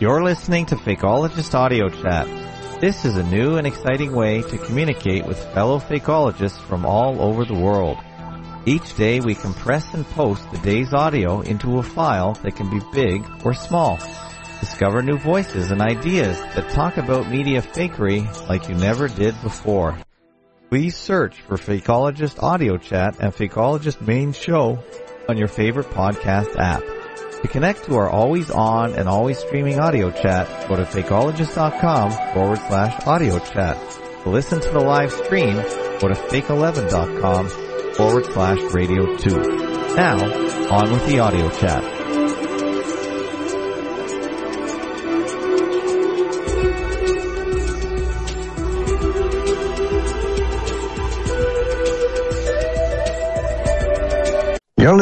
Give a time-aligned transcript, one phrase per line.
[0.00, 2.26] You're listening to Fakeologist Audio Chat.
[2.80, 7.44] This is a new and exciting way to communicate with fellow fakeologists from all over
[7.44, 7.98] the world.
[8.66, 12.80] Each day we compress and post the day's audio into a file that can be
[12.92, 13.98] big or small.
[14.58, 19.96] Discover new voices and ideas that talk about media fakery like you never did before.
[20.74, 24.82] Please search for Fakeologist Audio Chat and Fakeologist Main Show
[25.28, 26.82] on your favorite podcast app.
[27.42, 32.58] To connect to our always on and always streaming audio chat, go to fakeologist.com forward
[32.58, 33.78] slash audio chat.
[34.24, 39.94] To listen to the live stream, go to fake11.com forward slash radio 2.
[39.94, 40.16] Now,
[40.74, 41.93] on with the audio chat.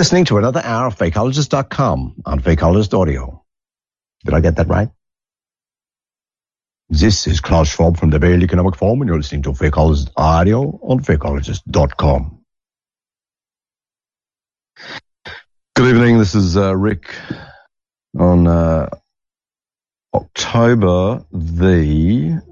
[0.02, 3.44] Listening to another hour of Fakeologist.com on Fakeologist Audio.
[4.24, 4.88] Did I get that right?
[6.88, 10.80] This is Klaus Schwab from the Vail Economic Forum, and you're listening to Fakeologist Audio
[10.82, 12.40] on Fakeologist.com.
[15.76, 16.18] Good evening.
[16.18, 17.14] This is uh, Rick
[18.18, 18.88] on uh,
[20.12, 22.42] October the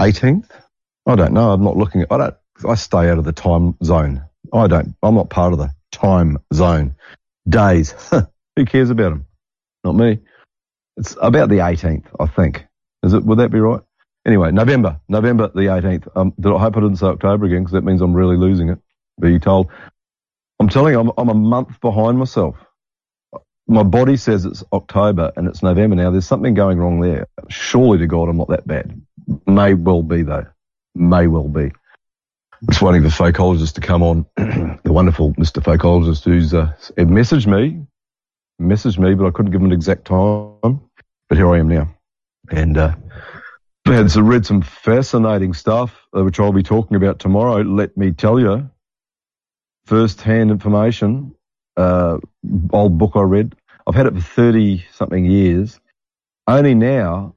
[0.00, 0.48] 18th.
[1.04, 1.50] I don't know.
[1.50, 2.06] I'm not looking.
[2.10, 2.34] I don't.
[2.66, 4.24] I stay out of the time zone.
[4.54, 4.94] I don't.
[5.02, 6.96] I'm not part of the time zone.
[7.48, 7.94] Days.
[8.56, 9.26] Who cares about them?
[9.84, 10.18] Not me.
[10.96, 12.66] It's about the 18th, I think.
[13.02, 13.24] Is it?
[13.24, 13.80] Would that be right?
[14.26, 15.00] Anyway, November.
[15.08, 16.08] November the 18th.
[16.16, 18.68] Um, did I hope I didn't say October again because that means I'm really losing
[18.68, 18.78] it.
[19.20, 19.70] Be told.
[20.60, 22.56] I'm telling you, I'm, I'm a month behind myself.
[23.66, 26.10] My body says it's October and it's November now.
[26.10, 27.26] There's something going wrong there.
[27.48, 29.00] Surely to God, I'm not that bad.
[29.46, 30.46] May well be though.
[30.94, 31.72] May well be
[32.68, 34.26] just waiting for fakeologist to come on.
[34.36, 35.62] the wonderful Mr.
[35.62, 37.84] Fakeologist who's uh, messaged me,
[38.60, 40.80] messaged me, but I couldn't give him an exact time.
[41.28, 41.88] But here I am now,
[42.50, 42.94] and uh,
[43.86, 47.62] had some, read some fascinating stuff, uh, which I'll be talking about tomorrow.
[47.62, 48.70] Let me tell you,
[49.86, 51.34] first-hand information.
[51.76, 52.18] Uh,
[52.72, 53.54] old book I read.
[53.86, 55.80] I've had it for thirty something years.
[56.46, 57.34] Only now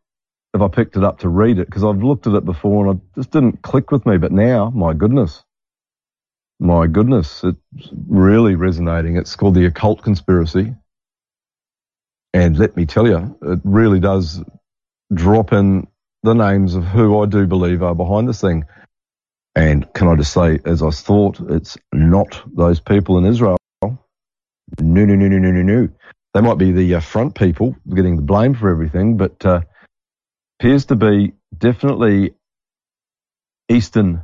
[0.55, 2.99] if I picked it up to read it because I've looked at it before and
[2.99, 4.17] it just didn't click with me.
[4.17, 5.43] But now, my goodness,
[6.59, 9.17] my goodness, it's really resonating.
[9.17, 10.73] It's called The Occult Conspiracy.
[12.33, 14.41] And let me tell you, it really does
[15.13, 15.88] drop in
[16.23, 18.63] the names of who I do believe are behind this thing.
[19.55, 23.57] And can I just say, as I thought, it's not those people in Israel.
[23.83, 23.97] No,
[24.79, 25.89] no, no, no, no, no, no.
[26.33, 29.61] They might be the uh, front people getting the blame for everything, but uh,
[30.59, 32.33] appears to be definitely
[33.69, 34.23] eastern,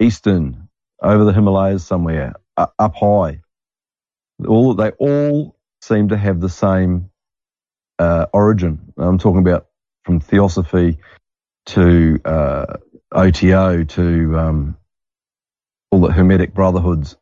[0.00, 0.68] eastern,
[1.02, 3.40] over the Himalayas somewhere, up high.
[4.46, 7.10] All they all seem to have the same
[7.98, 8.92] uh, origin.
[8.98, 9.66] I'm talking about
[10.04, 10.98] from theosophy
[11.66, 12.76] to uh,
[13.12, 14.76] OTO to um,
[15.90, 17.16] all the Hermetic brotherhoods.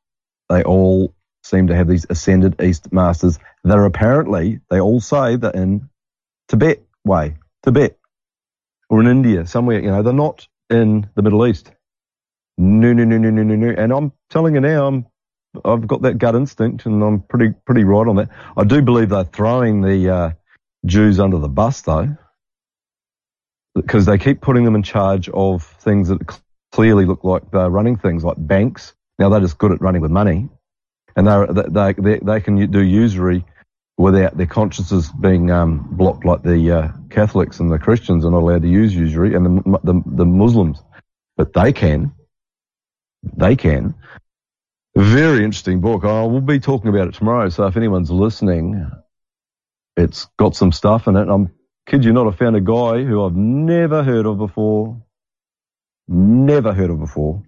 [0.49, 5.37] They all seem to have these ascended East masters that are apparently, they all say
[5.37, 5.88] that in
[6.49, 7.99] Tibet way, Tibet
[8.91, 11.71] or in India, somewhere, you know, they're not in the Middle East.
[12.57, 13.75] No, no, no, no, no, no, no.
[13.77, 15.07] And I'm telling you now, I'm,
[15.65, 18.31] I've got that gut instinct and I'm pretty, pretty right on that.
[18.57, 20.31] I do believe they're throwing the, uh,
[20.87, 22.17] Jews under the bus though,
[23.75, 26.21] because they keep putting them in charge of things that
[26.73, 28.95] clearly look like they're running things like banks.
[29.19, 30.49] Now they're just good at running with money
[31.17, 33.45] and they're, they, they, they can do usury
[33.99, 38.43] without their consciences being um, blocked like the uh, Catholics and the Christians are not
[38.43, 40.81] allowed to use usury and the, the, the Muslims.
[41.37, 42.13] But they can.
[43.37, 43.95] They can.
[44.97, 46.05] Very interesting book.
[46.05, 47.49] I will be talking about it tomorrow.
[47.49, 48.89] So if anyone's listening,
[49.97, 51.29] it's got some stuff in it.
[51.29, 51.51] I'm
[51.87, 55.03] kid you not, I found a guy who I've never heard of before.
[56.07, 57.43] Never heard of before.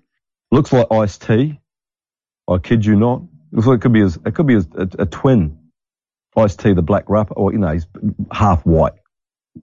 [0.50, 1.60] Looks like Ice-T.
[2.48, 3.22] I kid you not.
[3.52, 5.59] Looks like it could be as, it could be as a, a twin
[6.36, 7.86] Ice-T, the black rapper, or, you know, he's
[8.30, 8.92] half white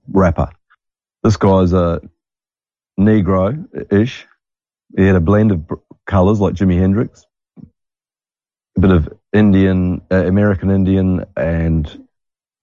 [0.08, 0.50] rapper.
[1.22, 2.00] This guy's a
[2.98, 4.26] Negro-ish.
[4.96, 5.64] He had a blend of
[6.06, 7.26] colors like Jimi Hendrix,
[8.76, 12.06] a bit of Indian, uh, American Indian and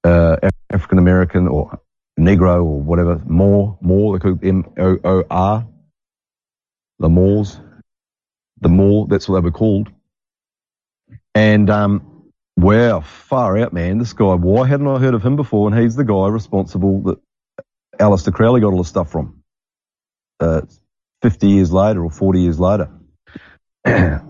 [0.03, 0.37] uh,
[0.69, 1.79] African American or
[2.19, 5.67] Negro or whatever, more, more, They call M-O-O-R,
[6.99, 7.59] the Moors,
[8.61, 9.89] the Moor, that's what they were called.
[11.33, 12.14] And um,
[12.57, 13.97] Wow, far out, man.
[13.97, 15.67] This guy, why hadn't I heard of him before?
[15.67, 17.19] And he's the guy responsible that
[17.99, 19.43] Aleister Crowley got all the stuff from.
[20.39, 20.61] Uh,
[21.21, 22.89] 50 years later or 40 years later.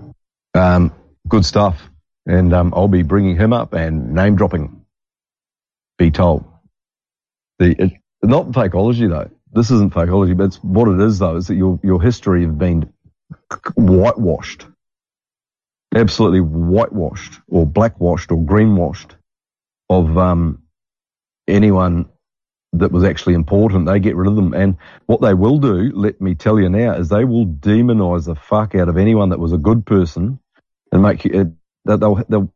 [0.56, 0.94] Um,
[1.28, 1.90] good stuff.
[2.26, 4.86] And um, I'll be bringing him up and name dropping.
[5.98, 6.46] Be told.
[7.60, 7.94] The it,
[8.24, 9.30] not fakeology though.
[9.52, 11.36] This isn't fakeology, but it's what it is though.
[11.36, 12.92] Is that your your history has been
[13.76, 14.66] whitewashed,
[15.96, 19.12] absolutely whitewashed, or blackwashed, or greenwashed
[19.90, 20.62] of um,
[21.48, 22.10] anyone
[22.74, 23.86] that was actually important.
[23.86, 24.54] They get rid of them.
[24.54, 28.36] And what they will do, let me tell you now, is they will demonize the
[28.36, 30.40] fuck out of anyone that was a good person
[30.92, 31.56] and make you,
[31.88, 32.54] uh, they'll, they'll,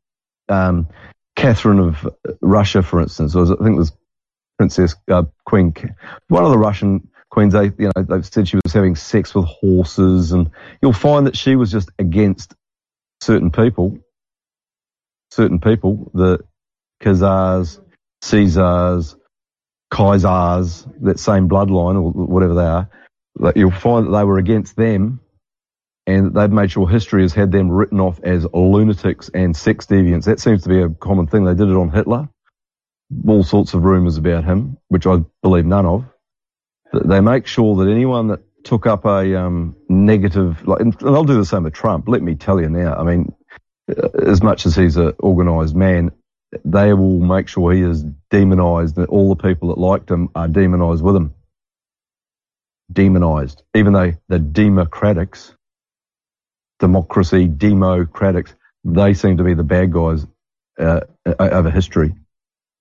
[0.50, 0.88] um,
[1.35, 2.07] Catherine of
[2.42, 3.94] Russia, for instance, was, I think it was
[4.57, 5.74] Princess uh, Queen,
[6.27, 7.53] one of the Russian queens.
[7.53, 10.51] They, you know, they said she was having sex with horses, and
[10.81, 12.56] you'll find that she was just against
[13.21, 14.00] certain people,
[15.31, 16.39] certain people, the
[17.01, 17.80] Khazars,
[18.21, 19.16] Caesars,
[19.92, 22.89] Kaisers, that same bloodline or whatever they are,
[23.39, 25.19] that you'll find that they were against them
[26.07, 30.25] and they've made sure history has had them written off as lunatics and sex deviants.
[30.25, 31.45] That seems to be a common thing.
[31.45, 32.30] They did it on Hitler.
[33.27, 36.06] All sorts of rumours about him, which I believe none of.
[36.94, 41.38] They make sure that anyone that took up a um, negative, like, and they'll do
[41.38, 42.07] the same with Trump.
[42.07, 42.95] Let me tell you now.
[42.95, 43.33] I mean,
[44.21, 46.11] as much as he's an organised man,
[46.65, 50.47] they will make sure he is demonized, that all the people that liked him are
[50.47, 51.33] demonized with him.
[52.91, 53.61] Demonized.
[53.75, 55.53] Even though the democrats,
[56.79, 58.53] democracy, democrats,
[58.83, 60.25] they seem to be the bad guys
[60.79, 61.01] uh,
[61.39, 62.15] over history.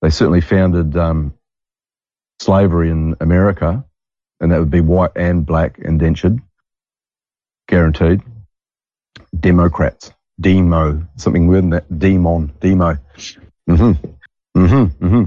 [0.01, 1.35] They certainly founded um,
[2.39, 3.85] slavery in America,
[4.41, 6.41] and that would be white and black indentured,
[7.67, 8.23] guaranteed.
[9.39, 12.97] Democrats, demo, something weird than that, demon, demo.
[13.69, 13.93] Mm-hmm.
[14.57, 15.07] Mm-hmm.
[15.07, 15.25] Mm-hmm.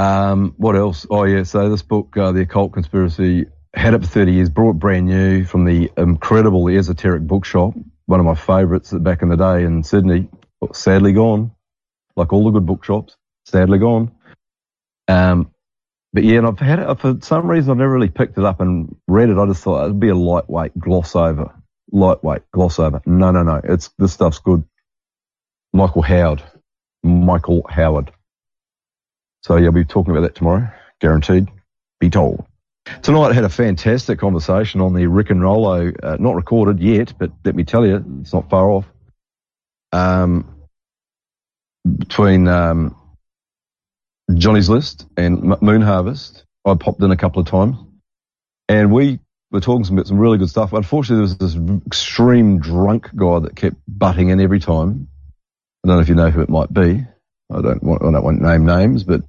[0.00, 1.06] Um, what else?
[1.10, 4.78] Oh yeah, so this book, uh, The Occult Conspiracy, had it for 30 years, brought
[4.78, 7.74] brand new from the incredible Esoteric Bookshop,
[8.06, 10.28] one of my favourites back in the day in Sydney,
[10.72, 11.50] sadly gone,
[12.14, 14.12] like all the good bookshops, sadly gone.
[15.08, 15.50] Um,
[16.16, 18.62] but yeah, and I've had it, for some reason I've never really picked it up
[18.62, 19.36] and read it.
[19.36, 21.54] I just thought it'd be a lightweight gloss over,
[21.92, 23.02] lightweight gloss over.
[23.04, 24.64] No, no, no, it's, this stuff's good.
[25.74, 26.42] Michael Howard,
[27.02, 28.12] Michael Howard.
[29.42, 30.70] So yeah, we'll be talking about that tomorrow,
[31.02, 31.48] guaranteed.
[32.00, 32.46] Be told.
[33.02, 37.12] Tonight I had a fantastic conversation on the Rick and Rollo, uh, not recorded yet,
[37.18, 38.86] but let me tell you, it's not far off.
[39.92, 40.56] Um,
[41.98, 42.96] between um,
[44.34, 47.76] Johnny's List and Moon Harvest, I popped in a couple of times,
[48.68, 49.20] and we
[49.50, 50.72] were talking about some really good stuff.
[50.72, 55.08] Unfortunately, there was this extreme drunk guy that kept butting in every time,
[55.86, 57.06] I don't know if you know who it might be.
[57.52, 59.20] I don't want, I don't want to name names, but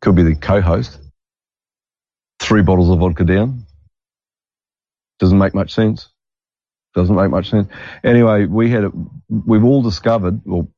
[0.00, 0.98] could be the co-host.
[2.40, 3.66] Three bottles of vodka down.
[5.18, 6.08] Doesn't make much sense.
[6.94, 7.68] Doesn't make much sense.
[8.02, 8.84] Anyway, we had,
[9.28, 10.68] we've all discovered, well,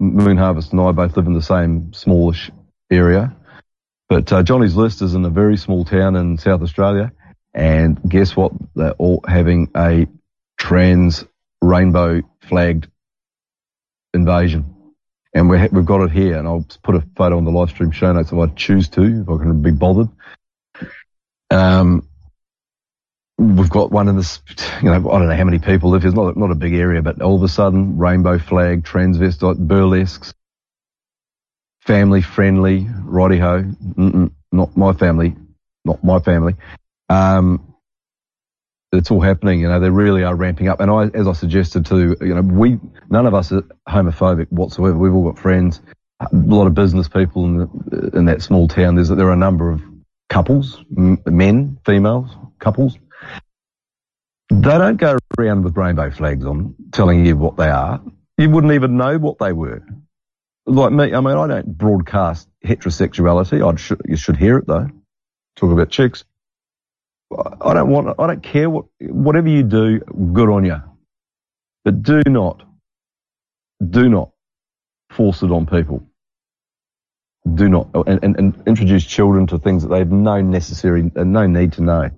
[0.00, 2.50] Moon Harvest and I both live in the same smallish
[2.90, 3.36] area,
[4.08, 7.12] but uh, Johnny's List is in a very small town in South Australia,
[7.54, 8.52] and guess what?
[8.74, 10.06] They're all having a
[10.58, 11.24] trans
[11.60, 12.88] rainbow flagged
[14.14, 14.74] invasion.
[15.34, 17.90] And we have got it here, and I'll put a photo on the live stream
[17.90, 20.08] show notes if I choose to, if I can be bothered.
[21.50, 22.08] Um,
[23.36, 24.40] we've got one in this,
[24.82, 26.08] you know, I don't know how many people live here.
[26.08, 30.32] It's not, not a big area, but all of a sudden, rainbow flag, transvestite, burlesques,
[31.88, 33.64] family friendly, righty ho,
[34.52, 35.34] not my family,
[35.86, 36.54] not my family.
[37.08, 37.74] Um,
[38.92, 39.60] it's all happening.
[39.60, 40.80] You know, they really are ramping up.
[40.80, 42.78] And I, as I suggested to, you know, we,
[43.08, 44.98] none of us are homophobic whatsoever.
[44.98, 45.80] We've all got friends,
[46.20, 48.96] a lot of business people in, the, in that small town.
[48.96, 49.80] There's, there are a number of
[50.28, 52.98] couples, men, females, couples.
[54.50, 57.98] They don't go around with rainbow flags on telling you what they are.
[58.36, 59.82] You wouldn't even know what they were.
[60.68, 63.66] Like me, I mean, I don't broadcast heterosexuality.
[63.66, 64.86] I should, you should hear it though.
[65.56, 66.24] Talk about chicks.
[67.32, 70.00] I don't want, I don't care what, whatever you do,
[70.32, 70.76] good on you.
[71.84, 72.62] But do not,
[73.88, 74.30] do not
[75.10, 76.06] force it on people.
[77.54, 81.32] Do not, and, and, and introduce children to things that they have no necessary, and
[81.32, 82.10] no need to know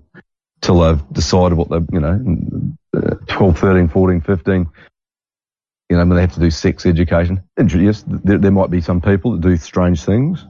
[0.61, 4.67] till they've decided what they, you know, uh, 12, 13, 14, 15,
[5.91, 7.43] you know, they have to do sex education.
[7.57, 10.45] Yes, there, there might be some people that do strange things.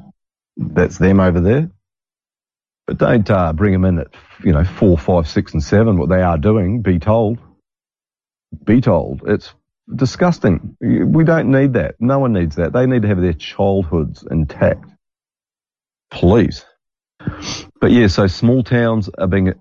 [0.55, 1.71] That's them over there.
[2.85, 4.09] But don't uh, bring them in at,
[4.43, 6.83] you know, four, five, six, and seven, what they are doing.
[6.83, 7.39] Be told.
[8.65, 9.23] Be told.
[9.25, 9.51] It's
[9.95, 10.77] disgusting.
[10.79, 11.95] We don't need that.
[11.99, 12.71] No one needs that.
[12.71, 14.85] They need to have their childhoods intact.
[16.11, 16.63] Please.
[17.79, 19.55] But yeah, so small towns are being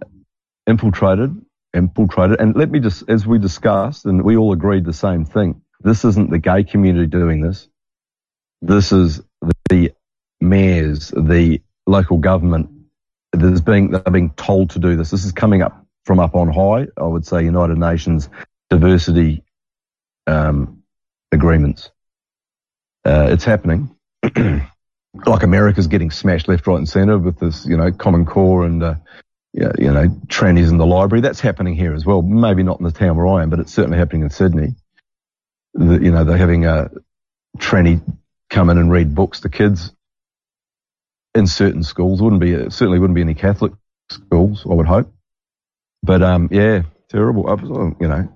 [0.66, 1.40] infiltrated
[1.72, 2.40] infiltrated.
[2.40, 5.62] And let me just, as we discussed, and we all agreed the same thing.
[5.80, 7.68] This isn't the gay community doing this.
[8.62, 9.22] This is
[9.68, 9.92] the
[10.40, 12.70] mayors, the local government.
[13.32, 15.10] There's being, they're being told to do this.
[15.10, 16.88] This is coming up from up on high.
[16.96, 18.28] I would say United Nations
[18.68, 19.42] diversity
[20.26, 20.82] um,
[21.32, 21.90] agreements.
[23.04, 23.94] Uh, it's happening.
[24.34, 28.82] like America's getting smashed left, right, and centre with this, you know, Common Core and
[28.82, 28.94] uh,
[29.52, 31.20] you know trannies in the library.
[31.20, 32.22] That's happening here as well.
[32.22, 34.74] Maybe not in the town where I am, but it's certainly happening in Sydney.
[35.74, 36.90] The, you know, they're having a
[37.58, 38.00] tranny
[38.48, 39.92] come in and read books to kids
[41.34, 42.20] in certain schools.
[42.20, 43.72] Wouldn't be certainly wouldn't be any Catholic
[44.10, 45.12] schools, I would hope.
[46.02, 47.96] But um, yeah, terrible.
[48.00, 48.32] You know,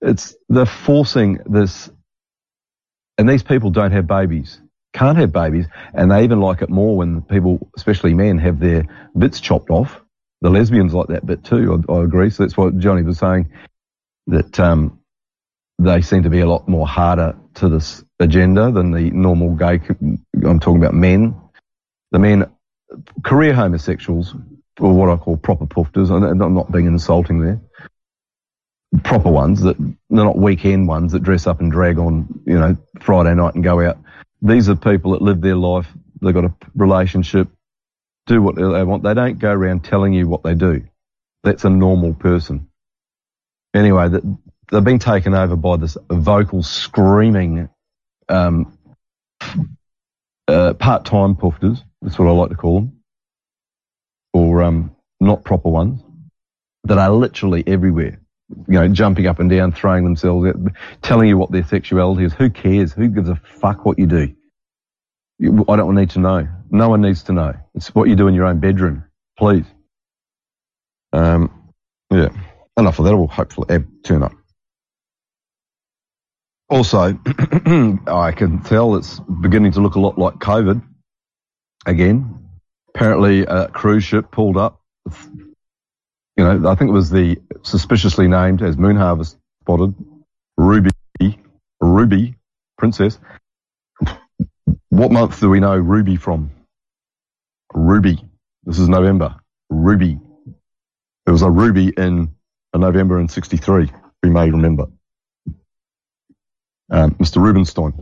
[0.00, 1.90] it's they're forcing this,
[3.18, 4.60] and these people don't have babies,
[4.94, 8.86] can't have babies, and they even like it more when people, especially men, have their
[9.16, 10.00] bits chopped off.
[10.40, 11.84] The lesbians like that bit too.
[11.88, 12.30] I, I agree.
[12.30, 13.50] So that's what Johnny was saying
[14.26, 14.98] that um,
[15.84, 19.80] they seem to be a lot more harder to this agenda than the normal gay.
[20.44, 21.34] I'm talking about men.
[22.10, 22.50] The men,
[23.24, 24.34] career homosexuals,
[24.80, 27.60] or what I call proper pufters, and I'm not being insulting there.
[29.02, 32.76] Proper ones that they're not weekend ones that dress up and drag on, you know,
[33.00, 33.98] Friday night and go out.
[34.42, 35.86] These are people that live their life.
[36.20, 37.48] They've got a relationship,
[38.26, 39.02] do what they want.
[39.02, 40.82] They don't go around telling you what they do.
[41.42, 42.68] That's a normal person.
[43.74, 44.10] Anyway,
[44.72, 47.68] they've been taken over by this vocal screaming
[48.28, 48.76] um,
[50.48, 51.82] uh, part-time pufters.
[52.00, 53.00] That's what I like to call them,
[54.32, 56.02] or um, not proper ones
[56.84, 58.18] that are literally everywhere.
[58.68, 60.56] You know, jumping up and down, throwing themselves out,
[61.00, 62.34] telling you what their sexuality is.
[62.34, 62.92] Who cares?
[62.92, 64.34] Who gives a fuck what you do?
[65.68, 66.48] I don't need to know.
[66.70, 67.54] No one needs to know.
[67.74, 69.04] It's what you do in your own bedroom,
[69.38, 69.64] please.
[71.12, 71.72] Um,
[72.10, 72.28] yeah.
[72.76, 73.16] Enough of that.
[73.16, 74.32] We'll hopefully turn up.
[76.72, 77.18] Also,
[78.06, 80.82] I can tell it's beginning to look a lot like COVID
[81.84, 82.48] again.
[82.94, 84.80] Apparently, a cruise ship pulled up.
[85.26, 85.54] You
[86.38, 89.94] know, I think it was the suspiciously named as Moon Harvest spotted
[90.56, 90.92] Ruby,
[91.82, 92.36] Ruby
[92.78, 93.18] Princess.
[94.88, 96.52] What month do we know Ruby from?
[97.74, 98.24] Ruby.
[98.64, 99.36] This is November.
[99.68, 100.18] Ruby.
[101.26, 102.34] There was a Ruby in
[102.72, 103.90] a November in 63,
[104.22, 104.86] we may remember
[106.92, 107.42] um, Mr.
[107.42, 107.92] Rubenstein,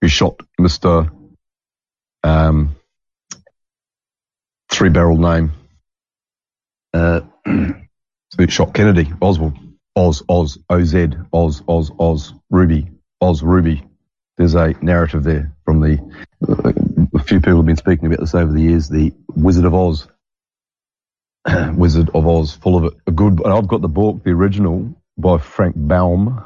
[0.00, 1.10] who shot Mr.
[2.22, 2.76] Um,
[4.70, 5.52] three barrel name,
[6.94, 9.58] uh, who shot Kennedy, Oswald,
[9.96, 10.94] Oz, Oz, OZ,
[11.32, 12.88] Oz, Oz, Oz, Ruby,
[13.20, 13.82] Oz, Ruby.
[14.38, 15.98] There's a narrative there from the,
[16.48, 16.72] uh,
[17.14, 20.06] a few people have been speaking about this over the years, the Wizard of Oz.
[21.74, 22.92] Wizard of Oz, full of it.
[23.08, 26.42] A good, I've got the book, the original by Frank Baum,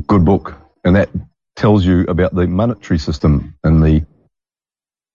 [0.00, 1.10] good book, and that
[1.56, 4.06] tells you about the monetary system and the.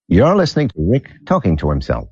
[0.08, 2.08] You're listening to Rick talking to himself.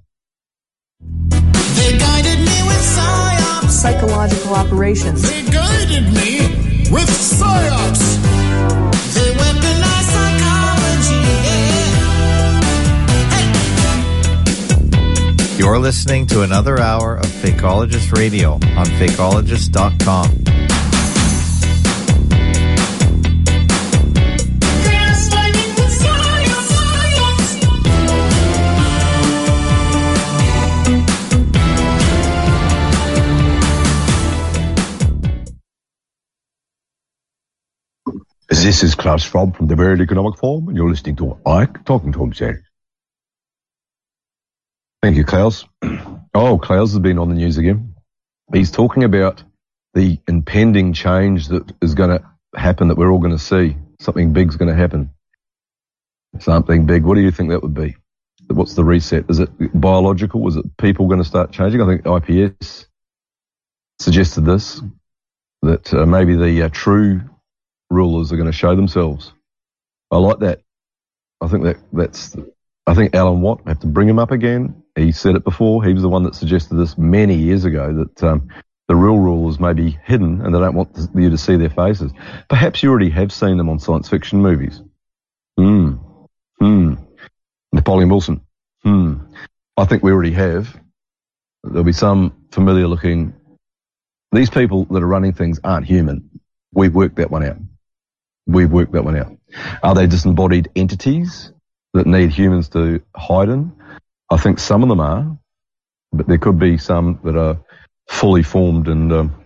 [0.99, 3.69] They guided me with psyops.
[3.69, 5.21] Psychological operations.
[5.21, 6.39] They guided me
[6.91, 8.17] with psyops.
[9.13, 11.23] They weaponized psychology.
[11.45, 12.59] Yeah.
[15.47, 15.57] Hey.
[15.57, 20.64] You're listening to another hour of Fakeologist Radio on fakeologist.com.
[38.65, 42.11] This is Klaus Schwab from the World Economic Forum, and you're listening to Ike talking
[42.13, 42.55] to himself.
[45.03, 45.65] Thank you, Klaus.
[46.33, 47.93] Oh, Klaus has been on the news again.
[48.51, 49.43] He's talking about
[49.93, 53.77] the impending change that is going to happen, that we're all going to see.
[53.99, 55.11] Something big's going to happen.
[56.39, 57.03] Something big.
[57.03, 57.95] What do you think that would be?
[58.47, 59.25] What's the reset?
[59.29, 60.45] Is it biological?
[60.47, 61.81] Is it people going to start changing?
[61.81, 62.87] I think IPS
[63.99, 64.81] suggested this,
[65.61, 67.21] that uh, maybe the uh, true
[67.95, 69.33] rulers are going to show themselves.
[70.11, 70.61] I like that.
[71.41, 72.35] I think that that's.
[72.87, 73.61] I think Alan Watt.
[73.65, 74.83] I have to bring him up again.
[74.95, 75.83] He said it before.
[75.83, 78.49] He was the one that suggested this many years ago that um,
[78.87, 82.11] the real rulers may be hidden and they don't want you to see their faces.
[82.49, 84.81] Perhaps you already have seen them on science fiction movies.
[85.57, 85.93] Hmm.
[86.59, 86.95] Hmm.
[87.73, 88.41] Napoleon Wilson.
[88.83, 89.15] Hmm.
[89.75, 90.79] I think we already have.
[91.63, 93.33] There'll be some familiar looking.
[94.31, 96.29] These people that are running things aren't human.
[96.71, 97.57] We've worked that one out.
[98.47, 99.35] We've worked that one out.
[99.83, 101.51] Are they disembodied entities
[101.93, 103.71] that need humans to hide in?
[104.29, 105.37] I think some of them are,
[106.11, 107.59] but there could be some that are
[108.07, 109.43] fully formed and um,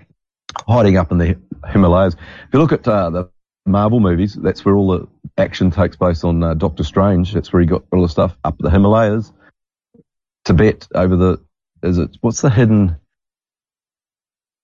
[0.68, 2.16] hiding up in the Himalayas.
[2.16, 3.30] If you look at uh, the
[3.66, 7.34] Marvel movies, that's where all the action takes place on uh, Doctor Strange.
[7.34, 9.32] That's where he got all the stuff up the Himalayas,
[10.46, 11.42] Tibet over the.
[11.84, 12.98] Is it what's the hidden?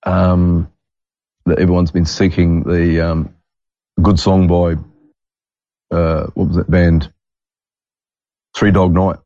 [0.04, 0.72] Um,
[1.46, 3.35] that everyone's been seeking the um,
[4.02, 4.76] good song by
[5.96, 7.12] uh, what was that band?
[8.56, 9.18] Three Dog Night.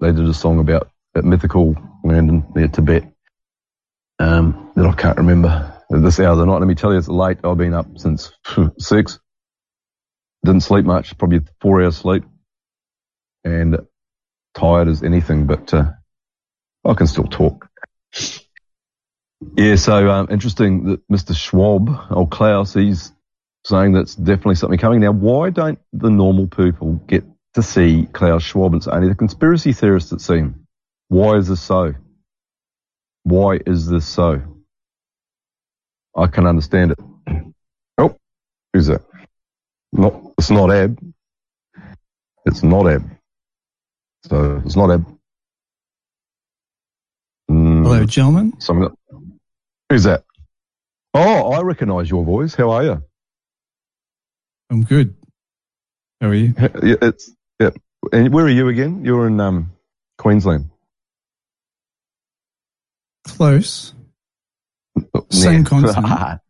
[0.00, 3.12] They did a song about that mythical land in near Tibet
[4.18, 6.58] um, that I can't remember at this hour of the night.
[6.58, 7.38] Let me tell you, it's late.
[7.44, 8.32] I've been up since
[8.78, 9.18] six.
[10.44, 12.24] Didn't sleep much, probably four hours sleep,
[13.44, 13.78] and
[14.54, 15.46] tired as anything.
[15.46, 15.92] But uh,
[16.84, 17.68] I can still talk.
[19.56, 21.34] Yeah, so um, interesting that Mr.
[21.36, 23.12] Schwab, old Klaus, he's
[23.64, 25.00] saying that's definitely something coming.
[25.00, 29.72] Now, why don't the normal people get to see Klaus Schwab say, only the conspiracy
[29.72, 30.66] theorists that see him?
[31.08, 31.94] Why is this so?
[33.22, 34.42] Why is this so?
[36.16, 36.98] I can understand it.
[37.98, 38.16] Oh,
[38.72, 39.02] who's that?
[39.92, 40.98] Not, it's not Ab.
[42.46, 43.02] It's not Ab.
[44.26, 45.06] So it's not Ab.
[47.50, 48.60] Mm, Hello, gentlemen.
[48.60, 48.94] Something.
[49.88, 50.24] Who's that?
[51.14, 52.54] Oh, I recognise your voice.
[52.54, 53.02] How are you?
[54.70, 55.14] I'm good.
[56.20, 56.54] How are you?
[56.58, 57.30] Yeah, it's
[57.60, 57.70] yeah.
[58.12, 59.04] And where are you again?
[59.04, 59.72] You're in um,
[60.18, 60.70] Queensland.
[63.26, 63.94] Close.
[65.14, 65.68] Oh, Same yeah.
[65.68, 66.40] continent.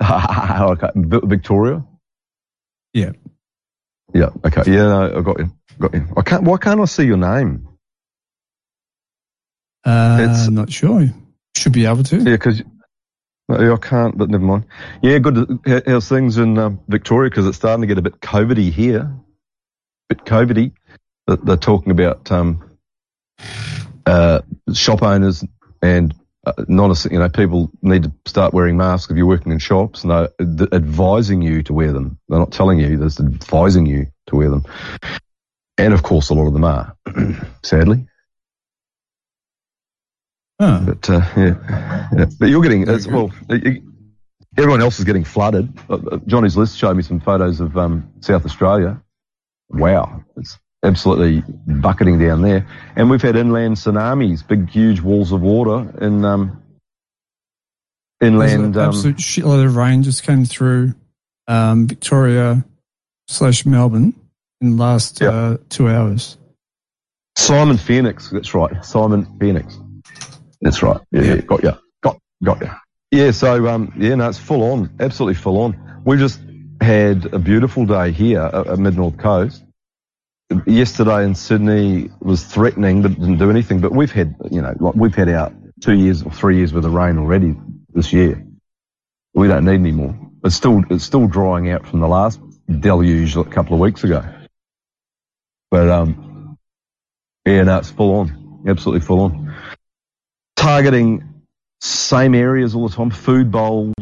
[0.72, 0.88] okay.
[0.94, 1.84] Vi- Victoria.
[2.92, 3.12] Yeah.
[4.14, 4.30] Yeah.
[4.44, 4.62] Okay.
[4.66, 4.82] Yeah.
[4.86, 5.50] No, I got you.
[5.78, 6.06] Got you.
[6.16, 6.42] I can't.
[6.44, 7.68] Why can't I see your name?
[9.84, 11.08] Uh, It's- not sure.
[11.56, 12.16] Should be able to.
[12.18, 12.62] Yeah, because
[13.50, 14.16] I can't.
[14.16, 14.64] But never mind.
[15.02, 15.18] Yeah.
[15.18, 15.60] Good.
[15.86, 17.30] How's things in um, Victoria?
[17.30, 19.10] Because it's starting to get a bit COVIDy here.
[20.10, 20.72] A Bit COVIDy.
[21.26, 22.76] They're, talking about um,
[24.04, 24.40] uh,
[24.72, 25.44] shop owners
[25.80, 26.14] and
[26.44, 30.02] uh, non you know people need to start wearing masks if you're working in shops
[30.02, 32.18] and they're ad- advising you to wear them.
[32.28, 34.64] They're not telling you, they're advising you to wear them.
[35.78, 36.96] And of course, a lot of them are,
[37.62, 38.06] sadly.
[40.60, 42.08] Oh, But uh, yeah.
[42.16, 43.32] yeah, but you're getting it's, well.
[44.58, 45.72] Everyone else is getting flooded.
[45.88, 49.00] Uh, uh, Johnny's list showed me some photos of um, South Australia.
[49.70, 52.66] Wow, it's absolutely bucketing down there.
[52.96, 56.62] And we've had inland tsunamis, big, huge walls of water in um,
[58.20, 58.76] inland.
[58.76, 60.94] an Um, absolute shitload of rain just came through
[61.46, 62.64] um, Victoria
[63.28, 64.14] slash Melbourne
[64.60, 66.36] in the last uh, two hours.
[67.36, 68.84] Simon Phoenix, that's right.
[68.84, 69.78] Simon Phoenix.
[70.60, 71.00] That's right.
[71.10, 71.72] Yeah, yeah, got you.
[72.02, 72.70] Got, got you.
[73.10, 74.90] Yeah, so, um, yeah, no, it's full on.
[75.00, 76.02] Absolutely full on.
[76.04, 76.40] We just
[76.80, 79.64] had a beautiful day here at, at Mid North Coast.
[80.66, 83.80] Yesterday in Sydney was threatening, but didn't do anything.
[83.80, 86.84] But we've had, you know, like we've had our two years or three years worth
[86.84, 87.56] of rain already
[87.92, 88.44] this year.
[89.34, 90.16] We don't need any more.
[90.44, 94.24] It's still, it's still drying out from the last deluge a couple of weeks ago.
[95.70, 96.58] But, um,
[97.46, 98.62] yeah, no, it's full on.
[98.66, 99.49] Absolutely full on.
[100.60, 101.42] Targeting
[101.80, 103.94] same areas all the time, food bowls,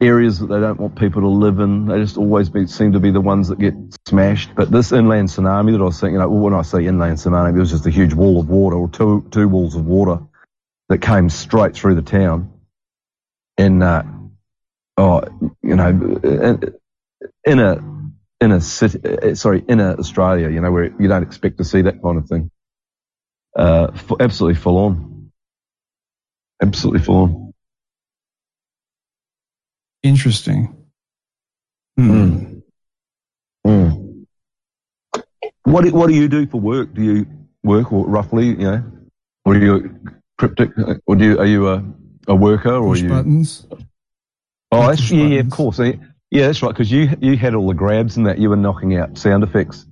[0.00, 1.86] areas that they don't want people to live in.
[1.86, 3.74] They just always be, seem to be the ones that get
[4.08, 4.56] smashed.
[4.56, 7.54] But this inland tsunami that I was saying, you know, when I say inland tsunami,
[7.54, 10.18] it was just a huge wall of water or two, two walls of water
[10.88, 12.52] that came straight through the town.
[13.56, 14.02] And, uh,
[14.96, 15.22] oh,
[15.62, 15.90] you know,
[17.46, 17.78] in, a,
[18.40, 21.64] in a city, uh, sorry, in a Australia, you know, where you don't expect to
[21.64, 22.50] see that kind of thing.
[23.56, 25.17] Uh, absolutely full on.
[26.62, 27.54] Absolutely full on.
[30.02, 30.74] Interesting.
[31.96, 32.60] Hmm.
[33.66, 34.26] Mm.
[35.64, 36.94] What do, what do you do for work?
[36.94, 37.26] Do you
[37.62, 38.84] work or roughly, you know,
[39.44, 40.00] or are you
[40.38, 40.70] cryptic,
[41.06, 41.84] or do you, are you a,
[42.28, 43.08] a worker or Push you?
[43.08, 43.66] buttons.
[44.70, 45.78] Oh, that's, push yeah, yeah, of course.
[45.78, 46.70] Yeah, that's right.
[46.70, 49.86] Because you you had all the grabs and that you were knocking out sound effects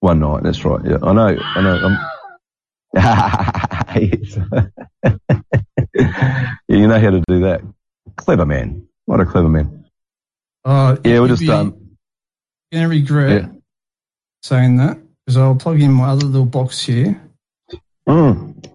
[0.00, 0.42] one night.
[0.42, 0.80] That's right.
[0.84, 1.36] Yeah, I know.
[1.40, 1.96] I know.
[3.96, 4.38] Yes.
[6.78, 7.62] you know how to do that.
[8.16, 8.86] Clever man.
[9.06, 9.84] What a clever man.
[10.64, 11.96] Oh, Yeah, we're just be um.
[12.72, 13.48] gonna regret Yeah.
[14.42, 17.20] saying that because I'll plug in my other little box here.
[18.08, 18.66] Mm.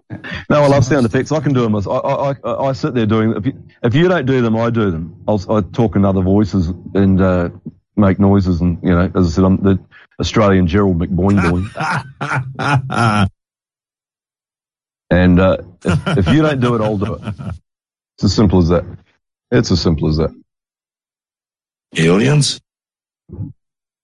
[0.49, 1.31] No, I love sound effects.
[1.31, 1.75] I can do them.
[1.75, 3.33] I, I, I, I sit there doing.
[3.35, 5.23] If you, if you don't do them, I do them.
[5.27, 7.49] I'll, I talk in other voices and uh,
[7.95, 8.59] make noises.
[8.61, 9.79] And you know, as I said, I'm the
[10.19, 11.61] Australian Gerald McBoing boy.
[15.11, 17.33] and uh, if, if you don't do it, I'll do it.
[18.19, 18.83] It's as simple as that.
[19.49, 20.29] It's as simple as that.
[21.97, 22.59] Aliens?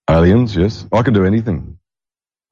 [0.10, 0.88] Aliens, yes.
[0.93, 1.78] I can do anything.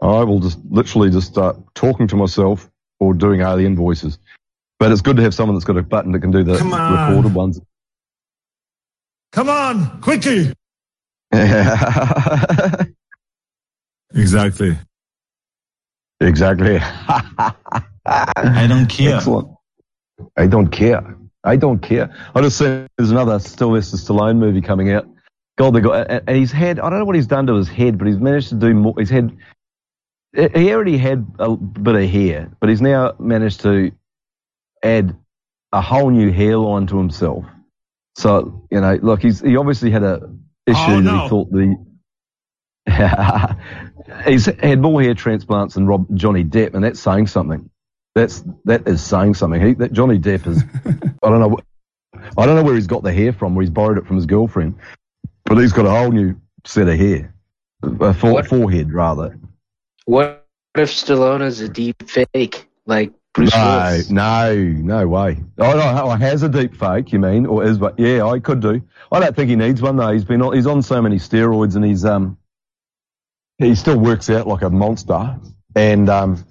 [0.02, 4.20] I will just literally just start talking to myself or doing alien voices.
[4.78, 7.10] But it's good to have someone that's got a button that can do the on.
[7.10, 7.62] recorded ones.
[9.32, 10.52] Come on, quickly.
[14.16, 14.78] Exactly.
[16.20, 16.78] exactly.
[18.06, 19.16] I don't care.
[19.16, 19.48] Excellent.
[20.38, 21.18] I don't care.
[21.44, 22.16] I don't care.
[22.34, 25.08] I just said there's another Sylvester Stallone movie coming out.
[25.58, 27.98] God, they got, and he's had, I don't know what he's done to his head,
[27.98, 28.96] but he's managed to do more.
[28.98, 29.38] He's had,
[30.34, 33.92] he already had a bit of hair, but he's now managed to
[34.84, 35.16] add
[35.72, 37.46] a whole new hairline to himself.
[38.16, 40.30] So, you know, look, he's, he obviously had a
[40.66, 41.24] issue Oh, that no.
[41.24, 41.76] he thought the,
[44.28, 47.70] he's had more hair transplants than Rob, Johnny Depp, and that's saying something.
[48.16, 49.60] That's that is saying something.
[49.62, 50.64] He, that Johnny Depp is.
[51.24, 51.58] I don't know.
[52.38, 53.56] I don't know where he's got the hair from.
[53.56, 54.76] Where he's borrowed it from his girlfriend,
[55.46, 57.34] but he's got a whole new set of hair,
[57.82, 58.48] a fore, What?
[58.48, 59.38] forehead rather.
[60.06, 60.46] What
[60.76, 64.10] if Stallone is a deep fake like Bruce no, Willis?
[64.12, 65.44] no, no way.
[65.58, 67.12] Oh no, has a deep fake.
[67.12, 67.80] You mean, or is?
[67.80, 68.82] But yeah, I could do.
[69.12, 70.12] I don't think he needs one though.
[70.12, 72.38] He's been on, he's on so many steroids, and he's um
[73.58, 75.40] he still works out like a monster,
[75.76, 76.46] and um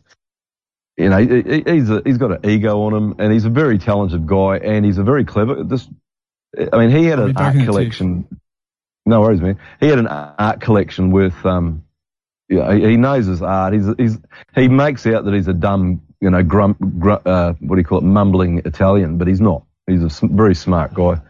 [0.97, 3.51] you know he, he- he's a, he's got an ego on him, and he's a
[3.51, 5.63] very talented guy, and he's a very clever.
[5.63, 5.89] This,
[6.73, 7.69] I mean, he had I'll an art in a tick.
[7.71, 8.39] collection.
[9.05, 9.59] No worries, man.
[9.81, 11.85] He had an art collection with um.
[12.49, 13.73] Yeah, he, he knows his art.
[13.73, 14.19] He's he's
[14.55, 17.85] he makes out that he's a dumb, you know, grump, gru uh, what do you
[17.87, 19.65] call it, mumbling Italian, but he's not.
[19.87, 21.21] He's a very smart guy.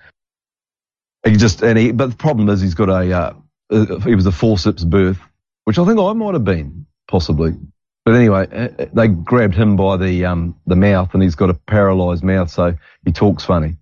[1.25, 3.33] He just and he, but the problem is he's got a, uh,
[3.71, 5.21] uh, he was a forceps birth,
[5.65, 7.55] which I think I might have been possibly.
[8.05, 11.51] But anyway, uh, uh, they grabbed him by the um the mouth, and he's got
[11.51, 13.77] a paralysed mouth, so he talks funny.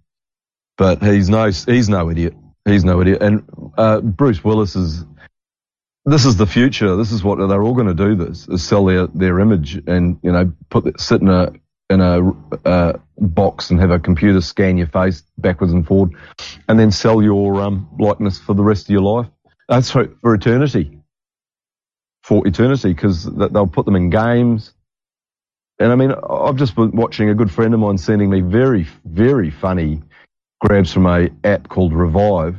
[0.76, 2.34] But he's no he's no idiot.
[2.64, 3.22] He's no idiot.
[3.22, 3.42] And
[3.78, 5.04] uh, Bruce Willis is
[6.04, 6.96] this is the future.
[6.96, 8.14] This is what they're all going to do.
[8.14, 11.52] This is sell their, their image and you know put sit in a
[11.88, 12.30] in a
[12.66, 16.14] uh, box and have a computer scan your face backwards and forward,
[16.68, 19.26] and then sell your um, likeness for the rest of your life.
[19.68, 20.99] That's for, for eternity.
[22.22, 24.74] For eternity, because they'll put them in games.
[25.78, 28.86] And I mean, I've just been watching a good friend of mine sending me very,
[29.04, 30.02] very funny
[30.60, 32.56] grabs from a app called Revive,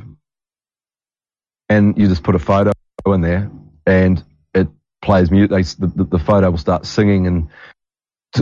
[1.68, 2.72] and you just put a photo
[3.06, 3.50] in there,
[3.86, 4.22] and
[4.54, 4.68] it
[5.00, 5.50] plays music.
[5.78, 7.48] The, the photo will start singing, and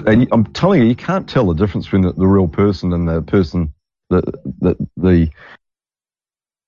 [0.07, 3.09] and I'm telling you, you can't tell the difference between the, the real person and
[3.09, 3.75] the person
[4.09, 4.25] that
[4.61, 5.31] that the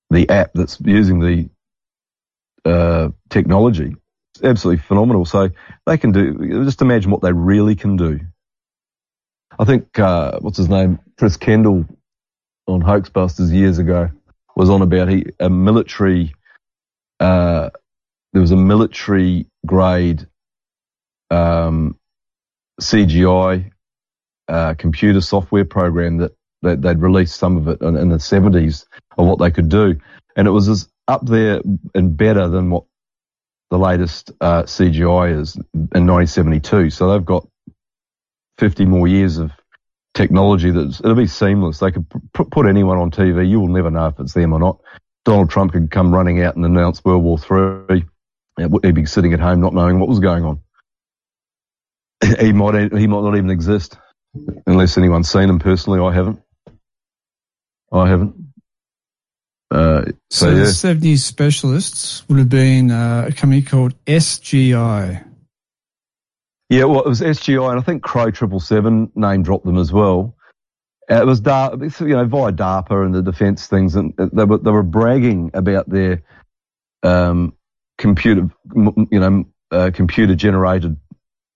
[0.09, 1.49] the app that's using the
[2.69, 3.95] uh, technology.
[4.41, 5.25] Absolutely phenomenal.
[5.25, 5.49] So
[5.85, 6.63] they can do.
[6.63, 8.19] Just imagine what they really can do.
[9.59, 11.85] I think uh, what's his name, Chris Kendall,
[12.67, 14.09] on Hoaxbusters years ago,
[14.55, 16.33] was on about he a military.
[17.19, 17.69] Uh,
[18.33, 20.27] there was a military grade
[21.29, 21.97] um,
[22.81, 23.71] CGI
[24.47, 26.31] uh, computer software program that,
[26.63, 28.85] that they'd released some of it in, in the 70s
[29.17, 29.95] of what they could do.
[30.35, 31.61] And it was as up there
[31.93, 32.85] and better than what
[33.73, 36.91] the latest uh, CGI is in 1972.
[36.91, 37.47] So they've got
[38.59, 39.49] 50 more years of
[40.13, 41.79] technology that's, it'll be seamless.
[41.79, 43.49] They could p- put anyone on TV.
[43.49, 44.79] You will never know if it's them or not.
[45.25, 48.05] Donald Trump could come running out and announce World War Three.
[48.57, 50.59] He'd be sitting at home not knowing what was going on.
[52.39, 53.97] He might he might not even exist
[54.67, 55.99] unless anyone's seen him personally.
[55.99, 56.39] I haven't.
[57.91, 58.35] I haven't.
[59.73, 65.25] Uh, So, so yeah, the 70s specialists would have been uh, a company called SGI.
[66.69, 66.83] yeah.
[66.83, 70.35] Well, it was SGI, and I think Crow Triple Seven name dropped them as well.
[71.09, 74.59] Uh, it was it's, you know, via DARPA and the defence things, and they were
[74.59, 76.21] they were bragging about their
[77.01, 77.53] um,
[77.97, 80.97] computer, you know, uh, computer generated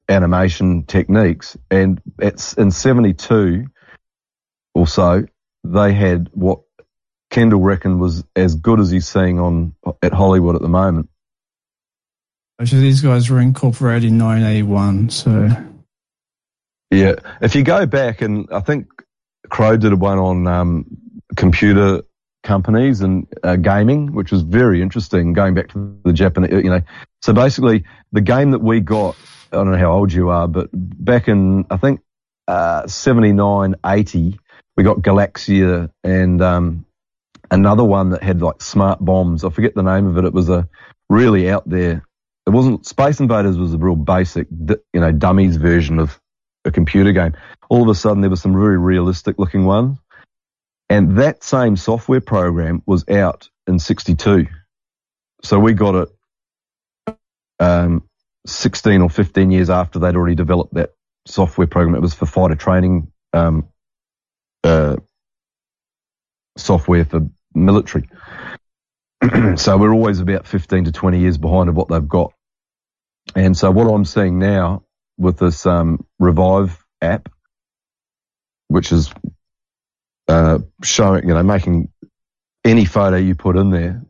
[0.09, 1.55] animation techniques.
[1.69, 3.67] And it's in '72
[4.73, 5.25] or so,
[5.63, 6.61] they had what
[7.29, 11.09] Kendall reckoned was as good as he's seeing on at Hollywood at the moment.
[12.59, 15.09] Actually, these guys were incorporated in 1981.
[15.09, 15.49] So,
[16.89, 18.87] Yeah, if you go back and I think
[19.49, 20.85] Crow did a one on um,
[21.35, 22.01] computer
[22.43, 25.33] companies and uh, gaming, which was very interesting.
[25.33, 26.81] Going back to the Japanese, you know,
[27.21, 29.15] so basically the game that we got,
[29.51, 32.01] I don't know how old you are, but back in I think
[32.47, 34.39] uh, 79, 80,
[34.75, 36.85] we got Galaxia and um,
[37.51, 39.43] another one that had like smart bombs.
[39.43, 40.25] I forget the name of it.
[40.25, 40.67] It was a
[41.09, 42.03] really out there.
[42.45, 46.19] It wasn't Space Invaders was a real basic, you know, dummies version of
[46.65, 47.33] a computer game.
[47.69, 49.97] All of a sudden, there were some very realistic looking ones,
[50.89, 54.47] and that same software program was out in '62.
[55.43, 56.09] So we got it
[57.59, 58.03] um,
[58.45, 60.91] 16 or 15 years after they'd already developed that
[61.25, 61.95] software program.
[61.95, 63.67] It was for fighter training um,
[64.63, 64.97] uh,
[66.57, 68.09] software for military.
[69.55, 72.33] so we're always about 15 to 20 years behind of what they've got.
[73.35, 74.83] And so what I'm seeing now
[75.17, 77.29] with this um, Revive app,
[78.67, 79.11] which is
[80.27, 81.89] uh, showing, you know, making
[82.63, 84.03] any photo you put in there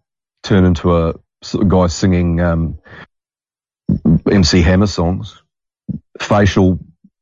[0.44, 1.14] turn into a
[1.68, 2.80] guy singing um,
[4.30, 5.42] MC Hammer songs.
[6.20, 6.80] Facial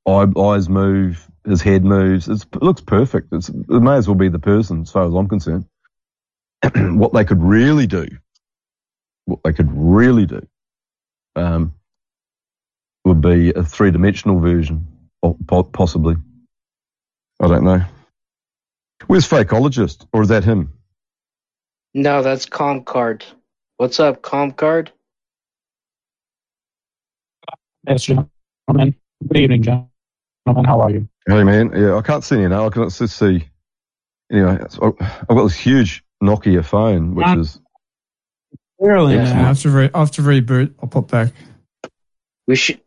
[0.08, 2.28] eye, eyes move, his head moves.
[2.28, 3.34] It's, it looks perfect.
[3.34, 5.66] It's, it may as well be the person, as far as I'm concerned.
[6.76, 8.08] what they could really do,
[9.26, 10.46] what they could really do,
[11.36, 11.74] um,
[13.04, 14.88] would be a three dimensional version,
[15.22, 16.16] po- po- possibly.
[17.42, 17.82] I don't know.
[19.08, 20.08] Where's Fakeologist?
[20.14, 20.74] Or is that him?
[21.94, 23.24] No, that's Comcard.
[23.78, 24.90] What's up, Comcard?
[27.88, 28.96] Yes, gentlemen.
[29.28, 30.66] Good evening, gentlemen.
[30.66, 31.08] How are you?
[31.28, 32.68] Hey man, yeah, I can't see you now.
[32.68, 33.48] I can just see.
[34.32, 37.38] Anyway, I've got this huge Nokia phone, which Ah.
[37.40, 37.60] is
[38.80, 40.74] Clearly, Yeah, I have to re- I have to reboot.
[40.82, 41.32] I'll pop back.
[42.46, 42.82] We should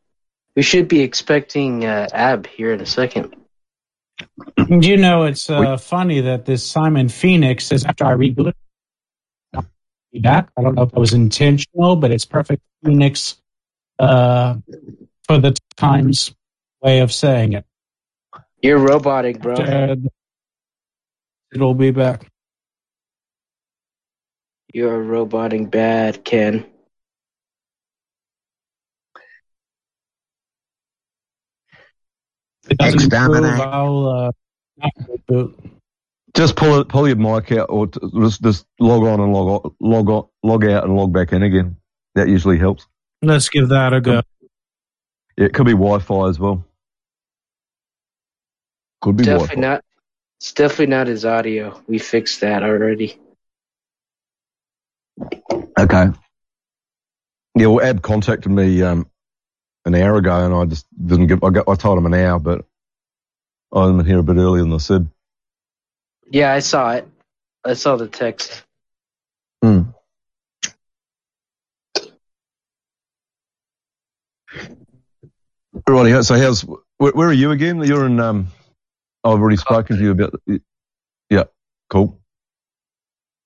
[0.55, 3.35] we should be expecting uh, Ab here in a second.
[4.69, 8.53] You know, it's uh, funny that this Simon Phoenix is after I rebooted.
[10.13, 10.51] Be back.
[10.59, 13.41] I don't know if it was intentional, but it's perfect Phoenix
[13.99, 14.57] uh,
[15.27, 16.35] for the times
[16.83, 17.65] way of saying it.
[18.61, 19.97] You're robotic, bro.
[21.55, 22.31] It'll be back.
[24.79, 26.65] You're roboting bad, Ken.
[32.63, 33.61] If it doesn't improve, Exterminate.
[33.61, 34.33] I'll
[35.33, 35.43] uh,
[36.37, 39.65] just pull it, pull your mic out, or t- just just log on and log
[39.65, 41.77] on, log on, log out and log back in again.
[42.15, 42.87] That usually helps.
[43.21, 44.23] Let's give that a go.
[45.37, 46.65] Yeah, it could be Wi-Fi as well.
[49.01, 49.61] Could be Definitely Wi-Fi.
[49.61, 49.85] not.
[50.41, 51.83] It's definitely not his audio.
[51.89, 53.19] We fixed that already.
[55.79, 56.07] Okay.
[57.55, 59.11] Yeah, well, Ab contacted me um,
[59.85, 61.43] an hour ago, and I just didn't give.
[61.43, 62.65] I, got, I told him an hour, but
[63.73, 65.09] I'm here a bit earlier than I said.
[66.31, 67.09] Yeah, I saw it.
[67.65, 68.63] I saw the text.
[69.63, 69.83] Hmm.
[75.89, 76.63] Righty, so how's
[76.99, 77.83] where, where are you again?
[77.83, 78.21] You're in.
[78.21, 78.49] Um,
[79.25, 80.35] I've already spoken to you about.
[81.31, 81.45] Yeah,
[81.91, 82.21] cool.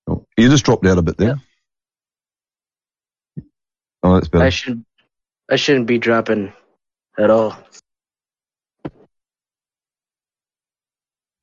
[0.07, 0.27] cool.
[0.37, 1.41] You just dropped out a bit there.
[4.13, 4.85] Oh, that's I should
[5.51, 6.53] I shouldn't be dropping
[7.19, 7.57] at all.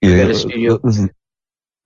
[0.02, 0.80] yeah, got a studio.
[0.84, 1.10] is-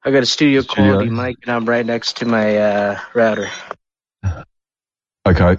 [0.06, 0.92] I got a studio Studio.
[0.92, 3.50] quality mic and I'm right next to my uh, router.
[5.26, 5.56] Okay.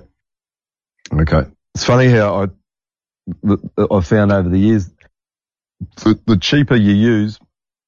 [1.14, 1.50] Okay.
[1.74, 2.44] It's funny how
[3.46, 3.56] I
[3.90, 4.90] I found over the years
[5.96, 7.38] the, the cheaper you use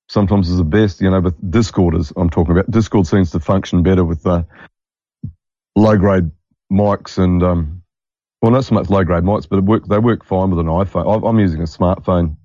[0.09, 1.03] sometimes is the best.
[1.03, 2.71] You know, But Discord is I'm talking about.
[2.71, 4.43] Discord seems to function better with uh,
[5.77, 6.31] low grade
[6.71, 7.83] mics and um,
[8.43, 10.67] well, not so much low grade mics, but it work, they work fine with an
[10.67, 11.29] iPhone.
[11.29, 12.37] I'm using a smartphone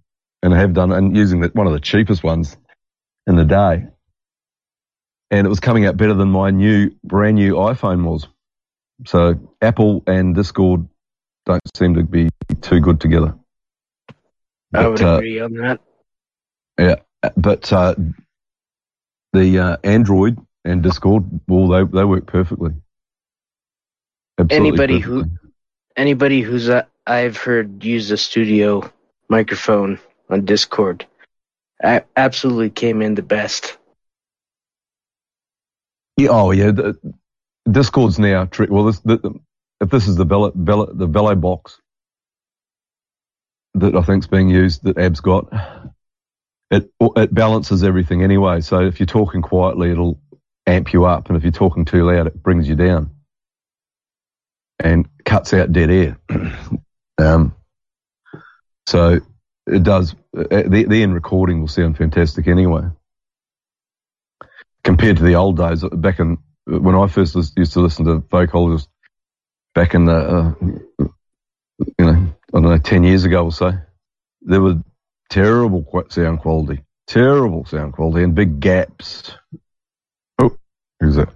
[0.41, 2.57] and I have done and using the, one of the cheapest ones
[3.27, 3.85] in the day.
[5.29, 8.27] And it was coming out better than my new, brand new iPhone was.
[9.05, 10.87] So Apple and Discord
[11.45, 12.29] don't seem to be
[12.61, 13.35] too good together.
[14.73, 15.81] I would But, uh, agree on that.
[16.79, 16.95] Yeah,
[17.35, 17.95] but uh,
[19.33, 22.71] the uh, Android and Discord, well, they they work perfectly.
[24.41, 25.25] Absolutely Anybody who-
[25.97, 28.89] Anybody who's uh, I've heard use a studio
[29.29, 29.99] microphone
[30.29, 31.05] on Discord
[31.83, 33.77] a- absolutely came in the best.
[36.17, 36.97] Yeah, oh yeah, the,
[37.69, 38.69] Discord's now trick.
[38.69, 39.39] Well, this, the,
[39.79, 41.79] if this is the Velo, Velo, the Velo box
[43.73, 45.47] that I think's being used that Ab's got,
[46.69, 48.61] it it balances everything anyway.
[48.61, 50.19] So if you're talking quietly, it'll
[50.67, 53.11] amp you up, and if you're talking too loud, it brings you down
[54.83, 56.17] and cuts out dead air.
[57.17, 57.55] um,
[58.87, 59.19] so
[59.67, 60.15] it does.
[60.37, 62.83] uh, The, the end recording will sound fantastic anyway
[64.83, 68.87] compared to the old days back in when I first used to listen to fakeologists
[69.75, 73.73] back in the uh, you know I don't know ten years ago or so
[74.41, 74.81] there were
[75.29, 79.33] terrible sound quality terrible sound quality and big gaps
[80.39, 80.55] oh
[80.99, 81.29] who's that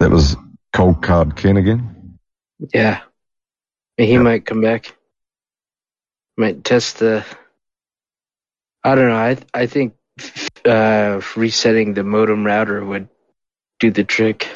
[0.00, 0.36] that was
[0.72, 1.93] cold card Ken again
[2.72, 3.00] Yeah.
[3.96, 4.96] He might come back.
[6.36, 7.24] Might test the.
[8.82, 9.16] I don't know.
[9.16, 9.94] I I think
[10.64, 13.08] uh, resetting the modem router would
[13.78, 14.48] do the trick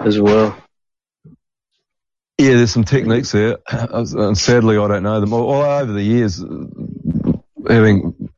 [0.00, 0.56] as well.
[2.38, 6.42] yeah there's some techniques there and sadly I don't know them all, over the years
[7.68, 8.30] having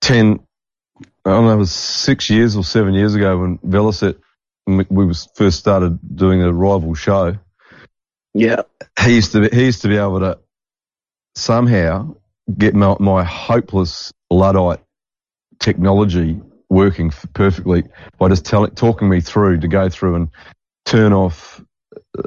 [0.00, 0.40] ten,
[1.24, 4.18] I don't know, it was six years or seven years ago when Velocet,
[4.66, 7.38] we we was first started doing a rival show.
[8.34, 8.62] Yeah.
[9.00, 10.38] He used to be, he used to be able to
[11.34, 12.16] somehow
[12.56, 14.80] get my, my hopeless Luddite
[15.60, 17.84] technology working perfectly
[18.18, 20.28] by just telling, talking me through to go through and
[20.84, 21.62] turn off
[22.18, 22.22] uh,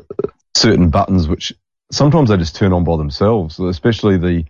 [0.56, 1.54] certain buttons, which
[1.92, 4.46] sometimes they just turn on by themselves, especially the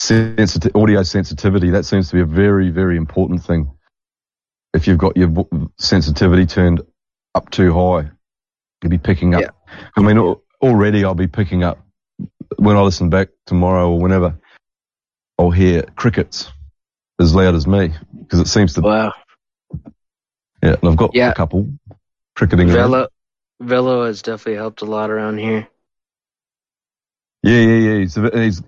[0.00, 1.70] sensitive, audio sensitivity.
[1.70, 3.70] That seems to be a very, very important thing.
[4.74, 5.46] If you've got your
[5.78, 6.82] sensitivity turned
[7.34, 8.10] up too high,
[8.82, 9.42] you'll be picking up.
[9.42, 9.50] Yeah.
[9.96, 11.78] I mean, already I'll be picking up
[12.56, 14.38] when I listen back tomorrow or whenever.
[15.38, 16.50] I'll hear crickets
[17.20, 18.80] as loud as me because it seems to.
[18.80, 19.12] Wow.
[20.62, 21.30] Yeah, and I've got Yeah.
[21.30, 21.68] a couple
[22.34, 22.68] cricketing.
[22.70, 22.90] around.
[22.90, 23.08] Velo,
[23.60, 25.68] Velo has definitely helped a lot around here.
[27.42, 27.98] Yeah, yeah, yeah.
[28.00, 28.62] He's, he's,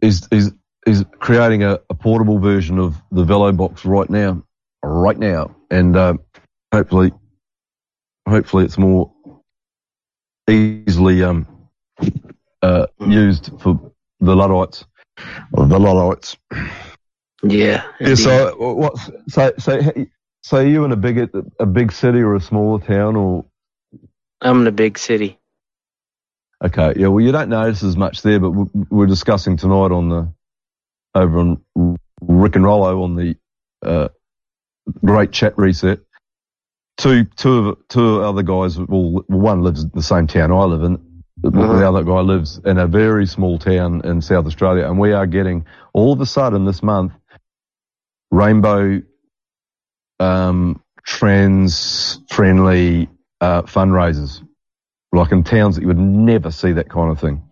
[0.00, 0.52] he's, he's,
[0.84, 4.42] he's creating a, a portable version of the Velo box right now,
[4.82, 6.20] right now, and um,
[6.72, 7.12] hopefully,
[8.28, 9.12] hopefully it's more
[10.48, 11.46] easily um,
[12.62, 14.84] uh, used for the Luddites.
[15.52, 16.36] The Luddites.
[17.42, 17.84] Yeah.
[18.00, 18.14] Yeah.
[18.14, 18.96] So uh, what?
[19.28, 19.80] So so
[20.42, 23.44] so are you in a big a big city or a smaller town or?
[24.40, 25.38] I'm in a big city.
[26.64, 27.06] Okay, yeah.
[27.06, 30.32] Well, you don't notice as much there, but we- we're discussing tonight on the
[31.14, 33.36] over on Rick and Rollo on the
[33.84, 34.08] uh,
[35.04, 36.00] great chat reset.
[36.96, 38.78] Two two of two other guys.
[38.78, 40.98] Well, one lives in the same town I live in.
[41.40, 41.88] The Uh-huh.
[41.88, 45.64] other guy lives in a very small town in South Australia, and we are getting
[45.92, 47.12] all of a sudden this month
[48.32, 49.00] rainbow
[50.20, 53.08] um, trans friendly
[53.40, 54.42] uh, fundraisers,
[55.12, 57.42] like in towns that you would never see that kind of thing.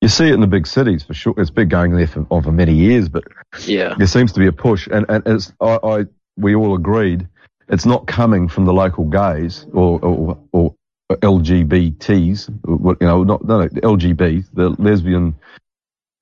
[0.00, 1.34] You see it in the big cities for sure.
[1.38, 3.24] It's been going there for, oh, for many years, but
[3.66, 3.94] Yeah.
[3.96, 6.04] there seems to be a push, and and it's, I, I
[6.36, 7.28] we all agreed
[7.68, 10.74] it's not coming from the local gays or or, or
[11.10, 12.48] LGBTs,
[13.00, 15.34] you know, not no, no LGB, the lesbian.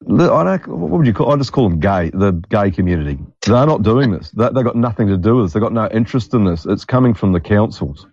[0.07, 0.67] I don't.
[0.69, 1.33] What would you call?
[1.33, 2.11] I just call them gay.
[2.11, 3.19] The gay community.
[3.43, 4.31] They're not doing this.
[4.33, 5.53] They they got nothing to do with this.
[5.55, 6.67] They've got no interest in this.
[6.67, 8.07] It's coming from the councils,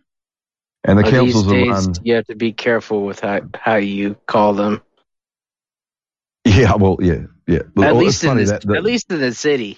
[0.86, 1.96] and the councils These are days, run.
[2.04, 4.82] you have to be careful with how, how you call them.
[6.46, 7.58] Yeah, well, yeah, yeah.
[7.58, 9.78] At it's least in this, that- that- at least in the city.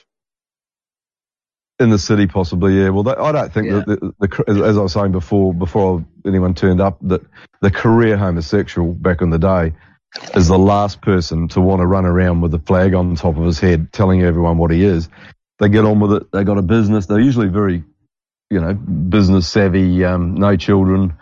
[1.80, 2.80] In the city, possibly.
[2.80, 2.90] Yeah.
[2.90, 3.84] Well, that, I don't think Yeah.
[3.86, 7.22] that the, the, as, as I was saying before, before anyone turned up, that
[7.62, 9.74] the career homosexual back in the day
[10.36, 13.44] is the last person to want to run around with a flag on top of
[13.44, 15.10] his head, telling everyone what he is.
[15.60, 16.32] They get on with it.
[16.32, 17.06] They got a business.
[17.06, 17.84] They're usually very,
[18.50, 20.04] you know, business savvy.
[20.06, 21.16] Um, no children,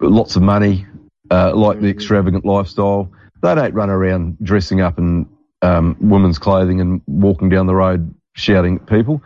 [0.00, 0.86] lots of money,
[1.30, 3.10] uh, like the extravagant lifestyle.
[3.42, 5.28] They don't run around dressing up in
[5.60, 9.22] um, women's clothing and walking down the road shouting at people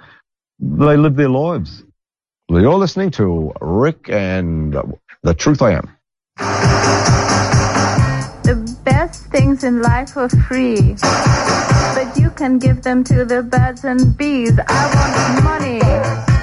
[0.59, 1.85] they live their lives.
[2.49, 4.77] You're listening to Rick and
[5.23, 5.97] the Truth I Am.
[8.45, 13.85] The best things in life are free, but you can give them to the birds
[13.85, 14.53] and bees.
[14.69, 16.36] I want money.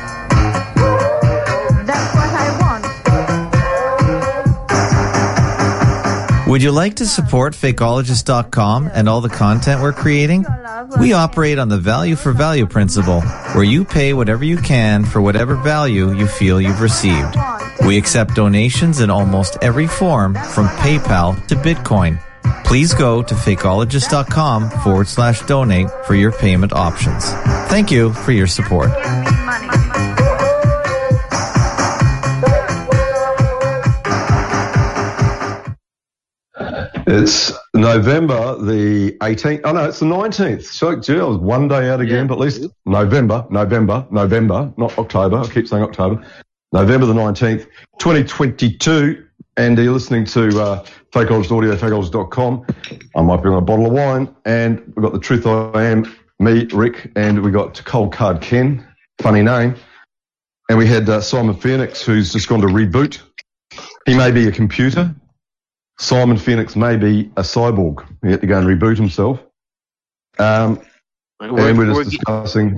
[6.54, 10.46] Would you like to support fakeologist.com and all the content we're creating?
[11.00, 15.20] We operate on the value for value principle, where you pay whatever you can for
[15.20, 17.36] whatever value you feel you've received.
[17.88, 22.22] We accept donations in almost every form, from PayPal to Bitcoin.
[22.66, 27.32] Please go to fakeologist.com forward slash donate for your payment options.
[27.72, 28.92] Thank you for your support.
[37.16, 39.62] It's November the 18th.
[39.66, 40.64] Oh, no, it's the 19th.
[40.64, 44.98] So, gee, I was one day out again, but at least November, November, November, not
[44.98, 45.38] October.
[45.38, 46.26] I keep saying October.
[46.72, 47.68] November the 19th,
[48.00, 49.28] 2022.
[49.58, 52.66] And you're listening to uh, Fakeologist Audio, fakeologist.com.
[53.16, 54.36] I might be on a bottle of wine.
[54.46, 58.88] And we've got the Truth I Am, me, Rick, and we've got Cold Card Ken,
[59.22, 59.76] funny name.
[60.68, 63.22] And we had uh, Simon Phoenix, who's just gone to reboot.
[64.08, 65.14] He may be a computer.
[66.00, 68.06] Simon Phoenix may be a cyborg.
[68.24, 69.40] He had to go and reboot himself.
[70.40, 70.82] Um,
[71.40, 72.76] We're, and we're just we're, discussing.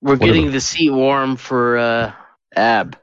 [0.00, 0.26] we're whatever.
[0.26, 2.12] getting the seat warm for uh,
[2.54, 2.98] Ab.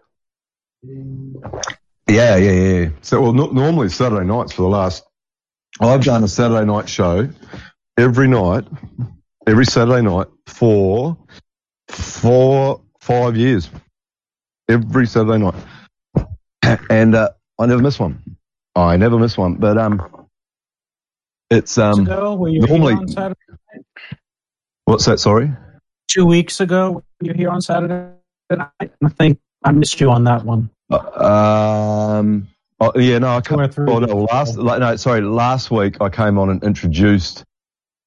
[0.84, 2.90] Yeah, yeah, yeah.
[3.02, 5.04] So, well, no, normally Saturday nights for the last.
[5.82, 7.30] I've done a Saturday night show
[7.98, 8.66] every night,
[9.48, 11.18] every Saturday night for
[11.90, 13.70] four, five years.
[14.70, 15.56] Every Saturday night,
[16.90, 18.38] and uh, I never miss one.
[18.76, 19.56] I never miss one.
[19.56, 20.28] But um,
[21.50, 22.02] it's um.
[22.02, 23.40] ago, were you normally- on Saturday?
[24.86, 25.20] What's that?
[25.20, 25.52] Sorry.
[26.08, 27.04] two weeks ago.
[27.22, 28.10] You were here on Saturday
[28.52, 28.70] night.
[28.82, 30.70] I think I missed you on that one.
[30.92, 32.48] Um,
[32.80, 33.80] oh, yeah, no, I can't.
[33.80, 37.46] Oh, no, last, like, no, sorry, last week I came on and introduced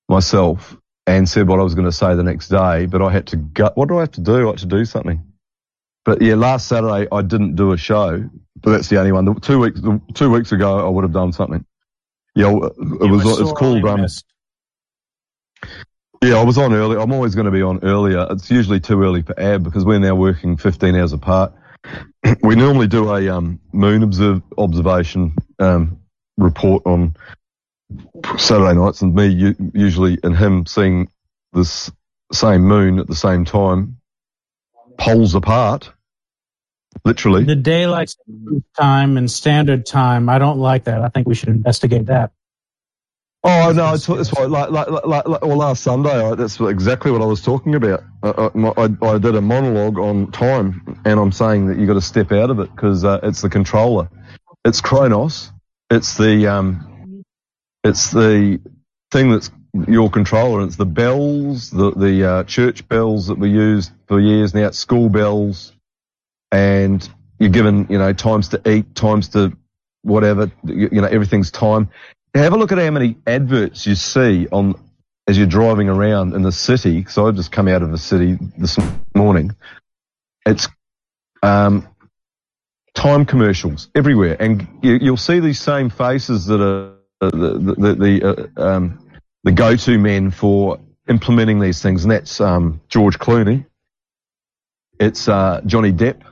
[0.09, 3.27] myself and said what I was going to say the next day, but I had
[3.29, 3.71] to go.
[3.75, 4.47] What do I have to do?
[4.47, 5.23] I had to do something.
[6.05, 8.29] But yeah, last Saturday I didn't do a show,
[8.63, 9.25] but that's the only one.
[9.25, 11.65] The, two weeks, the, two weeks ago I would have done something.
[12.35, 13.41] Yeah, it You was.
[13.41, 13.85] It's called.
[13.85, 14.07] Um,
[16.23, 16.97] yeah, I was on early.
[16.97, 18.27] I'm always going to be on earlier.
[18.31, 21.53] It's usually too early for Ab because we're now working 15 hours apart.
[22.43, 26.01] we normally do a um, moon observe, observation um,
[26.37, 27.17] report on
[28.39, 31.09] Saturday nights, and me usually and him seeing
[31.53, 31.91] this
[32.33, 33.99] same moon at the same time,
[34.99, 35.93] poles apart,
[37.05, 37.45] literally.
[37.45, 38.15] The daylight
[38.79, 40.29] time and standard time.
[40.29, 41.03] I don't like that.
[41.03, 42.33] I think we should investigate that.
[43.49, 47.13] Oh no, it's, it's what, like, like, like, like, well, last Sunday, I, that's exactly
[47.13, 48.03] what I was talking about.
[48.25, 52.01] I, I, I, did a monologue on time, and I'm saying that you got to
[52.01, 54.09] step out of it because uh, it's the controller,
[54.65, 55.53] it's Kronos,
[55.91, 57.23] it's the um,
[57.85, 58.61] it's the
[59.13, 59.53] thing that's
[59.87, 60.65] your controller.
[60.65, 64.79] It's the bells, the the uh, church bells that we used for years now, it's
[64.79, 65.73] school bells,
[66.57, 67.07] and
[67.39, 69.55] you're given you know times to eat, times to
[70.03, 71.91] whatever, you, you know everything's time.
[72.35, 74.75] Have a look at how many adverts you see on
[75.27, 77.05] as you're driving around in the city.
[77.07, 78.79] So I've just come out of the city this
[79.15, 79.55] morning.
[80.47, 80.69] It's
[81.43, 81.87] um,
[82.95, 87.95] time commercials everywhere, and you, you'll see these same faces that are uh, the the,
[87.95, 89.11] the, uh, um,
[89.45, 90.79] the go-to men for
[91.09, 93.67] implementing these things, and that's um, George Clooney.
[94.99, 96.23] It's uh, Johnny Depp.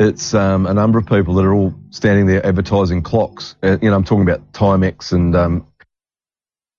[0.00, 3.54] It's um, a number of people that are all standing there advertising clocks.
[3.62, 5.66] Uh, you know, I'm talking about Timex and um,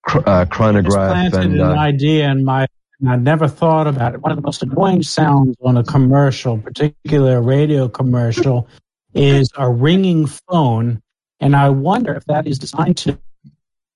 [0.02, 2.66] cr- uh, chronograph planted and an uh, idea in my.
[3.00, 4.22] And I never thought about it.
[4.22, 8.68] One of the most annoying sounds on a commercial, particular radio commercial,
[9.14, 11.02] is a ringing phone,
[11.40, 13.20] and I wonder if that is designed to,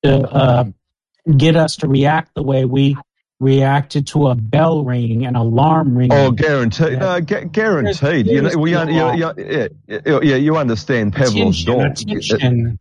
[0.04, 0.66] to uh,
[1.36, 2.96] get us to react the way we
[3.40, 6.14] reacted to a bell ringing, an alarm ringing.
[6.18, 6.94] Oh, guaranteed.
[6.94, 7.00] Yeah.
[7.00, 8.28] No, gu- guaranteed.
[8.28, 11.92] You know, we, you, you, you, yeah, yeah, yeah, you understand Pavlov's attention, dog.
[12.22, 12.80] attention.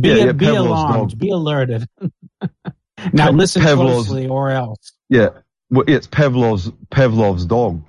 [0.00, 1.10] Be, Yeah, yeah, be Pavlov's alarmed.
[1.10, 1.18] dog.
[1.18, 1.86] Be alerted.
[3.12, 4.92] now listen Pavlov's- closely, or else.
[5.08, 5.28] Yeah,
[5.70, 7.82] well, it's Pavlov's Pavlov's dog.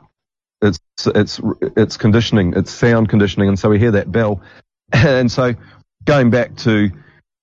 [0.61, 1.39] It's it's
[1.75, 2.53] it's conditioning.
[2.55, 4.41] It's sound conditioning, and so we hear that bell,
[4.91, 5.53] and so
[6.05, 6.89] going back to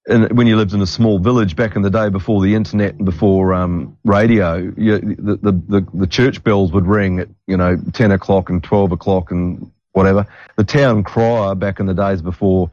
[0.06, 2.94] and when you lived in a small village back in the day before the internet
[2.94, 7.56] and before um, radio, you, the, the the the church bells would ring at you
[7.56, 10.26] know ten o'clock and twelve o'clock and whatever.
[10.56, 12.70] The town crier back in the days before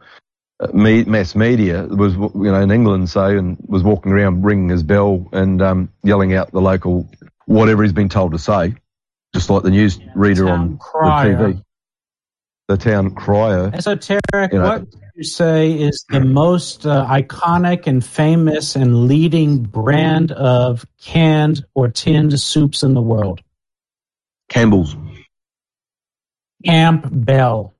[0.59, 4.69] uh, me, mass media was you know in England say and was walking around ringing
[4.69, 7.09] his bell and um, yelling out the local
[7.45, 8.75] whatever he's been told to say,
[9.33, 11.37] just like the news reader Town on crier.
[11.37, 11.63] the TV.
[12.67, 13.71] The town crier.
[13.73, 14.85] Esoteric, You know- what
[15.21, 21.89] you say is the most uh, iconic and famous and leading brand of canned or
[21.89, 23.39] tinned soups in the world?
[24.49, 24.95] Campbell's.
[26.65, 27.75] Camp Bell.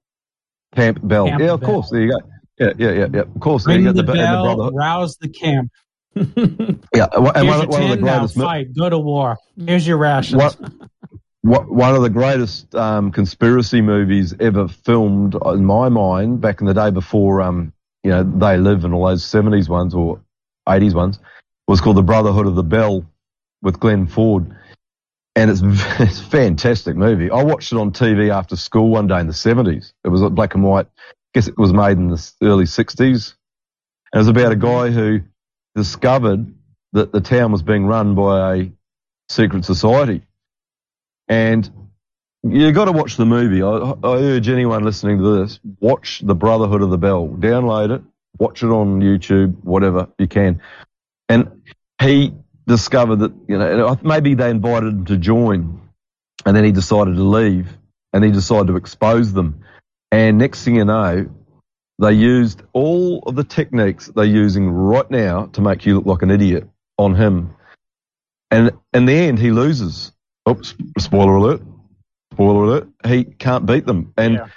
[0.76, 1.28] Camp Bell.
[1.28, 1.90] Yeah, of course.
[1.90, 2.20] There you go.
[2.60, 3.22] Yeah, yeah, yeah, yeah.
[3.22, 3.66] Of course.
[3.66, 4.76] There you the, and bell, Brotherhood.
[4.76, 5.72] rouse the camp.
[6.14, 9.38] Yeah, and Here's one, one, one of the tin now, fight, go to war.
[9.58, 10.42] Here's your rations.
[10.42, 10.60] What,
[11.44, 16.74] one of the greatest um, conspiracy movies ever filmed, in my mind, back in the
[16.74, 17.74] day before, um,
[18.04, 20.22] you know, They Live and all those 70s ones or
[20.68, 21.20] 80s ones,
[21.68, 23.06] was called The Brotherhood of the Bell
[23.64, 24.56] with Glenn Ford.
[25.36, 25.62] And it's,
[26.00, 27.32] it's a fantastic movie.
[27.32, 29.94] I watched it on TV after school one day in the 70s.
[30.04, 30.88] It was black and white.
[31.00, 33.34] I guess it was made in the early 60s.
[34.14, 35.22] And it was about a guy who
[35.74, 36.54] discovered
[36.94, 38.72] that the town was being run by a
[39.30, 40.22] secret society.
[41.32, 41.70] And
[42.44, 43.64] you've got to watch the movie.
[43.64, 47.30] I, I urge anyone listening to this, watch The Brotherhood of the Bell.
[47.30, 48.02] Download it,
[48.38, 50.62] watch it on YouTube, whatever you can.
[51.30, 51.62] And
[52.02, 52.34] he
[52.68, 55.80] discovered that, you know, maybe they invited him to join
[56.46, 57.78] and then he decided to leave
[58.12, 59.64] and he decided to expose them.
[60.12, 61.30] And next thing you know,
[62.00, 66.24] they used all of the techniques they're using right now to make you look like
[66.24, 66.68] an idiot
[66.98, 67.56] on him.
[68.50, 70.12] And in the end, he loses.
[70.50, 71.62] Oops, spoiler alert.
[72.34, 72.88] Spoiler alert.
[73.06, 74.14] He can't beat them.
[74.18, 74.48] And Yeah.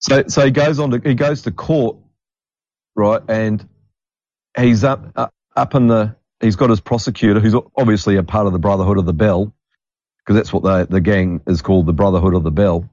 [0.00, 1.96] so, so he goes on to, he goes to court,
[2.94, 3.20] right?
[3.28, 3.68] And
[4.58, 8.52] he's up, up, up in the, he's got his prosecutor, who's obviously a part of
[8.52, 9.52] the Brotherhood of the Bell,
[10.18, 12.88] because that's what they, the gang is called, the Brotherhood of the Bell.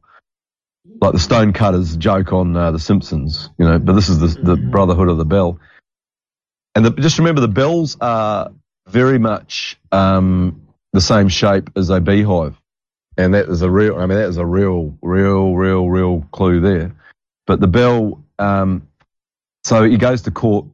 [1.00, 4.58] Like the Stonecutters joke on uh, The Simpsons, you know, but this is the, the
[4.58, 5.60] Brotherhood of the Bell.
[6.76, 8.52] And the, just remember, the bells are
[8.89, 10.62] very much um,
[10.94, 12.56] the same shape as a beehive.
[13.18, 13.96] and that is a real.
[13.98, 16.96] I mean, that is a real, real, real, real clue there.
[17.46, 18.24] But the bell.
[18.39, 18.88] Um,
[19.64, 20.66] so he goes to court,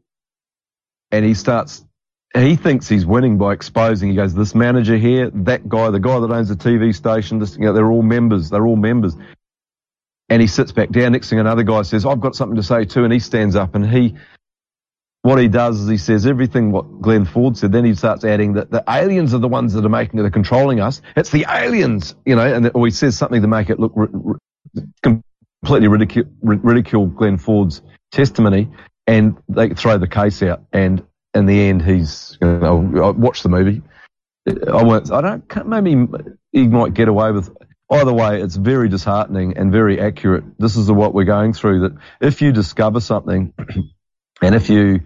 [1.12, 1.84] and he starts.
[2.34, 4.10] He thinks he's winning by exposing.
[4.10, 7.56] He goes, "This manager here, that guy, the guy that owns the TV station, this,
[7.58, 8.50] you know, they're all members.
[8.50, 9.16] They're all members."
[10.30, 11.14] And he sits back down.
[11.14, 13.76] Next thing, another guy says, "I've got something to say too," and he stands up
[13.76, 14.16] and he
[15.22, 17.72] what he does is he says everything what Glenn Ford said.
[17.72, 20.30] Then he starts adding that the aliens are the ones that are making it, are
[20.30, 21.02] controlling us.
[21.16, 24.08] It's the aliens, you know, and or he says something to make it look ri-
[24.12, 24.40] ri-
[25.62, 28.70] completely ridicule, ridicule Glenn Ford's testimony,
[29.08, 30.64] and they throw the case out.
[30.72, 33.82] And in the end, he's, you know, I watch the movie.
[34.48, 35.12] I won't.
[35.12, 35.48] I don't.
[35.50, 36.08] can't- Maybe
[36.54, 37.56] he might get away with.
[37.92, 40.44] Either way, it's very disheartening and very accurate.
[40.60, 41.82] This is what we're going through.
[41.82, 43.54] That if you discover something.
[44.42, 45.02] And if you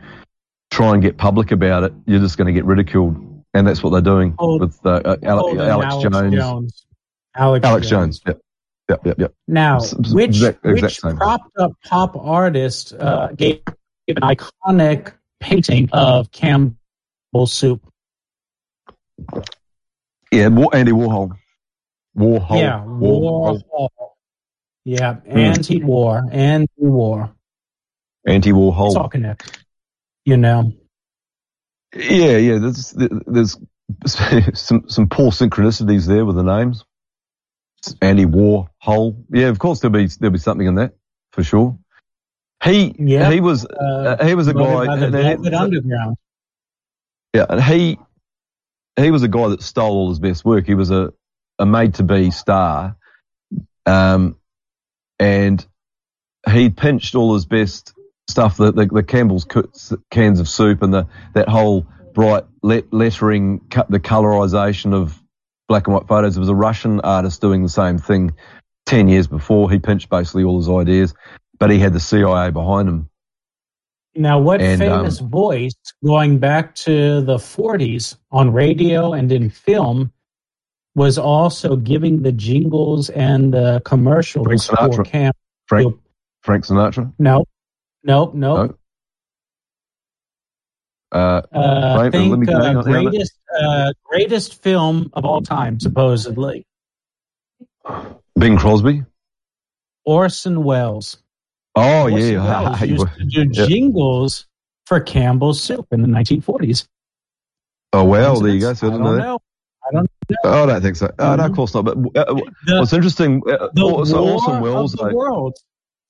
[0.71, 3.15] try and get public about it, you're just going to get ridiculed.
[3.55, 6.85] And that's what they're doing Oh, with uh, uh, Ale- Oh, Alex, Jones.
[7.35, 8.21] Alex, Alex Jones.
[8.25, 8.39] Yep.
[8.89, 9.05] Yep.
[9.05, 9.19] Yep.
[9.19, 9.33] Yep.
[9.47, 9.79] Now,
[10.11, 11.17] which exact- exact which same.
[11.17, 13.61] propped up pop artist uh, gave
[14.07, 16.75] an iconic painting of Campbell
[17.45, 17.81] soup?
[20.31, 20.45] Yeah.
[20.73, 21.31] Andy Warhol.
[22.17, 22.59] Warhol.
[22.59, 23.61] yeah, Warhol.
[23.71, 23.89] Warhol.
[24.85, 25.37] Yeah, Hmm.
[25.37, 27.33] anti-war, anti-war.
[28.25, 28.95] Anti Warhol.
[28.95, 29.57] all connected.
[30.25, 30.73] You know.
[31.95, 32.37] Yeah.
[32.37, 32.57] Yeah.
[32.59, 33.57] There's, there's
[34.55, 36.85] some, some poor synchronicities there with the names.
[38.01, 39.23] Andy Warhol.
[39.29, 39.47] Yeah.
[39.49, 40.93] Of course there'll be, there'll be something in that
[41.33, 41.77] for sure.
[42.63, 43.29] He, Yeah.
[43.29, 44.85] he was, Uh, uh, he was a guy.
[44.85, 46.15] by the and he- Velvet Underground.
[47.35, 47.97] Yeah, and he
[48.95, 50.67] he was a guy that stole all his best work.
[50.67, 51.11] He was a,
[51.57, 52.95] a made to be star,
[53.87, 54.37] um,
[55.17, 55.65] and
[56.51, 57.91] he pinched all his best
[58.29, 58.57] stuff.
[58.57, 59.45] The the, the Campbell's
[60.11, 65.21] cans of soup and the that whole bright let, lettering, cut the colorization of
[65.67, 66.35] black and white photos.
[66.35, 68.33] There was a Russian artist doing the same thing
[68.85, 69.69] ten years before.
[69.69, 71.13] He pinched basically all his ideas,
[71.59, 73.09] but he had the CIA behind him.
[74.15, 75.73] Now, what And, famous um, voice
[76.05, 80.11] going back to the 40s on radio and in film
[80.95, 85.05] was also giving the jingles and the commercials Frank for Sinatra.
[85.05, 85.35] Camp?
[85.67, 85.95] Frank
[86.43, 87.11] Frank Sinatra.
[87.17, 87.45] No,
[88.03, 88.69] no, nope.
[88.71, 88.75] No.
[91.11, 92.83] Uh, Uh, me think hang uh, on, hang on.
[92.83, 96.65] greatest uh, greatest film of all time, supposedly.
[98.37, 99.03] Bing Crosby.
[100.05, 101.17] Orson Welles.
[101.75, 103.67] Oh Orson yeah, Welles used to do yeah.
[103.67, 104.47] jingles
[104.87, 106.87] for Campbell's Soup in the 1940s.
[107.93, 108.73] Oh well, there you go.
[108.73, 109.39] So I I don't know know.
[109.87, 110.35] I don't know.
[110.45, 111.11] Oh, I don't think so.
[111.19, 111.85] Oh, no, of course not.
[111.85, 112.33] But uh,
[112.65, 115.63] The- what's interesting, uh, the so Orson Welles, of the Worlds.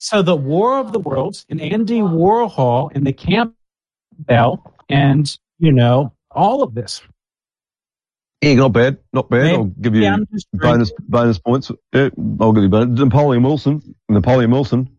[0.03, 6.11] So the War of the Worlds and Andy Warhol and the Campbell and you know
[6.29, 7.01] all of this.
[8.41, 9.53] yeah, not bad, not bad.
[9.53, 10.17] I'll give you yeah,
[10.51, 11.71] bonus bonus points.
[11.93, 12.09] Yeah,
[12.41, 12.99] I'll give you bonus.
[12.99, 14.89] Napoleon Wilson, Napoleon Wilson,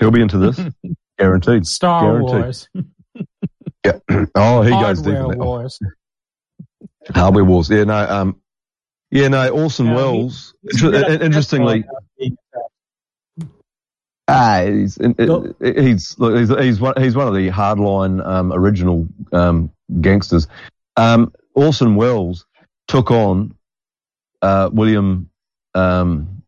[0.00, 0.58] he'll be into this,
[1.20, 1.64] guaranteed.
[1.64, 2.34] Star Guaranteed.
[2.34, 2.68] Wars,
[3.86, 3.98] Yeah.
[4.34, 5.14] Oh, he goes deep.
[5.14, 5.36] Hardware.
[5.38, 5.78] Wars.
[7.14, 7.70] Hardware Wars.
[7.70, 8.40] Yeah, no, um,
[9.12, 9.48] yeah, no.
[9.50, 10.52] Orson Yeah, Welles.
[10.62, 12.36] He's inter- good at interestingly, this one, uh, being-
[14.28, 19.08] Ah, he's Go- he's look, he's he's one he's one of the hardline um, original
[19.32, 19.70] um,
[20.02, 20.46] gangsters.
[20.96, 22.44] Um, Orson Welles
[22.88, 23.54] took on
[24.42, 25.30] uh, William
[25.74, 26.42] um,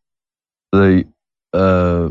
[0.72, 1.06] the
[1.54, 2.10] uh,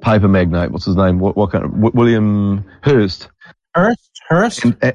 [0.00, 0.70] paper magnate.
[0.70, 1.18] What's his name?
[1.18, 3.28] What, what kind of Wi- William Hearst?
[3.74, 4.64] Hearst, Hearst.
[4.64, 4.92] And, uh,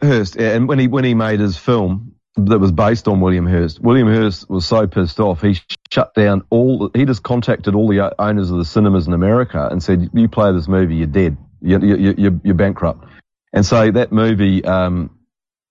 [0.00, 0.36] Hearst.
[0.36, 3.80] Yeah, and when he when he made his film that was based on William Hearst,
[3.80, 5.58] William Hearst was so pissed off he
[5.90, 6.90] shut down all.
[6.94, 10.52] He just contacted all the owners of the cinemas in America and said, "You play
[10.52, 11.36] this movie, you're dead.
[11.60, 13.04] You, you, you, you're bankrupt."
[13.52, 15.16] And so that movie, um,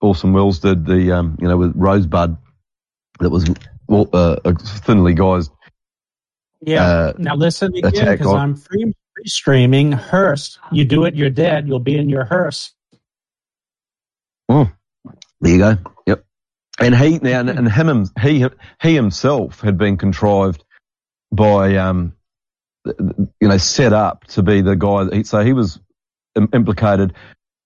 [0.02, 2.38] Orson Welles did the um, you know with Rosebud,
[3.20, 3.50] that was
[3.88, 5.50] well, uh, thinly guised.
[6.62, 6.86] Yeah.
[6.86, 10.60] uh, now listen again because on- I'm free, free streaming Hearst.
[10.72, 11.68] You do it, you're dead.
[11.68, 12.72] You'll be in your hearse.
[14.48, 14.72] Oh,
[15.42, 15.78] there you go.
[16.08, 16.26] Yep.
[16.80, 18.46] And he now and, and him he
[18.82, 20.64] he himself had been contrived
[21.32, 22.14] by um
[22.86, 25.06] you know set up to be the guy.
[25.14, 25.80] He, so he was
[26.36, 27.14] implicated.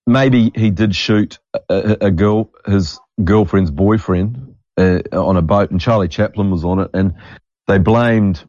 [0.05, 5.71] Maybe he did shoot a, a, a girl, his girlfriend's boyfriend, uh, on a boat,
[5.71, 7.15] and Charlie Chaplin was on it, and
[7.67, 8.43] they blamed.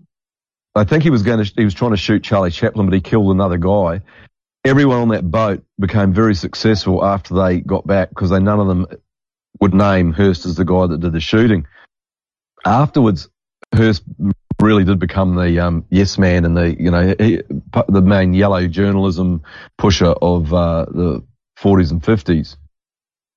[0.75, 3.01] I think he was going to he was trying to shoot Charlie Chaplin, but he
[3.01, 4.03] killed another guy
[4.65, 8.69] everyone on that boat became very successful after they got back because they none of
[8.69, 8.87] them
[9.61, 11.67] would name Hearst as the guy that did the shooting.
[12.65, 13.29] Afterwards,
[13.75, 14.03] Hearst
[14.61, 17.43] really did become the um, yes man and the you know he,
[17.89, 19.43] the main yellow journalism
[19.77, 21.23] pusher of uh, the
[21.59, 22.57] 40s and 50s.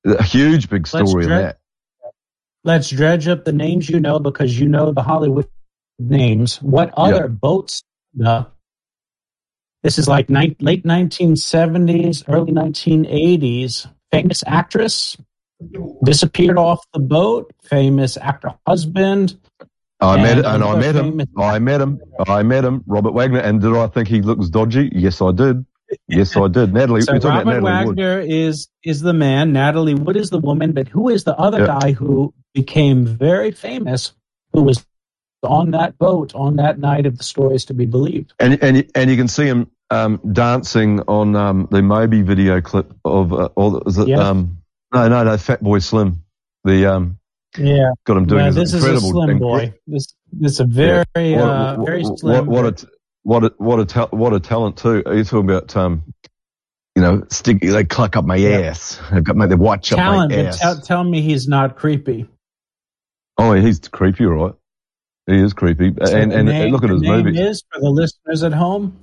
[0.05, 1.59] A huge big Let's story in that.
[2.63, 5.47] let's dredge up the names you know because you know the Hollywood
[5.99, 6.61] names.
[6.61, 7.84] What other boats?
[8.24, 8.45] Uh,
[9.84, 13.91] this is like ni- late 1970s, early 1980s.
[14.11, 15.17] Famous actress
[16.03, 17.51] disappeared off the boat.
[17.64, 19.38] Famous actor husband.
[19.99, 21.22] I met And and I met him.
[21.38, 21.99] I met him.
[22.28, 22.84] I met him.
[22.88, 23.39] Robert Wagner.
[23.39, 24.89] And did I think he looks dodgy?
[24.93, 25.66] Yes, I did.
[26.07, 26.74] Yes, I did.
[26.74, 27.01] Natalie.
[27.01, 27.97] So Robert about Natalie Wood.
[27.97, 29.53] Wagner is is the man.
[29.53, 30.72] Natalie Wood is the woman.
[30.72, 31.80] But who is the other Yeah.
[31.80, 34.14] guy who became very famous?
[34.53, 34.84] Who was
[35.43, 38.34] on that boat on that night of the stories to be believed?
[38.39, 42.91] And and and you can see him um, dancing on um, the Moby video clip
[43.05, 44.18] of uh, or is Yeah.
[44.18, 44.57] um,
[44.94, 46.24] no no no Fat Boy Slim.
[46.64, 47.18] The um,
[47.58, 47.92] Yeah.
[48.06, 49.74] got him doing Yeah, his this is a slim boy.
[49.88, 51.42] This this is a very Yeah.
[51.44, 52.46] uh, What- very slim.
[52.48, 52.88] What, what a
[53.24, 55.04] what a what a ta- what a talent too.
[55.06, 56.04] Are you talking about um,
[56.96, 59.00] you know, stick they cluck up my ass.
[59.12, 60.32] They've got my they watch up talent.
[60.32, 60.60] my But ass.
[60.60, 62.28] tell, tell me he's not creepy.
[63.38, 64.54] oh, he's creepy, right?
[65.28, 67.39] He is creepy, So and and name, look at his name movies.
[67.39, 68.98] is for the listeners at home.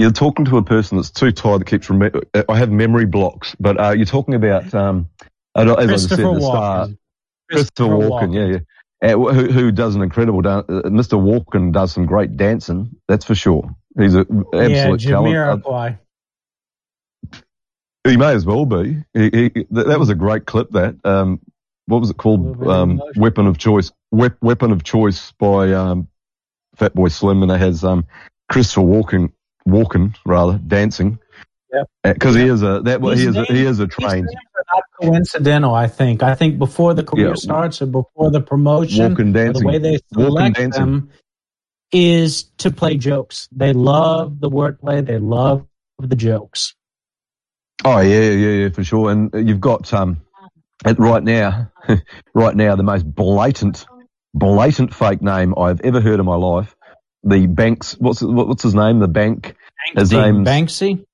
[0.00, 2.22] You're talking to a person that's too tired that keeps remember.
[2.48, 5.08] I have memory blocks, but uh, you're talking about um,
[5.54, 6.98] as I said, Christopher the star, Walken.
[7.50, 8.58] Christopher Walken, yeah,
[9.02, 10.66] yeah, uh, who, who does an incredible dance.
[10.68, 11.20] Uh, Mr.
[11.20, 13.68] Walken does some great dancing, that's for sure.
[13.98, 15.36] He's an Yeah, absolute talent.
[15.36, 15.98] Uh, Jamiroquai.
[18.06, 19.02] he may as well be.
[19.14, 20.70] He, he, that, that was a great clip.
[20.70, 21.40] That um,
[21.86, 22.66] what was it called?
[22.66, 23.02] Um.
[23.16, 23.90] Weapon of Choice.
[24.12, 26.08] Wep- Weapon of Choice by um,
[26.76, 28.06] Fat Boy Slim, and it has um,
[28.48, 29.32] Christopher Walken,
[29.68, 31.18] Walken rather dancing.
[32.02, 34.28] Because he is a that These he is a, he is a trained
[34.72, 35.74] not coincidental.
[35.74, 36.22] I think.
[36.22, 37.34] I think before the career Yeah.
[37.34, 39.62] starts or before the promotion, Walken or dancing.
[39.62, 40.84] the way they select dancing.
[40.84, 41.10] them
[41.92, 43.48] is to play jokes.
[43.52, 45.04] They love the wordplay.
[45.04, 45.66] They love
[45.98, 46.74] the jokes.
[47.84, 49.10] Oh yeah, yeah, yeah, for sure.
[49.10, 50.20] And you've got um,
[50.84, 51.70] at right now,
[52.34, 53.86] right now, the most blatant,
[54.34, 56.76] blatant fake name I've ever heard in my life.
[57.24, 58.98] The Banks, what's what's his name?
[59.00, 59.56] The bank.
[59.94, 61.04] His Banksy, name's Banksy,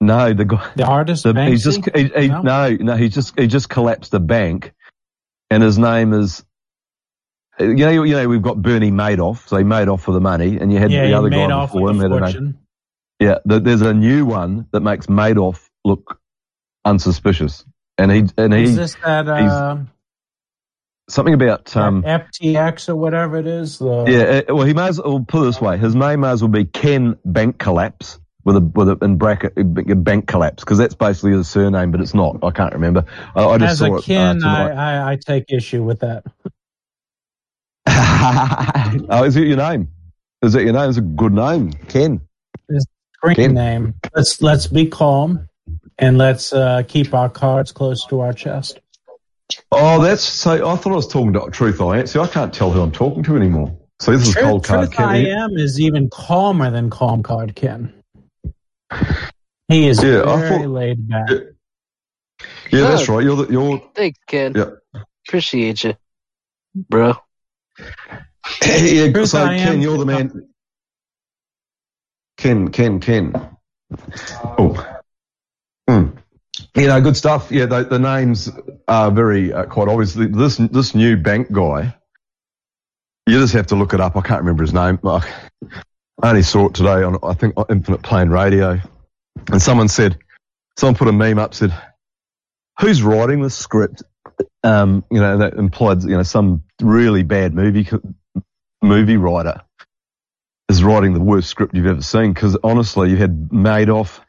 [0.00, 0.70] no, the guy.
[0.76, 1.24] the artist.
[1.24, 1.50] The, Banksy.
[1.50, 2.42] he just he, he, No?
[2.42, 4.72] no, no, he just he just collapsed the bank,
[5.50, 6.44] and his name is.
[7.60, 10.58] You know, you know, we've got Bernie Madoff, so he made off for the money,
[10.58, 12.00] and you had yeah, the other guy off before with him.
[12.00, 12.22] a had a name.
[12.32, 12.58] fortune.
[13.20, 16.20] Yeah, th- there's a new one that makes Madoff look
[16.84, 17.64] unsuspicious,
[17.98, 19.78] and he and he Is this that uh,
[21.08, 23.78] something about um FTX or whatever it is?
[23.78, 24.52] The, yeah.
[24.52, 26.50] uh, Well, he may as well put it this way: his name may as well
[26.50, 30.94] be Ken Bank Collapse with a with a in bracket uh, Bank Collapse because that's
[30.94, 32.38] basically his surname, but it's not.
[32.42, 33.04] I can't remember.
[33.34, 34.44] I, I just As saw a it uh.
[34.44, 36.24] I, I, I take issue with that.
[39.10, 39.88] oh, is it your name?
[40.42, 40.88] Is it your name?
[40.88, 42.20] It's a good name, Ken.
[43.16, 43.54] Screen Ken.
[43.54, 43.94] name.
[44.14, 45.48] Let's let's be calm
[45.98, 48.80] and let's uh, keep our cards close to our chest.
[49.72, 50.52] Oh, that's so.
[50.68, 52.06] I thought I was talking to Truth I Am.
[52.06, 53.78] See, I can't tell who I'm talking to anymore.
[54.00, 57.54] So this is Truth, cold card Truth I am is even calmer than Calm Card
[57.56, 57.92] Ken.
[59.68, 61.28] He is Yeah, I very thought- laid back.
[61.30, 61.38] Yeah.
[62.70, 63.24] Yeah, that's right.
[63.24, 64.52] You're the, you're Thanks, Ken.
[64.54, 65.00] Yeah.
[65.26, 65.94] Appreciate you,
[66.74, 67.14] bro.
[68.66, 69.10] yeah.
[69.12, 70.48] Truth So I Ken, am- you're the man.
[72.36, 73.32] Ken, Ken, Ken.
[74.58, 74.86] Oh,
[75.88, 76.08] Hmm.
[76.74, 77.50] You know, good stuff.
[77.50, 78.50] Yeah, the, the names
[78.86, 80.14] are very uh, quite obvious.
[80.14, 81.94] This this new bank guy,
[83.26, 84.16] you just have to look it up.
[84.16, 84.98] I can't remember his name.
[85.04, 85.22] I
[86.22, 88.80] only saw it today on I think Infinite Plane Radio,
[89.50, 90.18] and someone said,
[90.76, 91.72] someone put a meme up said,
[92.80, 94.02] "Who's writing this script?"
[94.62, 97.88] Um, you know, that implied you know some really bad movie
[98.82, 99.62] movie writer
[100.68, 102.32] is writing the worst script you've ever seen.
[102.32, 104.20] Because honestly, you had Madoff.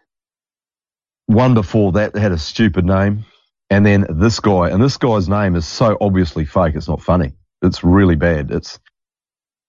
[1.30, 3.24] One before that had a stupid name,
[3.70, 6.74] and then this guy, and this guy's name is so obviously fake.
[6.74, 7.34] It's not funny.
[7.62, 8.50] It's really bad.
[8.50, 8.80] It's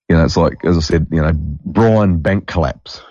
[0.08, 3.02] you know, it's like as I said, you know, Brian Bank collapse,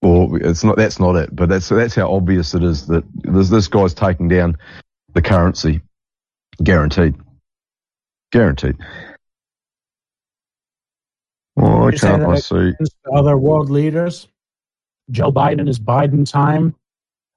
[0.00, 0.78] or it's not.
[0.78, 1.36] That's not it.
[1.36, 4.56] But that's that's how obvious it is that this this guy's taking down
[5.12, 5.82] the currency,
[6.62, 7.14] guaranteed,
[8.30, 8.76] guaranteed.
[11.56, 12.72] Why can't I see?
[13.14, 14.28] Other world leaders.
[15.10, 16.74] Joe Biden is Biden time.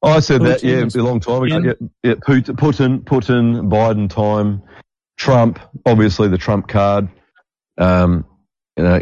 [0.01, 1.57] Oh, I said that, yeah, a long time ago.
[1.59, 4.61] Yeah, yeah, Put- Putin, Putin, Biden time,
[5.17, 7.09] Trump, obviously the Trump card.
[7.77, 8.25] Um,
[8.77, 9.01] you know,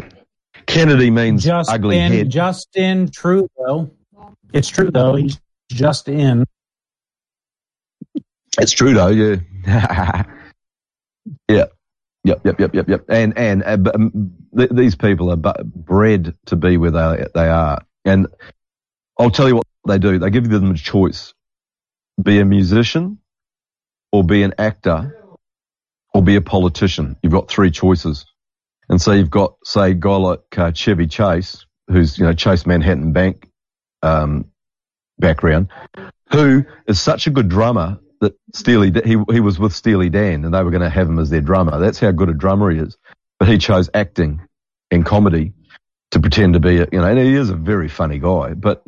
[0.66, 2.30] Kennedy means Just ugly in, head.
[2.30, 3.10] just in.
[3.10, 3.90] True though.
[4.52, 5.14] It's true though.
[5.16, 5.38] He's
[5.70, 6.44] just in.
[8.58, 9.36] It's Trudeau, yeah.
[11.48, 11.64] yeah.
[12.26, 13.04] Yep, yep, yep, yep, yep.
[13.08, 17.26] And and uh, but, um, th- these people are bu- bred to be where they
[17.34, 17.82] they are.
[18.06, 18.28] And
[19.18, 20.18] I'll tell you what they do.
[20.18, 21.34] They give them a choice:
[22.22, 23.18] be a musician
[24.12, 25.16] or be an actor
[26.14, 27.16] or be a politician.
[27.22, 28.24] You've got three choices.
[28.88, 32.66] And so you've got, say, a guy like uh, Chevy Chase, who's, you know, Chase
[32.66, 33.50] Manhattan Bank
[34.02, 34.46] um,
[35.18, 35.68] background,
[36.30, 40.54] who is such a good drummer that Steely, he, he was with Steely Dan and
[40.54, 41.80] they were going to have him as their drummer.
[41.80, 42.96] That's how good a drummer he is.
[43.40, 44.40] But he chose acting
[44.90, 45.54] and comedy
[46.12, 48.54] to pretend to be, a, you know, and he is a very funny guy.
[48.54, 48.84] But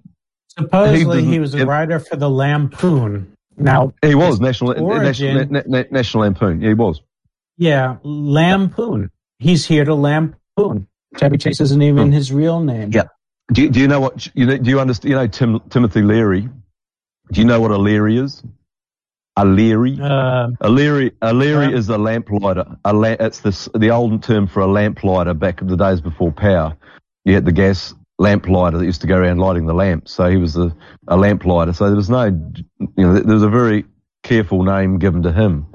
[0.59, 3.33] Supposedly, He he, was a writer for the Lampoon.
[3.59, 6.61] Now, he was national, origin- national, na- na- national Lampoon.
[6.61, 7.01] Yeah, he was.
[7.57, 9.11] yeah, Lampoon.
[9.39, 10.87] He's here to Lampoon.
[11.19, 12.91] Chevy Chase isn't even his real name.
[12.93, 13.05] Yeah.
[13.53, 14.57] Do you, do you know what you know?
[14.59, 15.11] Do you understand?
[15.11, 16.49] You know Tim, Timothy Leary.
[17.33, 18.43] Do you know what a Leary is?
[19.37, 19.99] A Leary.
[20.01, 21.13] Uh, A Leary.
[21.23, 21.77] A Leary Yeah.
[21.77, 22.65] is a lamplighter.
[22.85, 26.33] A la- it's the the old term for a lamplighter back in the days before
[26.33, 26.77] power.
[27.25, 30.13] You had the gas lamplighter that used to go around lighting the lamps.
[30.13, 30.75] So he was a,
[31.09, 31.73] a lamplighter.
[31.73, 33.85] So there was no, you know, there was a very
[34.23, 35.67] careful name given to him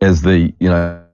[0.00, 1.04] as the, you know,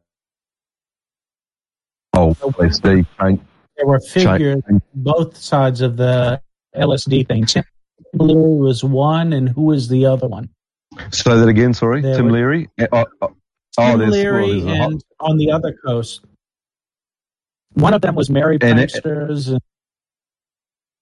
[2.15, 3.41] oh, LSD change,
[3.77, 6.41] there were figures change, both sides of the
[6.75, 7.45] LSD thing.
[7.47, 7.65] Tim
[8.15, 10.49] Leary was one, and who was the other one?
[11.11, 11.75] Say that again.
[11.75, 12.71] Sorry, There Tim was- Leary.
[12.81, 13.29] Uh, oh,
[13.79, 16.25] Tim there's- Leary well, and on the other coast.
[17.75, 19.49] One of them was Merry Pranksters.
[19.53, 19.61] and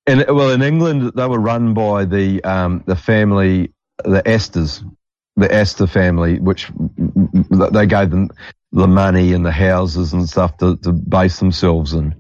[0.07, 3.72] In, well, in England, they were run by the um, the family,
[4.04, 4.84] the Astors,
[5.36, 8.30] the Astor family, which they gave them
[8.72, 12.14] the money and the houses and stuff to, to base themselves in.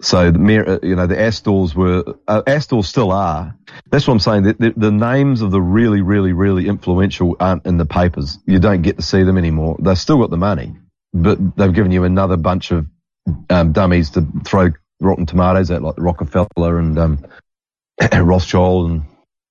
[0.00, 3.56] So, the, you know, the Astors were, uh, Astors still are.
[3.90, 4.42] That's what I'm saying.
[4.44, 8.38] The, the, the names of the really, really, really influential aren't in the papers.
[8.46, 9.76] You don't get to see them anymore.
[9.80, 10.76] They've still got the money,
[11.12, 12.86] but they've given you another bunch of
[13.50, 14.70] um, dummies to throw
[15.00, 17.26] rotten tomatoes at, like Rockefeller and um,
[18.12, 19.02] Rothschild and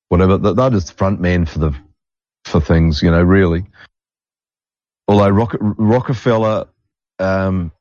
[0.10, 0.38] whatever.
[0.38, 1.76] They're they're front man for the
[2.46, 3.22] for things, you know.
[3.22, 3.66] Really,
[5.08, 6.68] although Rock, Rockefeller
[7.20, 7.72] um,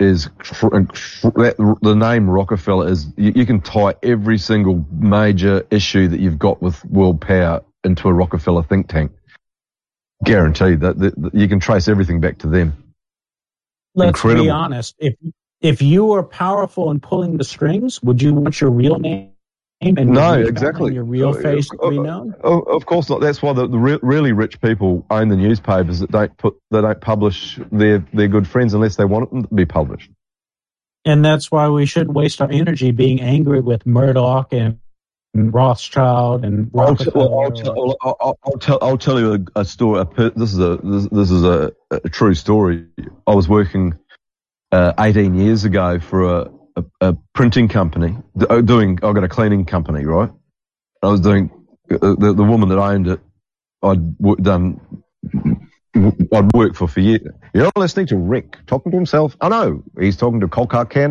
[0.00, 5.66] is tr- tr- that, the name Rockefeller is you, you can tie every single major
[5.70, 9.12] issue that you've got with world power into a Rockefeller think tank.
[10.24, 12.94] Guaranteed that, that, that you can trace everything back to them.
[13.94, 14.52] let's be Incredible.
[14.52, 14.94] honest.
[14.98, 15.14] If
[15.62, 19.30] if you were powerful and pulling the strings, would you want your real name
[19.80, 20.94] and No, your- exactly.
[20.94, 22.34] your real Uh, face to be uh, known?
[22.44, 23.20] Oh, of course not.
[23.20, 26.80] That's why the, the re- really rich people own the newspapers that don't put they
[26.80, 30.10] don't publish their their good friends unless they want them to be published.
[31.04, 34.78] And that's why we shouldn't waste our energy being angry with Murdoch and,
[35.34, 39.64] Rothschild and I'll, t- I'll, t- I'll, I'll, I'll tell I'll tell you a, a
[39.64, 40.00] story.
[40.00, 42.86] A per- this is a this, this is a, a true story.
[43.26, 43.94] I was working
[44.72, 48.16] uh, 18 years ago for a, a, a printing company
[48.48, 48.98] uh, doing.
[49.02, 50.30] I got a cleaning company, right?
[51.02, 51.50] I was doing
[51.90, 53.20] uh, the the woman that owned it.
[53.82, 54.80] I'd w- done.
[55.94, 57.22] I'd worked for for years.
[57.54, 59.36] You're listening to Rick talking to himself.
[59.40, 61.10] Oh know, he's talking to Cold Card Ken.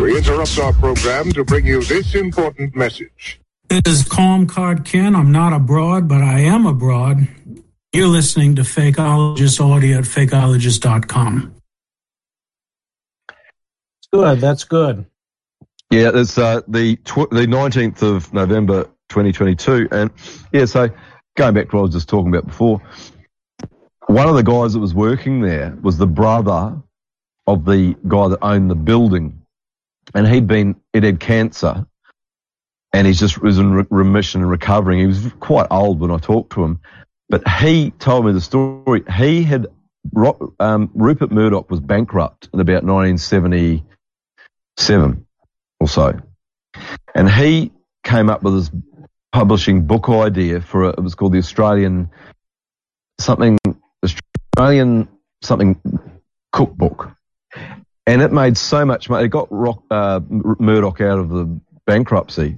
[0.00, 3.40] We interrupt our program to bring you this important message.
[3.68, 5.16] This is Calm Card Ken.
[5.16, 7.26] I'm not abroad, but I am abroad.
[7.92, 11.54] You're listening to Fakeologist Audio at fakeologist.com.
[14.16, 15.06] Good, that's good.
[15.90, 20.10] Yeah, it's uh, the tw- the nineteenth of November, twenty twenty two, and
[20.52, 20.88] yeah, so
[21.36, 22.82] going back to what I was just talking about before,
[24.06, 26.76] one of the guys that was working there was the brother
[27.46, 29.42] of the guy that owned the building,
[30.14, 31.86] and he'd been it had cancer,
[32.92, 34.98] and he's just was in re- remission and recovering.
[34.98, 36.80] He was quite old when I talked to him,
[37.28, 39.04] but he told me the story.
[39.16, 39.66] He had
[40.58, 43.84] um, Rupert Murdoch was bankrupt in about nineteen seventy
[44.76, 45.26] seven
[45.80, 46.18] or so.
[47.14, 47.72] And he
[48.04, 48.70] came up with this
[49.32, 52.10] publishing book idea for a, it was called the Australian
[53.18, 53.58] something
[54.04, 55.08] Australian
[55.42, 55.80] something
[56.52, 57.10] cookbook.
[58.06, 59.24] And it made so much money.
[59.24, 62.56] It got Rock, uh, Murdoch out of the bankruptcy.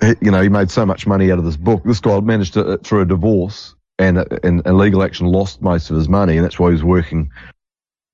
[0.00, 1.82] He- You know, he made so much money out of this book.
[1.84, 5.96] This guy managed to, through a divorce and, and, and legal action, lost most of
[5.96, 7.30] his money, and that's why he was working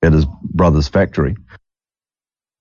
[0.03, 1.37] at his brother's factory.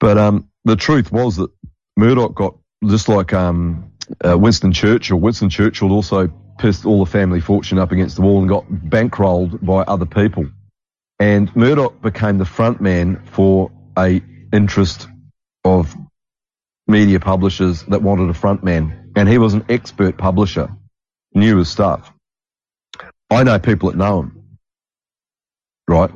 [0.01, 1.51] But um, the truth was that
[1.95, 3.93] Murdoch got just like um,
[4.25, 5.19] uh, Winston Churchill.
[5.19, 6.27] Winston Churchill also
[6.57, 10.49] pissed all the family fortune up against the wall and got bankrolled by other people.
[11.19, 14.21] And Murdoch became the front man for a
[14.51, 15.07] interest
[15.63, 15.95] of
[16.87, 19.11] media publishers that wanted a front man.
[19.15, 20.69] And he was an expert publisher,
[21.35, 22.11] knew his stuff.
[23.29, 24.40] I know people that know him
[25.91, 26.09] right?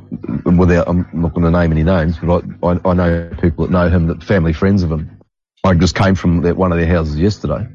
[0.46, 3.72] Without, I'm not going to name any names, but I, I, I know people that
[3.72, 5.20] know him, that family friends of him.
[5.64, 7.68] I just came from their, one of their houses yesterday.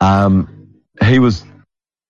[0.00, 1.44] Um, he was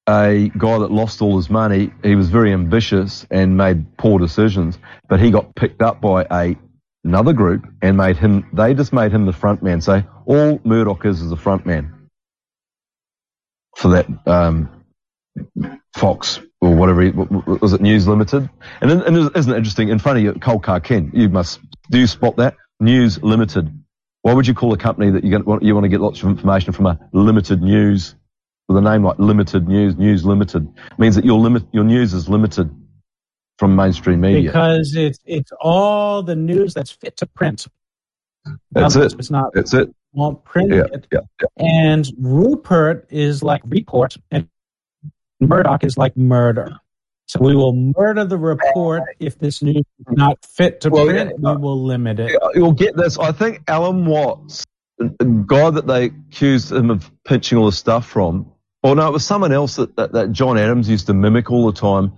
[0.08, 1.92] a guy that lost all his money.
[2.02, 4.78] He was very ambitious and made poor decisions,
[5.08, 6.56] but he got picked up by a
[7.02, 8.48] another group and made him.
[8.52, 9.80] They just made him the front man.
[9.80, 12.08] So all Murdoch is is a front man
[13.76, 14.84] for that um,
[15.94, 18.48] Fox or whatever he, was it News Limited.
[18.80, 19.88] And, and isn't it interesting?
[19.90, 21.60] In front of you, Cold Card Ken, you must
[21.90, 23.70] do you spot that News Limited.
[24.22, 26.28] Why would you call a company that you want you want to get lots of
[26.28, 28.14] information from a limited news
[28.68, 32.14] with a name like Limited News, News Limited it means that your limit, your news
[32.14, 32.74] is limited
[33.58, 37.66] from mainstream media because it's it's all the news that's fit to print.
[38.72, 39.14] That's it.
[39.18, 39.52] It's not.
[39.54, 39.94] That's it.
[40.12, 41.06] Won't print Yeah, it.
[41.12, 41.46] yeah, yeah.
[41.58, 44.48] And Rupert is like report, and
[45.48, 46.70] Murdoch is like murder.
[47.26, 51.32] So we will murder the report if this news is not fit to Well, print.
[51.42, 52.38] yeah, we will limit it.
[52.54, 53.18] You'll get this.
[53.18, 54.64] I think Alan Watts,
[54.98, 59.12] the guy that they accused him of pinching all the stuff from, or no, it
[59.12, 62.12] was someone else that, that, that John Adams used to mimic all the time.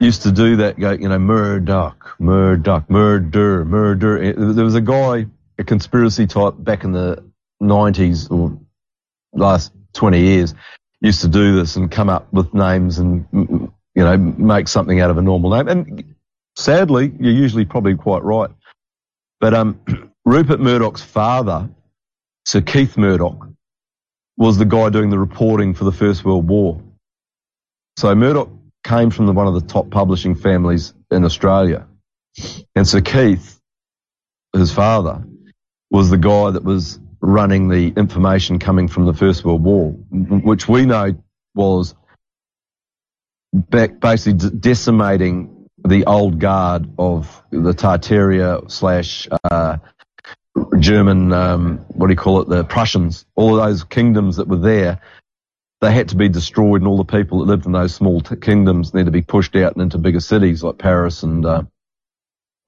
[0.00, 4.32] Used to do that, go, you know, Murdoch, Murdoch, murder, murder.
[4.52, 5.26] There was a guy,
[5.58, 7.24] a conspiracy type back in the
[7.62, 8.58] 90s or
[9.32, 10.54] last 20 years,
[11.00, 15.10] used to do this and come up with names and, you know, make something out
[15.10, 15.68] of a normal name.
[15.68, 16.14] And
[16.56, 18.50] sadly, you're usually probably quite right.
[19.40, 19.80] But um,
[20.24, 21.68] Rupert Murdoch's father,
[22.46, 23.48] Sir Keith Murdoch,
[24.36, 26.80] was the guy doing the reporting for the First World War.
[27.96, 28.50] So Murdoch
[28.82, 31.86] came from the, one of the top publishing families in Australia.
[32.74, 33.60] And Sir Keith,
[34.52, 35.24] his father,
[35.90, 40.68] was the guy that was running the information coming from the First World War, which
[40.68, 41.14] we know
[41.54, 41.94] was
[43.70, 49.78] basically decimating the old guard of the Tartaria slash uh,
[50.78, 54.58] German, um, what do you call it, the Prussians, all of those kingdoms that were
[54.58, 55.00] there,
[55.80, 58.36] they had to be destroyed and all the people that lived in those small t-
[58.36, 61.62] kingdoms need to be pushed out and into bigger cities like Paris and uh,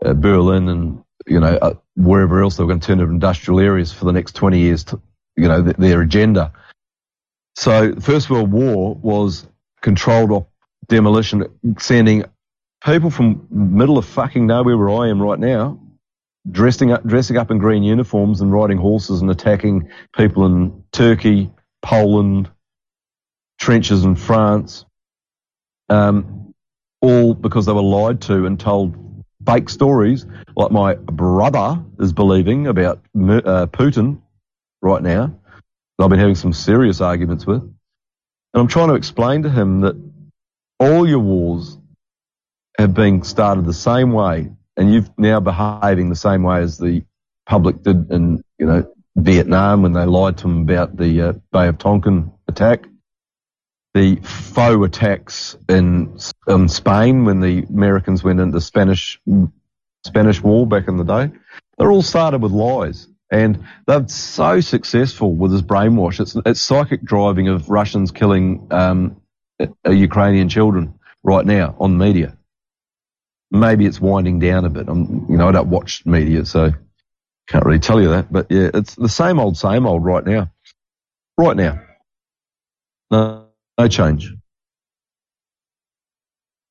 [0.04, 3.61] uh, Berlin and, you know, uh, wherever else they were going to turn into industrial
[3.61, 5.01] areas for the next 20 years, to,
[5.37, 6.53] you know, th- their agenda.
[7.57, 9.47] So the First World War was
[9.83, 10.47] controlled
[10.89, 11.45] demolition,
[11.79, 12.24] sending
[12.85, 15.81] people from middle of fucking nowhere where I am right now,
[16.51, 21.51] dressing up, dressing up in green uniforms and riding horses and attacking people in Turkey,
[21.83, 22.51] Poland,
[23.59, 24.85] trenches in France,
[25.89, 26.55] um,
[27.01, 28.95] all because they were lied to and told
[29.47, 30.26] fake stories,
[30.57, 34.20] like my brother is believing about uh, Putin
[34.82, 35.38] right now.
[35.99, 37.74] That I've been having some serious arguments with, and
[38.55, 39.97] I'm trying to explain to him that
[40.78, 41.78] all your wars
[42.78, 47.03] have been started the same way, and you've now behaving the same way as the
[47.47, 51.68] public did in you know Vietnam when they lied to them about the uh, Bay
[51.68, 52.84] of Tonkin attack,
[53.97, 59.18] the faux attacks in in Spain when the Americans went into Spanish
[60.05, 61.32] Spanish War back in the day.
[61.78, 63.09] They're all started with lies.
[63.28, 66.20] And they're so successful with this brainwash.
[66.20, 69.20] It's, it's psychic driving of Russians killing um,
[69.84, 70.94] Ukrainian children
[71.24, 72.36] right now on media.
[73.51, 74.88] Maybe it's winding down a bit.
[74.88, 76.70] I'm, you know, I don't watch media, so
[77.49, 78.30] can't really tell you that.
[78.30, 80.53] But yeah, it's the same old, same old right now.
[81.36, 81.80] Right now.
[83.11, 83.45] No,
[83.79, 84.33] no change.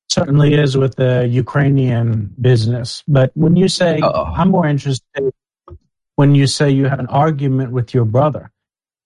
[0.08, 3.02] certainly is with the Ukrainian business.
[3.06, 5.32] But when you say, I'm more interested
[6.16, 8.50] when you say you have an argument with your brother.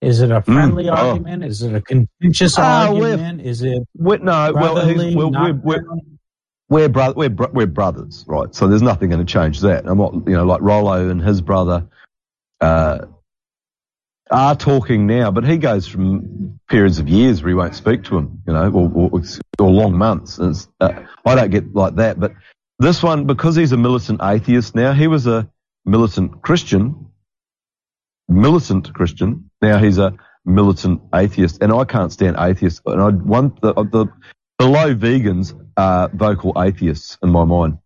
[0.01, 0.93] Is it a friendly oh.
[0.93, 1.43] argument?
[1.43, 3.41] Is it a contentious we're- argument?
[3.41, 5.83] Is it we no, well, well, we're, we're,
[6.69, 8.53] we're, bro- we're, bro- we're brothers, right?
[8.55, 9.85] So there's nothing going to change that.
[9.85, 11.85] I'm not, you know, like Rollo and his brother
[12.61, 12.99] uh,
[14.31, 18.17] are talking now, but he goes from periods of years where he won't speak to
[18.17, 19.21] him, you know, or, or,
[19.59, 20.37] or long months.
[20.37, 22.33] And uh, I don't get like that, but
[22.79, 25.47] this one, because he's a militant atheist now, he was a
[25.85, 27.11] militant Christian,
[28.27, 29.51] militant Christian.
[29.61, 32.81] Now he's a militant atheist, and I can't stand atheists.
[32.85, 34.07] And I one the, the
[34.57, 37.77] below vegans are vocal atheists in my mind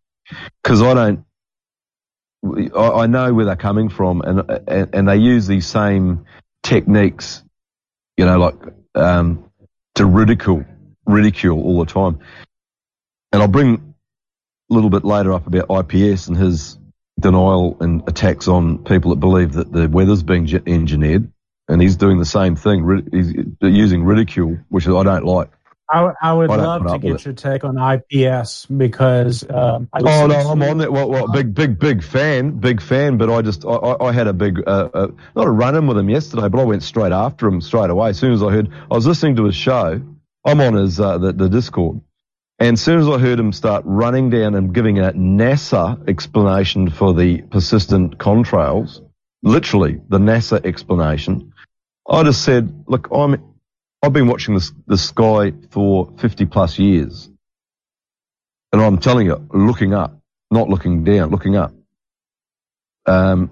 [0.63, 1.25] because I don't.
[2.75, 6.25] I, know where they're coming from, and, and and they use these same
[6.63, 7.43] techniques,
[8.17, 8.55] you know, like
[8.93, 9.49] um,
[9.95, 10.65] to ridicule
[11.05, 12.19] ridicule all the time.
[13.31, 13.95] And I'll bring
[14.69, 16.77] a little bit later up about IPS and his
[17.19, 21.31] denial and attacks on people that believe that the weather's being engineered,
[21.67, 23.07] and he's doing the same thing.
[23.11, 25.49] He's using ridicule, which I don't like.
[25.87, 30.35] I, I would love to get your take on IPS because um, I oh no,
[30.35, 30.91] I'm on that.
[30.91, 33.17] Well, well, big, big, big fan, big fan.
[33.17, 35.85] But I just, I, I I had a big, uh, uh, not a run in
[35.85, 38.09] with him yesterday, but I went straight after him straight away.
[38.09, 40.01] As soon as I heard, I was listening to his show
[40.45, 42.01] I'm on his uh, the, the Discord,
[42.59, 46.89] and as soon as I heard him start running down and giving a NASA explanation
[46.91, 49.01] for the persistent contrails,
[49.41, 51.53] literally the NASA explanation,
[52.07, 53.54] I just said, "Look, I'm
[54.05, 57.27] I've been watching the sky for 50 plus years,
[58.71, 60.19] and I'm telling you, looking up,
[60.51, 61.73] not looking down, looking up.
[63.07, 63.49] Um,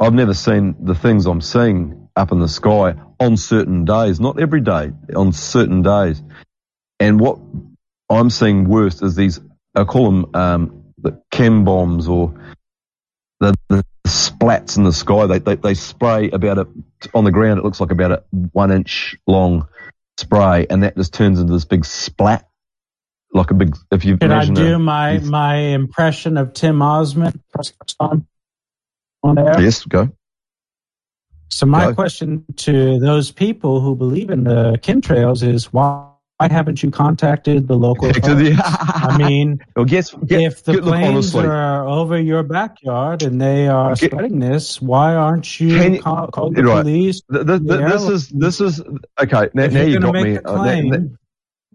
[0.00, 4.40] I've never seen the things I'm seeing up in the sky on certain days, not
[4.40, 6.20] every day, on certain days.
[6.98, 7.38] And what
[8.10, 9.38] I'm seeing worst is these,
[9.76, 12.34] I call them um, the chem bombs or
[13.40, 15.26] the, the splats in the sky.
[15.26, 16.68] They, they, they spray about a,
[17.14, 18.22] on the ground, it looks like about a
[18.52, 19.66] one inch long
[20.16, 22.48] spray, and that just turns into this big splat.
[23.32, 27.38] Like a big, if you Can I do a- my my impression of Tim Osmond
[28.00, 28.26] on
[29.22, 29.60] on air?
[29.60, 30.10] Yes, go.
[31.50, 31.94] So my Go.
[31.94, 37.66] question to those people who believe in the chemtrails is why why haven't you contacted
[37.66, 38.10] the local?
[38.24, 41.44] I mean, well, guess if the planes honestly.
[41.46, 46.28] are over your backyard and they are Get- spreading this, why aren't you, you- call,
[46.28, 46.82] call the right.
[46.82, 47.22] police?
[47.32, 48.80] Th- th- the th- this is this is
[49.20, 49.48] okay.
[49.52, 50.38] Now, now you're got me.
[50.38, 50.98] uh, now- claim- now,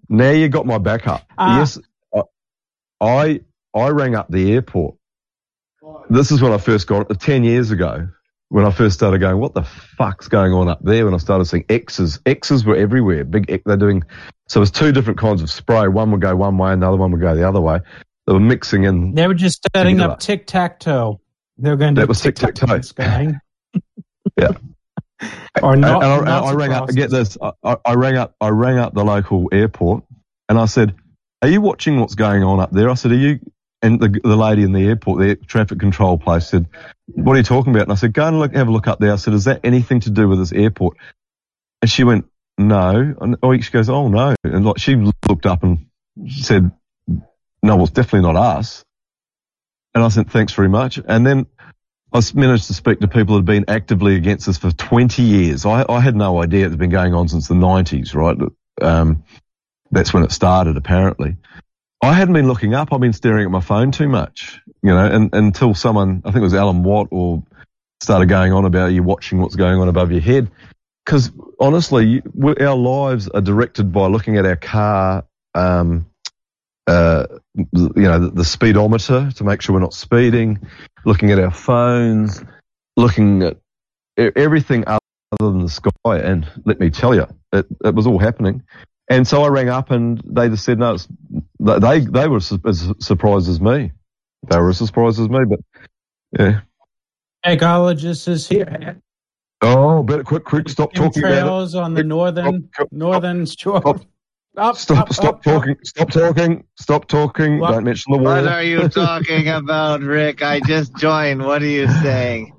[0.08, 1.24] now you got my back up.
[1.38, 1.60] Ah.
[1.60, 1.78] Yes,
[3.02, 3.42] I-
[3.76, 4.96] I rang up the airport.
[6.10, 8.08] This is when I first got it ten years ago.
[8.50, 11.06] When I first started going, what the fuck's going on up there?
[11.06, 13.24] When I started seeing X's, X's were everywhere.
[13.26, 14.04] Big, X- they're doing.
[14.54, 15.88] So it was two different kinds of spray.
[15.88, 17.80] One would go one way, and another one would go the other way.
[18.28, 19.16] They were mixing in.
[19.16, 20.14] They were just setting Together.
[20.14, 21.20] up tic tac toe.
[21.58, 22.82] They were going to That was tic-tac-toe.
[22.82, 23.34] Sky.
[24.40, 24.52] Yeah.
[25.64, 26.04] or not.
[26.04, 26.88] and I, not I rang up.
[26.90, 27.36] Get this.
[27.42, 28.36] I, I- I rang up.
[28.40, 30.04] I rang up the local airport,
[30.48, 30.94] and I said,
[31.42, 33.40] "Are you watching what's going on up there?" I said, "Are you?"
[33.82, 36.68] And the the lady in the airport, the traffic control place, said,
[37.08, 39.00] "What are you talking about?" And I said, "Go and look, have a look up
[39.00, 40.98] there." I said, "Is that anything to do with this airport?"
[41.82, 42.26] And she went,
[42.58, 45.88] "No." And oh, she goes, "Oh no!" And like she looked up and
[46.28, 46.72] said,
[47.08, 48.84] "No, well, it's definitely not us."
[49.94, 51.46] And I said, "Thanks very much." And then
[52.14, 55.66] I managed to speak to people that had been actively against this for 20 years.
[55.66, 58.38] I, I had no idea it's been going on since the 90s, right?
[58.82, 59.24] Um,
[59.92, 61.38] that's when it started, apparently.
[62.04, 62.94] I hadn't been looking up.
[62.94, 66.42] I've been staring at my phone too much, you know, and, until someone, I think
[66.42, 67.42] it was Alan Watt, or
[68.02, 70.52] started going on about you watching what's going on above your head.
[71.06, 72.22] Because honestly,
[72.62, 76.06] our lives are directed by looking at our car, um,
[76.88, 77.26] uh,
[77.56, 80.60] you know, the, the speedometer to make sure we're not speeding,
[81.06, 82.44] looking at our phones,
[82.96, 83.58] looking at
[84.18, 85.00] everything other
[85.40, 85.92] than the sky.
[86.06, 88.64] And let me tell you, it, it was all happening.
[89.10, 90.98] And so I rang up and they just said, no,
[91.60, 93.92] they, they were su- as surprised as me.
[94.48, 95.60] They were as surprised as me, but
[96.40, 96.62] yeah.
[97.46, 99.02] Fakeologist is here.
[99.64, 101.42] Oh, better quick, quick, stop talking about it.
[101.42, 104.00] Trails on the northern northern shore.
[104.56, 107.58] Up, Stop, up, stop up, talking, stop talking, stop talking.
[107.58, 107.72] What?
[107.72, 108.36] Don't mention the war.
[108.36, 110.44] What are you talking about, Rick?
[110.44, 111.44] I just joined.
[111.44, 112.54] What are you saying?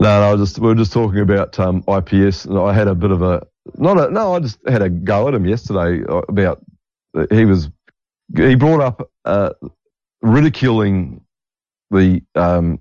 [0.00, 2.44] No, no, just we were just talking about um, IPS.
[2.46, 4.34] And I had a bit of a not a no.
[4.34, 6.60] I just had a go at him yesterday uh, about
[7.30, 7.70] he was
[8.34, 9.50] he brought up uh,
[10.22, 11.20] ridiculing
[11.92, 12.80] the um,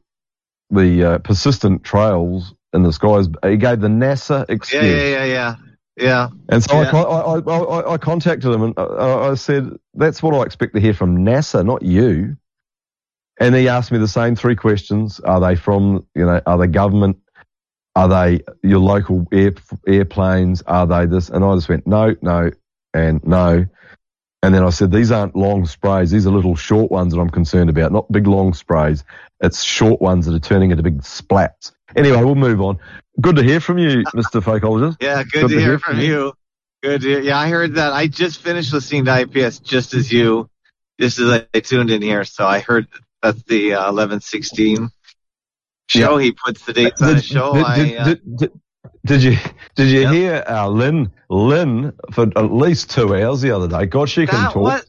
[0.71, 3.27] the uh, persistent trails in the skies.
[3.43, 4.83] He gave the NASA Yeah, excuse.
[4.83, 5.55] yeah, yeah, yeah.
[5.97, 6.29] Yeah.
[6.49, 6.91] And so I, Yeah.
[6.91, 10.81] I, I, I, I contacted him and I, I said, that's what I expect to
[10.81, 12.37] hear from NASA, not you.
[13.39, 15.19] And he asked me the same three questions.
[15.19, 17.17] Are they from, you know, are they government?
[17.95, 19.53] Are they your local air,
[19.87, 20.61] airplanes?
[20.63, 21.29] Are they this?
[21.29, 22.51] And I just went, no, no,
[22.93, 23.65] and no.
[24.43, 26.09] And then I said, these aren't long sprays.
[26.09, 29.03] These are little short ones that I'm concerned about, not big long sprays.
[29.41, 31.73] It's short ones that are turning into big splats.
[31.95, 32.79] Anyway, we'll move on.
[33.19, 34.41] Good to hear from you, Mr.
[34.41, 34.97] Fakeologist.
[35.01, 36.33] Yeah, good, to, hear from you.
[36.81, 37.21] Good to hear.
[37.21, 37.93] Yeah, I heard that.
[37.93, 40.49] I just finished listening to IPS just as you,
[40.99, 42.23] just as I tuned in here.
[42.23, 42.87] So I heard
[43.21, 44.89] that's the uh, 1116
[45.87, 46.17] show.
[46.17, 47.53] He puts the dates on his show.
[47.53, 48.51] Did, I, uh, did, did,
[49.05, 49.37] did you
[49.75, 53.85] did you hear uh, Lynn Lynn for at least two hours the other day?
[53.85, 54.55] God, she can that talk.
[54.55, 54.85] what?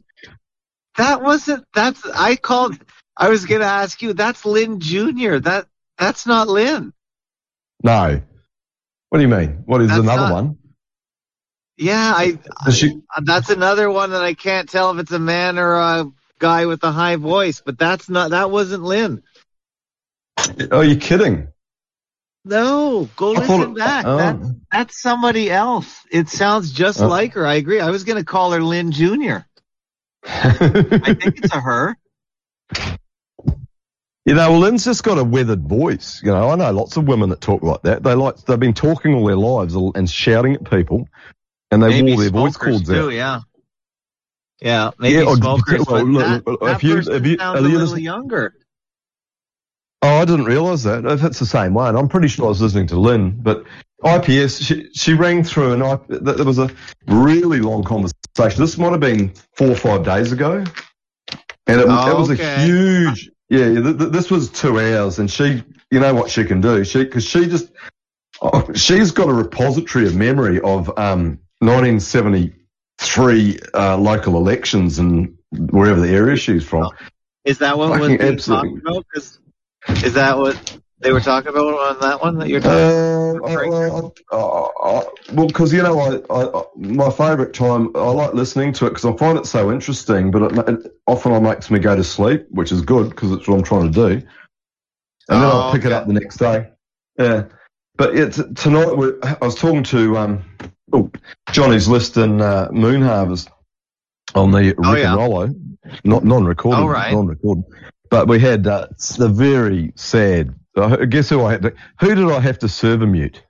[0.97, 1.65] That wasn't.
[1.75, 2.05] That's.
[2.07, 2.79] I called.
[3.17, 4.13] I was going to ask you.
[4.13, 5.39] That's Lynn Jr.
[5.39, 5.67] That.
[6.03, 6.93] That's not Lynn.
[7.83, 8.21] No.
[9.09, 9.63] What do you mean?
[9.67, 10.59] What is That's another not- one?
[11.77, 12.39] Yeah, I.
[12.71, 16.07] She- I- That's another one that I can't tell if it's a man or a
[16.39, 17.63] guy with a high voice.
[17.65, 18.31] But that's not.
[18.31, 19.23] That wasn't Lynn.
[20.71, 21.49] Are you're kidding?
[22.45, 24.05] No, go I listen back.
[24.07, 24.17] oh.
[24.17, 24.37] That,
[24.73, 25.97] that's somebody else.
[26.11, 27.07] It sounds just Oh.
[27.09, 27.47] like her.
[27.47, 27.81] I agree.
[27.81, 29.39] I was going to call her Lynn Jr.
[30.25, 31.97] I think it's a her.
[34.25, 36.20] You know, well, Lynn's just got a weathered voice.
[36.23, 38.03] You know, I know lots of women that talk like that.
[38.05, 41.09] They like they've been talking all their lives and shouting at people,
[41.73, 43.12] and they maybe wore their voice cords too, out.
[43.12, 43.41] Yeah.
[44.61, 45.87] Yeah, maybe Yeah, oh, or- smokers.
[45.89, 48.55] well, look, that, that if you- if you- sounds a you little younger.
[50.03, 51.05] Oh, I didn't realise that.
[51.05, 53.64] If it's the same one, I'm pretty sure I was listening to Lynn, but
[54.05, 56.68] IPS, she, she rang through and I, there was a
[57.07, 58.61] really long conversation.
[58.61, 60.64] This might have been four or five days ago.
[61.68, 62.55] And it, Oh, it was oh, okay.
[62.55, 66.45] a huge, yeah, th- th- this was two hours and she, you know what she
[66.45, 66.85] can do?
[66.85, 67.71] She, cause she just,
[68.41, 76.01] oh, she's got a repository of memory of, um, 1973, uh, local elections and wherever
[76.01, 76.89] the area she's from.
[77.45, 78.81] Is that what was Fucking being absolutely.
[79.89, 84.37] is that what they were talking about on that one that you're talking Uh, I,
[84.37, 84.69] I, I,
[85.01, 87.91] I, well, because you know, I, I my favourite time.
[87.97, 90.31] I like listening to it because I find it so interesting.
[90.31, 93.49] But it, it often it makes me go to sleep, which is good because it's
[93.49, 94.27] what I'm trying to do.
[95.29, 96.69] And then Oh, I'll pick it up the next day.
[97.19, 97.45] Yeah,
[97.97, 98.89] but it's tonight.
[99.23, 100.45] I was talking to um,
[100.93, 101.11] oh,
[101.53, 103.49] Johnny's list and uh, Moon Harvest
[104.35, 105.11] on the Rick Oh, yeah.
[105.13, 105.55] and Rollo,
[106.05, 107.13] not non-recorded, Oh, right.
[107.13, 107.65] non-recorded.
[108.11, 108.89] But we had uh,
[109.19, 110.55] the very sad.
[110.77, 111.75] Uh, guess who I had to?
[112.01, 113.43] Who did I have to serve a mute?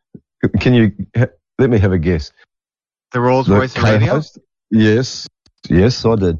[0.61, 1.27] Can you ha-
[1.59, 2.33] let me have a guess?
[3.13, 4.21] The Rolls Royce Radio.
[4.71, 5.29] Yes,
[5.69, 6.39] yes, I did.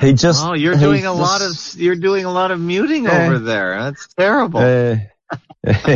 [0.00, 0.44] He just.
[0.44, 3.26] Oh, you're doing a just- lot of you're doing a lot of muting Eh.
[3.26, 3.80] over there.
[3.82, 4.60] That's terrible.
[4.60, 4.96] Uh,
[5.62, 5.88] but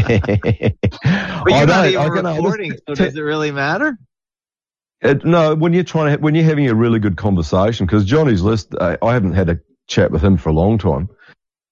[1.46, 3.98] you're I not even I recording, just- so does it really matter?
[5.02, 8.40] Uh, no, when you're trying to, when you're having a really good conversation, because Johnny's
[8.42, 11.08] list, uh, I haven't had a chat with him for a long time,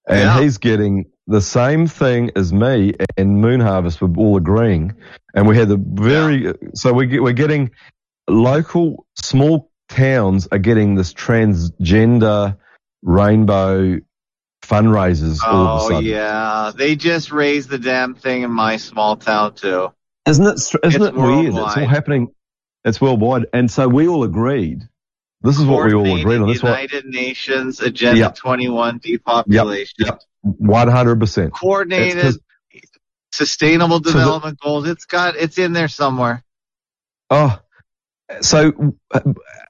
[0.07, 0.41] and Yeah.
[0.41, 4.93] he's getting the same thing as me and Moon Harvest were all agreeing,
[5.33, 7.71] and we had the very, so we get, we're getting
[8.27, 12.57] local small towns are getting this transgender
[13.01, 13.99] rainbow
[14.63, 19.17] fundraisers all of a Oh yeah, they just raised the damn thing in my small
[19.17, 19.91] town too.
[20.25, 20.53] Isn't it?
[20.53, 21.47] Isn't It's it weird?
[21.47, 22.29] It's all happening.
[22.85, 24.87] It's worldwide, and so we all agreed.
[25.43, 26.47] This is what we all agreed on.
[26.47, 28.29] This what United Nations Agenda Yeah.
[28.29, 30.07] 21 depopulation,
[30.41, 31.53] one hundred percent.
[31.53, 32.35] coordinated
[33.33, 34.87] sustainable development goals.
[34.87, 36.43] It's got it's in there somewhere.
[37.29, 37.59] Oh,
[38.41, 38.95] so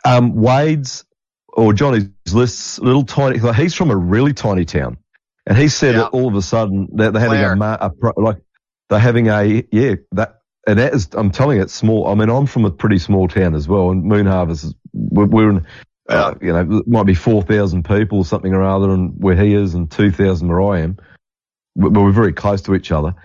[0.05, 1.05] um, Wade's
[1.47, 3.39] or Johnny's lists little tiny.
[3.39, 4.97] like, He's from a really tiny town,
[5.47, 8.37] and he said that all of a sudden that they're having a, a pro, like
[8.89, 12.07] they're having a yeah that and that is I'm telling you it's small.
[12.07, 15.25] I mean I'm from a pretty small town as well, and Moon Harvest is we're,
[15.25, 15.67] we're in.
[16.09, 19.53] Uh, you know, it might be 4,000 people or something or other and where he
[19.55, 20.97] is and 2,000 where I am.
[21.75, 23.15] But we're very close to each other.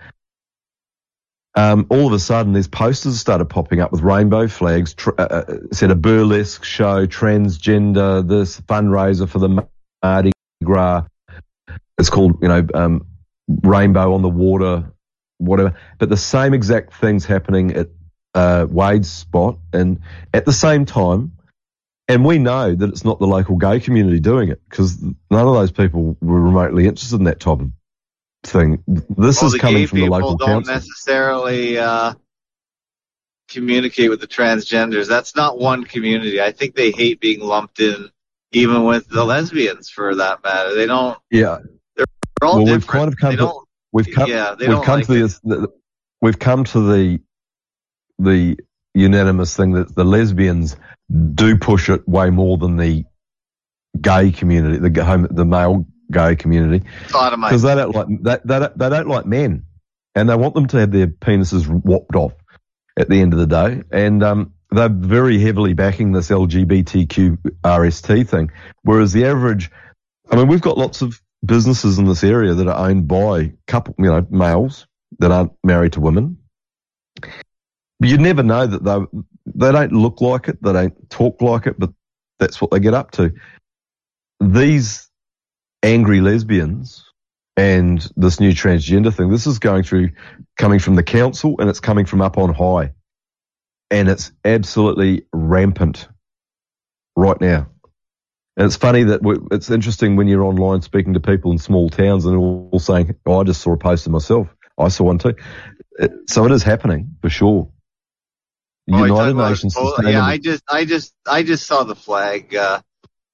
[1.55, 5.23] um, all of a sudden these posters started popping up with rainbow flags, tr- uh,
[5.23, 9.67] uh, said a burlesque show, transgender, this fundraiser for the
[10.03, 10.31] Mardi
[10.63, 11.03] Gras.
[11.97, 13.07] It's called, you know, um,
[13.63, 14.93] Rainbow on the Water,
[15.39, 15.73] whatever.
[15.97, 17.89] But the same exact things happening at
[18.35, 19.99] uh, Wade's spot, and
[20.33, 21.31] at the same time,
[22.07, 25.53] and we know that it's not the local gay community doing it because none of
[25.53, 27.71] those people were remotely interested in that type of
[28.43, 28.83] thing.
[28.87, 30.73] This well, is coming from the people local don't council.
[30.73, 32.13] necessarily uh,
[33.47, 35.07] communicate with the transgenders.
[35.07, 36.41] That's not one community.
[36.41, 38.09] I think they hate being lumped in,
[38.51, 40.75] even with the lesbians, for that matter.
[40.75, 41.17] They don't.
[41.31, 41.59] Yeah.
[41.95, 42.05] They're
[42.41, 42.87] all well, we've different.
[42.87, 45.69] kind of come They don't- we've come yeah, we've come like to this the,
[46.21, 47.19] we've come to the
[48.19, 48.57] the
[48.93, 50.75] unanimous thing that the lesbians
[51.33, 53.05] do push it way more than the
[53.99, 58.77] gay community, the home, the male gay community, because they don't like they, they don't,
[58.77, 59.65] they don't like men,
[60.15, 62.33] and they want them to have their penises whopped off
[62.97, 68.27] at the end of the day, and um, they're very heavily backing this LGBTQ RST
[68.27, 68.51] thing,
[68.83, 69.71] whereas the average,
[70.29, 73.95] I mean, we've got lots of businesses in this area that are owned by couple,
[73.97, 74.87] you know, males
[75.19, 76.37] that aren't married to women.
[78.01, 79.19] You'd never know that they
[79.55, 81.91] they don't look like it, they don't talk like it, but
[82.39, 83.33] that's what they get up to.
[84.39, 85.09] These
[85.83, 87.05] angry lesbians
[87.57, 90.11] and this new transgender thing, this is going through,
[90.57, 92.93] coming from the council and it's coming from up on high.
[93.91, 96.07] And it's absolutely rampant
[97.15, 97.67] right now.
[98.59, 101.89] And it's funny that we, it's interesting when you're online speaking to people in small
[101.89, 104.49] towns and all all saying, oh, I just saw a poster myself.
[104.77, 105.33] I saw one too.
[105.97, 107.71] It, so it is happening for sure.
[108.91, 110.11] Oh, United Nations oh, Sustainable.
[110.11, 112.53] yeah, I just, I just, I just saw the flag.
[112.53, 112.81] Uh,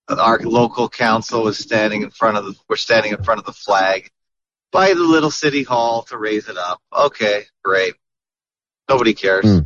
[0.09, 3.53] our local council was standing in front of the, we're standing in front of the
[3.53, 4.11] flag
[4.71, 6.79] by the little city hall to raise it up.
[6.95, 7.95] Okay, great.
[8.87, 9.45] Nobody cares.
[9.45, 9.59] Hmm.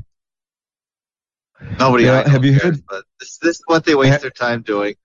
[1.78, 4.62] Nobody Yeah, have you cares, heard- but this, this is what they waste their time
[4.62, 4.96] doing.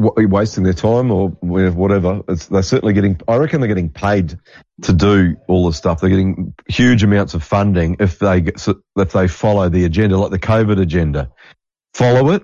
[0.00, 2.22] Wa- wasting their time or whatever.
[2.28, 3.20] It's, they're certainly getting.
[3.28, 4.38] I reckon they're getting paid
[4.82, 6.00] to do all this stuff.
[6.00, 8.38] They're getting huge amounts of funding if they
[8.96, 11.30] if they follow the agenda, like the COVID agenda.
[11.94, 12.42] Follow it,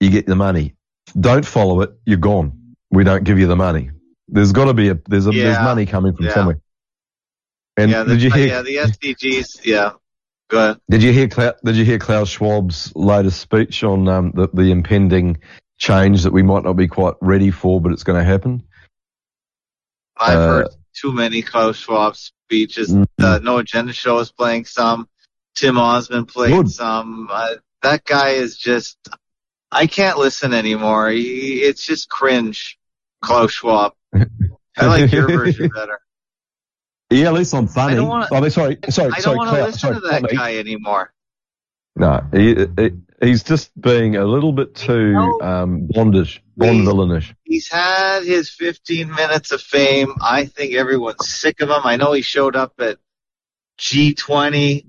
[0.00, 0.74] you get the money.
[1.18, 2.74] Don't follow it, you're gone.
[2.90, 3.90] We don't give you the money.
[4.28, 6.34] There's got to be a there's a there's money coming from Yeah.
[6.34, 6.60] somewhere.
[7.76, 8.46] And yeah, the, did you hear?
[8.48, 9.64] yeah, the SDGs.
[9.64, 9.92] Yeah,
[10.48, 10.80] go ahead.
[10.90, 11.26] Did you hear?
[11.28, 15.38] Did you hear Klaus Schwab's latest speech on um, the, the impending
[15.80, 18.62] change that we might not be quite ready for, but it's going to happen?
[20.16, 22.90] I've Uh, heard too many Klaus Schwab speeches.
[22.92, 23.06] Mhm.
[23.16, 25.08] The No Agenda Show is playing some.
[25.56, 26.70] Tim Osmond played Good.
[26.70, 27.28] some.
[27.30, 28.96] Uh, that guy is just.
[29.72, 31.08] I can't listen anymore.
[31.10, 32.76] He, it's just cringe.
[33.22, 33.92] Klaus Schwab.
[34.14, 36.00] I like your version better.
[37.10, 37.92] Yeah, at least I'm funny.
[37.92, 40.22] I don't wanna- mean, sorry, sorry, I don't sorry, want to listen sorry, to that
[40.30, 41.12] guy anymore.
[41.96, 42.54] No, he,
[43.20, 47.34] he's just being a little bit too um, Bondish, Bond villainish.
[47.44, 50.14] He's had his 15 minutes of fame.
[50.20, 51.80] I think everyone's sick of him.
[51.84, 52.98] I know he showed up at
[53.78, 54.86] G20,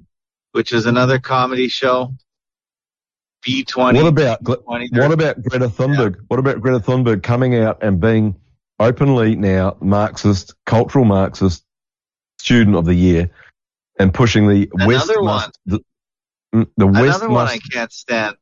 [0.54, 2.14] which is another comedy show.
[3.46, 3.96] B20.
[3.96, 5.00] What about Gle- G20.
[5.00, 6.16] what about Greta Thunberg?
[6.28, 8.36] What about Greta Thunberg coming out and being
[8.80, 11.64] openly now Marxist, cultural Marxist
[12.40, 13.32] student of the year,
[14.00, 15.80] and pushing the West Another must, the,
[16.52, 18.36] the West Another one must I can't stand.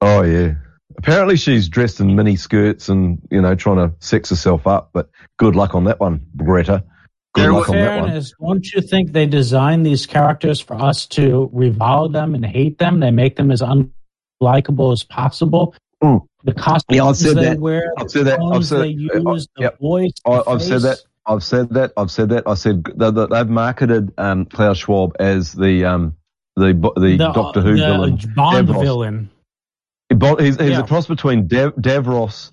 [0.00, 0.54] Oh yeah.
[0.98, 4.90] Apparently she's dressed in mini skirts and you know trying to sex herself up.
[4.92, 6.84] But good luck on that one, Greta.
[7.34, 8.08] Good In luck on that one.
[8.10, 12.78] fairness, don't you think they design these characters for us to revile them and hate
[12.78, 13.00] them?
[13.00, 15.74] They make them as unlikable as possible.
[16.02, 16.20] Mm.
[16.44, 17.58] The costumes Yeah, I've said they that.
[17.58, 18.32] wear, I've the said that.
[18.34, 19.22] I've tones said they that.
[19.26, 19.78] Uh, use, the yep.
[19.80, 20.12] voice.
[20.26, 20.98] I, the I've said that.
[21.24, 21.92] I've said that.
[21.96, 22.42] I've said that.
[22.46, 26.16] I said that, that they've marketed um, Klaus Schwab as the um,
[26.56, 28.18] the the, The, Doctor Who the villain.
[28.34, 28.80] Bond Davros.
[28.82, 29.30] villain.
[30.10, 30.80] He's, he's Yeah.
[30.80, 32.52] a cross between Dav- Davros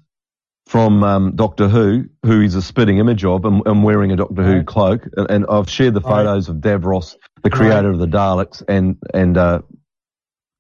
[0.68, 4.44] from um, Doctor Who, who he's a spitting image of, and, and wearing a Doctor
[4.44, 5.08] Who cloak.
[5.18, 6.24] And, and I've shared the Right.
[6.26, 9.62] photos of Davros, the creator of the Daleks, and and uh,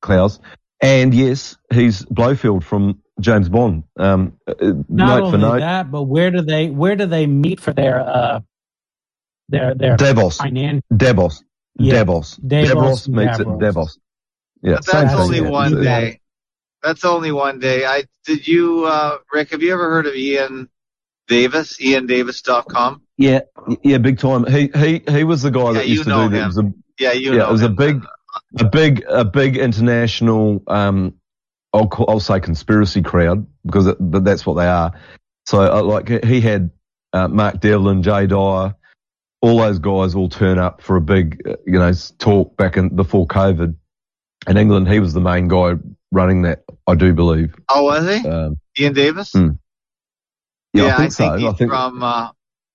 [0.02, 0.40] Klaus.
[0.82, 3.84] And yes, he's Blofeld from James Bond.
[3.98, 7.28] Um, uh, Not note only for note, that, but where do they where do they
[7.28, 8.40] meet for their uh
[9.49, 10.82] their their Davos, financial?
[10.95, 11.44] Davos,
[11.80, 11.94] Yeah.
[11.94, 12.36] Devils.
[12.38, 13.98] Davos Davos and meets at Davros.
[14.62, 15.50] Yeah, But that's only yeah.
[15.50, 16.20] one day.
[16.84, 17.86] That's only one day.
[17.86, 19.52] I did you, uh, Rick?
[19.52, 20.70] Have you ever heard of Ian
[21.28, 21.78] Davis?
[21.78, 23.02] IanDavis.com.
[23.18, 23.42] Yeah,
[23.84, 24.46] yeah, big time.
[24.46, 26.32] He he he was the guy Yeah, that used to do that.
[26.32, 26.44] him.
[26.44, 27.50] It was a, Yeah, you yeah, know.
[27.50, 28.06] it was a big,
[28.60, 30.64] a big, a big international.
[30.68, 31.16] Um,
[31.74, 34.94] I'll call, I'll say conspiracy crowd because it, but that's what they are.
[35.46, 36.72] So uh, like he had
[37.14, 38.76] uh, Mark Devlin, Jay Dyer,
[39.41, 42.90] all those guys all turn up for a big, uh, you know, talk back in
[42.95, 43.76] before COVID.
[44.48, 45.74] In England, he was the main guy
[46.11, 46.64] running that.
[46.88, 47.56] I do believe.
[47.70, 48.28] Oh, was he?
[48.28, 49.32] Um, Ian Davis?
[49.34, 49.49] Hmm.
[50.74, 51.36] yeah, I think so.
[51.38, 52.30] he's I think from uh,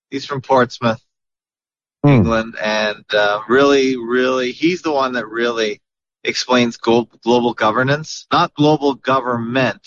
[0.09, 1.01] he's from Portsmouth,
[2.03, 2.09] Hmm.
[2.11, 5.81] England, and uh, really, really, he's the one that really
[6.23, 9.85] explains glo- global governance, not global government.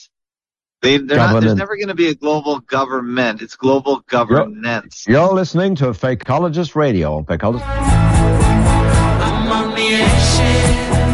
[0.80, 3.42] They, they're not, there's never going to be a global government.
[3.42, 5.04] It's global governance.
[5.08, 7.22] You're listening to Fakeologist Radio.
[7.22, 7.64] Fakeologist.
[7.66, 11.07] I'm on the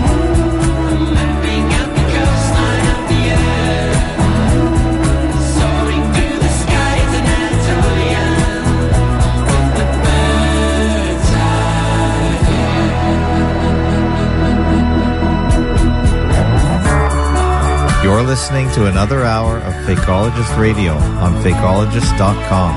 [18.24, 22.74] listening to another hour of Fakeologist Radio on Fakeologist.com.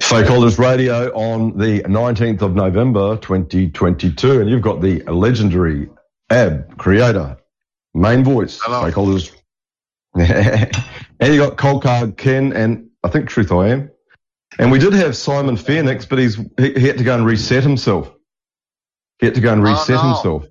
[0.00, 5.88] Fakeologist Radio on the 19th of November 2022, and you've got the legendary
[6.30, 7.38] Ab creator,
[7.94, 8.90] main voice, Hello.
[8.90, 9.34] Fakeologist.
[11.20, 13.90] and you got Cold Card Ken, and I think Truth I Am.
[14.58, 17.62] And we did have Simon Phoenix, but he's he, he had to go and reset
[17.62, 18.12] himself.
[19.20, 20.02] He had to go and Oh, reset no.
[20.14, 20.44] himself.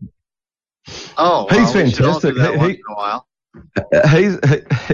[1.17, 2.61] Oh, He's well, we should all do fantastic.
[2.61, 3.27] He- he- in a while.
[4.11, 4.37] He's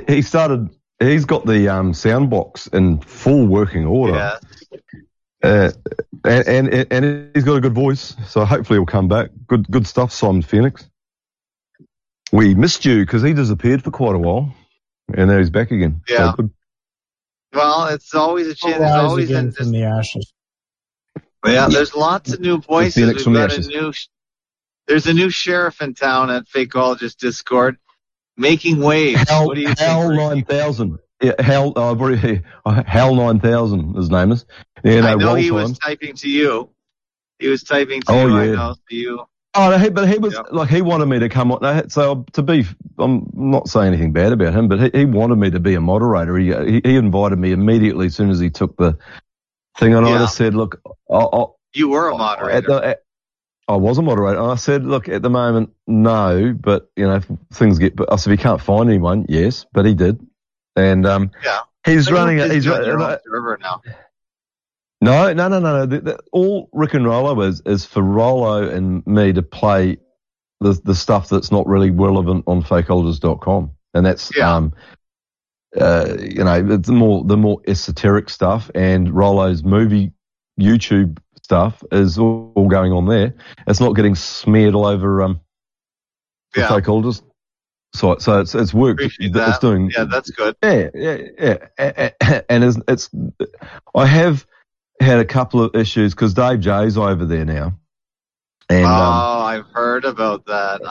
[0.07, 0.69] he, he started.
[0.99, 4.13] He's got the um, sound box in full working order.
[4.13, 4.37] Yeah.
[5.43, 5.71] Uh,
[6.23, 9.29] and, and and he's got a good voice, so hopefully he'll come back.
[9.47, 10.87] Good good stuff, Simon Phoenix.
[12.31, 14.53] We missed you because he disappeared for quite a while,
[15.13, 16.01] and now he's back again.
[16.07, 16.33] So Yeah.
[16.37, 16.49] good.
[17.53, 18.79] Well, it's always a chance.
[18.79, 20.33] Rise There's always again an, from the ashes.
[21.45, 21.67] yeah.
[21.69, 22.95] There's lots of new voices.
[22.95, 23.93] Phoenix We've from the got a new.
[24.87, 27.77] There's a new sheriff in town at Fakeologist Discord,
[28.35, 29.29] making waves.
[29.29, 30.15] Hal, what do you Hal think?
[30.19, 30.99] nine thousand.
[31.21, 31.73] Yeah, Hal.
[31.75, 33.95] Uh, I've already, Hal nine thousand.
[33.95, 34.45] His name is.
[34.83, 35.79] Yeah, no, I know roll he was times.
[35.79, 36.69] typing to you.
[37.39, 38.35] He was typing to Oh, you.
[38.37, 38.51] I yeah.
[38.55, 38.75] know.
[38.89, 39.25] To you.
[39.55, 40.47] Oh, no, he, but he was Yep.
[40.51, 41.89] like he wanted me to come on.
[41.89, 42.65] So to be,
[42.97, 45.81] I'm not saying anything bad about him, but he, he wanted me to be a
[45.81, 46.35] moderator.
[46.37, 48.97] He, he he invited me immediately as soon as he took the
[49.77, 52.67] thing, and I just said, "Look, I'll, I'll, You were a at moderator.
[52.67, 53.03] the, at,
[53.67, 57.15] I was a moderator, and I said, "Look, at the moment, no, but you know,
[57.15, 60.19] if things get." But I said, "If you can't find anyone, yes," but he did,
[60.75, 61.59] and um, yeah.
[61.85, 62.37] he's I running.
[62.51, 63.19] he's doing your run-
[63.61, 63.81] now.
[65.03, 65.85] No, no, no, no, no.
[65.85, 69.97] The, the, all Rick and Rollo is is for Rollo and me to play
[70.61, 73.71] the the stuff that's not really relevant on fakeologist.com.
[73.93, 74.55] And that's Yeah.
[74.55, 74.73] um
[75.79, 80.13] uh you know, it's more the more esoteric stuff and Rollo's movie
[80.59, 83.33] YouTube stuff is all, all going on there.
[83.67, 85.41] It's not getting smeared all over um
[86.53, 86.69] the Yeah.
[86.69, 87.23] fakeologist
[87.93, 88.21] site.
[88.21, 90.55] So it's it's work it's doing Yeah, that's good.
[90.63, 92.41] yeah, yeah, yeah.
[92.49, 93.09] And it's, it's
[93.95, 94.45] I have
[94.99, 97.77] had a couple of issues because Dave J's over there now,
[98.69, 100.81] and oh, um, I've heard about that.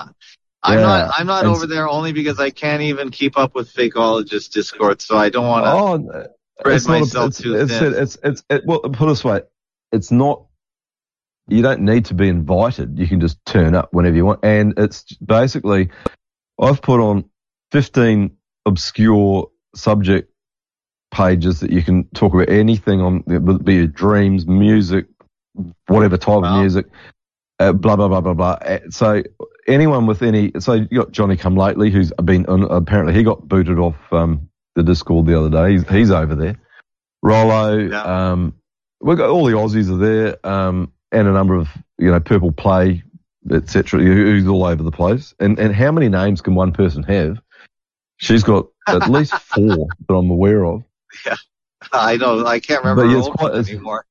[0.63, 1.11] I'm Yeah, not.
[1.19, 5.17] I'm not over there only because I can't even keep up with Fakeologist Discord, so
[5.17, 6.27] I don't want to oh,
[6.61, 6.97] spread it's not.
[6.97, 7.95] A, myself it's, too it's, thin.
[7.97, 9.43] it's, it's, it, well, put it this way,
[9.91, 10.47] it's not.
[11.49, 12.99] You don't need to be invited.
[12.99, 15.91] You can just turn up whenever you want, and it's basically,
[16.61, 17.25] I've put on
[17.73, 20.32] fifteen obscure subject
[21.13, 23.21] pages that you can talk about anything on,
[23.63, 25.07] be it dreams, music,
[25.87, 26.87] whatever type of music,
[27.61, 28.59] uh, blah blah blah blah blah.
[28.63, 29.23] Uh, So
[29.69, 33.79] anyone with any, so you got Johnny Come Lately, who's been apparently he got booted
[33.79, 35.73] off um, the Discord the other day.
[35.73, 36.57] He's, he's over there.
[37.23, 38.03] Rollo, Yeah.
[38.03, 38.55] um,
[39.01, 41.69] we've got all the Aussies are there, um, and a number of
[41.99, 43.03] you know Purple Play,
[43.51, 44.01] etc.
[44.01, 45.35] Who's all over the place.
[45.39, 47.39] And and how many names can one person have?
[48.17, 50.83] She's got at least four that I'm aware of.
[51.93, 52.47] I know.
[52.47, 54.07] I can't remember yeah, it's quite- it's- anymore.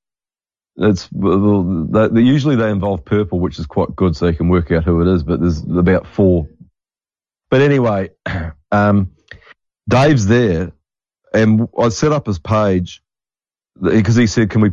[0.78, 4.72] It's well, they, usually they involve purple, which is quite good, so you can work
[4.72, 5.22] out who it is.
[5.22, 6.48] But there's about four.
[7.50, 8.12] But anyway,
[8.72, 9.12] um,
[9.90, 10.72] Dave's there,
[11.34, 13.04] and I set up his page
[13.82, 14.72] because he said, "Can we,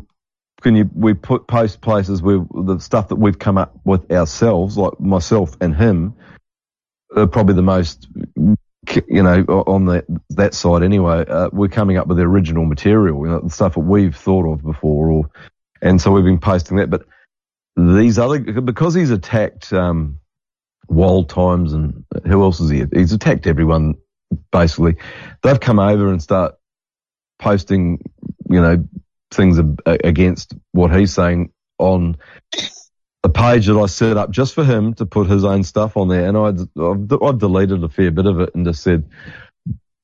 [0.63, 4.79] can you, we put post places where the stuff that we've come up with ourselves,
[4.79, 6.15] like myself and him,
[7.17, 8.07] are probably the most."
[9.09, 13.25] You know, on that that side anyway, uh, we're coming up with the original material,
[13.25, 15.31] you know, the stuff that we've thought of before, or
[15.83, 16.91] and so we've been posting that.
[16.91, 17.07] But
[17.77, 20.19] these other because he's attacked um,
[20.89, 22.85] Wild Times and who else is he?
[22.93, 23.95] He's attacked everyone
[24.51, 24.97] basically.
[25.43, 26.57] They've come over and start
[27.39, 28.03] posting,
[28.51, 28.85] you know,
[29.31, 32.17] things against what he's saying on
[33.25, 36.09] a page that I set up just for him to put his own stuff on
[36.09, 36.27] there.
[36.27, 39.09] And I, I've deleted a fair bit of it and just said,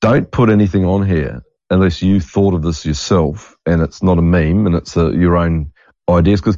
[0.01, 4.21] don't put anything on here unless you thought of this yourself and it's not a
[4.21, 5.71] meme and it's a, your own
[6.09, 6.41] ideas.
[6.41, 6.57] Because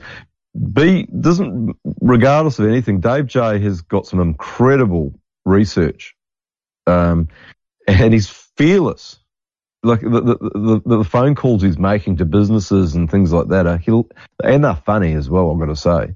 [0.74, 6.16] B doesn't, regardless of anything, Dave J has got some incredible research,
[6.88, 7.28] um,
[7.88, 9.20] and he's fearless.
[9.84, 13.68] Like the, the the the phone calls he's making to businesses and things like that
[13.68, 13.80] are
[14.44, 15.52] and they're funny as well.
[15.52, 16.16] I've got to say.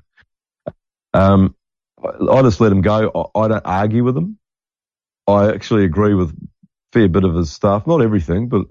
[1.14, 1.56] Um,
[2.04, 3.30] I just let him go.
[3.36, 4.38] I, I don't argue with him.
[5.28, 6.36] I actually agree with
[6.94, 8.66] fair bit of his stuff, not everything, but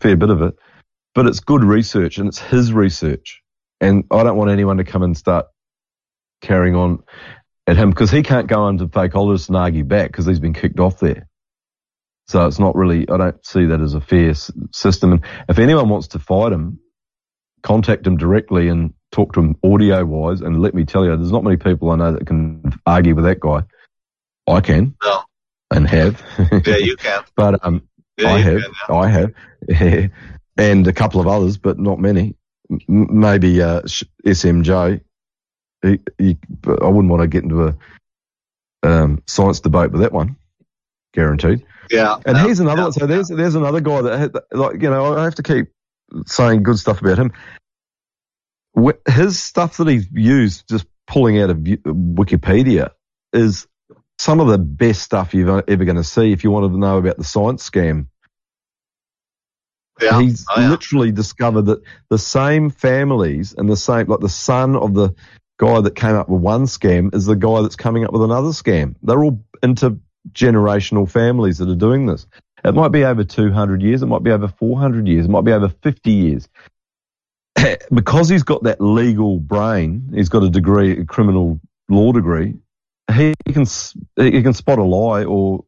[0.00, 0.54] fair bit of it.
[1.14, 3.42] But it's good research and it's his research.
[3.80, 5.46] And I don't want anyone to come and start
[6.40, 7.02] carrying on
[7.66, 10.80] at him because he can't go into fake and argue back because he's been kicked
[10.80, 11.28] off there.
[12.26, 15.12] So it's not really, I don't see that as a fair s- system.
[15.12, 16.78] And if anyone wants to fight him,
[17.62, 20.40] contact him directly and talk to him audio wise.
[20.40, 23.24] And let me tell you, there's not many people I know that can argue with
[23.24, 23.62] that guy.
[24.46, 25.22] I can No.
[25.70, 26.22] and have.
[26.66, 27.22] Yeah, you can.
[27.36, 27.88] but um,
[28.18, 30.10] Yeah, I have, can, I have,
[30.58, 32.34] and a couple of others, but not many.
[32.70, 33.82] M- maybe uh,
[34.26, 35.00] SMJ.
[35.82, 36.36] He, he,
[36.66, 37.76] I wouldn't want to get into a
[38.82, 40.36] um, science debate with that one,
[41.12, 41.64] guaranteed.
[41.90, 42.16] Yeah.
[42.26, 42.92] And no, he's another yeah, one.
[42.92, 45.68] So there's there's another guy that like you know I have to keep
[46.26, 47.32] saying good stuff about him.
[49.08, 52.90] His stuff that he's used, just pulling out of Wikipedia,
[53.32, 53.66] is
[54.18, 56.32] some of the best stuff you're ever going to see.
[56.32, 58.06] If you wanted to know about the science scam,
[60.00, 60.20] Yeah.
[60.20, 60.70] he's Oh, yeah.
[60.70, 65.14] literally discovered that the same families and the same, like the son of the
[65.58, 68.48] guy that came up with one scam is the guy that's coming up with another
[68.48, 68.96] scam.
[69.02, 72.26] They're all intergenerational families that are doing this.
[72.64, 74.02] It might be over 200 years.
[74.02, 75.26] It might be over 400 years.
[75.26, 76.48] It might be over 50 years.
[77.92, 82.54] because he's got that legal brain, he's got a degree, a criminal law degree.
[83.12, 83.66] He can
[84.16, 85.64] he can spot a lie or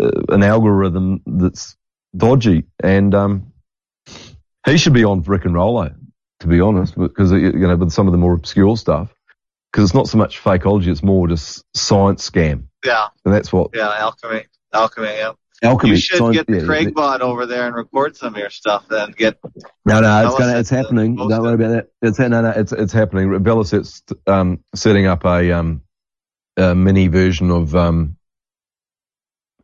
[0.00, 1.76] uh, an algorithm that's
[2.16, 3.52] dodgy, and um,
[4.66, 5.92] he should be on Rick and Rollo.
[6.40, 9.12] to be honest, because you know, with some of the more obscure stuff,
[9.72, 13.70] because it's not so much fakeology, it's more just science scam, Yeah, and that's what
[13.74, 15.08] yeah, alchemy, alchemy.
[15.08, 15.32] Yeah.
[15.62, 15.90] alchemy.
[15.94, 18.50] you should science- get the yeah, Craig bot over there and record some of your
[18.50, 18.86] stuff.
[18.88, 19.38] Then get
[19.86, 21.14] No, no, it's gonna, it's happening.
[21.14, 21.88] Don't worry about that.
[22.02, 23.40] It's no, no, it's it's happening.
[23.40, 25.82] Bellaset's um, setting up a um,
[26.56, 28.16] a mini version of um,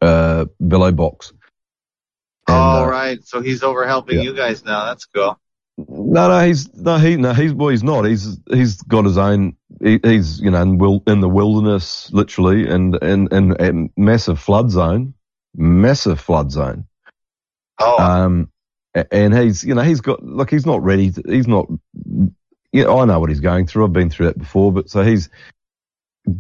[0.01, 1.32] uh, Bellow Box.
[2.47, 4.23] And, oh uh, right, so he's over helping yeah.
[4.23, 4.85] you guys now.
[4.85, 5.40] That's cool.
[5.77, 8.05] No, no, he's no, he, no, he's well, he's not.
[8.05, 9.57] He's he's got his own.
[9.82, 14.70] He, he's you know in, wil- in the wilderness, literally, and and and, massive flood
[14.70, 15.15] zone,
[15.57, 16.86] massive flood zone.
[17.81, 18.52] Oh, Um,
[18.94, 21.10] and he's you know he's got look, he's not ready.
[21.10, 21.66] To, he's not.
[22.73, 23.85] You know, I know what he's going through.
[23.85, 25.28] I've been through that before, but so he's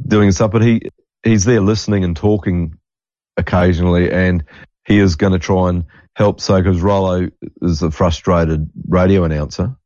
[0.06, 0.50] doing stuff.
[0.50, 0.82] But he
[1.22, 2.78] he's there listening and talking
[3.36, 4.44] occasionally, and
[4.86, 5.84] he is going to try and
[6.14, 6.40] help.
[6.40, 7.28] So because Rollo
[7.62, 9.76] is a frustrated radio announcer,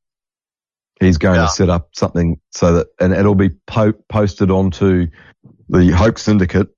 [1.00, 1.42] he's going Yeah.
[1.46, 5.08] to set up something so that and it'll be po- posted onto
[5.68, 6.68] the Hoax Syndicate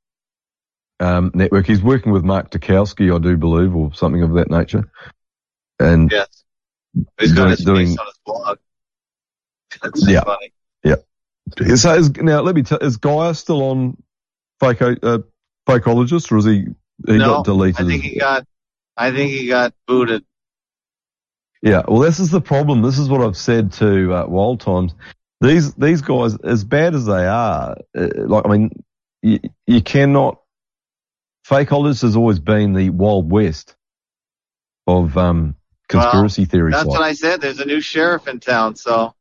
[1.00, 1.66] um, network.
[1.66, 4.90] He's working with Mark Dukowski, I do believe, or something of that nature.
[5.78, 6.44] And yes.
[7.20, 8.58] He's got doing- his doing- face on his blog.
[9.82, 10.24] That's Yeah.
[10.24, 10.52] funny.
[11.76, 13.96] so is, now let me tell, is Gaia still on
[14.60, 15.18] fake uh,
[15.66, 16.66] fakeologist, or is he
[17.06, 17.86] he no, got deleted?
[17.86, 18.46] I think he got.
[18.96, 20.24] I think he got booted.
[21.62, 22.82] Yeah, well, this is the problem.
[22.82, 24.94] This is what I've said to uh, Wild Times.
[25.40, 28.70] These these guys, as bad as they are, uh, like I mean,
[29.22, 30.40] you, you cannot.
[31.48, 33.74] Fakeologists has always been the wild west
[34.86, 35.54] of um,
[35.88, 36.72] conspiracy theory.
[36.72, 37.40] That's what I said.
[37.40, 39.14] There's a new sheriff in town, so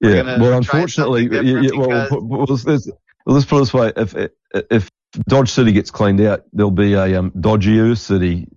[0.00, 0.38] Yeah.
[0.38, 2.90] Well, unfortunately, yeah, yeah, well, well, let's, let's,
[3.26, 4.14] let's put it this way: if
[4.70, 4.90] if
[5.28, 8.48] Dodge City gets cleaned out, there'll be a um, dodgier city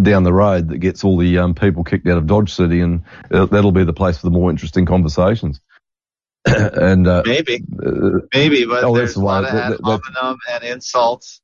[0.00, 3.02] down the road that gets all the um, people kicked out of Dodge City, and
[3.30, 5.60] uh, that'll be the place for the more interesting conversations.
[6.46, 10.38] and uh, maybe, uh, maybe, but Oh, there's that's a lot why- of ad hominem
[10.50, 11.40] and insults,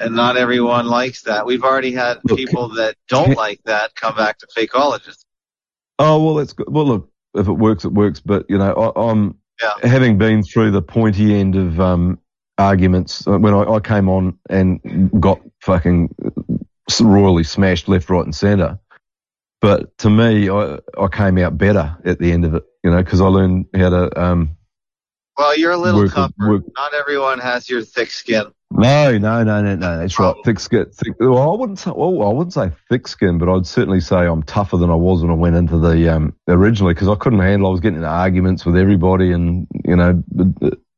[0.00, 1.46] and not everyone likes that.
[1.46, 5.24] We've already had Look, people that don't like that come back to fakeologists.
[5.98, 6.66] oh well, that's good.
[6.68, 8.18] Well, look, if it works, it works.
[8.20, 9.88] But you know, I, I'm Yeah.
[9.88, 12.18] having been through the pointy end of um,
[12.58, 16.14] arguments uh, when I, I came on and got fucking
[17.00, 18.78] royally smashed left, right, and centre.
[19.60, 23.02] But to me, I, I came out better at the end of it, you know,
[23.02, 24.20] because I learned how to.
[24.20, 24.56] Um,
[25.36, 26.32] Well, you're a little Work- tougher.
[26.48, 28.46] work- Not everyone has your thick skin.
[28.70, 29.98] No, no, no, no, no.
[29.98, 30.34] That's right.
[30.44, 30.86] Thick skin.
[30.92, 31.90] Thick, well, I wouldn't say.
[31.94, 35.22] Well, I wouldn't say thick skin, but I'd certainly say I'm tougher than I was
[35.22, 37.68] when I went into the um, originally because I couldn't handle.
[37.68, 40.22] I was getting into arguments with everybody, and you know,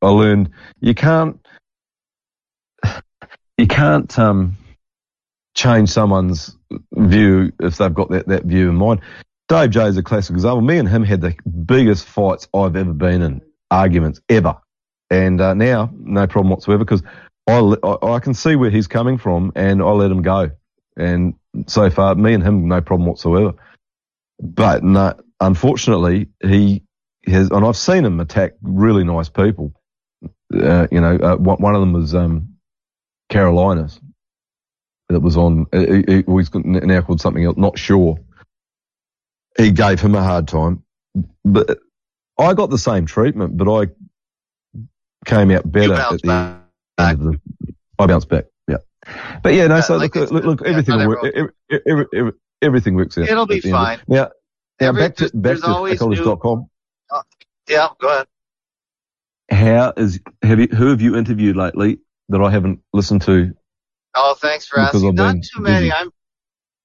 [0.03, 0.51] I learned
[0.81, 1.39] you can't
[3.57, 4.57] you can't um,
[5.55, 6.57] change someone's
[6.93, 9.01] view if they've got that, that view in mind.
[9.49, 10.61] Dave J is a classic example.
[10.61, 11.35] Me and him had the
[11.65, 14.57] biggest fights I've ever been in, arguments ever.
[15.11, 17.03] And uh, now, no problem whatsoever because
[17.47, 20.51] I, I, I can see where he's coming from and I let him go.
[20.97, 21.35] And
[21.67, 23.55] so far, me and him, no problem whatsoever.
[24.41, 26.83] But no, unfortunately, he
[27.27, 29.73] has, and I've seen him attack really nice people.
[30.55, 32.55] Uh, you know, uh, one, one of them was um,
[33.29, 34.01] Carolinas
[35.09, 38.19] that was on, uh, he, well, he's now called something else, not sure.
[39.59, 40.83] He gave him a hard time.
[41.45, 41.79] But
[42.39, 43.89] I got the same treatment, but I
[45.25, 46.62] came out better at bounced the
[46.97, 47.19] back.
[47.19, 47.41] the.
[47.99, 48.45] I bounced back.
[48.69, 48.79] Yeah,
[49.43, 49.81] but yeah, no.
[49.81, 51.51] So like look, look, look, everything, every,
[51.87, 53.29] every, every, everything works out.
[53.29, 53.85] It'll be at the end of it.
[53.85, 54.01] fine.
[54.09, 54.31] Now,
[54.81, 56.69] now back to back to fakeologist.com.
[57.69, 58.27] Yeah, go ahead.
[59.51, 63.53] How is have you who have you interviewed lately that I haven't listened to?
[64.15, 65.15] Oh, thanks for asking.
[65.15, 65.87] Not too many.
[65.87, 65.93] busy.
[65.93, 66.11] I'm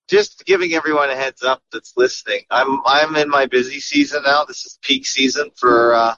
[0.08, 2.42] just giving everyone a heads up that's listening.
[2.50, 4.46] I'm I'm in my busy season now.
[4.46, 6.16] This is peak season for uh,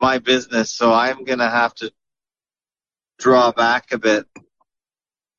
[0.00, 1.92] my business, so I'm gonna have to
[3.22, 4.26] draw back a bit.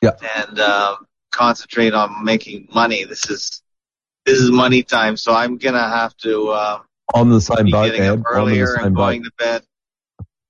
[0.01, 0.11] Yeah.
[0.37, 3.03] And um, concentrate on making money.
[3.03, 3.61] This is
[4.25, 6.79] this is money time, so I'm gonna have to uh,
[7.13, 8.25] I'm the same boat, getting up Ab.
[8.29, 9.01] I'm earlier the same and boat.
[9.01, 9.63] going to bed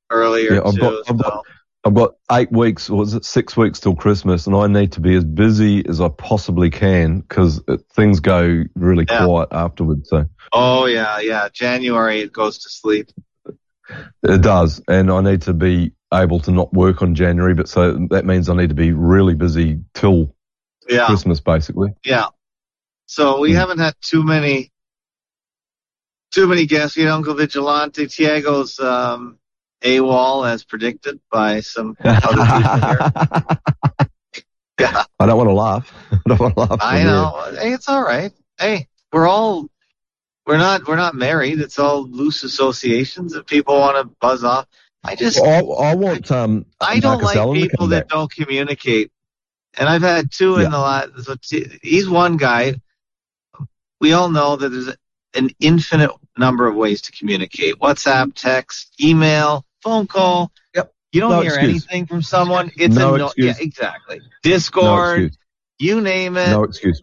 [0.09, 0.79] earlier Yeah, I've too.
[0.81, 1.23] got, I've so.
[1.23, 1.45] got,
[1.85, 5.01] I've got eight weeks, or is it six weeks till Christmas, and I need to
[5.01, 7.61] be as busy as I possibly can because
[7.93, 9.25] things go really Yeah.
[9.25, 10.07] quiet afterwards.
[10.09, 11.49] So Oh yeah, yeah.
[11.51, 13.09] January it goes to sleep.
[14.23, 18.07] it does, and I need to be able to not work on January, but so
[18.09, 20.33] that means I need to be really busy till
[20.89, 21.05] Yeah.
[21.07, 21.93] Christmas, basically.
[22.05, 22.27] Yeah.
[23.05, 23.57] So we Hmm.
[23.57, 24.71] haven't had too many,
[26.31, 26.97] too many guests.
[26.97, 29.37] We had Uncle Vigilante, Tiago's um,
[29.83, 33.57] AWOL as predicted by some other people here.
[34.79, 35.93] Yeah, I don't want to laugh.
[36.11, 36.79] I don't want to laugh.
[36.81, 37.55] I know.
[37.59, 38.31] Hey, it's all right.
[38.57, 39.67] Hey, we're all
[40.45, 41.59] we're not we're not married.
[41.59, 44.67] It's all loose associations that people want to buzz off.
[45.03, 46.65] I just I, I want um.
[46.79, 49.11] I don't like people that don't communicate.
[49.77, 50.69] And I've had two in Yeah.
[50.69, 51.23] the last.
[51.23, 52.75] So t- he's one guy.
[53.99, 54.95] We all know that there's
[55.33, 60.51] an infinite number of ways to communicate: WhatsApp, text, email, phone call.
[60.75, 60.93] Yep.
[61.11, 61.69] You don't No hear excuse.
[61.69, 62.71] anything from someone.
[62.77, 63.25] It's No a no.
[63.27, 63.57] excuse.
[63.59, 64.19] Yeah, exactly.
[64.19, 65.19] No Discord.
[65.23, 65.37] excuse.
[65.79, 66.49] you name it.
[66.49, 67.01] No excuse.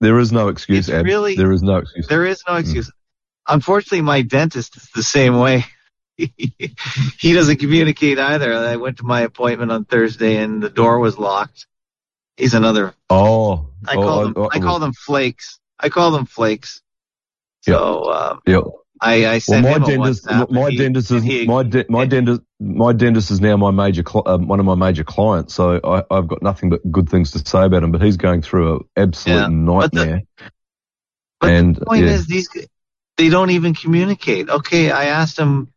[0.00, 2.06] There is no excuse, really- there is no excuse.
[2.06, 2.90] There is no excuse.
[3.48, 5.64] Unfortunately, my dentist is the same way.
[6.16, 8.52] He doesn't communicate either.
[8.54, 11.66] I went to my appointment on Thursday and the door was locked.
[12.36, 12.94] He's another.
[13.10, 14.34] Oh, I oh, call them.
[14.36, 15.58] oh, I call them flakes.
[15.78, 16.82] I call them flakes.
[17.66, 17.74] Yeah.
[17.74, 18.60] So um, Yeah.
[18.98, 22.40] I, I Well, my him dentist, my he- dentist is he- my de- my dentist,
[22.58, 25.52] my dentist is now my major, cli- um, one of my major clients.
[25.52, 27.92] So I, I've got nothing but good things to say about him.
[27.92, 30.22] But he's going through an absolute Yeah, but the- nightmare.
[31.40, 32.12] But and the point yeah.
[32.12, 32.48] is, these
[33.18, 34.48] they don't even communicate.
[34.48, 35.70] Okay, I asked him,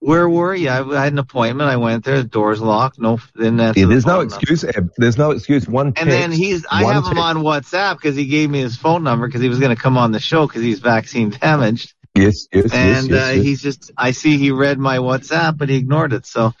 [0.00, 1.68] "Where were you?" I, I had an appointment.
[1.70, 2.18] I went there.
[2.22, 2.98] The door's locked.
[2.98, 4.90] No, then that's yeah, there's no excuse, Ab.
[4.96, 5.66] There's no excuse.
[5.68, 8.76] One text, And then he's, I have him on WhatsApp because he gave me his
[8.76, 11.94] phone number because he was going to come on the show because he's vaccine damaged.
[12.14, 13.44] Yes, yes, yes, And yes, uh, yes.
[13.44, 16.26] he's just, I see he read my WhatsApp, but he ignored it.
[16.26, 16.52] So,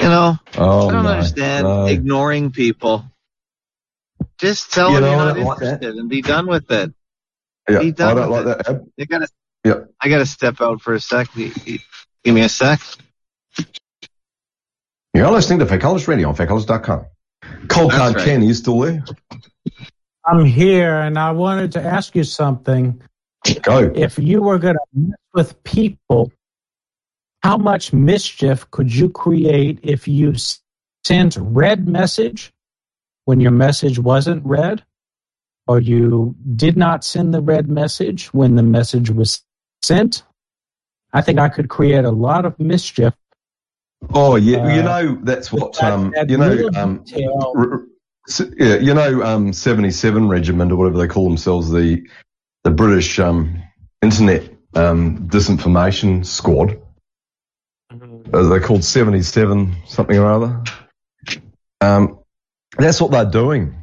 [0.00, 1.84] you know, Oh, I don't understand no.
[1.86, 3.04] ignoring people.
[4.38, 6.92] Just tell You him know, you're not don't like and be done with it.
[7.68, 9.08] Yeah, be I don't like with that.
[9.08, 9.28] Gotta,
[9.64, 9.74] Yeah.
[10.00, 11.28] I gotta step out for a sec.
[12.24, 12.80] Y- y- Give me a sec.
[15.14, 17.04] You're listening to Fakeologist Radio on fakeologist.com.
[17.68, 18.24] Cold That's card right.
[18.24, 19.04] Ken, you still there?
[20.24, 23.00] I'm here and I wanted to ask you something.
[23.62, 23.90] Go.
[23.94, 26.32] If you were going to mess with people,
[27.42, 30.60] how much mischief could you create if you s-
[31.04, 32.52] sent red message
[33.24, 34.84] when your message wasn't read?
[35.66, 39.42] Or you did not send the red message when the message was
[39.82, 40.22] sent?
[41.12, 43.14] I think I could create a lot of mischief.
[44.14, 44.74] Oh, yeah.
[44.74, 47.04] you Uh, know, that's what, that- um, that you know, um,
[47.56, 47.82] r-
[48.58, 52.02] yeah, you know, um, 77 Regiment or whatever they call themselves, the,
[52.64, 53.62] the British, um,
[54.00, 56.80] internet, um, disinformation squad.
[58.32, 60.62] Uh, they're called 77 something or other.
[61.80, 62.18] Um,
[62.78, 63.74] that's what they're doing,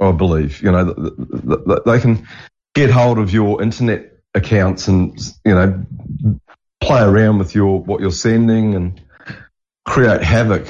[0.00, 0.62] I believe.
[0.62, 2.26] You know, th- th- th- they can
[2.74, 5.84] get hold of your internet accounts and, you know,
[6.80, 9.00] play around with your, what you're sending and
[9.84, 10.66] create havoc.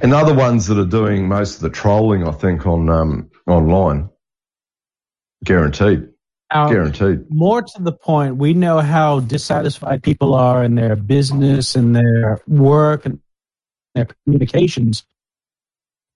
[0.00, 4.10] And other ones that are doing most of the trolling, I think, on, um, online.
[5.44, 6.08] Guaranteed.
[6.52, 7.30] Now, Guaranteed.
[7.30, 12.42] more to the point, we know how dissatisfied people are in their business and their
[12.46, 13.20] work and
[13.94, 15.04] their communications.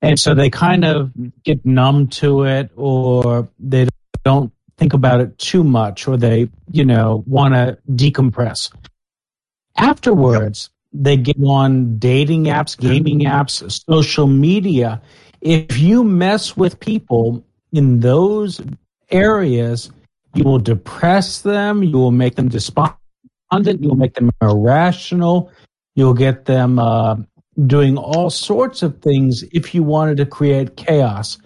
[0.02, 1.10] And so they kind of
[1.43, 3.89] get numb to it or they
[4.24, 8.73] don't think about it too much or they, you know, want to decompress.
[9.77, 15.03] Afterwards, they get on dating apps, gaming apps, social media.
[15.40, 18.61] If you mess with people in those
[19.11, 19.90] areas,
[20.35, 22.97] you will depress them, you will make them despondent,
[23.53, 25.51] you will make them irrational,
[25.94, 27.16] you'll get them uh,
[27.66, 31.39] doing all sorts of things if you wanted to create chaos.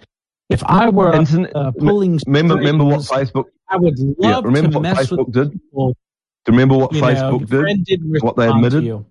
[0.51, 4.70] If I were Internet- uh, pulling Remember, remember what Facebook, I would love yeah, remember
[4.72, 5.52] to what mess Facebook with did?
[5.52, 5.89] people.
[6.44, 8.01] Do you remember what You Facebook friend did?
[8.20, 8.85] What they admitted?
[8.85, 9.06] you.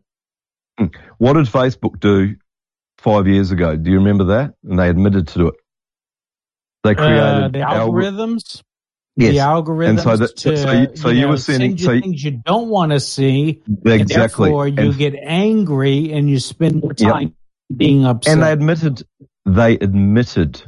[1.18, 2.36] What did Facebook do
[2.98, 3.76] five years ago?
[3.76, 4.54] Do you remember that?
[4.64, 5.56] And they admitted to it.
[6.84, 8.62] They created Uh, the algor- algorithms.
[9.16, 9.34] Yes.
[9.34, 11.86] The algorithms And so that- to so you- so you know, were sending- send you
[11.86, 13.62] so things you don't want to see.
[13.68, 14.48] and Exactly.
[14.50, 17.12] therefore, you And- get angry and you spend more Yep.
[17.14, 17.36] time
[17.76, 18.34] being upset.
[18.34, 19.04] And they admitted,
[19.46, 20.64] they admitted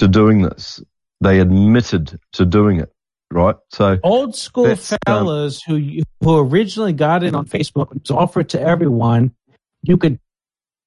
[0.00, 0.82] to doing this.
[1.20, 2.90] They admitted to doing it,
[3.30, 3.54] right?
[3.70, 8.48] So Old school um, fellas who who originally got in on Facebook it was offered
[8.50, 9.32] to everyone.
[9.82, 10.18] You could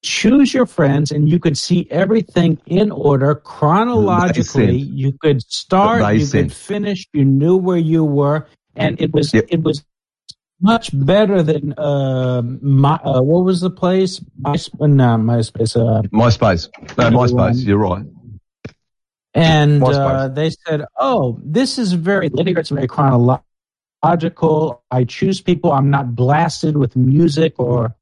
[0.02, 4.76] choose your friends and you could see everything in order chronologically.
[4.76, 7.06] You could start, you could finish.
[7.12, 8.46] You knew where you were,
[8.76, 9.46] and it was Yep.
[9.50, 9.84] it was
[10.60, 14.20] much better than uh, my uh, what was the place?
[14.38, 15.76] My no, MySpace.
[15.76, 16.68] Uh, MySpace,
[16.98, 18.04] no, MySpace, you're right.
[19.34, 22.58] And uh, they said, "Oh, this is very linear.
[22.60, 24.82] It's very chronological.
[24.90, 25.72] I choose people.
[25.72, 27.96] I'm not blasted with music or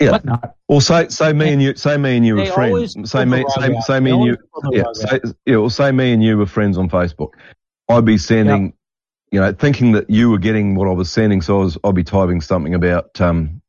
[0.00, 0.12] Yeah.
[0.12, 2.94] whatnot." Well, say say me and you, say me and you were friends.
[3.10, 5.56] Say me, say, say me and you, always pull the yeah, say, yeah.
[5.56, 7.30] Well, say me and you were friends on Facebook.
[7.88, 8.74] I'd be sending,
[9.30, 11.94] you know, thinking that you were getting what I was sending, so I was, I'd
[11.94, 13.61] be typing something about, um,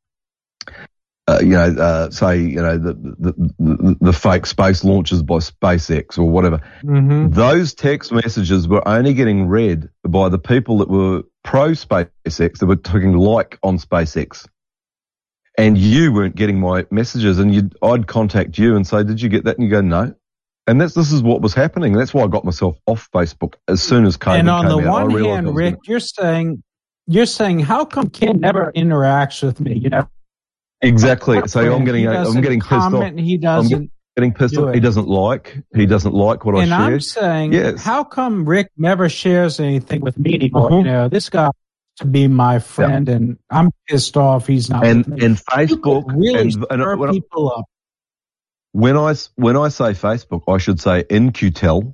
[1.28, 5.36] uh, you know, uh, say, you know, the, the, the, the fake space launches by
[5.36, 6.60] SpaceX or whatever.
[6.84, 7.30] Mm-hmm.
[7.30, 12.66] Those text messages were only getting read by the people that were pro SpaceX, that
[12.66, 14.48] were talking like on SpaceX.
[15.58, 19.30] And you weren't getting my messages and you'd, I'd contact you and say, did you
[19.30, 19.58] get that?
[19.58, 20.14] And you go, no.
[20.66, 21.94] And that's, this is what was happening.
[21.94, 24.90] That's why I got myself off Facebook as soon as COVID and on came the
[24.90, 24.92] out.
[24.92, 26.64] One realized I hand, was Rick, you're saying
[27.06, 29.76] you're saying how come Ken never interacts with me?
[29.78, 30.08] You know,
[30.84, 31.42] Exactly.
[31.48, 32.92] So I'm getting, I'm getting pissed off.
[32.92, 33.92] comment, He I'm doesn't.
[34.18, 34.74] getting pissed do off.
[34.74, 36.78] He doesn't like, he doesn't like what I and share.
[36.80, 37.82] I'm saying, Yes.
[37.82, 40.68] how come Rick never shares anything with me anymore?
[40.68, 40.78] Uh-huh.
[40.78, 41.50] You know, this guy
[41.98, 44.46] to be my friend, and I'm pissed off.
[44.48, 44.86] He's not.
[44.86, 45.26] and with me.
[45.26, 47.66] and Facebook really and, and stir when, I, people up.
[48.72, 51.94] when I s- when I say Facebook, I should say in InQtel,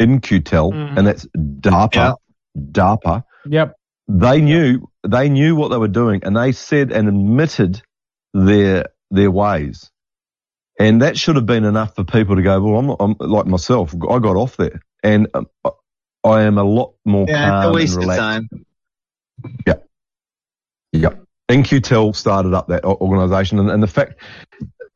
[0.00, 0.98] InQtel, Mhm.
[0.98, 2.16] and that's DARPA,
[2.58, 3.24] DARPA.
[3.46, 3.74] Yep.
[4.08, 7.82] They knew they knew what they were doing, and they said and admitted
[8.34, 9.90] their their ways,
[10.78, 12.60] and that should have been enough for people to go.
[12.60, 13.94] Well, I'm, I'm like myself.
[13.94, 15.46] I got off there, and um,
[16.24, 18.20] I am a lot more Yeah, it's a calm waste and relaxed.
[18.20, 18.48] time.
[19.66, 19.86] Yep.
[20.92, 21.20] Yep.
[21.50, 24.14] In-Q-Tel started up that organisation, and, and the fact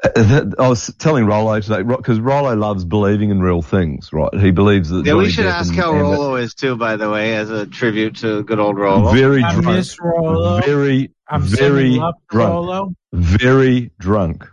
[0.02, 4.32] uh, that I was telling Rollo today because Rollo loves believing in real things, right?
[4.35, 5.05] He believes that.
[5.05, 7.51] Yeah, we should Depp ask and- how and Rolo is too, by the way, as
[7.51, 9.12] a tribute to good old Rolo.
[9.12, 9.66] Very I drunk.
[9.77, 10.60] miss Rolo.
[10.62, 11.59] Very, I'm very
[11.92, 12.50] sending love to drunk.
[12.52, 12.92] Rolo.
[13.12, 14.48] Very drunk.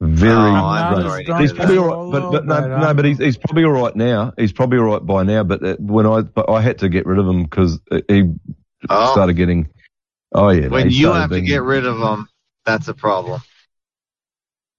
[0.00, 1.04] Very Oh, I'm not drunk.
[1.04, 3.18] as sorry drunk He's probably all Rolo, right, but, but no, but no, but he's,
[3.18, 4.32] he's probably all right now.
[4.36, 5.44] He's probably all right by now.
[5.44, 8.32] But uh, when I, but I had to get rid of him because he
[8.88, 9.12] Oh.
[9.12, 9.68] started getting.
[10.34, 12.28] Oh yeah, when you started have to get rid of him,
[12.66, 13.40] that's a problem.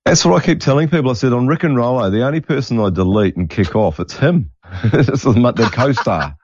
[0.03, 1.11] That's what I keep telling people.
[1.11, 4.17] I said on Rick and Rollo, the only person I delete and kick off, it's
[4.17, 4.51] him.
[4.91, 6.35] this is my- the co-star.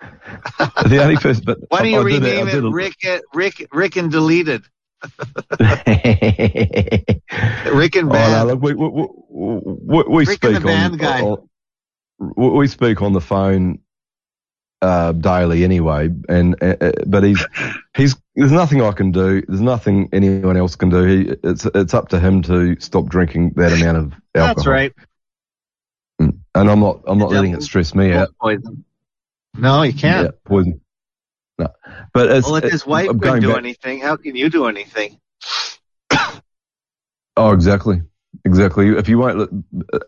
[0.00, 1.44] The only person.
[1.44, 2.94] But Why don't you I rename I it Rick,
[3.34, 4.64] Rick, Rick and Deleted?
[5.60, 5.76] Rick
[7.96, 8.48] and Oh, Band.
[8.48, 11.48] no, look, we, we, we, we speak on, on-
[12.36, 13.78] we speak on the phone
[14.82, 17.44] uh, daily anyway, and uh, uh, but he's
[17.96, 19.42] he's there's nothing I can do.
[19.46, 21.04] There's nothing anyone else can do.
[21.04, 24.54] He, it's it's up to him to stop drinking that amount of alcohol.
[24.54, 24.92] That's right.
[26.18, 28.28] And I'm not I'm not letting it stress me out.
[28.40, 28.84] Poison.
[29.54, 30.26] No, you can't.
[30.26, 30.80] Yeah, poison.
[31.58, 31.68] No,
[32.14, 34.66] but it's, well, if his wife I'm couldn't do back- anything, how can you do
[34.66, 35.18] anything?
[37.36, 38.02] Oh, exactly,
[38.44, 38.88] exactly.
[38.88, 39.50] If you won't,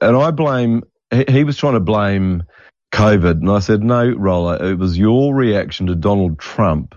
[0.02, 0.82] and I blame.
[1.10, 2.42] He, he was trying to blame
[2.92, 6.94] COVID, and I said, no, Roller, it was your reaction to Donald Trump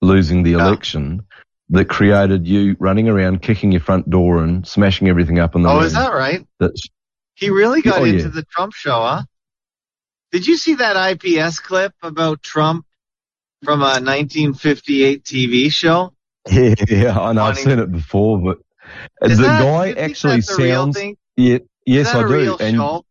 [0.00, 0.60] losing the ah.
[0.60, 1.22] election
[1.70, 5.68] that created you running around, kicking your front door and smashing everything up in the
[5.68, 5.84] Oh, room.
[5.84, 6.46] is that right?
[6.58, 6.86] That's
[7.34, 8.28] He really got Oh, into yeah.
[8.28, 9.22] the Trump show, huh?
[10.32, 12.86] Did you see that IPS clip about Trump
[13.62, 16.14] from a 1958 TV show?
[16.50, 17.44] yeah, yeah, I know.
[17.44, 18.58] I've seen it before, but
[19.30, 20.98] Is the that- guy actually that's a sounds.
[21.36, 22.56] Yeah, yes, Is that I a do.
[22.60, 23.04] and show?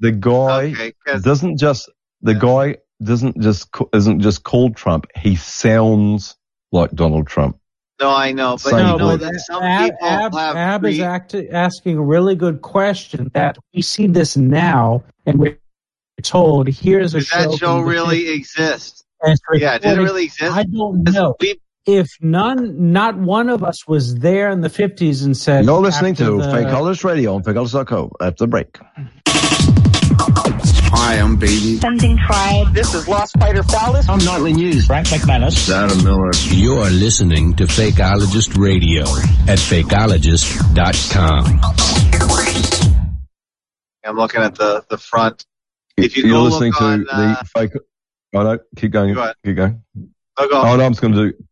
[0.00, 1.88] the guy Okay, 'cause- doesn't just
[2.22, 5.06] the guy doesn't just isn't just called Trump.
[5.16, 6.36] He sounds
[6.72, 7.56] like Donald Trump.
[8.00, 10.84] No, I know, but Same you No, know but that some Ab, Ab, have Ab
[10.86, 13.30] is act, asking a really good question.
[13.34, 15.58] That we see this now, and we're
[16.20, 17.50] told here's a Does show.
[17.50, 19.04] that show really 50s, exist?
[19.22, 20.52] and Yeah, did it really exist?
[20.52, 21.34] I don't know.
[21.40, 25.80] We, If none, not one of us was there in the fifties and said, You're
[25.80, 28.78] listening to the- Fake Colors Radio on FakeColors.co after the break.
[30.92, 31.78] Hi, I'm Baby.
[31.78, 32.74] Something fried.
[32.74, 34.06] This is Lost Spider Phallus.
[34.08, 34.86] I'm Nightly News.
[34.86, 35.70] Frank McManus.
[35.72, 36.30] Adam Miller.
[36.50, 39.02] You're listening to Fakeologist Radio
[39.48, 41.60] at fakeologist.com.
[44.04, 45.46] I'm looking at the, the front.
[46.04, 47.72] If you You're listening to on, the uh, fake.
[48.34, 49.14] Oh no, keep going.
[49.14, 49.32] Go.
[49.44, 49.82] Keep going.
[50.36, 50.62] oh, go.
[50.62, 51.44] Oh no, I'm just going to do.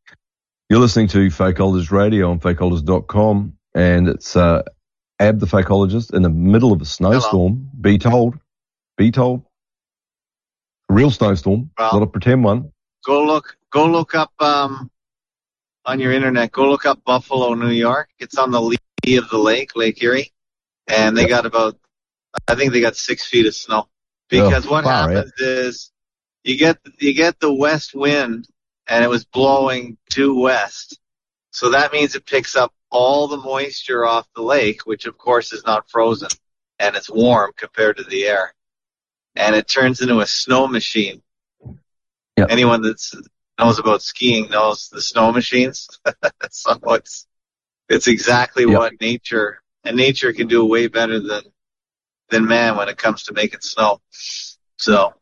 [0.69, 4.63] You're listening to Fakeologist Radio on fakeologist.com, and it's uh,
[5.19, 7.71] Ab the Fakeologist in the middle of a snowstorm.
[7.81, 8.39] Be told,
[8.97, 9.43] be told,
[10.91, 12.73] a real snowstorm, Well- not a pretend one.
[13.05, 14.91] go look go look up um
[15.87, 18.77] on your internet go look up buffalo new york it's on the lee
[19.17, 20.33] of the lake lake erie
[20.89, 21.79] and they got about
[22.49, 23.87] i think they got six feet of snow
[24.29, 25.91] because Oh, what far, happens is
[26.45, 28.47] you get you get the west wind
[28.89, 30.99] and it was blowing due west
[31.51, 35.53] so that means it picks up all the moisture off the lake which of course
[35.53, 36.29] is not frozen
[36.79, 38.55] and it's warm compared to the air
[39.37, 41.23] and it turns into a snow machine
[42.37, 42.51] Yep.
[42.51, 42.97] anyone that
[43.59, 45.89] knows about skiing knows the snow machines.
[46.51, 47.27] so it's
[47.89, 48.77] it's exactly Yep.
[48.77, 51.43] what nature and nature can do way better than
[52.31, 54.01] than man when it comes to making snow.
[54.77, 55.15] So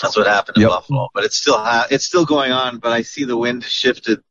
[0.00, 0.70] that's what happened in Yep.
[0.70, 1.08] Buffalo.
[1.14, 2.78] But it's still ha- it's still going on.
[2.78, 4.22] But I see the wind shifted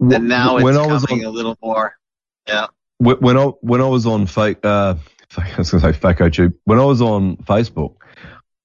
[0.00, 1.96] and now it's when coming on- a little more.
[2.48, 2.66] Yeah.
[2.98, 4.94] When when I when I was on fake, uh,
[5.36, 6.54] I was going to say fake YouTube.
[6.64, 7.96] When I was on Facebook,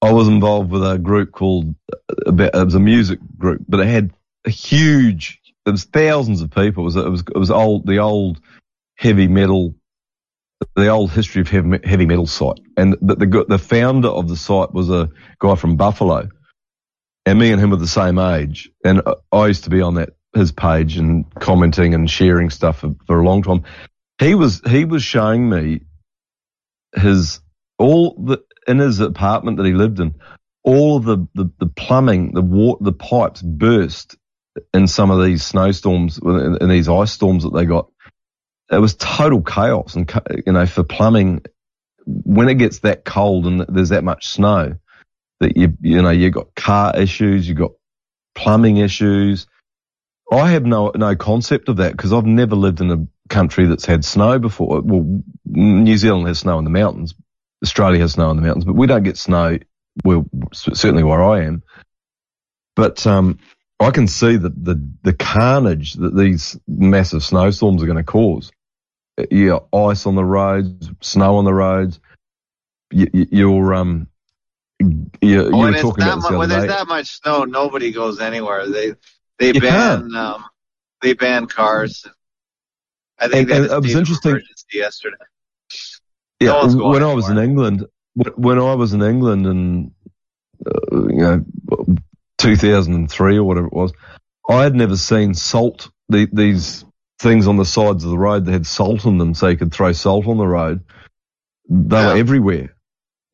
[0.02, 3.88] I was involved with a group called uh, it was a music group, but it
[3.88, 4.12] had
[4.46, 5.42] a huge.
[5.66, 6.84] There was thousands of people.
[6.84, 8.40] It was it was it was old the old
[8.96, 9.76] heavy metal,
[10.76, 11.48] the old history of
[11.84, 15.10] heavy, metal site, and the, the the founder of the site was a
[15.40, 16.30] guy from Buffalo,
[17.26, 19.02] and me and him were the same age, and
[19.32, 23.22] I used to be on that his page and commenting and sharing stuff for, for
[23.22, 23.64] a long time.
[24.20, 25.82] He was he was showing me
[26.96, 27.40] his
[27.78, 30.16] all the in his apartment that he lived in,
[30.64, 34.18] all of the the, the plumbing, the water, the pipes burst
[34.74, 37.90] in some of these snowstorms, in, in these ice storms that they got.
[38.72, 40.12] It was total chaos, and
[40.46, 41.44] you know for plumbing,
[42.06, 44.76] when it gets that cold and there's that much snow,
[45.40, 47.72] that you you know you got car issues, you got
[48.34, 49.48] plumbing issues.
[50.32, 53.86] I have no no concept of that because I've never lived in a country that's
[53.86, 54.82] had snow before.
[54.82, 57.14] Well, New Zealand has snow in the mountains,
[57.64, 59.58] Australia has snow in the mountains, but we don't get snow.
[60.04, 61.64] Well, certainly where I am.
[62.76, 63.40] But um,
[63.80, 68.52] I can see that the the carnage that these massive snowstorms are going to cause.
[69.32, 72.00] Yeah, ice on the roads, snow on the roads.
[72.92, 74.08] You, you, you're um,
[74.80, 78.20] you, you were talking about this mu- the when there's that much snow, nobody goes
[78.20, 78.68] anywhere.
[78.70, 78.94] They
[79.40, 80.46] they You ban um,
[81.02, 82.06] they ban cars.
[83.18, 84.42] I think And- and it was interesting-
[84.74, 85.16] yesterday.
[86.42, 87.86] Yeah, No when I was in England,
[88.36, 89.92] when I was in England in
[90.66, 91.46] uh, you know
[92.38, 93.94] 2003 or whatever it was,
[94.50, 95.90] I had never seen salt.
[96.10, 96.84] The, these
[97.20, 99.74] things on the sides of the road that had salt in them, so you could
[99.74, 100.82] throw salt on the road.
[101.70, 102.76] They were everywhere.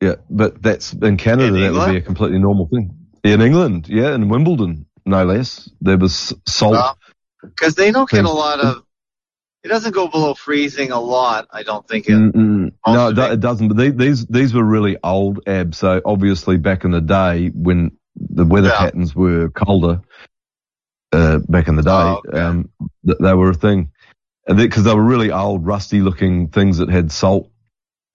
[0.00, 1.54] Yeah, but that's in Canada.
[1.54, 2.96] In that would be a completely normal thing.
[3.24, 5.70] In England, yeah, in Wimbledon, no less.
[5.80, 6.96] There was salt.
[7.40, 8.82] because they don't get a lot of.
[9.62, 11.46] It doesn't go below freezing a lot.
[11.52, 12.14] I don't think it.
[12.16, 12.70] No,
[13.10, 13.68] it, it doesn't.
[13.68, 15.78] But the- these these were really old abs.
[15.78, 18.78] So obviously back in the day when the weather Yeah.
[18.78, 20.00] patterns were colder,
[21.12, 22.70] uh, back in the day, Oh, um,
[23.06, 23.90] th- they were a thing.
[24.46, 27.50] Because they were really old, rusty looking things that had salt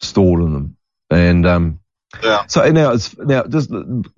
[0.02, 0.78] stored in them.
[1.10, 1.80] And um,
[2.22, 2.45] Yeah.
[2.48, 3.69] so now it's now just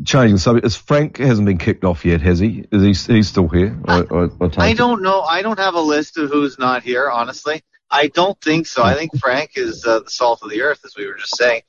[0.05, 0.65] changing the subject.
[0.65, 2.65] Is Frank hasn't been kicked off yet, has he?
[2.71, 3.13] Is he?
[3.13, 3.79] He's still here.
[3.87, 5.21] I, I, I I don't know.
[5.21, 7.09] I don't have a list of who's not here.
[7.11, 7.61] Honestly,
[7.91, 8.83] I don't think so.
[8.83, 11.61] I think Frank is uh, the salt of the earth, as we were just saying.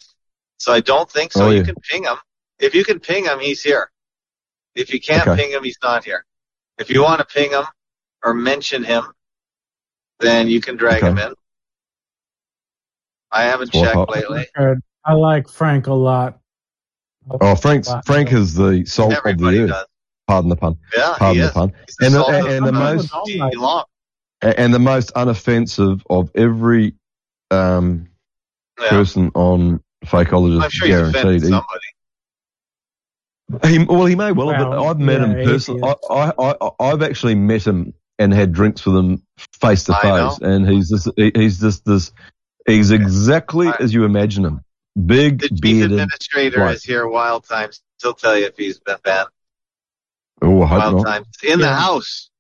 [0.56, 1.46] So I don't think so.
[1.46, 2.16] Oh, you can ping him.
[2.58, 3.90] If you can ping him, he's here.
[4.74, 5.42] If you can't Okay.
[5.42, 6.24] ping him, he's not here.
[6.80, 7.64] If you want to ping him
[8.24, 9.04] or mention him,
[10.18, 11.34] then you can drag him in.
[13.30, 14.46] I haven't Swap checked lately.
[15.04, 16.40] I like Frank a lot.
[17.40, 19.86] Oh, Frank's Frank is the salt of the earth.
[20.26, 20.78] Pardon the pun.
[20.96, 21.52] Yeah, Pardon he the is.
[21.52, 21.72] pun.
[21.86, 23.12] He's the And the, and the the most
[24.42, 26.94] and the most unoffensive of every
[27.50, 28.08] um,
[28.76, 31.42] person on Fakeologist, I'm sure he's offended guaranteed.
[31.42, 31.86] Somebody.
[33.64, 35.82] He, well, he may well have, but I've met yeah, him personally.
[35.82, 39.22] I, I, I, I've actually met him and had drinks with him
[39.60, 42.12] face to face, and he's just he's just this,
[42.66, 44.60] he's exactly as you imagine him.
[45.06, 45.92] Big, Chief bearded.
[45.92, 46.74] administrator bloke.
[46.74, 47.08] is here.
[47.08, 47.80] Wild times.
[48.02, 49.28] He'll tell you if he's been banned.
[50.42, 51.06] Oh, I Wild not.
[51.06, 52.30] times in the house.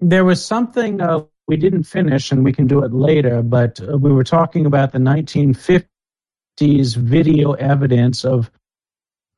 [0.00, 3.42] There was something uh, we didn't finish, and we can do it later.
[3.42, 5.86] But uh, we were talking about the 1950s
[6.96, 8.50] video evidence of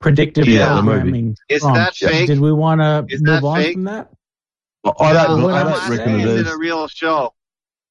[0.00, 0.96] predictive Yeah, the movie.
[0.96, 1.36] programming.
[1.48, 1.76] Is Trump.
[1.76, 2.26] that fake?
[2.26, 3.72] Did we want to move on fake?
[3.74, 4.10] from that?
[5.00, 6.46] I don't, No, I I'm don't asking, reckon it is is.
[6.46, 7.34] it a real show?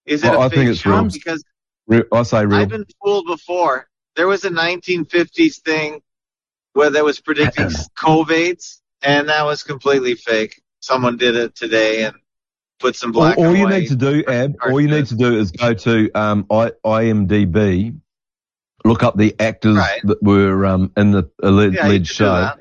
[0.06, 0.92] Is it Well, a I fake think it's show?
[0.92, 1.10] real.
[1.10, 1.44] Because
[1.88, 2.56] Re- I say real.
[2.60, 3.88] I've been fooled before.
[4.16, 6.02] There was a 1950s thing
[6.74, 7.68] where there was predicting
[7.98, 10.62] COVIDs, and that was completely fake.
[10.80, 12.16] Someone did it today and
[12.80, 15.16] put some all, black all and you need to do, Ab, all you need to
[15.16, 18.00] do is go to um, I, IMDb,
[18.88, 20.02] look up the actors Right.
[20.06, 22.60] that were um, in the alleged, Yeah, you alleged do show, that.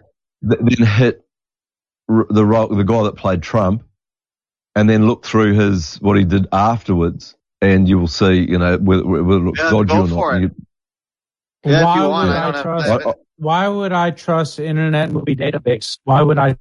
[0.49, 1.25] th- then hit
[2.09, 3.83] r- the ro- the guy that played Trump,
[4.75, 8.77] and then look through his what he did afterwards, and you will see, you know,
[8.79, 10.37] whether, whether it looks Yeah, dodgy go or for not.
[10.37, 10.43] it.
[10.43, 10.67] You-
[11.73, 12.89] Yeah, why you want, would I I, trust?
[12.89, 15.99] I- I- why would I trust Internet Movie Database?
[16.05, 16.57] Why would I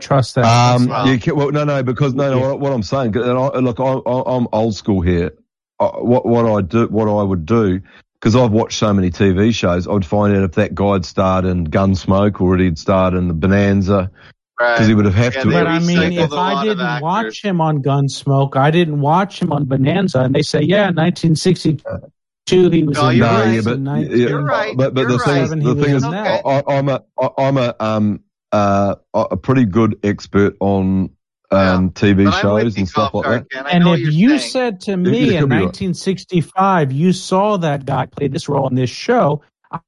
[0.00, 0.44] trust that?
[0.44, 1.04] Um, Wow.
[1.04, 2.40] you can, well, no, no, because no, no.
[2.40, 5.32] What, what I'm saying, and I, look, I, I, I'm old school here.
[5.78, 7.80] I, what what I do, what I would do,
[8.20, 11.46] because I've watched so many TV shows, I'd find out if that guy had starred
[11.46, 14.10] in Gunsmoke or he'd starred in the Bonanza,
[14.58, 15.50] because he would have have Yeah, to.
[15.50, 19.64] But I mean, if I didn't watch him on Gunsmoke, I didn't watch him on
[19.64, 23.54] Bonanza, and they say, yeah, 1962 he was No, in you're this, right.
[23.54, 24.76] yeah, but, and yeah, 19 You're right.
[24.76, 25.42] But, but You're the thing, right.
[25.44, 26.42] is, the thing is, He was in that.
[26.44, 28.20] I, I'm a, I- I'm a, um,
[28.52, 31.10] uh, a pretty good expert on
[31.50, 33.50] um, TV But shows and stuff like that.
[33.50, 33.66] Ken.
[33.66, 34.50] And if you saying.
[34.50, 35.62] said to me it in could be right.
[35.64, 39.80] 1965, you saw that guy play this role in this show, I-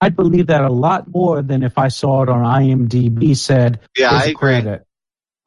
[0.00, 4.10] I'd believe that a lot more than if I saw it on IMDb said, Yeah,
[4.10, 4.34] "Here's I a agree.
[4.34, 4.84] credit."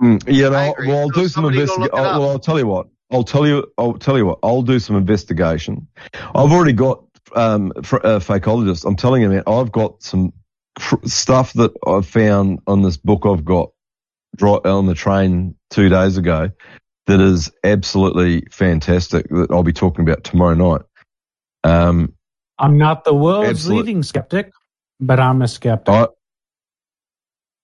[0.02, 0.88] Mm, yeah, no, I I'll- agree.
[0.88, 1.82] well, I'll So do some somebody investigation.
[1.84, 2.19] look it up.
[2.19, 2.88] Well, I'll tell you what.
[3.11, 3.68] I'll tell you.
[3.78, 4.40] I'll tell you what.
[4.41, 5.88] I'll do some investigation.
[6.14, 7.03] I've already got
[7.36, 8.84] um, fr- a fakeologist.
[8.86, 9.44] I'm telling you, man.
[9.48, 10.34] I've got some
[10.80, 13.72] cr- stuff that I've found on this book I've got dri-
[14.47, 16.51] on the train two days ago
[17.07, 19.27] that is absolutely fantastic.
[19.30, 20.81] That I'll be talking about tomorrow night.
[21.63, 22.13] Um,
[22.59, 24.51] I'm not the world's leading skeptic,
[24.99, 25.93] but I'm a skeptic.
[25.93, 26.07] I,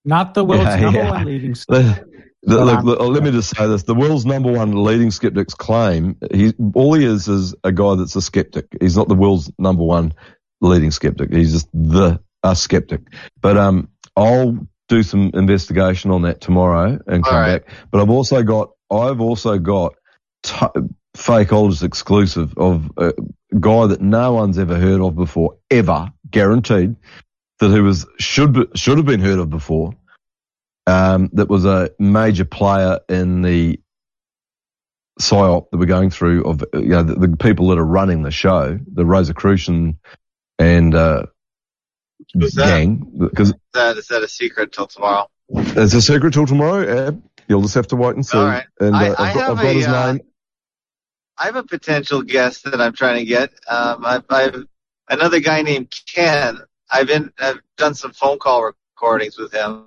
[0.04, 1.10] not the world's Yeah, number yeah.
[1.10, 2.04] one leading skeptic.
[2.44, 6.16] The, look, look, let me just say this: the world's number one leading skeptics claim
[6.32, 8.64] he all he is is a guy that's a skeptic.
[8.80, 10.14] He's not the world's number one
[10.60, 11.32] leading skeptic.
[11.32, 13.00] He's just the a skeptic.
[13.40, 14.56] But um, I'll
[14.88, 17.64] do some investigation on that tomorrow and come right.
[17.64, 17.74] back.
[17.90, 19.94] But I've also got I've also got
[20.42, 20.66] t-
[21.16, 23.12] fakeologist exclusive of a
[23.58, 26.96] guy that no one's ever heard of before, ever, guaranteed
[27.60, 29.92] that he was should be, should have been heard of before
[30.86, 33.80] um, that was a major player in the
[35.20, 38.30] psyop that we're going through of you know the, the people that are running the
[38.30, 39.98] show, the Rosicrucian
[40.58, 41.24] and uh,
[42.34, 42.66] Who's that?
[42.66, 42.96] gang.
[43.18, 45.28] Because Is that, is that a secret till tomorrow?
[45.50, 47.06] it's a secret till tomorrow.
[47.08, 47.22] Ab.
[47.48, 48.36] You'll just have to wait and see.
[48.36, 48.66] All right.
[48.80, 50.20] And uh, I- I've, I got, have I've got a, his uh, name.
[51.38, 53.50] I have a potential guest that I'm trying to get.
[53.68, 54.66] Um, I've, I've
[55.08, 56.58] another guy named Ken.
[56.90, 59.86] I've been I've done some phone call recordings with him.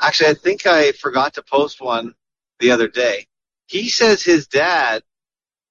[0.00, 2.14] Actually, I think I forgot to post one
[2.60, 3.26] the other day.
[3.66, 5.02] He says his dad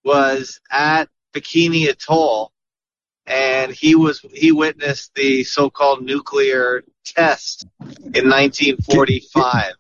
[0.03, 2.51] was at Bikini Atoll,
[3.27, 9.73] and he was he witnessed the so-called nuclear test in 1945.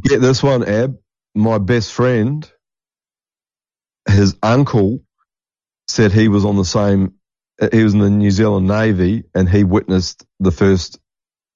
[0.00, 0.98] Get this one, Ab.
[1.34, 2.50] My best friend,
[4.08, 5.02] his uncle,
[5.88, 7.14] said he was on the same.
[7.72, 10.98] He was in the New Zealand Navy, and he witnessed the first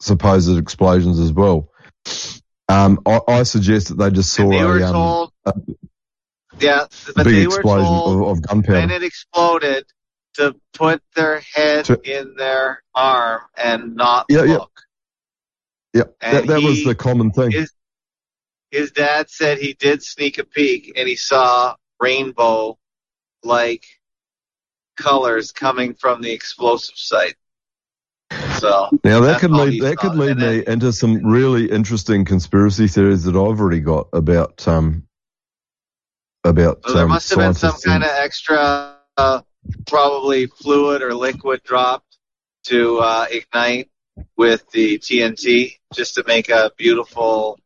[0.00, 1.70] supposed explosions as well.
[2.68, 5.54] Um, I, I suggest that they just saw And they were a, um, a
[6.58, 8.80] yeah, but big they were explosion told of, of gunpowder.
[8.80, 9.84] when it exploded
[10.36, 14.56] to put their head To- in their arm and not Yeah, yeah.
[14.58, 14.80] look.
[15.94, 17.50] yeah, and that, that was the common thing.
[17.52, 17.72] His,
[18.70, 22.78] his dad said he did sneak a peek and he saw rainbow
[23.42, 23.84] like
[24.96, 27.36] colors coming from the explosive site.
[28.58, 33.24] So Now that could lead that could lead me into some really interesting conspiracy theories
[33.24, 35.06] that I've already got about um
[36.44, 39.42] about So there um, must have been some kind of extra, uh,
[39.86, 42.18] probably fluid or liquid dropped
[42.64, 43.88] to uh, ignite
[44.36, 47.58] with the TNT just to make a beautiful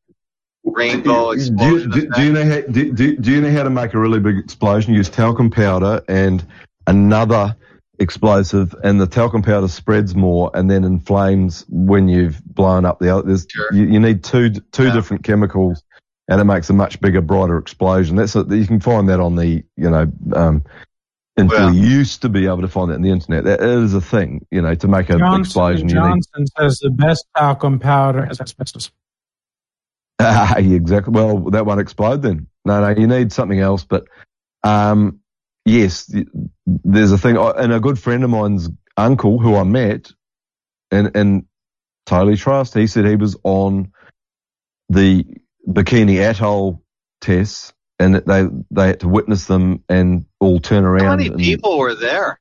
[0.65, 1.91] rainbow do you, explosion.
[1.91, 4.21] do, do you know how do, do, do you know how to make a really
[4.21, 4.93] big explosion?
[4.95, 6.45] Use talcum powder and
[6.87, 7.57] another
[7.99, 13.11] explosive, and the talcum powder spreads more and then inflames when you've blown up the
[13.11, 13.23] other.
[13.29, 13.73] There's, Sure.
[13.73, 14.95] you, you need two two Yeah.
[14.95, 15.83] different chemicals,
[16.29, 18.17] and it makes a much bigger, brighter explosion.
[18.17, 20.11] That's a, you can find that on the you know.
[20.35, 20.65] Um,
[21.41, 23.45] and Well- we used to be able to find it on the internet.
[23.45, 25.89] That is a thing, you know, to make a Johnson, explosion.
[25.89, 28.91] You need Johnson says the best talcum powder has asbestos.
[30.23, 31.13] Ah, exactly.
[31.13, 32.47] Well, that won't explode then.
[32.67, 33.85] No, no, you need something else.
[33.85, 34.05] But
[34.63, 35.21] um,
[35.65, 36.15] yes,
[36.67, 37.39] there's a thing.
[37.39, 38.69] And a good friend of mine's
[38.99, 40.13] uncle, who I met,
[40.91, 41.47] and and
[42.05, 42.75] totally trust.
[42.75, 43.93] He said he was on
[44.91, 45.25] the
[45.67, 46.83] Bikini Atoll
[47.23, 51.05] tests, and they they had to witness them and all turn around.
[51.05, 52.41] How many and- people were there?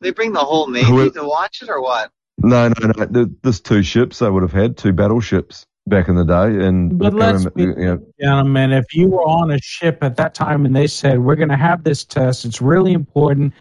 [0.00, 2.10] They bring the whole Navy Who- to watch it or what?
[2.38, 3.26] No, no, no.
[3.42, 7.12] There's two ships they would have had, two battleships back in the day, and But
[7.14, 10.34] I let's can't be, you know, gentlemen, if you were on a ship at that
[10.34, 13.52] time and they said, we're going to have this test, it's really important,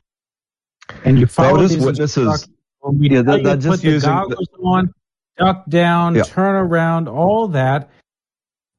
[1.05, 2.47] and you they follow were just these witnesses.
[2.83, 4.09] we Yeah, they're, you they're to just put the using.
[4.09, 4.93] goggles on,
[5.37, 6.23] duck down, Yeah.
[6.23, 7.89] turn around, all that,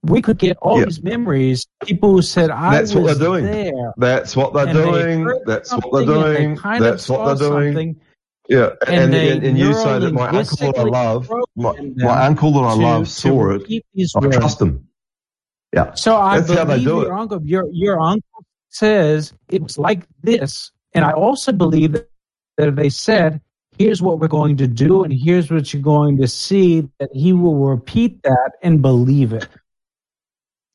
[0.04, 0.86] we could get all Yeah.
[0.86, 1.66] these memories.
[1.84, 3.44] People who said, I That's what they're doing.
[3.44, 3.92] there.
[3.96, 5.24] That's what they're doing.
[5.46, 6.80] That's what they're something and they doing.
[6.80, 8.00] That's what they're doing.
[8.48, 12.26] Yeah, and and and, and you say that my uncle that I love, my, my
[12.26, 13.64] uncle that I to- love saw it.
[13.66, 14.36] I words.
[14.36, 14.86] trust him.
[15.72, 17.10] Yeah, So I That's believe your it.
[17.10, 17.40] uncle.
[17.42, 22.10] Your your uncle says it was like this, and I also believe that,
[22.58, 23.40] that they said,
[23.78, 27.32] "Here's what we're going to do, and here's what you're going to see." That he
[27.32, 29.48] will repeat that and believe it.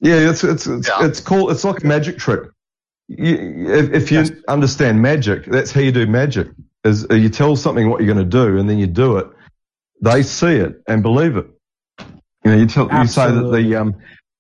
[0.02, 0.30] Yeah.
[0.30, 1.06] It's it's it's, Yeah.
[1.06, 1.50] it's cool.
[1.50, 2.50] It's like a magic trick.
[3.08, 4.32] You, if, if you Yes.
[4.48, 6.48] understand magic, that's how you do magic.
[6.84, 9.28] Is uh, you tell something what you're going to do, and then you do it.
[10.02, 11.48] They see it and believe it.
[12.46, 13.96] You know, you tell you say that the um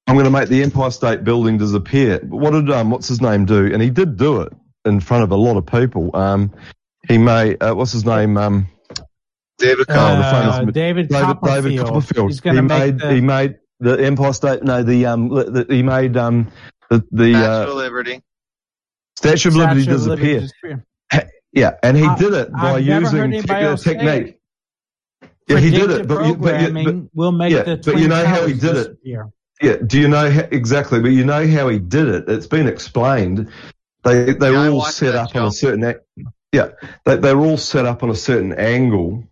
[0.07, 2.19] I'm going to make the Empire State Building disappear.
[2.19, 3.71] But what did um, what's his name do?
[3.73, 4.53] And he did do it
[4.85, 6.15] in front of a lot of people.
[6.15, 6.51] Um,
[7.07, 8.37] he made uh, what's his name?
[8.37, 8.67] Um,
[9.57, 11.63] David oh, the Uh, famous David David, Copperfield.
[11.63, 12.29] David Copperfield.
[12.29, 14.63] He's he make made the- he made the Empire State.
[14.63, 16.51] No, the um the, the- he made um
[16.89, 18.23] the the Statue uh, of Liberty.
[19.17, 20.39] Statue of Liberty Statue of Liberty disappear.
[20.41, 20.85] disappear.
[21.51, 24.39] Yeah, and he I- did it by I've using anybody te- else technique.
[25.47, 27.97] Yeah, he did it, but you, but, you, programming but will make yeah, the but
[27.97, 28.73] you know how he did it.
[28.73, 29.29] disappear.
[29.61, 30.99] Yeah, do you know how, exactly?
[31.01, 32.29] But you know how he did it.
[32.29, 33.49] It's been explained.
[34.03, 35.95] They they're Yeah, I all set that up on a certain.
[36.53, 36.69] Yeah,
[37.03, 39.23] they, they're all set up on a certain angle,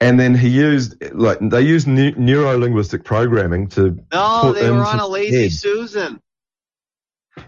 [0.00, 4.70] and then he used like they used ne- neuro linguistic programming to No, put they
[4.70, 5.52] were on a lazy head.
[5.52, 6.20] Susan.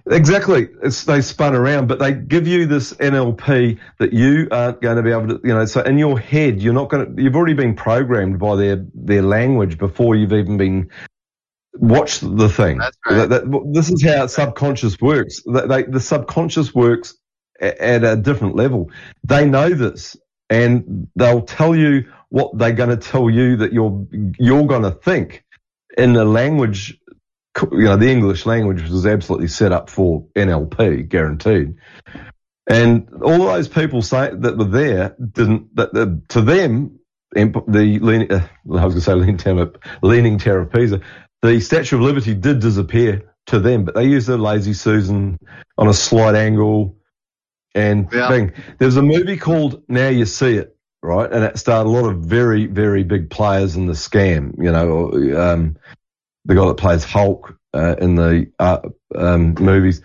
[0.08, 0.68] Exactly.
[0.82, 5.02] It's, they spun around, but they give you this NLP that you aren't going to
[5.02, 7.54] be able to, you know, so in your head, you're not going to, you've already
[7.54, 10.90] been programmed by their, their language before you've even been
[11.74, 12.78] watched the thing.
[12.78, 13.28] That's right.
[13.28, 15.42] That- that- this is how subconscious works.
[15.44, 17.16] They, the subconscious works
[17.60, 18.90] a- at a different level.
[19.24, 20.16] They know this
[20.48, 24.06] and they'll tell you what they're going to tell you that you're,
[24.38, 25.44] you're going to think
[25.96, 26.98] in the language
[27.72, 31.74] you know, the English language was absolutely set up for NLP, guaranteed.
[32.68, 35.74] And all those people say that were there didn't.
[35.74, 37.00] That, that to them,
[37.32, 41.00] the leaning, uh, I was going to say leaning terror, leaning terror of Pisa,
[41.42, 45.36] the Statue of Liberty did disappear to them, but they used a lazy Susan
[45.76, 46.96] on a slight angle
[47.74, 48.28] and Yeah.
[48.28, 48.52] thing.
[48.78, 51.30] There's a movie called Now You See It, right?
[51.30, 54.54] And it started a lot of very, very big players in the scam.
[54.58, 55.10] You know,
[55.40, 55.76] um,
[56.44, 58.80] the guy that plays Hulk uh, in the uh,
[59.14, 60.02] um, movies,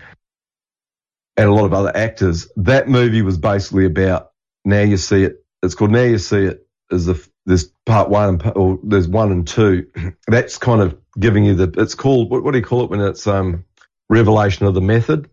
[1.38, 2.49] and a lot of other actors.
[2.57, 4.31] That movie was basically about
[4.63, 5.43] now you see it.
[5.63, 6.67] It's called Now You See It.
[6.91, 9.88] Is the there's part one and or there's one and two.
[10.27, 11.81] That's kind of giving you the.
[11.81, 13.65] It's called what, what do you call it when it's um
[14.09, 15.30] revelation of the method.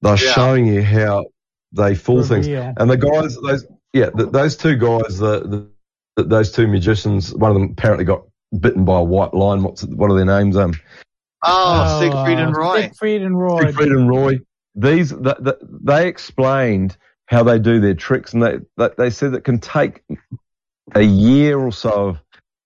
[0.00, 0.32] They're Yeah.
[0.34, 1.26] showing you how
[1.72, 5.68] they fool things, and the guys, those yeah, the, those two guys, the,
[6.16, 7.34] the those two magicians.
[7.34, 8.24] One of them apparently got
[8.58, 9.62] bitten by a white line.
[9.62, 10.56] What's what are their names?
[10.56, 10.74] Um,
[11.44, 12.82] Oh, Siegfried and Roy.
[12.82, 13.62] Siegfried and Roy.
[13.66, 14.38] Siegfried and Roy.
[14.76, 16.96] These th th they explained
[17.26, 20.02] how they do their tricks, and they they, they said it can take
[20.94, 22.18] a year or so of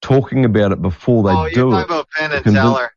[0.02, 1.84] talking about it before they oh, you're do talking it.
[1.84, 2.90] about Penn and Teller.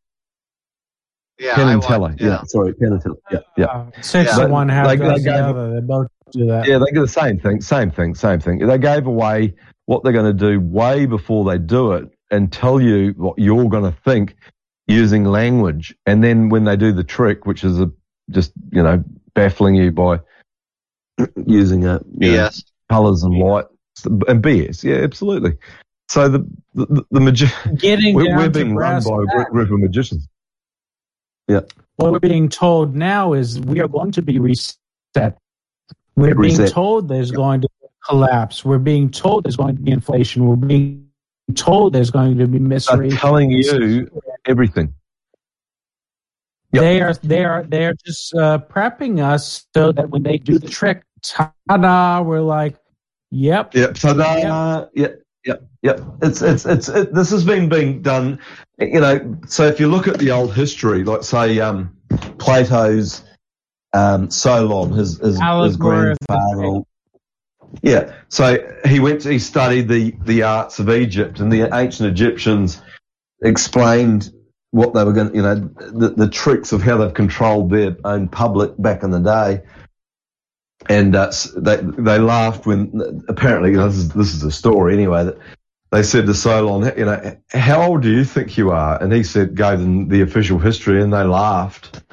[1.39, 2.43] Yeah, Penn and watched- Teller, yeah.
[2.43, 3.65] sorry, Penn and Teller, yeah, yeah.
[3.68, 4.43] Uh, six Yeah.
[4.45, 5.73] to one, half They- they the other.
[5.76, 6.68] They both do that.
[6.68, 8.60] Yeah, they do the same thing, same thing, same thing.
[8.60, 12.80] They gave away what they're going to do way before they do it and tell
[12.80, 14.35] you what you're going to think
[14.88, 15.95] using language.
[16.06, 17.91] And then when they do the trick, which is a,
[18.30, 19.03] just, you know,
[19.34, 20.19] baffling you by
[21.45, 22.49] using a, you know,
[22.89, 23.65] colors and light
[24.06, 24.84] and BS.
[24.84, 25.57] Yeah, absolutely.
[26.10, 29.51] So the, the, the magi- Getting we're, down we're to being run by a gr-
[29.51, 30.27] group of magicians.
[31.47, 31.61] Yeah.
[31.97, 34.77] What we're being told now is we are going to be reset.
[36.19, 36.69] We're being Reset.
[36.71, 38.65] told there's going to be a collapse.
[38.65, 40.45] We're being told there's going to be inflation.
[40.45, 41.07] We're being
[41.55, 43.09] told there's going to be They're misery.
[43.11, 44.09] telling you
[44.45, 44.93] everything.
[46.71, 46.81] Yep.
[46.83, 50.59] They are they are they are just uh, prepping us so that when they do
[50.59, 52.75] the trick, ta-da, we're like,
[53.31, 53.95] yep, Yep.
[53.95, 56.01] They, uh, yep, yep, yep.
[56.21, 58.39] It's it's it's it, this has been being done.
[58.77, 61.95] You know, so if you look at the old history, like say um,
[62.37, 63.23] Plato's
[63.94, 66.82] um, Solon, his his, his Allegory of the grandfather.
[67.82, 68.14] Yeah.
[68.30, 69.22] So he went.
[69.22, 72.82] To, he studied the the arts of Egypt, and the ancient Egyptians
[73.44, 74.32] explained
[74.72, 75.30] what they were going.
[75.30, 79.11] to, You know, the, the tricks of how they've controlled their own public back in
[79.11, 79.64] the day
[80.88, 84.94] and uh, they they laughed when apparently you know, this is this is a story
[84.94, 85.38] anyway that
[85.91, 89.02] they said to Solon, you know, how old do you think you are?
[89.02, 92.03] And he said, gave them the official history, and they laughed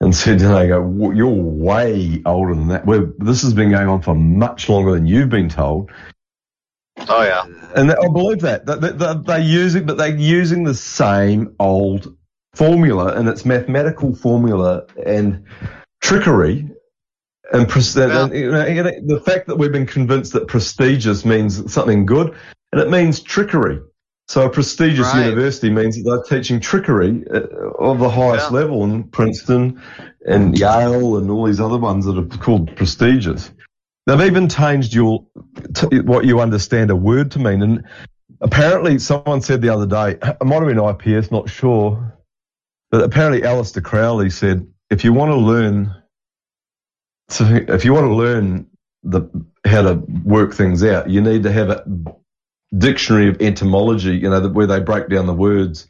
[0.00, 2.84] and said, know, they go, you're way older than that.
[2.86, 5.90] We're, this has been going on for much longer than you've been told.
[7.08, 7.44] Oh yeah.
[7.74, 8.66] And I believe that.
[8.66, 12.16] They, they, they, they're using, but they're using the same old
[12.54, 15.44] formula, and it's mathematical formula and
[16.00, 16.70] trickery.
[17.52, 21.72] And, and, you know, you know, the fact that we've been convinced that prestigious means
[21.72, 22.34] something good,
[22.72, 23.80] and it means trickery.
[24.28, 25.26] So a prestigious Right.
[25.26, 27.40] university means that they're teaching trickery uh,
[27.78, 29.80] of the highest level in Princeton
[30.26, 33.52] and Yale and all these other ones that are called prestigious.
[34.06, 35.24] They've even changed your
[35.74, 37.62] t- what you understand a word to mean.
[37.62, 37.84] And
[38.40, 40.78] apparently, someone said the other day, it might have been
[41.18, 42.12] IPS, not sure,
[42.90, 45.92] but apparently Aleister Crowley said, if you want to learn,
[47.30, 48.66] if you want to learn
[49.02, 49.22] the
[49.64, 49.94] how to
[50.24, 51.84] work things out, you need to have a
[52.76, 55.88] dictionary of etymology, you know, where they break down the words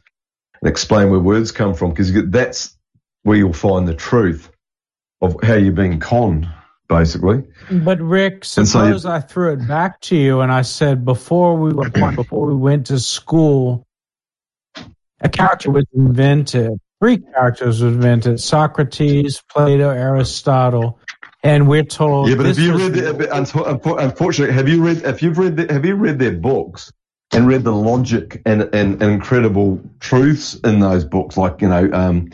[0.61, 2.77] and explain where words come from because that's
[3.23, 4.49] where you'll find the truth
[5.21, 6.47] of how you're being conned,
[6.87, 7.43] basically.
[7.71, 11.57] But Rick, And so suppose I threw it back to you and I said before
[11.57, 13.85] we were before we went to school,
[15.19, 16.79] a character was invented.
[17.01, 20.99] Three characters were invented: Socrates, Plato, Aristotle,
[21.43, 22.29] and we're told.
[22.29, 25.37] Yeah, but have you read the, but unfo- unfo- unfortunately, have you read, if you've
[25.37, 26.91] read, the, have you read their books
[27.33, 31.89] and read the logic and, and, and incredible truths in those books, like, you know,
[31.93, 32.29] um,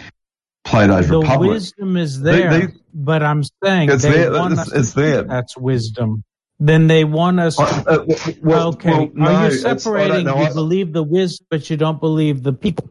[0.64, 1.50] Plato's the Republic?
[1.52, 5.24] wisdom is there, they- but I'm saying It's they there, it's- it's there.
[5.24, 6.24] that's wisdom.
[6.60, 7.60] Then they want us.
[7.60, 8.06] Uh, uh,
[8.42, 10.28] well, okay, well, no, are you it's- I don't separating?
[10.28, 12.90] You believe the wisdom, but you don't believe the people.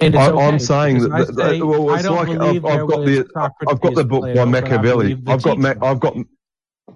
[0.00, 2.86] And I, okay, I'm saying that, that, I say, that- well, it's like I've, I've
[2.86, 3.26] got the
[3.68, 5.22] I've got the book by Machiavelli.
[5.26, 6.16] I've got Ma- I've got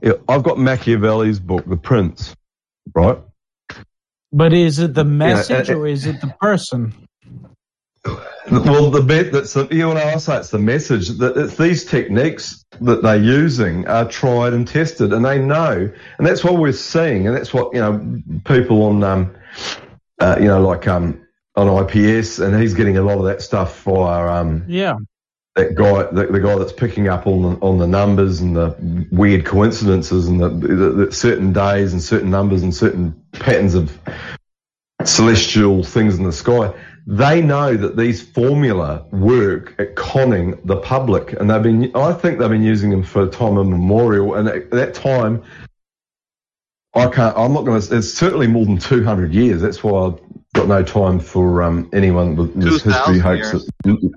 [0.01, 2.35] yeah, I've got Machiavelli's book, The Prince,
[2.95, 3.19] right?
[4.33, 6.95] But is it the Yeah, message uh, or is it the person?
[8.51, 11.85] Well, the bit that's the, you know, I say it's the message that it's these
[11.85, 16.73] techniques that they're using are tried and tested, and they know, and that's what we're
[16.73, 19.35] seeing, and that's what you know people on, um,
[20.19, 21.22] uh, you know, like um,
[21.57, 24.97] on IPS, and he's getting a lot of that stuff via um, Yeah.
[25.57, 29.07] that guy, the, the guy that's picking up on the, on the numbers and the
[29.11, 33.99] weird coincidences and the, the, the certain days and certain numbers and certain patterns of
[35.05, 36.73] celestial things in the sky.
[37.07, 41.91] They know that these formula work at conning the public, and they've been.
[41.97, 44.35] I think they've been using them for time immemorial.
[44.35, 45.43] And at that time,
[46.95, 47.37] I can't.
[47.37, 47.97] I'm not going to.
[47.97, 49.61] It's certainly more than 200 years.
[49.61, 50.15] That's why
[50.55, 53.67] got no time for um, anyone with, with history 2,000 hopes.
[53.85, 54.13] That,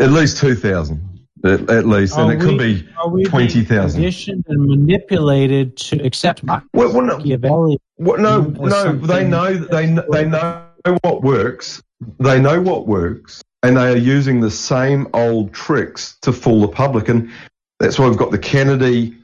[0.00, 1.04] at least 2,000.
[1.44, 4.00] At, at least, and Are it could we- be are we being 20,000.
[4.00, 7.78] Conditioned and manipulated to accept Machiavelli.
[7.94, 8.68] What, no, as no.
[8.70, 9.54] something They know.
[9.54, 10.66] They they know
[11.02, 11.80] what works.
[12.18, 16.68] They know what works, and they are using the same old tricks to fool the
[16.68, 17.08] public.
[17.08, 17.30] And
[17.78, 19.16] that's why we've got the Kennedy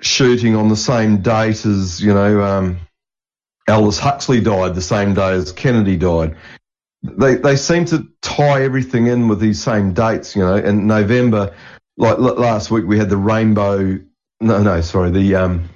[0.00, 2.40] shooting on the same date as you know.
[2.40, 2.78] Um,
[3.70, 6.36] Aldous Huxley died the same day as Kennedy died.
[7.02, 10.56] They they seem to tie everything in with these same dates, you know.
[10.56, 11.54] In November,
[11.96, 13.98] like l- last week, we had the rainbow.
[14.42, 15.68] No, no, sorry, the um,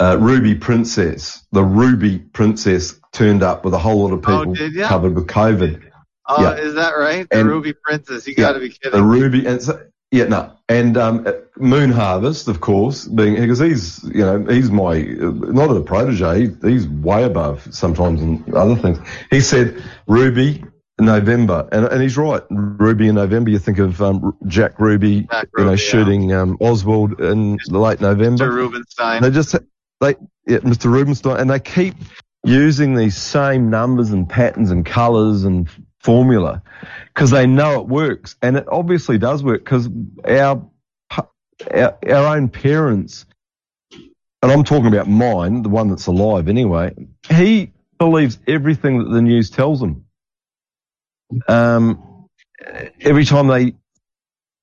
[0.00, 1.46] uh, Ruby Princess.
[1.52, 4.88] The Ruby Princess turned up with a whole lot of Oh, people ya?
[4.88, 5.82] covered with COVID.
[6.28, 6.56] Oh, Yeah.
[6.56, 7.26] is that right?
[7.30, 8.26] The And- Ruby Princess.
[8.26, 8.92] You got to be kidding.
[8.98, 9.80] The Ruby and so,
[10.10, 11.26] yeah, no, and um,
[11.56, 16.88] Moon Harvest, of course, being because he's you know he's my not a protege, he's
[16.88, 18.98] way above sometimes in other things.
[19.30, 20.64] He said Ruby
[20.98, 22.42] November, and and he's right.
[22.50, 25.28] Ruby in November, you think of um, Jack Ruby,
[25.58, 28.48] you know, shooting um, Oswald in the late November.
[28.48, 28.54] Mr.
[28.54, 29.22] Rubenstein.
[29.22, 29.56] They just
[30.00, 30.14] they
[30.46, 30.90] yeah, Mr.
[30.90, 31.94] Rubenstein, and they keep
[32.44, 35.68] using these same numbers and patterns and colours and
[36.06, 36.62] formula
[37.08, 39.88] because they know it works, and it obviously does work because
[40.24, 40.64] our,
[41.10, 43.26] our our own parents,
[43.90, 46.94] and I'm talking about mine, the one that's alive anyway.
[47.28, 50.04] He believes everything that the news tells him.
[51.48, 52.28] Um,
[53.00, 53.74] every time they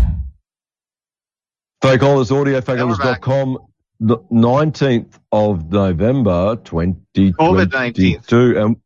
[1.85, 3.59] Fakeologist Audio, fakeologist.com,
[3.99, 8.59] the 19th of November, 2022.
[8.59, 8.81] Um,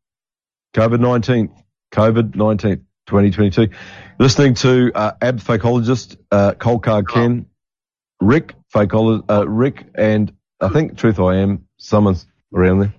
[0.74, 1.64] COVID 19th,
[1.94, 3.70] COVID 19th, 2022.
[4.20, 7.46] Listening to uh, Ab Fakeologist, uh, Cold Card Ken,
[8.20, 12.94] Rick, Fakeologist, uh, Rick, and I think Truth I Am, someone's around there.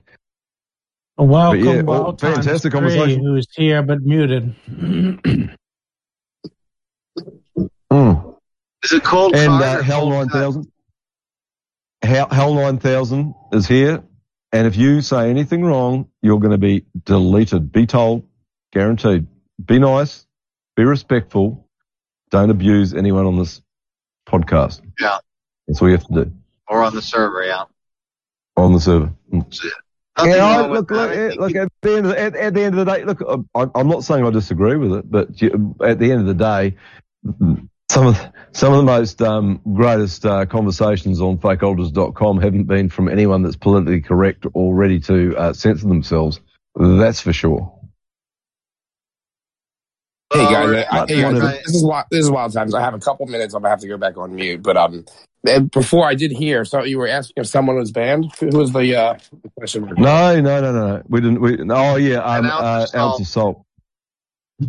[1.18, 3.22] Welcome, But yeah, well, fantastic conversation.
[3.22, 4.56] Who's here but muted?
[8.82, 10.70] Is it cold And uh, Hell 9000.
[12.02, 14.02] Hell, Hell 9000 is here.
[14.52, 17.70] And if you say anything wrong, you're going to be deleted.
[17.70, 18.26] Be told,
[18.72, 19.26] guaranteed.
[19.64, 20.26] Be nice,
[20.76, 21.68] be respectful,
[22.30, 23.60] don't abuse anyone on this
[24.26, 24.80] podcast.
[24.98, 25.18] Yeah.
[25.66, 26.32] That's all you have to do
[26.68, 27.64] Or on the server, yeah.
[28.56, 29.12] on the server.
[29.30, 29.60] Nothing
[30.18, 32.84] I, look, look, eh, look, at the end of the, at, at the end of
[32.84, 33.22] the day, look,
[33.54, 35.28] I, I'm not saying I disagree with it, but
[35.82, 36.76] at the end of the day,
[37.90, 43.08] some of Some of the most um, greatest uh, conversations on fakeolders.com haven't been from
[43.08, 46.40] anyone that's politically correct or ready to uh, censor themselves.
[46.74, 47.72] That's for sure.
[50.32, 52.74] Hey guys, I, I, hey guys, this is wild, this is wild times.
[52.74, 53.54] I have a couple minutes.
[53.54, 54.62] I'm gonna have to go back on mute.
[54.62, 55.04] But um,
[55.46, 58.32] and before I did hear, so you were asking if someone was banned.
[58.38, 59.18] Who was the uh
[59.56, 59.92] question?
[59.96, 61.02] No, no, no, no.
[61.08, 61.40] We didn't.
[61.40, 63.64] We, oh yeah, um, uh, ounce of salt.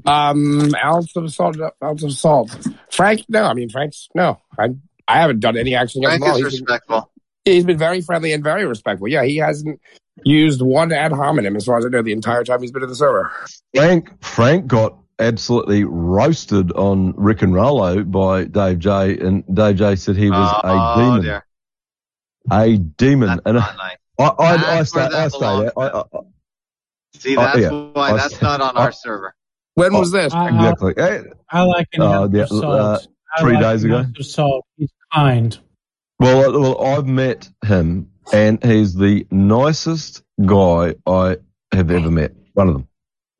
[0.05, 1.57] Um, ounce of salt.
[1.83, 2.55] Ounce of salt.
[2.91, 3.25] Frank?
[3.29, 4.07] No, I mean Frank's.
[4.15, 4.69] No, I
[5.07, 6.27] I haven't done any action against Frank him.
[6.27, 6.47] at all.
[6.47, 7.11] is He's been- respectful.
[7.45, 9.07] he's been very friendly and very respectful.
[9.07, 9.79] Yeah, he hasn't
[10.23, 12.89] used one ad hominem as far as I know the entire time he's been in
[12.89, 13.31] the server.
[13.75, 19.95] Frank Frank got absolutely roasted on Rick and Rollo by Dave J, and Dave J
[19.95, 21.45] said he was Oh, a demon, dear.
[22.51, 23.97] a demon, and Not nice.
[24.19, 25.45] I, I, I, That's stay, where I that stay.
[25.77, 26.03] I, I,
[27.15, 27.69] See, that's yeah.
[27.69, 29.35] why I- that's not on I- our server.
[29.75, 30.33] When was this?
[30.33, 30.93] Uh, exactly.
[30.97, 32.63] Eh, I like an Uh, yeah, salt.
[32.63, 32.99] uh,
[33.39, 33.97] three like days ago.
[33.99, 34.65] ounce of salt.
[34.77, 35.57] He's kind.
[36.19, 41.37] Well, well, I've met him, and he's the nicest guy I
[41.71, 42.33] have ever met.
[42.53, 42.87] One of them.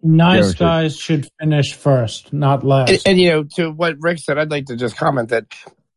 [0.04, 0.60] Nice Guaranteed.
[0.60, 2.90] guys should finish first, not last.
[2.90, 5.46] And, and you know, to what Rick said, I'd like to just comment that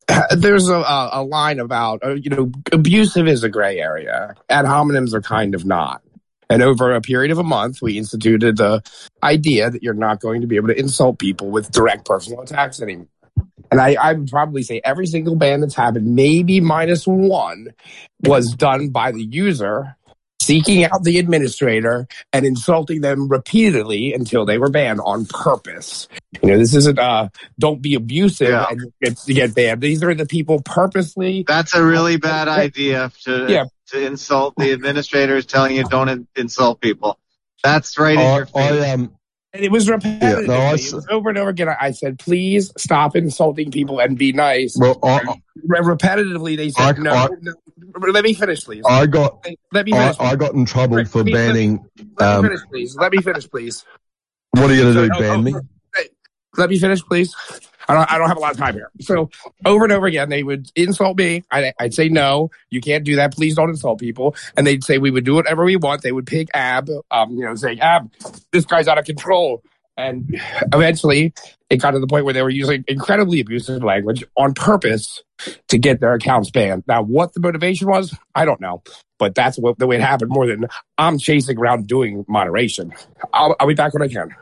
[0.36, 4.34] there's a, a a line about uh, you know abusive is a gray area.
[4.50, 6.02] Ad hominems are kind of not.
[6.50, 8.82] And over a period of a month, we instituted the
[9.22, 12.80] idea that you're not going to be able to insult people with direct personal attacks
[12.80, 13.06] anymore.
[13.70, 17.68] And I, I would probably say every single ban that's happened, maybe minus one,
[18.22, 19.96] was done by the user
[20.44, 26.06] seeking out the administrator and insulting them repeatedly until they were banned on purpose.
[26.42, 28.66] You know, this isn't uh don't be abusive Yeah.
[28.68, 29.80] and you get, you get banned.
[29.80, 33.64] These are the people purposely That's a really bad idea to Yeah.
[33.88, 37.18] To insult the administrators telling you don't in- insult people.
[37.62, 38.56] That's right in I, your face.
[38.82, 39.16] I, um,
[39.52, 40.48] and it was repetitive.
[40.48, 41.68] no, I it was over and over again.
[41.68, 44.76] I I said, please stop insulting people and be nice.
[44.78, 45.20] well, I,
[45.64, 47.52] Re- repetitively, they said, I- no, I- no.
[47.96, 48.82] Let me finish, please.
[48.88, 50.16] I got, Let me finish.
[50.18, 51.84] I got in trouble Rick, for let me- let me- banning.
[51.96, 52.96] Let me Um, finish, please.
[52.96, 53.84] Let me finish, please.
[54.50, 55.14] what are you going to do?
[55.14, 55.54] So- Ban oh, me?
[56.56, 57.34] Let me finish, please.
[57.88, 58.90] I don't, I don't have a lot of time here.
[59.00, 59.30] So
[59.64, 61.44] over and over again, they would insult me.
[61.50, 63.34] I'd, I'd say, no, you can't do that.
[63.34, 64.34] Please don't insult people.
[64.56, 66.02] And they'd say we would do whatever we want.
[66.02, 68.10] They would pick Ab, um, you know, saying, Ab,
[68.52, 69.62] this guy's out of control.
[69.96, 70.40] And
[70.72, 71.32] eventually
[71.70, 75.22] it got to the point where they were using incredibly abusive language on purpose
[75.68, 76.82] to get their accounts banned.
[76.88, 78.82] Now, what the motivation was, I don't know.
[79.18, 80.66] But that's what the way it happened more than
[80.98, 82.92] I'm chasing around doing moderation.
[83.32, 84.34] I'll, I'll be back when I can.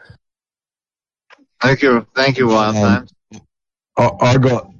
[1.60, 3.08] Thank you, thank you, Wild Um, Time.
[3.96, 4.70] I, I got,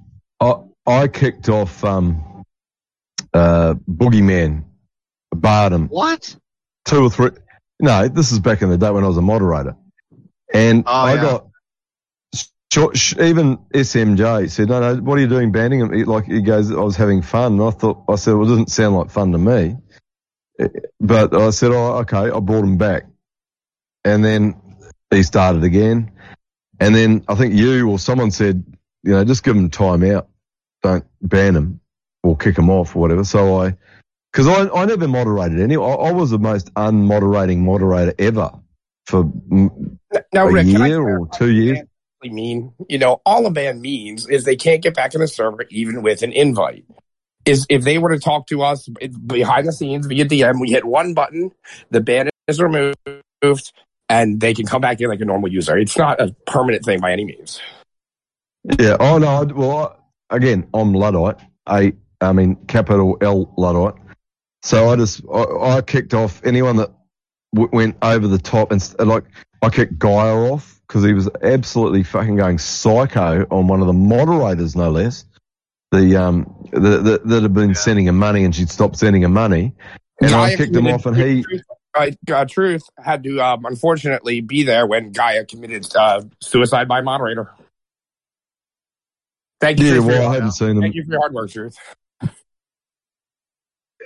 [0.40, 0.55] I,
[0.86, 2.44] I kicked off, um,
[3.34, 4.64] uh, Boogeyman,
[5.34, 5.89] barred him.
[5.89, 6.36] What?
[6.84, 7.30] Two or three.
[7.80, 9.76] No, this is back in the day when I was a moderator.
[10.52, 11.22] And Oh, I yeah.
[11.22, 11.47] got,
[13.20, 15.93] even SMJ said, no, no, what are you doing banning him?
[15.93, 17.55] He, like, he goes, I was having fun.
[17.55, 19.76] And I thought, I said, well, it doesn't sound like fun to me.
[20.59, 20.68] Eh,
[21.01, 23.05] But I said, oh, okay, I brought him back.
[24.05, 24.60] And then
[25.10, 26.12] he started again.
[26.80, 28.64] And then I think you or someone said,
[29.02, 30.28] you know, just give them time out.
[30.82, 31.80] Don't ban them
[32.22, 33.24] or kick them off or whatever.
[33.24, 33.76] So I,
[34.32, 35.76] because I, I never moderated any.
[35.76, 38.50] I, I was the most unmoderating moderator ever
[39.06, 39.30] for
[40.32, 41.78] Now, a Rick, year or two years.
[42.24, 45.64] mean, you know, all a ban means is they can't get back in the server
[45.70, 46.84] even with an invite.
[47.44, 48.88] Is if they were to talk to us
[49.26, 51.50] behind the scenes via DM, we hit one button,
[51.90, 53.72] the ban is removed,
[54.08, 55.76] and they can come back in like a normal user.
[55.76, 57.60] It's not a permanent thing by any means.
[58.78, 58.97] Yeah.
[59.01, 59.44] Oh no.
[59.44, 59.97] Well,
[60.30, 61.39] I, again, I'm Luddite.
[61.66, 64.01] I, I mean, capital L Luddite.
[64.62, 65.43] So I just, I,
[65.76, 66.90] I kicked off anyone that
[67.55, 69.24] w- went over the top and like,
[69.60, 73.93] I kicked Gaia off because he was absolutely fucking going psycho on one of the
[73.93, 75.24] moderators, no less.
[75.90, 79.32] The um, the, the, that had been sending him money and she'd stopped sending him
[79.32, 79.74] money,
[80.20, 81.44] and I kicked him off, and he,
[81.94, 87.02] uh, uh, Truth had to um, unfortunately be there when Gaia committed uh, suicide by
[87.02, 87.51] moderator.
[89.62, 89.94] Thank you.
[89.94, 90.80] yeah, for well, I hadn't seen him.
[90.80, 91.76] Thank you for your hard work, Truth.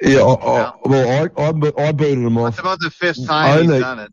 [0.03, 2.51] Yeah, I, I, well, I, I, bo- I booted him off.
[2.51, 4.13] It's about the fifth time Only- he's done it.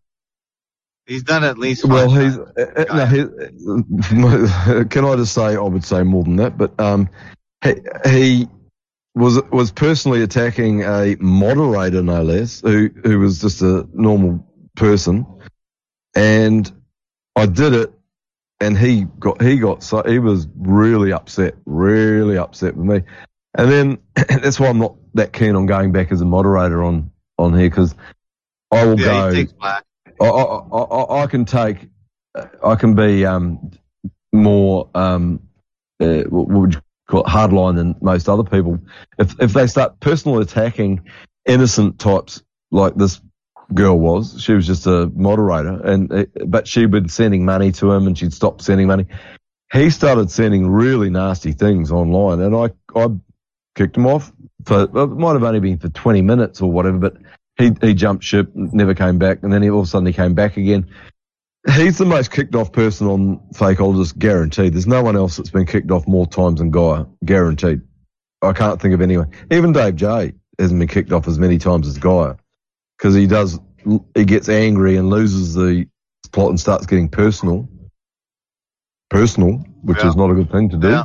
[1.05, 1.83] He's done it at least.
[1.83, 6.57] Well, he's uh, no, he, can I just say I would say more than that,
[6.57, 7.09] but um,
[7.61, 7.73] he,
[8.05, 8.47] he
[9.13, 14.47] was was personally attacking a moderator, no less, who who was just a normal
[14.77, 15.25] person,
[16.15, 16.71] and
[17.35, 17.93] I did it,
[18.63, 23.03] and he got he got so he was really upset, really upset with me,
[23.57, 27.11] and then that's why I'm not that keen on going back as a moderator on
[27.37, 27.95] on here because
[28.71, 29.45] I will yeah, go.
[29.61, 29.79] I,
[30.21, 31.87] I, I, I can take,
[32.63, 33.71] I can be um,
[34.31, 35.41] more, um,
[35.99, 38.79] uh, what would you quite hardline than most other people.
[39.19, 41.01] If if they start personal attacking
[41.45, 42.41] innocent types
[42.71, 43.21] like this
[43.73, 47.91] girl was, she was just a moderator, and uh, but she'd been sending money to
[47.91, 49.05] him, and she'd stopped sending money.
[49.71, 53.07] He started sending really nasty things online, and I I
[53.75, 54.31] kicked him off
[54.65, 57.17] for it might have only been for twenty minutes or whatever, but
[57.57, 60.05] he he jumped ship, and never came back, and then he, all of a sudden
[60.05, 60.89] he came back again.
[61.75, 64.73] He's the most kicked off person on Fakeologist, guaranteed.
[64.73, 67.81] There's no one else that's been kicked off more times than Guy, guaranteed.
[68.41, 69.31] I can't think of anyone.
[69.49, 72.35] Even Dave J hasn't been kicked off as many times as Guy
[72.97, 73.59] because he does.
[74.15, 75.85] He gets angry and loses the
[76.31, 77.67] plot and starts getting personal.
[79.09, 81.03] Personal, which is not a good thing to do.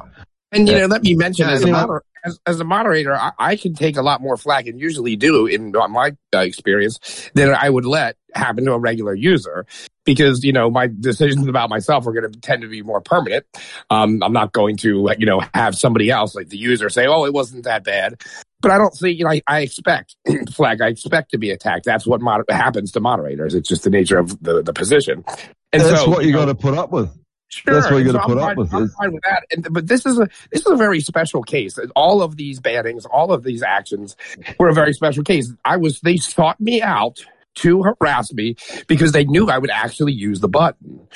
[0.53, 3.33] And you know, let me mention Yeah, as a moder- as, as a moderator, I,
[3.39, 7.55] I can take a lot more flack and usually do in my uh, experience than
[7.55, 9.67] I would let happen to a regular user
[10.05, 13.45] because you know my decisions about myself are going to tend to be more permanent.
[13.91, 17.25] Um, I'm not going to you know have somebody else like the user say, "Oh,
[17.25, 18.23] it wasn't that bad."
[18.61, 20.17] But I don't see, you know, I, I expect
[20.53, 20.81] flag.
[20.81, 21.85] I expect to be attacked.
[21.85, 23.55] That's what moder- happens to moderators.
[23.55, 25.25] It's just the nature of the, the position.
[25.73, 27.11] And That's so, what you know, got to put up with.
[27.51, 27.75] Sure.
[27.75, 28.75] That's what you got to so put I'm up fine, with.
[28.75, 29.45] I'm fine with that.
[29.53, 31.79] And, but this is a this is a very special case.
[31.97, 34.17] All of these bannings, all of these actions
[34.59, 35.51] were a very special case.
[35.65, 37.25] I was they sought me out
[37.57, 38.57] to harass me
[38.87, 41.09] because they knew I would actually use the button.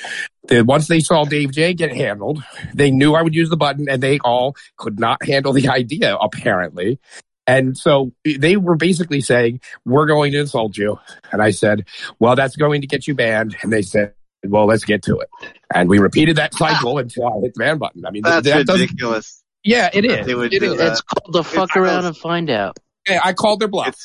[0.45, 2.43] Then once they saw Dave J get handled,
[2.73, 6.15] they knew I would use the button, and they all could not handle the idea
[6.15, 6.99] apparently.
[7.45, 10.99] And so they were basically saying, "We're going to insult you,"
[11.31, 11.85] and I said,
[12.19, 14.13] "Well, that's going to get you banned." And they said.
[14.45, 15.29] Well, let's get to it.
[15.73, 18.05] And we repeated that cycle until I hit the ban button.
[18.05, 19.41] I mean, That's that doesn't- ridiculous.
[19.63, 20.25] Yeah, it that is.
[20.27, 20.77] They would It do is.
[20.79, 20.91] that.
[20.91, 22.75] It's called the fuck around and find out.
[23.07, 23.95] Yeah, I called their bluff.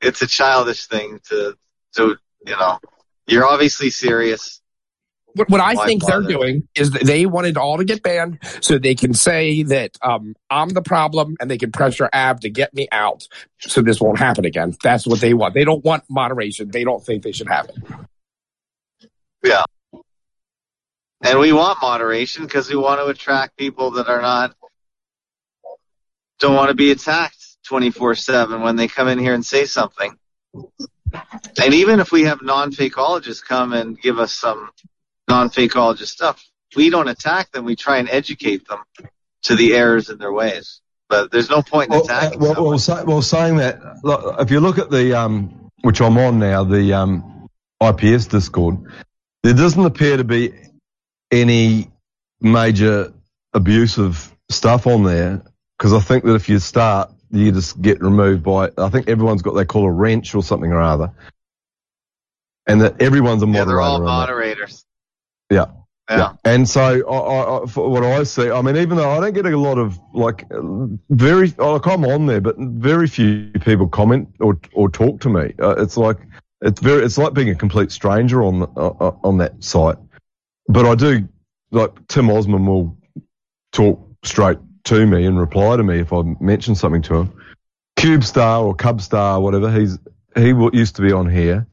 [0.00, 1.54] It's a childish thing to,
[1.96, 2.16] to
[2.46, 2.78] you know.
[3.26, 4.59] You're obviously serious.
[5.34, 8.78] What, what I think they're doing is that they wanted all to get banned so
[8.78, 12.74] they can say that um, I'm the problem and they can pressure Ab to get
[12.74, 13.28] me out
[13.58, 14.76] so this won't happen again.
[14.82, 15.54] That's what they want.
[15.54, 16.70] They don't want moderation.
[16.70, 17.76] They don't think they should have it.
[19.44, 19.64] Yeah.
[21.22, 24.54] And we want moderation because we want to attract people that are not,
[26.38, 27.36] don't want to be attacked
[27.66, 30.12] 24 7 when they come in here and say something.
[31.62, 34.70] And even if we have non fakeologists come and give us some
[35.30, 36.44] non fakeologist stuff,
[36.76, 37.64] we don't attack them.
[37.64, 38.80] We try and educate them
[39.44, 40.80] to the errors in their ways.
[41.08, 42.38] But there's no point in Well, attacking.
[42.40, 46.16] well, well, say, well, saying that, look, if you look at the, um, which I'm
[46.18, 47.48] on now, the um,
[47.82, 48.76] IPS Discord,
[49.42, 50.52] there doesn't appear to be
[51.30, 51.90] any
[52.40, 53.12] major
[53.54, 55.42] abusive stuff on there
[55.78, 58.70] because I think that if you start, you just get removed by.
[58.76, 61.12] I think everyone's got they call a wrench or something or other,
[62.66, 63.60] and that everyone's a moderator.
[63.60, 64.84] yeah, they're all moderators.
[65.50, 65.66] Yeah.
[66.08, 66.32] Yeah.
[66.44, 69.56] And so, I, I, what I see, I mean, even though I don't get a
[69.56, 70.44] lot of like
[71.08, 75.54] very, like I'm on there, but very few people comment or or talk to me.
[75.60, 76.16] Uh, it's like
[76.62, 79.98] it's very, it's like being a complete stranger on uh, uh, on that site.
[80.66, 81.28] But I do
[81.70, 82.96] like Tim Osman will
[83.70, 87.32] talk straight to me and reply to me if I mention something to him.
[87.96, 89.70] Cube Star or Cub Star, whatever.
[89.70, 89.96] He's
[90.34, 91.68] he used to be on here.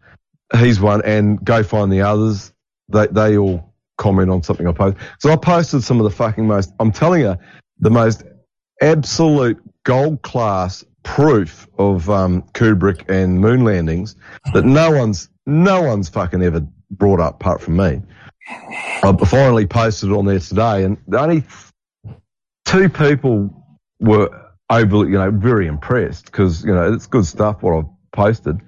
[0.56, 2.54] He's one, and go find the others.
[2.90, 4.98] They they all comment on something I post.
[5.20, 6.74] So I posted some of the fucking most.
[6.80, 7.36] I'm telling you,
[7.80, 8.24] the most
[8.82, 14.16] absolute gold class proof of um, Kubrick and moon landings
[14.54, 18.02] that no one's no one's fucking ever brought up apart from me.
[19.04, 21.44] I finally posted it on there today, and only
[22.66, 23.50] two people
[24.00, 24.30] were
[24.70, 28.60] overly, you know, very impressed because you know it's good stuff what I've posted.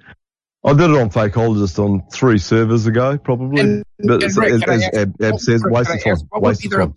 [0.62, 3.60] I did it on Fakeologist on three servers ago, probably.
[3.60, 6.12] And- but and as, Rick, as, as Ab, Ab says, waste of time.
[6.12, 6.94] ask, what would Waste of time.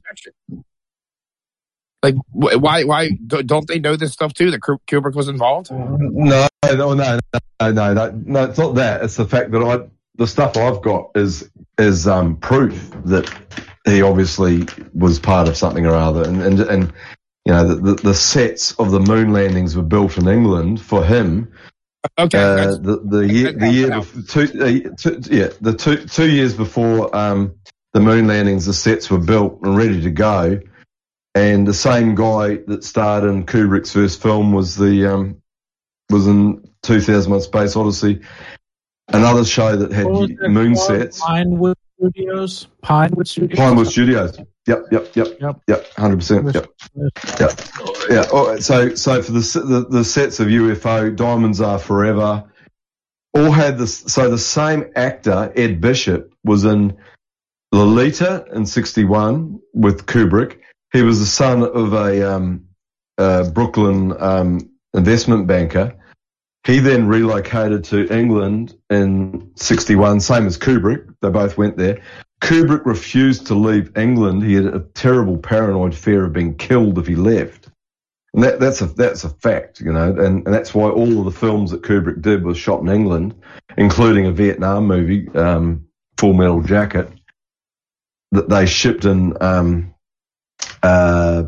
[2.02, 4.52] Like, why, why do- don't they know this stuff too?
[4.52, 5.72] That Kubrick was involved?
[5.72, 7.19] No, no, no, no,
[7.61, 8.44] no, no, no.
[8.45, 9.03] It's not that.
[9.03, 13.34] It's the fact that I, the stuff I've got is is um, proof that
[13.85, 16.94] he obviously was part of something or other, and and and
[17.45, 21.06] you know the, the, the sets of the moon landings were built in England for
[21.06, 21.52] him.
[22.17, 26.30] Okay, Uh, the the year the year bef- two, uh, two yeah the two two
[26.30, 27.55] years before um,
[27.93, 30.59] the moon landings, the sets were built and ready to go.
[31.35, 35.41] And the same guy that starred in Kubrick's first film was the um,
[36.09, 38.21] was in 2001: Space Odyssey,
[39.07, 40.88] another show that had What was it moon called?
[40.88, 41.19] sets.
[41.21, 42.67] Pinewood Studios.
[42.81, 43.57] Pinewood Studios.
[43.57, 44.38] Pinewood Studios.
[44.65, 45.61] Yep, yep, yep, Yep.
[45.68, 46.53] yep, hundred percent.
[46.56, 46.68] Yep,
[47.40, 47.60] yep,
[48.10, 48.26] yeah.
[48.31, 52.45] Oh, so, so for the, the the sets of UFO, Diamonds Are Forever,
[53.34, 53.98] all had this.
[53.99, 56.95] So the same actor, Ed Bishop, was in
[57.73, 60.60] Lolita in '61 with Kubrick.
[60.94, 62.65] he was the son of a um,
[63.18, 65.94] uh, Brooklyn um, investment banker.
[66.65, 71.14] He then relocated to England in 61, same as Kubrick.
[71.22, 72.02] They both went there.
[72.44, 74.44] Kubrick refused to leave England.
[74.44, 77.70] He had a terrible paranoid fear of being killed if he left.
[78.34, 81.26] And that, that's a that's a fact, you know, and, and that's why all of
[81.26, 83.36] the films that Kubrick did was shot in England,
[83.78, 85.88] including a Vietnam movie, um,
[86.18, 87.10] Full Metal Jacket,
[88.34, 89.94] that they shipped in um,
[90.82, 91.44] uh,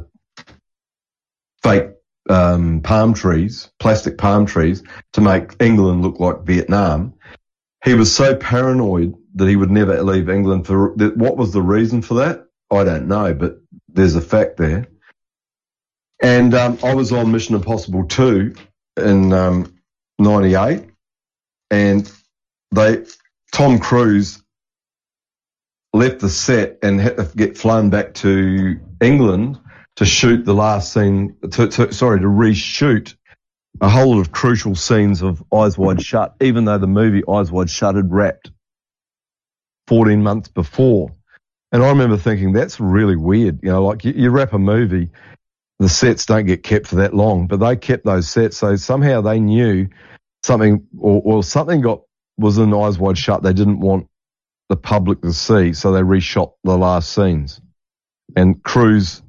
[1.62, 1.90] fake
[2.30, 4.82] um, palm trees, plastic palm trees,
[5.12, 7.16] to make England look like Vietnam.
[7.84, 10.66] He was so paranoid that he would never leave England.
[10.66, 12.48] For what was the reason for that?
[12.72, 13.60] I don't know, but
[13.90, 14.88] there's a fact there.
[16.22, 18.56] And um, I was on Mission Impossible 2
[18.98, 19.76] in um,
[20.18, 20.90] 98
[21.70, 22.12] and
[22.72, 23.04] they,
[23.52, 24.42] Tom Cruise
[25.94, 29.60] left the set and had to get flown back to England
[29.98, 33.16] to shoot the last scene, to, to, sorry, to reshoot
[33.82, 37.52] a whole lot of crucial scenes of Eyes Wide Shut, even though the movie Eyes
[37.52, 38.52] Wide Shut had wrapped
[39.88, 41.12] 14 months before.
[41.72, 43.60] And I remember thinking, that's really weird.
[43.62, 45.10] You know, like you, you wrap a movie,
[45.80, 48.58] the sets don't get kept for that long, but they kept those sets.
[48.58, 49.88] So somehow they knew
[50.44, 52.02] something or, or something got,
[52.38, 53.44] was in Eyes Wide Shut.
[53.44, 54.08] They didn't want
[54.70, 55.74] the public to see.
[55.74, 57.60] So they reshot the last scenes
[58.36, 59.22] and Cruise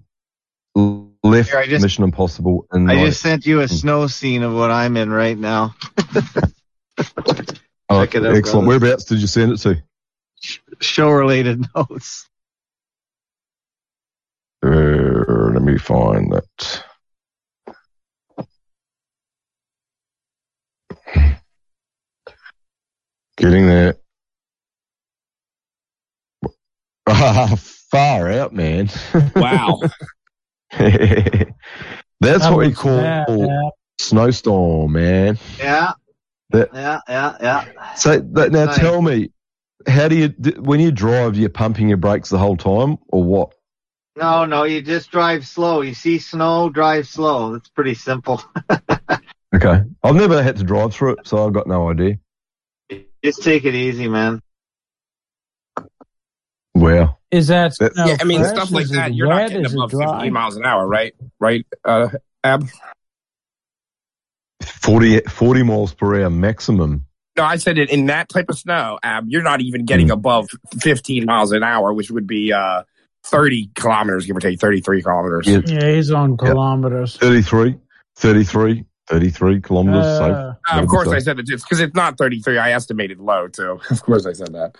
[0.75, 2.67] left Here, just- Mission Impossible.
[2.71, 5.75] And I just sent you a snow scene of what I'm in right now.
[5.99, 6.53] oh,
[6.99, 8.43] check it out, excellent.
[8.43, 8.67] brother.
[8.67, 9.83] Whereabouts did you send it to?
[10.81, 12.29] Show related notes.
[14.65, 14.69] Uh,
[15.53, 16.83] let me find that.
[23.37, 23.97] Getting there.
[27.07, 27.55] Ah,
[27.91, 28.89] far out, man.
[29.37, 29.81] Wow.
[32.21, 35.39] That's That what we call bad, snowstorm, man.
[35.59, 35.93] Yeah.
[36.51, 37.95] That, Yeah, yeah, yeah.
[37.97, 38.79] so that, now Nice.
[38.79, 39.31] tell me,
[39.87, 40.29] how do you,
[40.61, 43.55] when you drive, you're pumping your brakes the whole time or what?
[44.17, 45.83] No, no, you just drive slow.
[45.83, 47.55] You see snow, drive slow.
[47.55, 48.43] It's pretty simple.
[49.55, 49.85] Okay.
[50.03, 52.19] I've never had to drive through it, so I've got no idea.
[53.25, 54.41] Just take it easy, man.
[56.75, 57.19] Wow.
[57.31, 59.15] Is that That- snow yeah, I mean stuff like that.
[59.15, 60.19] You're not getting above dry?
[60.19, 61.15] 15 miles an hour, right?
[61.41, 62.09] Right, uh,
[62.45, 62.69] Ab?
[64.63, 67.06] 40, 40 miles per hour maximum.
[67.37, 69.25] No, I said it in that type of snow, Ab.
[69.29, 69.87] You're not even Hmm.
[69.87, 70.49] getting above
[70.81, 72.83] 15 miles an hour, which would be uh,
[73.25, 75.47] 30 kilometers, give or take, 33 kilometers.
[75.47, 75.61] Yeah.
[75.67, 77.17] Yeah, he's on kilometers.
[77.17, 77.77] 33,
[78.17, 80.05] 33, 33 kilometers.
[80.05, 80.57] Uh, safe.
[80.73, 81.47] Uh, of course, So- I said it.
[81.49, 82.57] It's because it's not 33.
[82.59, 83.81] I estimated low too.
[83.91, 84.77] Of course, I said that.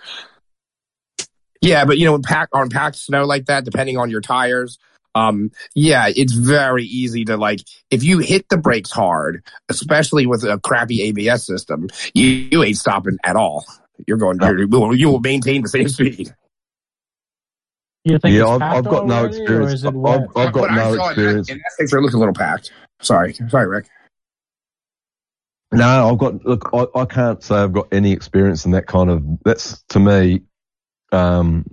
[1.61, 4.77] Yeah, but you know, pack on packed snow like that, depending on your tires,
[5.17, 7.61] um, yeah, it's very easy to like
[7.91, 12.77] if you hit the brakes hard, especially with a crappy ABS system, you, you ain't
[12.77, 13.65] stopping at all.
[14.05, 14.37] You're going.
[14.41, 16.33] You're, you will- you will maintain the same speed.
[18.03, 19.83] You think Yeah, I've, I've got no already, or experience.
[19.85, 19.95] I've.
[19.95, 21.49] I've got What no saw in that- experience.
[21.49, 22.71] In that picture, it looks a little packed.
[23.01, 23.87] Sorry, sorry, Rick.
[25.73, 29.09] No, I've got, look, I, I can't say I've got any experience in that kind
[29.09, 30.43] of, that's to me,
[31.11, 31.65] um,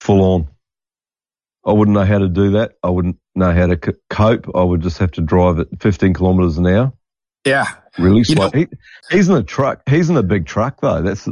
[0.00, 0.48] full on.
[1.64, 2.72] I wouldn't know how to do that.
[2.82, 4.46] I wouldn't know how to c- cope.
[4.54, 6.92] I would just have to drive at 15 kilometers an hour.
[7.44, 7.66] Yeah,
[7.98, 8.50] Really slow.
[8.50, 8.66] he,
[9.10, 9.82] he's in a truck.
[9.88, 11.00] He's in a big truck though.
[11.02, 11.26] That's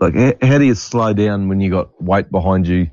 [0.00, 2.90] like, how do you slow down when you got weight behind you?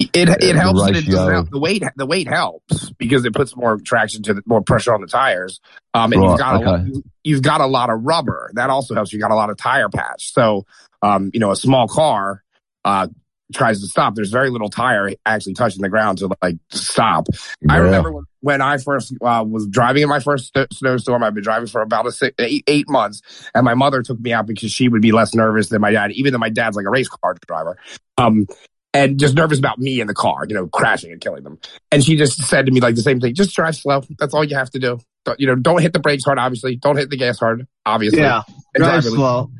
[0.00, 1.50] It it helps it help.
[1.50, 5.00] the weight the weight helps because it puts more traction to the more pressure on
[5.00, 5.60] the tires.
[5.92, 6.80] Um, and Right, you've got a lot,
[7.24, 9.12] you've got a lot of rubber that also helps.
[9.12, 10.32] You got a lot of tire patch.
[10.32, 10.66] So
[11.02, 12.44] um, you know, a small car
[12.84, 13.08] uh
[13.54, 14.14] tries to stop.
[14.14, 17.26] There's very little tire actually touching the ground to like stop.
[17.68, 21.22] I remember when, when I first uh, was driving in my first st- snowstorm.
[21.22, 23.22] I've been driving for about a six, eight, eight months,
[23.54, 26.12] and my mother took me out because she would be less nervous than my dad,
[26.12, 27.78] even though my dad's like a race car driver.
[28.16, 28.46] Um,
[28.94, 31.58] and just nervous about me in the car, you know, crashing and killing them.
[31.92, 34.02] And she just said to me like the same thing: just drive slow.
[34.18, 34.98] That's all you have to do.
[35.24, 36.38] Don't, you know, don't hit the brakes hard.
[36.38, 37.66] Obviously, don't hit the gas hard.
[37.84, 38.42] Obviously, Yeah.
[38.74, 39.50] Drive really- slow.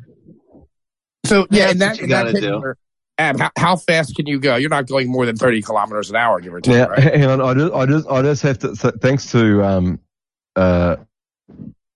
[1.25, 2.73] So yeah, and that, that do.
[3.19, 4.55] Picture, Ab, how, how fast can you go?
[4.55, 6.99] You're not going more than thirty kilometers an hour, give or take, Now, right?
[7.15, 7.41] hang on.
[7.41, 8.75] I just, I just, I just have to.
[8.75, 9.99] th- Thanks to um,
[10.55, 10.95] uh,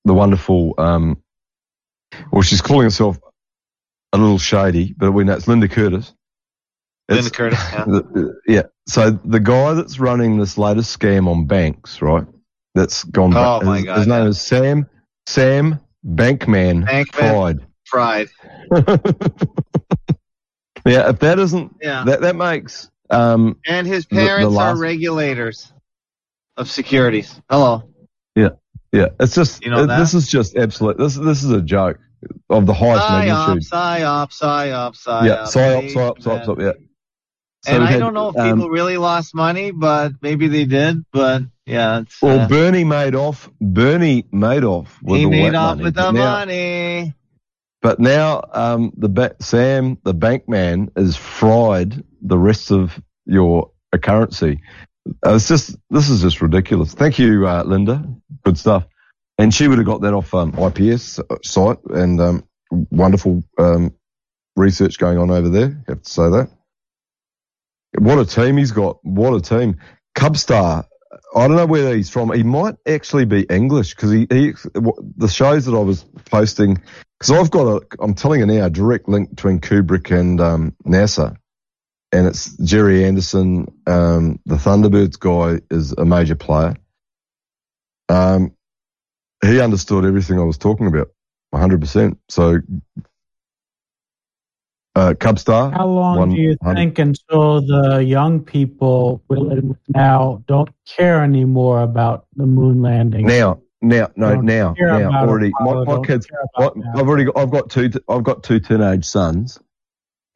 [0.06, 0.76] the wonderful.
[0.78, 1.22] Um,
[2.32, 3.18] well, she's calling herself
[4.14, 6.14] a little shady, but we know it's Linda Curtis.
[7.10, 7.84] Linda Curtis, yeah.
[7.86, 8.62] the- yeah.
[8.88, 12.26] So the guy that's running this latest scam on banks, right?
[12.76, 13.34] That's gone.
[13.36, 14.88] Oh, his, my God, His name is Sam
[15.28, 17.62] Sam Bankman, Bankman.
[17.86, 18.28] Fried.
[18.30, 18.30] Fried.
[20.85, 22.03] yeah, if that isn't Yeah.
[22.05, 25.72] that that makes um And his The- the parents are regulators.
[26.57, 27.41] of securities.
[27.49, 27.84] Hello.
[28.35, 28.49] Yeah,
[28.91, 29.07] yeah.
[29.19, 30.97] It's just You know it- this is just absolute.
[30.97, 31.97] This this is a joke
[32.49, 33.64] of the highest Psyop, magnitude.
[33.72, 35.26] psyop, psyop, psyop.
[35.26, 36.61] yeah, psyop, psyop, psyop, psyop.
[36.61, 36.72] Yeah.
[37.65, 40.65] So and I had, don't know if um, people really lost money, but maybe they
[40.65, 41.05] did.
[41.14, 45.84] But yeah, it's, Well, uh, Bernie Madoff, Bernie Madoff with he all made off money.
[45.85, 47.14] with the now, money.
[47.84, 53.72] But now, um, the ba- Sam, the bank man, has fried the rest of your
[53.91, 54.61] uh, currency.
[55.26, 56.93] Uh, it's just this is just ridiculous.
[56.93, 58.01] Thank you, uh, Linda.
[58.45, 58.85] Good stuff.
[59.38, 63.93] And she would have got that off um, IPS site and um, wonderful um,
[64.55, 65.84] research going on over there.
[65.88, 66.49] Have to say that.
[67.97, 69.03] What a team he's got.
[69.03, 69.77] What a team.
[70.15, 70.85] Cubstar.
[71.35, 72.31] I don't know where he's from.
[72.31, 74.53] He might actually be English because he, he,
[75.18, 76.81] the shows that I was posting,
[77.24, 80.76] because I've got a, I'm telling you now, a direct link between Kubrick and um,
[80.86, 81.38] NASA.
[82.12, 86.76] And it's Gerry Anderson, um, the Thunderbirds guy is a major player.
[88.10, 88.54] Um,
[89.41, 91.12] he understood everything I was talking about,
[91.56, 92.18] 100%.
[92.28, 92.60] So,
[94.95, 95.72] uh, Cubstar.
[95.72, 99.24] How long do you think until the young people
[99.88, 103.26] now don't care anymore about the moon landing?
[103.26, 105.51] Now, now, no, now, now, already.
[105.60, 106.26] My, my kids,
[106.57, 109.60] my, I've already got, I've got two, I've got two teenage sons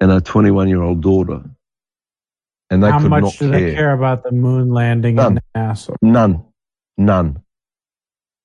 [0.02, 1.44] and a 21 year old daughter.
[2.70, 5.38] And they How could much not do they care about the moon landing None.
[5.38, 5.96] in NASA?
[6.02, 6.44] None,
[6.98, 7.42] none,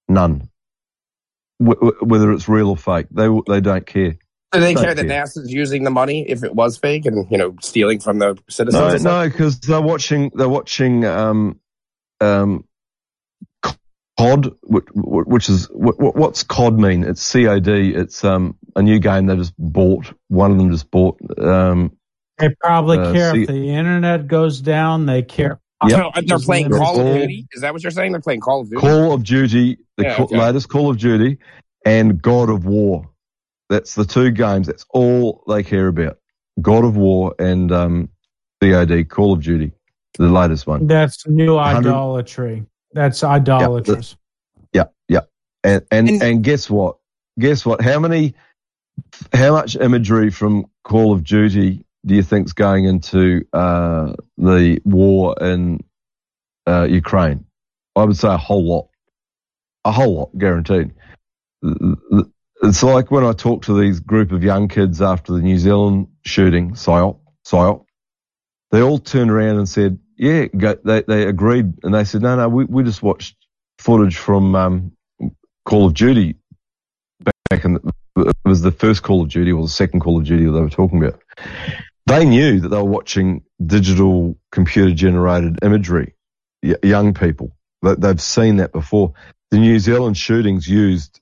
[0.08, 0.48] none.
[1.60, 4.16] Wh- wh- whether it's real or fake, they they don't care.
[4.52, 7.38] Do they Don't care that NASA's using the money if it was fake and you
[7.38, 9.02] know stealing from the citizens?
[9.02, 10.30] No, no, because they're watching.
[10.34, 11.04] They're watching.
[11.04, 11.58] Um,
[12.20, 12.64] um,
[14.18, 17.04] COD, which, which is what, what's COD mean?
[17.04, 17.68] It's COD.
[17.68, 20.12] It's um a new game they just bought.
[20.28, 21.18] One of them just bought.
[21.38, 21.96] Um,
[22.38, 25.06] They probably Uh, care see- if the internet goes down.
[25.06, 25.60] They care.
[25.88, 25.90] Yep.
[26.14, 27.46] So they're playing Call of Duty.
[27.52, 28.12] Is that what you're saying?
[28.12, 28.80] They're playing Call of Duty.
[28.80, 30.38] Call of Duty, the Yeah, okay.
[30.38, 31.38] latest Call of Duty,
[31.84, 33.08] and God of War.
[33.68, 34.68] That's the two games.
[34.68, 36.18] That's all they care about.
[36.60, 38.10] God of War and um,
[38.60, 39.72] COD, Call of Duty,
[40.18, 40.86] the latest one.
[40.86, 42.64] That's new 100 idolatry.
[42.92, 44.16] That's idolatrous.
[44.72, 45.20] Yeah, yeah.
[45.64, 46.96] And and and guess what?
[47.38, 47.80] Guess what?
[47.80, 48.34] How many?
[49.32, 55.34] How much imagery from Call of Duty do you think's going into uh, the war
[55.40, 55.80] in
[56.66, 57.46] uh, Ukraine?
[57.96, 58.88] I would say a whole lot.
[59.84, 60.92] A whole lot, guaranteed.
[62.62, 66.08] It's like when I talk to these group of young kids after the New Zealand
[66.24, 67.84] shooting, PSYOP, PSYOP,
[68.70, 71.72] they all turned around and said, yeah, go, they, they agreed.
[71.82, 73.36] And they said, no, no, we, we just watched
[73.78, 74.92] footage from um,
[75.64, 76.36] Call of Duty
[77.50, 80.24] back in the, it was the first Call of Duty or the second Call of
[80.24, 81.20] Duty that they were talking about.
[82.06, 86.14] They knew that they were watching digital computer generated imagery.
[86.62, 89.14] Y- young people, They- they've seen that before.
[89.50, 91.20] The New Zealand shootings used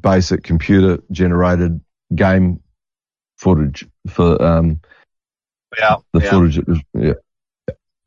[0.00, 1.80] basic computer generated
[2.14, 2.60] game
[3.38, 4.80] footage for um,
[5.78, 6.30] Yeah, the yeah.
[6.30, 6.58] footage.
[6.58, 7.12] It was, yeah.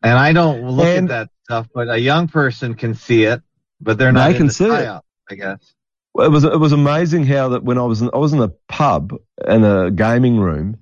[0.04, 3.42] And I don't look And- at that stuff, but a young person can see it,
[3.80, 4.70] but they're not They in can see it.
[4.70, 5.74] psyop, I guess.
[6.14, 8.42] Well, it was it was amazing how that when I was in, I was in
[8.42, 9.14] a pub
[9.48, 10.78] in a gaming room,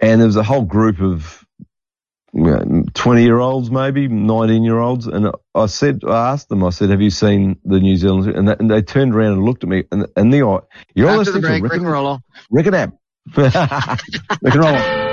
[0.00, 1.42] and there was a whole group of
[2.94, 6.90] twenty year olds, maybe nineteen year olds, and I said I asked them, I said,
[6.90, 9.70] "Have you seen the New Zealand?" And, they- and they turned around and looked at
[9.70, 10.60] me, and and the eye,
[10.94, 12.20] you're After the listening break, to Rick Rick, and Rollo.
[12.50, 12.92] Rick and Ab.
[13.36, 15.11] Rick and Rollo.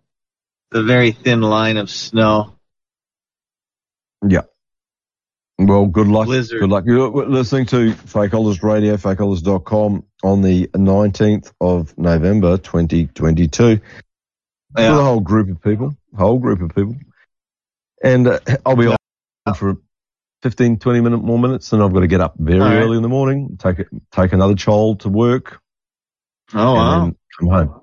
[0.73, 2.57] The very thin line of snow.
[4.29, 4.43] Yeah.
[5.59, 6.27] Well, good luck.
[6.27, 6.61] Blizzard.
[6.61, 6.85] Good luck.
[6.87, 13.81] You're listening to Fakeologist Radio, fakeologist.com on the 19th of November, 2022.
[14.77, 14.77] Yeah.
[14.77, 16.97] With a whole group of people, whole group of people.
[18.03, 18.97] And uh, I'll be on
[19.55, 19.79] for
[20.45, 22.77] 15, 20 minute more minutes and I've got to get up very All right.
[22.83, 25.59] early in the morning, take it, take another child to work.
[26.53, 27.03] Oh, wow.
[27.05, 27.81] And then come home.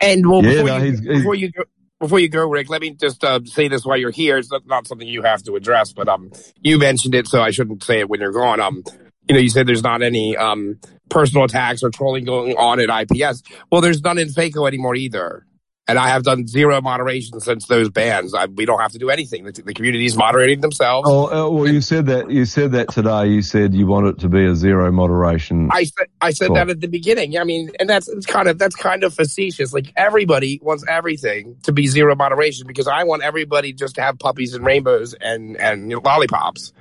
[0.00, 1.64] And well, Yeah, before, no, you, he's- he's- before you go,
[1.98, 4.38] before you go, Rick, let me just uh, say this while you're here.
[4.38, 6.30] It's not, not something you have to address, but um,
[6.60, 8.60] you mentioned it, so I shouldn't say it when you're gone.
[8.60, 8.84] Um,
[9.28, 12.88] you know, you said there's not any um personal attacks or trolling going on at
[13.10, 13.42] IPS.
[13.72, 15.44] Well, there's none in FACO anymore either.
[15.88, 18.34] And I have done zero moderation since those bans.
[18.34, 19.44] I, we don't have to do anything.
[19.44, 21.08] The, the community is moderating themselves.
[21.10, 22.30] Oh, uh, well, you said that.
[22.30, 23.28] You said that today.
[23.28, 25.70] You said you want it to be a zero moderation.
[25.72, 27.38] I said I said that at the beginning.
[27.38, 29.72] I mean, and that's it's kind of that's kind of facetious.
[29.72, 34.18] Like everybody wants everything to be zero moderation because I want everybody just to have
[34.18, 36.74] puppies and rainbows and and you know, lollipops.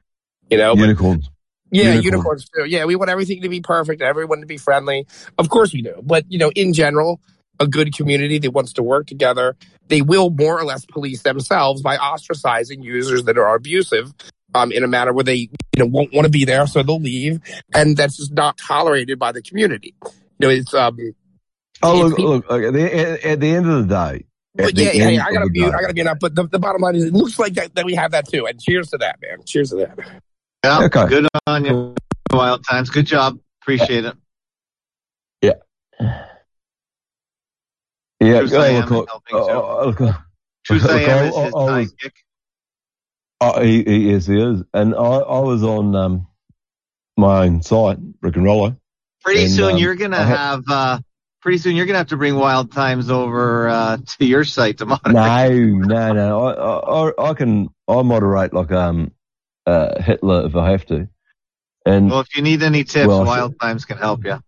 [0.50, 1.30] You know, but- unicorns.
[1.72, 2.04] yeah, Unicorn.
[2.04, 2.66] unicorns too.
[2.66, 5.08] Yeah, we want everything to be perfect, everyone to be friendly.
[5.38, 6.02] Of course we do.
[6.04, 7.22] But, you know, in general,
[7.60, 9.56] a good community that wants to work together,
[9.88, 14.14] they will more or less police themselves by ostracizing users that are abusive
[14.56, 17.00] um, in a manner where they, you know, won't want to be there, so they'll
[17.00, 17.40] leave.
[17.74, 19.96] And that's just not tolerated by the community.
[20.04, 20.98] You know, it's, um,
[21.84, 22.50] Oh, it's look, people- look.
[22.50, 24.26] okay, At the, at, at the end of the day.
[24.56, 26.18] but yeah, yeah, yeah, I gotta the be, day- I gotta be enough.
[26.20, 28.48] But the, the bottom line is, it looks like that, that we have that too.
[28.48, 29.40] And cheers to that, man.
[29.46, 30.00] Cheers to that.
[30.64, 31.08] Yeah, Okay.
[31.08, 31.96] good on you,
[32.34, 32.90] Wild Times.
[32.90, 33.38] Good job.
[33.62, 34.16] Appreciate it.
[35.44, 35.54] Yeah,
[38.22, 40.16] Truth oh, I am look, look, oh, look, look,
[40.66, 42.12] Truth I look, am I- is his I was- sidekick.
[43.40, 44.64] Oh, he, he, yes, he is.
[44.74, 46.28] And I, I was on um,
[47.18, 48.76] my own site, Rick and Roller.
[49.24, 50.64] Pretty And, soon um, you're gonna had- have.
[50.70, 51.00] uh
[51.40, 54.86] Pretty soon you're gonna have to bring Wild Times over uh to your site to
[54.88, 55.14] moderate.
[55.14, 55.50] No,
[55.88, 56.46] no, no.
[56.48, 59.12] I, I, I- can, I moderate like um,
[59.68, 61.08] uh, Hitler if I have to.
[61.86, 64.42] And Well, if you need any tips, Well, Wild Times can help you.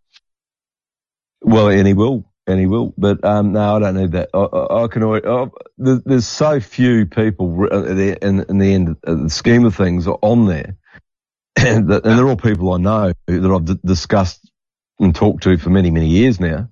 [1.44, 2.94] Well, and he will, and he will.
[2.98, 4.30] But um, no, I don't need that.
[4.34, 5.04] I, I, I can.
[5.04, 9.76] always- Oh, there's so few people uh, in, in the end, uh, the scheme of
[9.76, 10.76] things, on there,
[11.56, 14.50] and, they're all people I know that I've d- discussed
[15.00, 16.68] and talked to for many, many years now.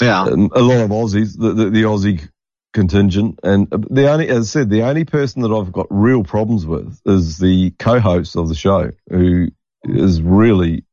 [0.00, 0.22] Yeah.
[0.22, 2.28] Um, a lot of Aussies, the, the, the Aussie
[2.72, 6.24] contingent, and uh, the only, as I said, the only person that I've got real
[6.24, 9.48] problems with is the co-host of the show, who
[9.84, 10.84] is really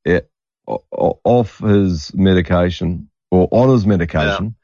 [0.68, 4.56] o- off his medication or on his medication.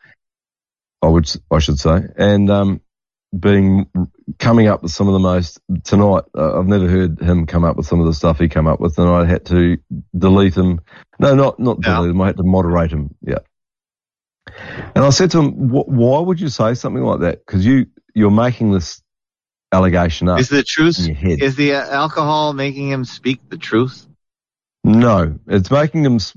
[1.02, 2.81] I would, I should say, and um,
[3.38, 3.88] being
[4.39, 6.23] coming up with some of the most tonight.
[6.35, 8.80] Uh, I've never heard him come up with some of the stuff he came up
[8.80, 9.77] with, and I had to
[10.18, 10.81] delete him.
[11.19, 12.22] No, not not delete him.
[12.22, 13.15] I had to moderate him.
[13.22, 13.39] Yeah.
[14.95, 17.45] And I said to him, "Why would you say something like that?
[17.45, 19.02] Because you you're making this
[19.72, 20.39] allegation up.
[20.39, 20.98] Is the truth?
[20.99, 21.41] in your head.
[21.41, 24.07] Is the uh, alcohol making him speak the truth?
[24.84, 26.34] No, it's making s-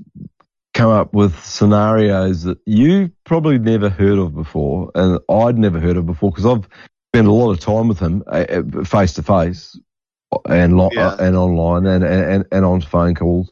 [0.81, 5.97] come up with scenarios that you probably never heard of before, and I'd never heard
[5.97, 6.67] of before because I've
[7.13, 8.23] spent a lot of time with him
[8.85, 9.79] face to face
[10.47, 11.15] and lo- Yeah.
[11.19, 13.51] and online and, and and on phone calls.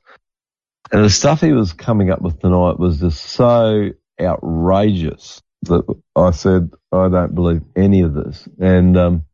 [0.92, 5.84] And the stuff he was coming up with tonight was just so outrageous that
[6.16, 9.26] I said I don't believe any of this, and um,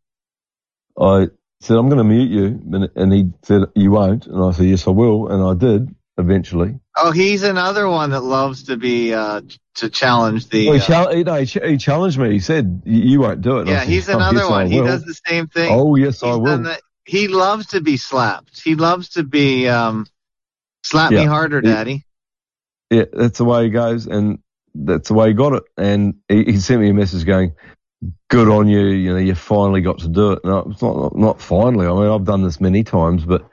[0.99, 1.27] I
[1.61, 2.45] said, I'm going to mute you.
[2.73, 4.27] And, and he said, you won't.
[4.27, 5.29] And I said, yes, I will.
[5.29, 6.79] And I did eventually.
[6.95, 9.41] Oh, he's another one that loves to be uh
[9.75, 10.67] to challenge the.
[10.67, 12.31] Well, he, uh, chal- he, no, he, ch- he challenged me.
[12.31, 13.67] He said, "You- won't do it.
[13.67, 14.71] Yeah, said, he's "Oh, another yes, one.
[14.71, 15.71] He does the same thing.
[15.71, 16.59] Oh, yes, I will.
[16.59, 18.61] that- He loves to be slapped.
[18.61, 20.07] He loves to be um
[20.83, 22.05] slap me harder, daddy.
[22.89, 24.05] Yeah, that's the way he goes.
[24.07, 24.39] And
[24.73, 25.63] that's the way he got it.
[25.77, 27.55] And he, he sent me a message going,
[28.29, 28.85] good on you.
[28.85, 30.45] You know, you finally got to do it.
[30.45, 31.87] No, it's not, not finally.
[31.87, 33.47] I mean, I've done this many times, but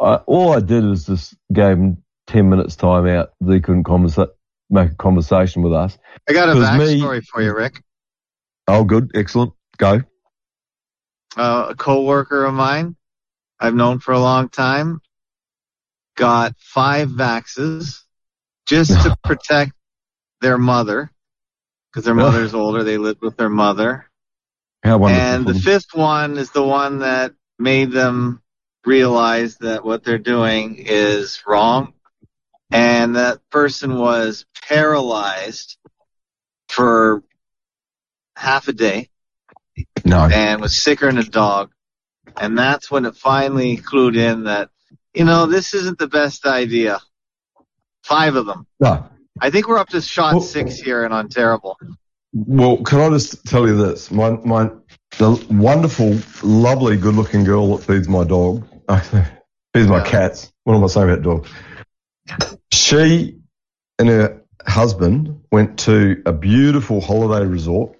[0.00, 3.30] I, all I did was just gave him 10 minutes time out.
[3.40, 4.30] They couldn't conversa-
[4.70, 5.98] make a conversation with us.
[6.28, 7.82] I got a 'Cause me- backstory for you, Rick.
[8.66, 9.10] Oh, good.
[9.14, 9.52] Excellent.
[9.76, 10.00] Go.
[11.36, 12.94] uh, a coworker of mine
[13.58, 15.00] I've known for a long time
[16.16, 18.02] got five vaxes
[18.66, 19.72] just to protect
[20.40, 21.10] their mother
[21.90, 22.84] because their mother's older.
[22.84, 24.08] They lived with their mother.
[24.84, 25.26] How wonderful.
[25.26, 28.40] And the fifth one is the one that made them
[28.84, 31.94] realize that what they're doing is wrong.
[32.70, 35.76] And that person was paralyzed
[36.68, 37.22] for
[38.36, 39.10] half a day
[40.04, 40.28] no.
[40.32, 41.70] and was sicker than a dog.
[42.36, 44.70] And that's when it finally clued in that,
[45.12, 47.00] you know, this isn't the best idea.
[48.02, 48.66] Five of them.
[48.80, 49.08] No.
[49.40, 51.76] I think we're up to shot six here in Ontario.
[52.32, 54.10] Well, can I just tell you this?
[54.10, 54.70] My, my,
[55.18, 58.66] the wonderful, lovely, good looking girl that feeds my dog,
[59.74, 60.52] feeds my cats.
[60.64, 61.46] What am I saying about dog?
[62.72, 63.38] She
[63.98, 67.96] and her husband went to a beautiful holiday resort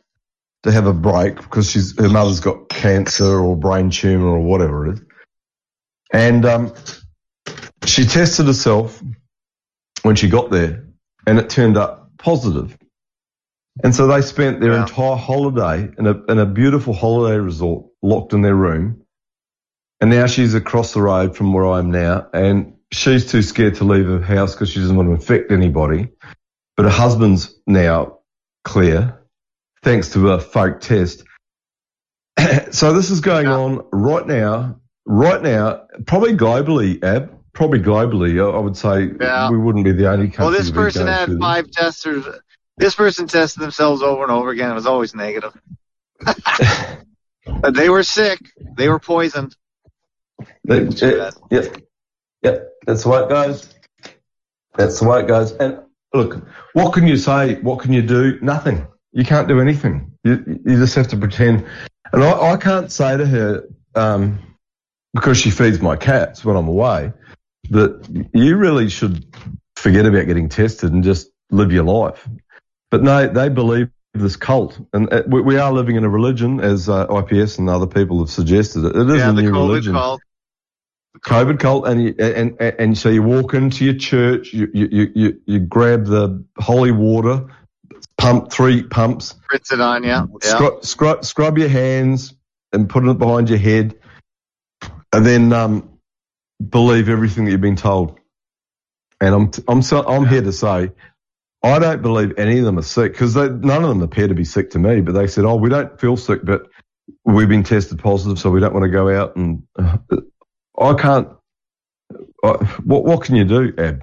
[0.63, 4.89] to have a break because she's, her mother's got cancer or brain tumor or whatever
[4.89, 5.03] it is.
[6.13, 6.75] And, um,
[7.87, 9.03] she tested herself
[10.03, 10.87] when she got there
[11.27, 12.77] and it turned up positive.
[13.83, 18.33] And so they spent their entire holiday in a, in a beautiful holiday resort, locked
[18.33, 19.04] in their room.
[20.05, 23.77] And now she's across the road from where I am now, and she's too scared
[23.77, 26.11] to leave her house because she doesn't want to infect anybody.
[26.77, 28.19] But her husband's now
[28.65, 29.19] clear,
[29.83, 31.25] thanks to a fake test.
[32.71, 38.39] so this is going on right now, right now, probably globally, Ab, probably globally.
[38.55, 39.49] I would say Yeah.
[39.49, 40.45] we wouldn't be the only country.
[40.45, 41.41] Well, this person had through this.
[41.43, 42.27] five testers.
[42.77, 44.71] This person tested themselves over and over again.
[44.71, 45.59] It was always negative.
[46.21, 48.41] but they were sick.
[48.77, 49.57] They were poisoned.
[50.65, 51.69] That- that- yeah,
[52.43, 53.75] yeah, that's the way it goes.
[54.77, 55.53] That's the way it goes.
[55.53, 55.81] And
[56.13, 57.61] look, what can you say?
[57.61, 58.39] What can you do?
[58.41, 58.87] Nothing.
[59.13, 60.13] You can't do anything.
[60.25, 61.67] You, you just have to pretend.
[62.13, 64.39] And I, I can't say to her, um,
[65.15, 67.13] because she feeds my cats when I'm away,
[67.71, 69.25] that you really should
[69.77, 72.29] forget about getting tested and just live your life.
[72.91, 76.61] But no, they believe this cult, and uh, we, we are living in a religion,
[76.61, 78.85] as uh, IPS and other people have suggested.
[78.85, 79.95] It, it is yeah, a new religion.
[79.95, 80.21] cult.
[81.21, 85.41] COVID cult, and you, and, and so you walk into your church, you you you
[85.47, 87.47] you, grab the holy water,
[88.19, 90.03] pump three pumps, Spritz it on.
[90.03, 90.27] Yeah.
[90.43, 92.35] scrub, scrub scrub your hands,
[92.73, 93.95] and put it behind your head,
[95.13, 95.99] and then um,
[96.69, 98.19] believe everything that you've been told.
[99.21, 100.91] And I'm I'm so, I'm here to say.
[101.63, 104.45] I don't believe any of them are sick because none of them appear to be
[104.45, 105.01] sick to me.
[105.01, 106.67] But they said, "Oh, we don't feel sick, but
[107.25, 109.63] we've been tested positive, so we don't want to go out." And
[110.79, 111.29] I can't.
[112.43, 114.03] Uh, what what can you do, Ab?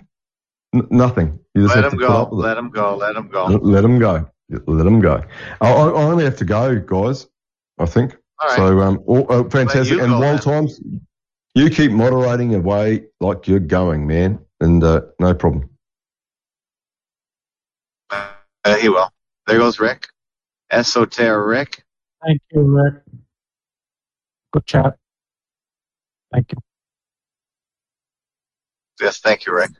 [0.73, 1.39] N- nothing.
[1.53, 2.21] You just Let have them to put go.
[2.21, 2.47] up with it.
[2.47, 2.95] Let them go.
[2.95, 3.45] Let them go.
[3.45, 4.29] Let them go.
[4.67, 5.23] Let them go.
[5.61, 7.27] I, I I only have to go, guys.
[7.77, 8.15] I think.
[8.39, 8.55] All right.
[8.57, 9.99] So um, all, uh, fantastic.
[9.99, 10.39] And go, while then.
[10.39, 10.79] times,
[11.55, 15.69] you keep moderating away like you're going, man, and uh, no problem.
[18.09, 19.11] Uh, he will.
[19.47, 20.07] There goes Rick.
[20.71, 21.47] Esoteric.
[21.47, 21.83] Rick.
[22.23, 22.93] Thank you, Rick.
[24.53, 24.97] Good chat.
[26.31, 26.57] Thank you.
[29.01, 29.71] Yes, thank you, Rick.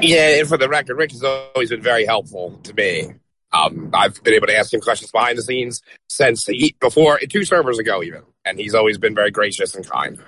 [0.00, 3.12] Yeah, and for the record, Rick has always been very helpful to me.
[3.52, 7.44] Um, I've been able to ask him questions behind the scenes since he, before two
[7.44, 10.18] servers ago, even, and he's always been very gracious and kind.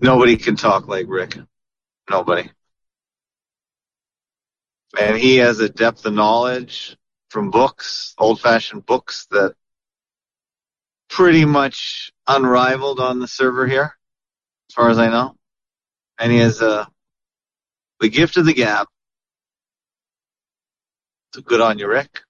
[0.00, 1.36] Nobody can talk like Rick.
[2.10, 2.50] Nobody.
[4.98, 6.96] And he has a depth of knowledge
[7.30, 9.54] from books, old fashioned books that
[11.08, 13.96] pretty much unrivaled on the server here,
[14.70, 15.36] as far as I know.
[16.18, 16.84] And he has uh,
[18.00, 18.86] the gift of the gab.
[21.34, 22.20] So good on you, Rick.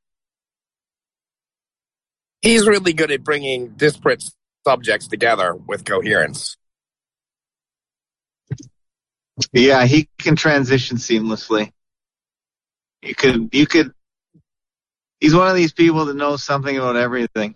[2.40, 4.24] He's really good at bringing disparate
[4.64, 6.56] subjects together with coherence.
[9.52, 11.72] Yeah, he can transition seamlessly.
[13.02, 13.92] You could, you could,
[15.20, 17.54] he's one of these people that knows something about everything.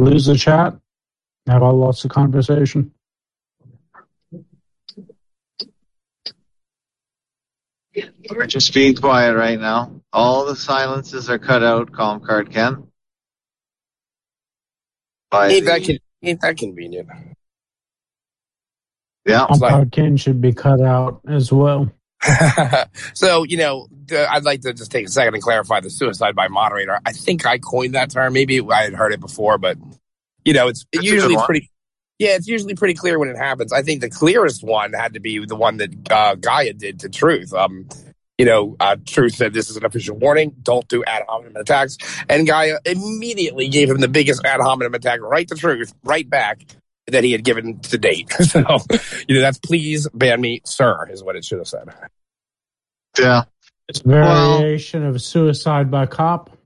[0.00, 0.74] Lose the chat.
[1.46, 2.92] Have I lost the conversation?
[8.30, 10.00] We're just being quiet right now.
[10.12, 12.86] All the silences are cut out, Cold Card Ken.
[15.30, 17.08] By Ain't that, the- con- ain't that convenient?
[19.26, 19.46] yeah.
[19.50, 21.90] Umpire Ken should be cut out as well.
[23.14, 26.48] So, you know, I'd like to just take a second and clarify the suicide by
[26.48, 27.00] moderator.
[27.04, 28.32] I think I coined that term.
[28.32, 29.78] Maybe I had heard it before, but,
[30.44, 31.70] you know, it's That's usually pretty.
[32.18, 33.72] Yeah, it's usually pretty clear when it happens.
[33.72, 37.08] I think the clearest one had to be the one that uh, Gaia did to
[37.08, 37.54] Truth.
[37.54, 37.88] Um,
[38.36, 40.54] you know, uh, Truth said this is an official warning.
[40.62, 41.96] Don't do ad hominem attacks.
[42.28, 46.62] And Gaia immediately gave him the biggest ad hominem attack right to Truth, right back
[47.12, 48.32] that he had given to date.
[48.40, 48.60] so,
[49.28, 51.88] you know, that's please ban me, sir, is what it should have said.
[53.18, 53.44] Yeah.
[53.88, 56.56] It's a variation of suicide by cop.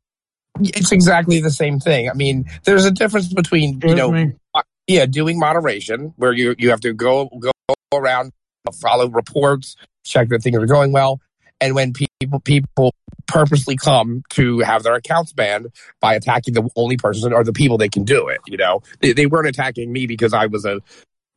[0.60, 2.10] It's exactly the same thing.
[2.10, 4.32] I mean, there's a difference between you know, me.
[4.54, 7.50] uh, yeah, doing moderation where you you have to go go
[7.92, 8.32] around,
[8.80, 11.20] follow reports, check that things are going well,
[11.60, 12.94] and when people people
[13.26, 15.68] purposely come to have their accounts banned
[16.00, 18.40] by attacking the only person or the people they can do it.
[18.46, 20.80] You know, they, they weren't attacking me because I was a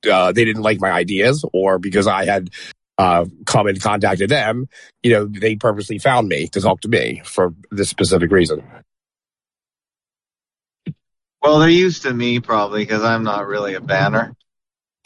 [0.09, 2.51] uh, they didn't like my ideas or because I had
[2.98, 4.67] uh, come and contacted them.
[5.03, 8.64] You know, they purposely found me to talk to me for this specific reason.
[11.41, 14.35] Well, they're used to me probably because I'm not really a banner.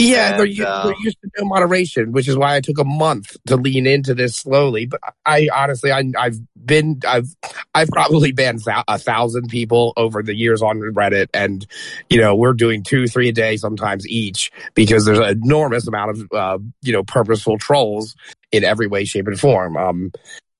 [0.01, 2.79] Yeah, And, they're, u- uh, they're used to no moderation, which is why I took
[2.79, 4.87] a month to lean into this slowly.
[4.87, 7.27] But I honestly, I, I've been, I've,
[7.75, 11.65] I've probably banned a thousand people over the years on Reddit, and
[12.09, 16.11] you know we're doing two, three a day sometimes each because there's an enormous amount
[16.11, 18.15] of, uh, you know, purposeful trolls
[18.51, 19.77] in every way, shape, and form.
[19.77, 20.11] Um,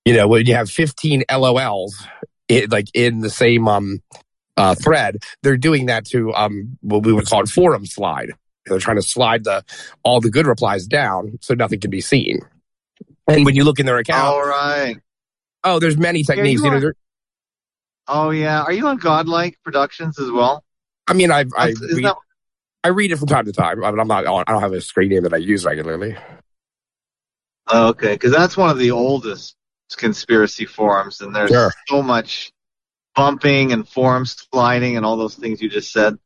[0.05, 1.91] you know, when you have 15 LOLs,
[2.47, 4.01] it, like in the same um
[4.57, 8.31] uh, thread, they're doing that to um what we would call it forum slide.
[8.65, 9.63] They're trying to slide the
[10.03, 12.39] all the good replies down so nothing can be seen.
[13.27, 14.97] And when you look in their account, All right.
[15.63, 16.61] oh, there's many techniques.
[16.61, 16.91] you You know,
[18.07, 18.61] Oh yeah.
[18.63, 20.63] Are you on Godlike Productions as well?
[21.07, 22.15] I mean, I've, I is read, that-
[22.83, 23.83] I read it from time to time.
[23.83, 24.25] I mean, I'm not.
[24.25, 26.15] on- I don't have a screen name that I use regularly.
[27.67, 29.55] Oh, okay, because that's one of the oldest
[29.97, 31.71] conspiracy forums, and there's Sure.
[31.87, 32.51] so much
[33.15, 36.17] bumping and forum sliding and all those things you just said.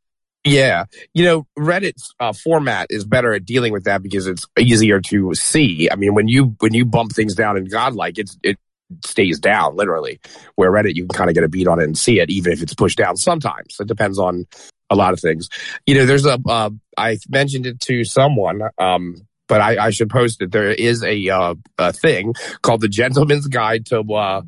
[0.45, 5.01] Yeah, you know, Reddit's uh, format is better at dealing with that because it's easier
[5.01, 5.89] to see.
[5.91, 8.59] I mean, when you when you bump things down in Godlike, it's it
[9.03, 10.19] stays down literally.
[10.53, 12.53] Where Reddit, you can kind of get a beat on it and see it, even
[12.53, 13.17] if it's pushed down.
[13.17, 14.45] Sometimes it depends on
[14.91, 15.49] a lot of things.
[15.87, 19.15] You know, there's a uh, I mentioned it to someone, um,
[19.47, 20.51] but I, I should post it.
[20.51, 24.41] There is a uh, a thing called the Gentleman's Guide to uh,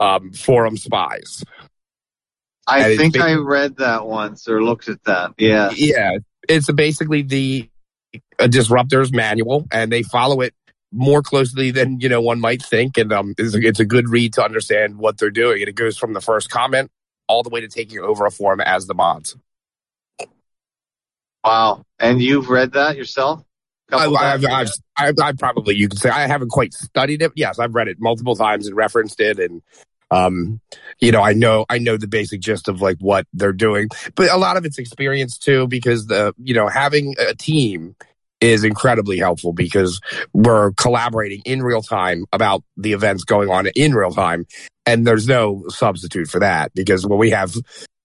[0.00, 1.44] um, Forum Spies.
[2.66, 5.34] I think I read that once or looked at that.
[5.38, 5.70] Yeah.
[5.74, 6.18] Yeah,
[6.48, 7.68] it's basically the
[8.38, 10.54] a disruptor's manual, and they follow it
[10.92, 12.96] more closely than you know one might think.
[12.96, 15.60] And um, it's a, it's a good read to understand what they're doing.
[15.60, 16.90] And it goes from the first comment
[17.28, 19.36] all the way to taking over a forum as the mods.
[21.44, 21.84] Wow.
[21.98, 23.44] And you've read that yourself?
[23.92, 24.44] I, I've?
[24.46, 27.32] I've, I, I probably you could say I haven't quite studied it.
[27.34, 29.62] Yes, I've read it multiple times and referenced it, and
[30.14, 30.60] um,
[31.00, 34.30] you know, I know I know the basic gist of like what they're doing, but
[34.30, 37.96] a lot of it's experience too, because the you know having a team
[38.40, 40.00] is incredibly helpful because
[40.32, 44.46] we're collaborating in real time about the events going on in real time,
[44.86, 47.54] and there's no substitute for that because when we have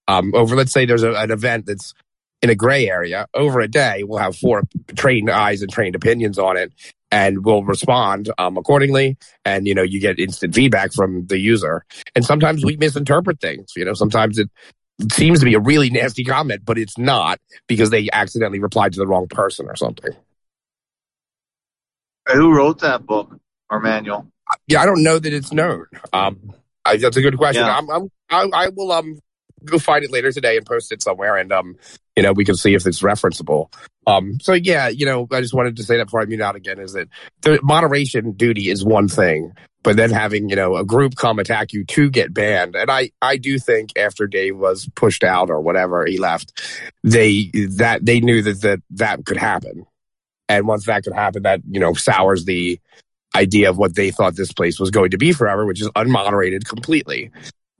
[0.07, 1.93] um, over, let's say there's a, an event that's
[2.41, 4.63] in a gray area over a day, we'll have four
[4.95, 6.71] trained eyes and trained opinions on it,
[7.11, 9.17] and we'll respond um, accordingly.
[9.45, 11.85] And you know, you get instant feedback from the user.
[12.15, 13.71] And sometimes we misinterpret things.
[13.75, 14.49] You know, sometimes it
[15.11, 18.99] seems to be a really nasty comment, but it's not because they accidentally replied to
[18.99, 20.11] the wrong person or something.
[22.27, 23.39] Who wrote that book
[23.69, 24.27] or manual?
[24.67, 25.85] Yeah, I don't know that it's known.
[26.13, 26.53] Um,
[26.85, 27.65] I, that's a good question.
[27.65, 27.77] Yeah.
[27.77, 29.19] I'm, I'm, I, I will um
[29.65, 31.75] go find it later today and post it somewhere, and um,
[32.15, 33.73] you know, we can see if it's referenceable.
[34.05, 36.55] Um, so yeah, you know, I just wanted to say that before I mute out
[36.55, 37.07] again is that
[37.41, 41.73] the moderation duty is one thing, but then having you know a group come attack
[41.73, 45.61] you to get banned, and I I do think after Dave was pushed out or
[45.61, 46.61] whatever he left,
[47.03, 49.85] they that they knew that that that could happen,
[50.47, 52.79] and once that could happen, that you know sours the
[53.35, 56.65] idea of what they thought this place was going to be forever, which is unmoderated
[56.65, 57.31] completely.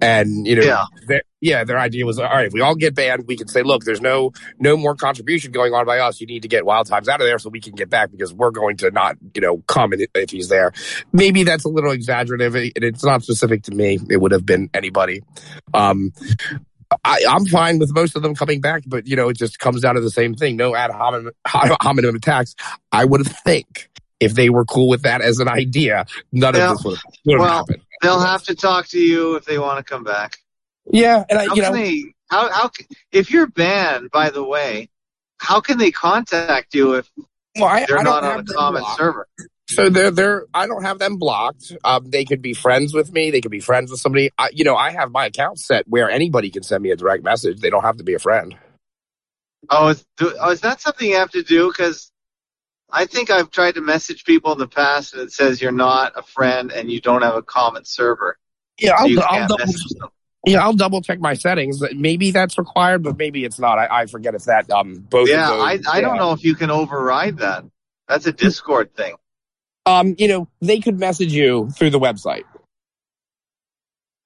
[0.02, 0.84] And you know, Yeah.
[1.08, 2.46] their, yeah, their idea was all right.
[2.48, 5.74] If we all get banned, we can say, look, there's no no more contribution going
[5.74, 6.22] on by us.
[6.22, 8.34] You need to get Wild Times out of there so we can get back because
[8.34, 10.72] we're going to not, you know, come if he's there.
[11.12, 12.56] Maybe that's a little exaggerative.
[12.56, 14.00] and It's not specific to me.
[14.10, 15.22] It would have been anybody.
[15.74, 16.14] Um,
[17.06, 19.82] I, I'm fine with most of them coming back, but you know, it just comes
[19.82, 20.56] down to the same thing.
[20.56, 22.56] No ad hominem, hominem attacks.
[22.92, 26.84] I would think if they were cool with that as an idea, none of this
[26.84, 27.82] would have, would have Well, happened.
[28.02, 30.38] They'll have to talk to you if they want to come back.
[30.92, 32.04] Yeah, and I, How you know, they?
[32.30, 32.72] How how
[33.12, 34.12] if you're banned?
[34.12, 34.90] By the way,
[35.38, 37.10] how can they contact you if
[37.56, 38.98] well, I, they're I not on a common blocked.
[38.98, 39.28] server?
[39.70, 41.74] So they're they're I don't have them blocked.
[41.84, 43.30] Um, they could be friends with me.
[43.30, 44.32] They could be friends with somebody.
[44.38, 47.24] I, you know, I have my account set where anybody can send me a direct
[47.24, 47.60] message.
[47.60, 48.56] They don't have to be a friend.
[49.70, 51.68] Oh, is, do, oh, is that something you have to do?
[51.68, 52.12] Because
[52.92, 56.14] I think I've tried to message people in the past, and it says you're not
[56.16, 58.38] a friend and you don't have a common server.
[58.80, 59.74] Yeah, so I'll, I'll double,
[60.46, 61.82] yeah, I'll double check my settings.
[61.94, 63.78] Maybe that's required, but maybe it's not.
[63.78, 65.30] I, I forget if that um both.
[65.30, 67.66] Yeah, of I those, I don't know if you can override that.
[68.08, 69.16] That's a Discord thing.
[69.86, 72.44] Um, you know, they could message you through the website.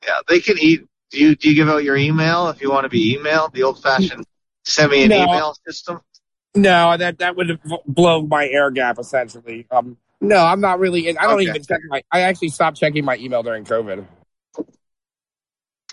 [0.06, 0.86] Yeah, they can eat.
[1.12, 3.54] Do you do you give out your email if you want to be emailed?
[3.54, 4.26] The old fashioned
[4.64, 5.24] send me an No.
[5.24, 6.00] email system.
[6.56, 9.66] No, that that would blow my air gap essentially.
[9.72, 11.10] Um, no, I'm not really.
[11.18, 11.50] I don't Okay.
[11.50, 12.04] even check my.
[12.12, 14.06] I actually stopped checking my email during COVID.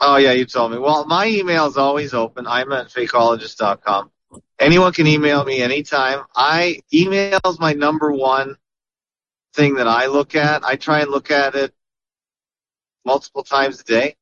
[0.02, 0.78] Oh yeah, you told me.
[0.78, 2.46] Well, my email is always open.
[2.46, 4.10] I'm at fakeologist.com.
[4.58, 6.24] Anyone can email me anytime.
[6.34, 8.56] I email is my number one
[9.54, 10.64] thing that I look at.
[10.64, 11.74] I try and look at it
[13.04, 14.16] multiple times a day.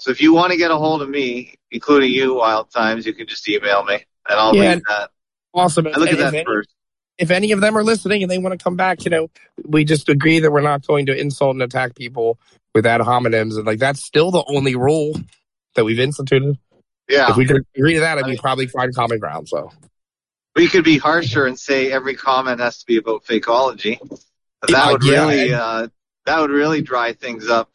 [0.00, 3.12] So if you want to get a hold of me, including you, Wild Times, you
[3.12, 3.94] can just email me
[4.28, 4.62] and I'll Yeah.
[4.74, 5.10] read that.
[5.54, 5.86] Awesome.
[5.86, 6.70] I look at And if that any- first.
[7.18, 9.28] if any of them are listening and they want to come back, you know,
[9.64, 12.38] we just agree that we're not going to insult and attack people
[12.74, 15.14] with ad hominems, and like that's still the only rule
[15.74, 16.56] that we've instituted.
[17.08, 17.30] Yeah.
[17.30, 19.48] If we could agree to that, I mean, probably find common ground.
[19.48, 19.70] So
[20.56, 23.98] We could be harsher and say every comment has to be about fakeology.
[24.68, 25.88] That would yeah, really, and- uh,
[26.24, 27.72] that would really dry things up.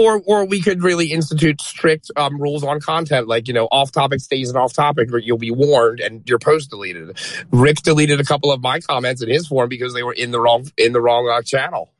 [0.00, 3.92] Or or we could really institute strict um, rules on content, like you know, off
[3.92, 7.18] topic stays an off topic, or you'll be warned and your post deleted.
[7.50, 10.40] Rick deleted a couple of my comments in his form because they were in the
[10.40, 11.92] wrong in the wrong uh, channel.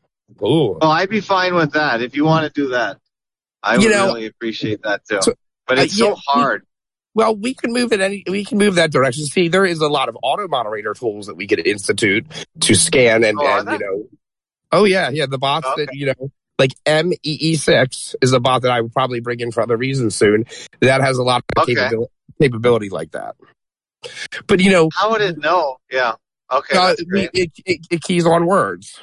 [0.43, 0.79] Ooh.
[0.81, 2.99] Well, I'd be fine with that if you want to do that.
[3.63, 5.19] I You would know, really appreciate that too.
[5.23, 5.35] so-
[5.67, 6.65] but uh, it's yeah, so hard.
[7.15, 8.23] Well, we can move it any.
[8.29, 9.25] We can move that direction.
[9.25, 12.27] See, there is a lot of auto moderator tools that we could institute
[12.61, 14.05] to scan and, Oh, and you know.
[14.71, 15.25] Oh yeah, yeah.
[15.27, 19.41] The bots that you know, like MEE6 is a bot that I would probably bring
[19.41, 20.45] in for other reasons soon.
[20.81, 21.75] That has a lot of Okay.
[21.75, 23.37] capability, capability like that.
[24.47, 25.77] But you know, How would it know?
[25.91, 26.15] Yeah.
[26.53, 26.77] Okay.
[26.77, 29.01] uh, it, it, it keys on words.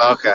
[0.00, 0.34] Okay.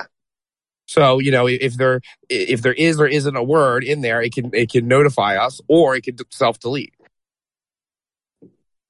[0.88, 4.34] So you know, if there if there is or isn't a word in there, it
[4.34, 6.94] can it can notify us, or it can self delete.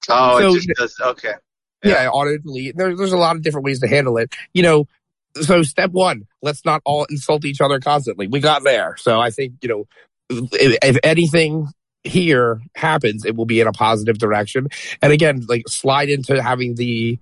[0.09, 0.95] Oh, So- it just does.
[1.01, 1.33] Okay.
[1.83, 2.77] Yeah, auto delete.
[2.77, 4.31] There, there's a lot of different ways to handle it.
[4.53, 4.87] You know,
[5.41, 8.27] so step one, let's not all insult each other constantly.
[8.27, 8.95] We got there.
[8.97, 9.87] So I think, you know,
[10.29, 11.67] if, if anything
[12.03, 14.67] here happens, it will be in a positive direction.
[15.01, 17.19] And again, like slide into having the,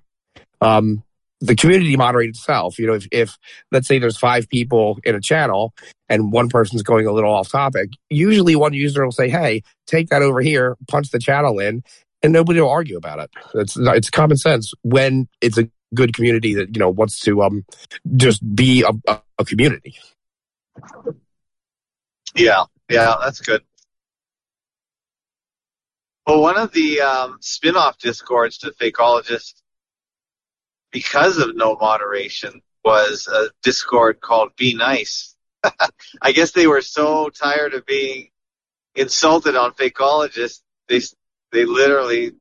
[0.61, 1.03] um,
[1.41, 2.79] the community moderate itself.
[2.79, 3.37] You know, if, if
[3.71, 5.73] let's say there's five people in a channel
[6.09, 10.09] and one person's going a little off topic, usually one user will say, Hey, take
[10.09, 11.83] that over here, punch the channel in,
[12.21, 13.29] and nobody will argue about it.
[13.55, 17.65] It's it's common sense when it's a good community that you know wants to um
[18.15, 19.97] just be a, a, community.
[22.35, 22.65] Yeah.
[22.89, 23.15] Yeah.
[23.21, 23.61] That's good.
[26.27, 29.55] Well, one of the um, spin-off discords to Fakeologist,
[30.91, 35.35] because of no moderation, was a discord called Be Nice.
[36.21, 38.29] I guess they were so tired of being
[38.95, 41.01] insulted on Fakeologist, they
[41.51, 42.33] they literally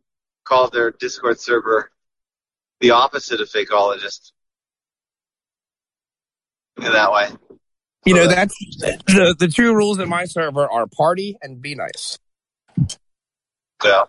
[0.45, 1.91] called their Discord server
[2.81, 4.33] the opposite of Fakeologist.
[6.79, 7.29] In that way.
[8.05, 8.55] You know that's
[9.07, 12.19] the the two rules in my server are party and be nice.
[13.85, 14.05] Yeah.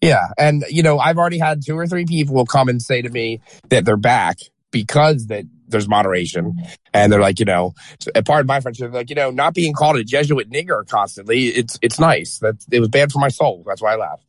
[0.00, 3.08] Yeah, and you know I've already had two or three people come and say to
[3.08, 4.38] me that they're back
[4.70, 6.62] because that there's moderation,
[6.92, 7.74] and they're like, you know,
[8.14, 11.46] a part of my friendship, like you know, not being called a Jesuit nigger constantly,
[11.48, 12.38] it's it's nice.
[12.38, 13.64] That it was bad for my soul.
[13.66, 14.26] That's why I left.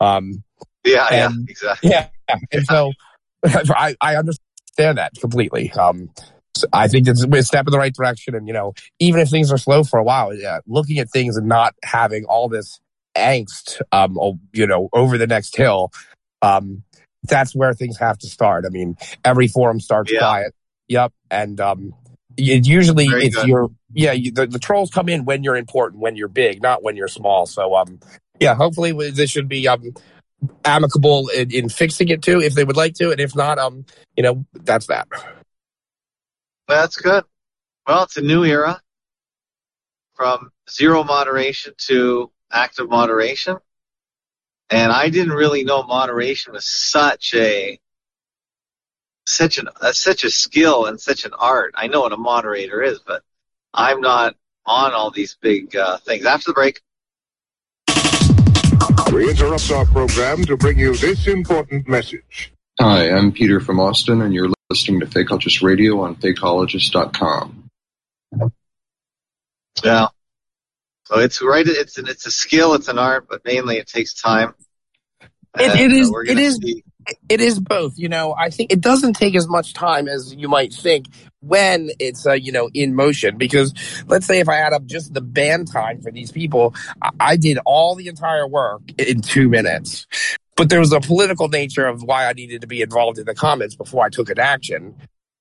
[0.00, 0.44] Um,
[0.86, 1.90] Yeah, yeah, exactly.
[1.90, 2.08] Yeah,
[2.52, 2.92] and so
[3.44, 5.72] I, I understand that completely.
[5.72, 6.10] Um,
[6.54, 9.28] so I think it's a step in the right direction, and you know, even if
[9.28, 12.80] things are slow for a while, yeah, looking at things and not having all this
[13.16, 14.16] angst, um,
[14.52, 15.90] you know, over the next hill,
[16.42, 16.82] um,
[17.24, 18.64] that's where things have to start.
[18.64, 20.20] I mean, every forum starts Yeah.
[20.20, 20.54] quiet.
[20.88, 21.94] Yep, and um,
[22.36, 23.48] it usually Very it's good.
[23.48, 26.82] your yeah you, the, the trolls come in when you're important, when you're big, not
[26.82, 27.46] when you're small.
[27.46, 27.98] So um,
[28.40, 29.92] yeah, hopefully this should be um
[30.64, 33.84] amicable in, in fixing it too, if they would like to, and if not, um,
[34.16, 35.08] you know, that's that.
[36.68, 37.24] That's good.
[37.86, 38.80] Well, it's a new era
[40.14, 43.58] from zero moderation to active moderation.
[44.70, 47.78] And I didn't really know moderation was such a
[49.26, 51.74] such an uh, such a skill and such an art.
[51.76, 53.22] I know what a moderator is, but
[53.72, 54.34] I'm not
[54.64, 56.24] on all these big uh, things.
[56.26, 56.80] After the break.
[59.12, 62.52] We interrupt our program to bring you this important message.
[62.80, 67.68] Hi, I'm Peter from Austin, and you're listening to Fakeologist Radio on fakeologist.com.
[69.82, 70.08] Yeah.
[71.04, 71.66] So it's right.
[71.66, 72.74] It's an, it's a skill.
[72.74, 74.54] It's an art, but mainly it takes time.
[75.20, 75.30] It,
[75.70, 76.10] And, it uh, is.
[76.10, 76.56] we're It gonna is.
[76.56, 76.84] see-
[77.28, 77.94] It is both.
[77.96, 81.06] You know, I think it doesn't take as much time as you might think
[81.46, 83.36] when it's uh, you know in motion.
[83.36, 83.72] Because
[84.06, 87.36] let's say if I add up just the band time for these people, I, I
[87.36, 90.06] did all the entire work in two minutes.
[90.56, 93.34] But there was a political nature of why I needed to be involved in the
[93.34, 94.94] comments before I took an action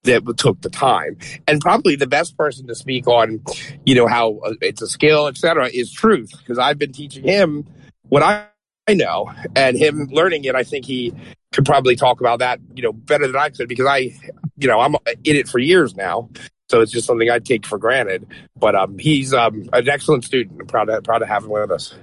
[0.04, 1.18] that took the time.
[1.48, 3.42] And probably the best person to speak on,
[3.86, 6.32] you know, how uh, it's a skill, etc., is truth.
[6.38, 7.66] Because I've been teaching him
[8.10, 8.48] what I,
[8.88, 10.54] I know and him learning it.
[10.54, 11.14] I think he
[11.56, 14.14] could probably talk about that, you know, better than I could because I,
[14.58, 16.30] you know, I'm in it for years now.
[16.68, 18.28] So it's just something I take for granted.
[18.58, 20.60] But um, he's um, an excellent student.
[20.60, 21.96] I'm proud to, proud to have him with us.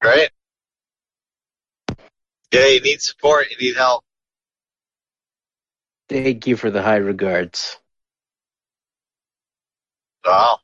[0.00, 0.30] Great.
[2.52, 3.46] Yeah, you need support.
[3.50, 4.02] You need help.
[6.08, 7.78] Thank you for the high regards.
[10.24, 10.58] Wow.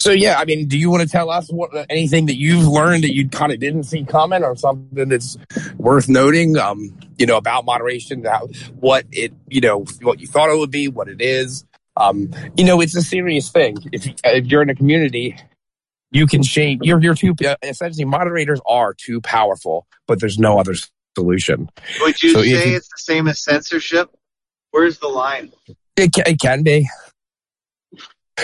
[0.00, 3.02] So yeah, I mean, do you want to tell us what anything that you've learned
[3.02, 5.36] that you kind of didn't see coming, or something that's
[5.76, 6.56] worth noting?
[6.56, 8.46] Um, you know, about moderation, how,
[8.78, 11.64] what it, you know, what you thought it would be, what it is.
[11.96, 13.76] Um, you know, it's a serious thing.
[13.92, 15.36] If, if you're in a community,
[16.12, 16.80] you can shape.
[16.82, 20.74] You're you're too uh, essentially moderators are too powerful, but there's no other
[21.16, 21.68] solution.
[22.02, 24.10] Would you So say you- it's the same as censorship?
[24.70, 25.50] Where's the line?
[25.96, 26.88] It can, it can be.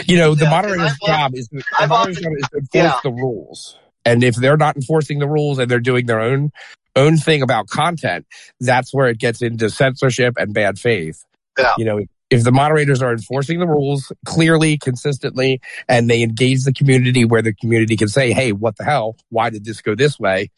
[0.06, 2.73] You know, the Yeah, moderator's job is the I've moderator's often- job is to enforce
[2.74, 3.00] yeah.
[3.02, 3.78] the rules.
[4.05, 6.50] And if they're not enforcing the rules and they're doing their own
[6.97, 8.26] own thing about content,
[8.60, 11.24] that's where it gets into censorship and bad faith.
[11.58, 11.73] Yeah.
[11.76, 12.00] You know,
[12.31, 17.42] if the moderators are enforcing the rules clearly, consistently, and they engage the community where
[17.42, 19.16] the community can say, "Hey, what the hell?
[19.31, 20.50] Why did this go this way?"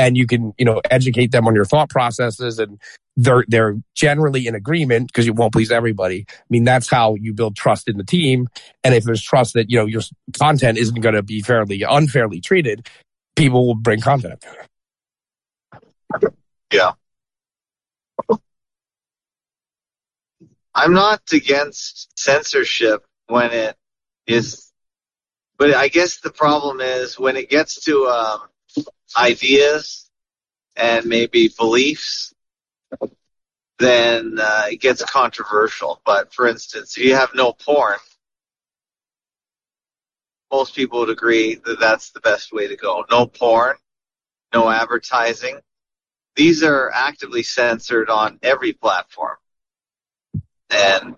[0.00, 2.78] and you can, you know, educate them on your thought processes and
[3.18, 6.24] they're they're generally in agreement because you won't please everybody.
[6.28, 8.46] I mean, that's how you build trust in the team.
[8.84, 10.02] And if there's trust that, you know, your
[10.38, 12.86] content isn't going to be fairly unfairly treated,
[13.34, 14.44] people will bring content.
[16.72, 16.92] Yeah.
[20.72, 23.76] I'm not against censorship when it
[24.28, 24.70] is,
[25.56, 28.84] but I guess the problem is when it gets to um,
[29.16, 30.08] ideas
[30.76, 32.32] and maybe beliefs,
[33.78, 36.00] then uh, it gets controversial.
[36.04, 37.98] But for instance, if you have no porn,
[40.50, 43.04] most people would agree that that's the best way to go.
[43.10, 43.76] No porn,
[44.54, 45.60] no advertising.
[46.36, 49.36] These are actively censored on every platform.
[50.70, 51.16] And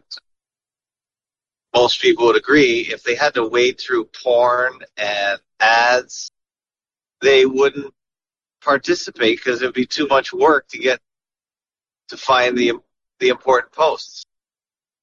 [1.74, 6.32] most people would agree if they had to wade through porn and ads,
[7.20, 7.92] they wouldn't
[8.62, 11.00] participate because it would be too much work to get
[12.10, 12.72] to find the
[13.18, 14.24] the important posts.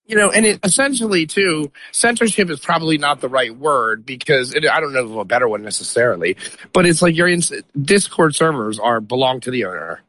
[0.06, 4.66] You know, and it essentially too, censorship is probably not the right word because it,
[4.66, 6.38] I don't know of a better one necessarily,
[6.72, 7.42] but it's like you're in
[7.80, 10.02] Discord servers are belong to the owner.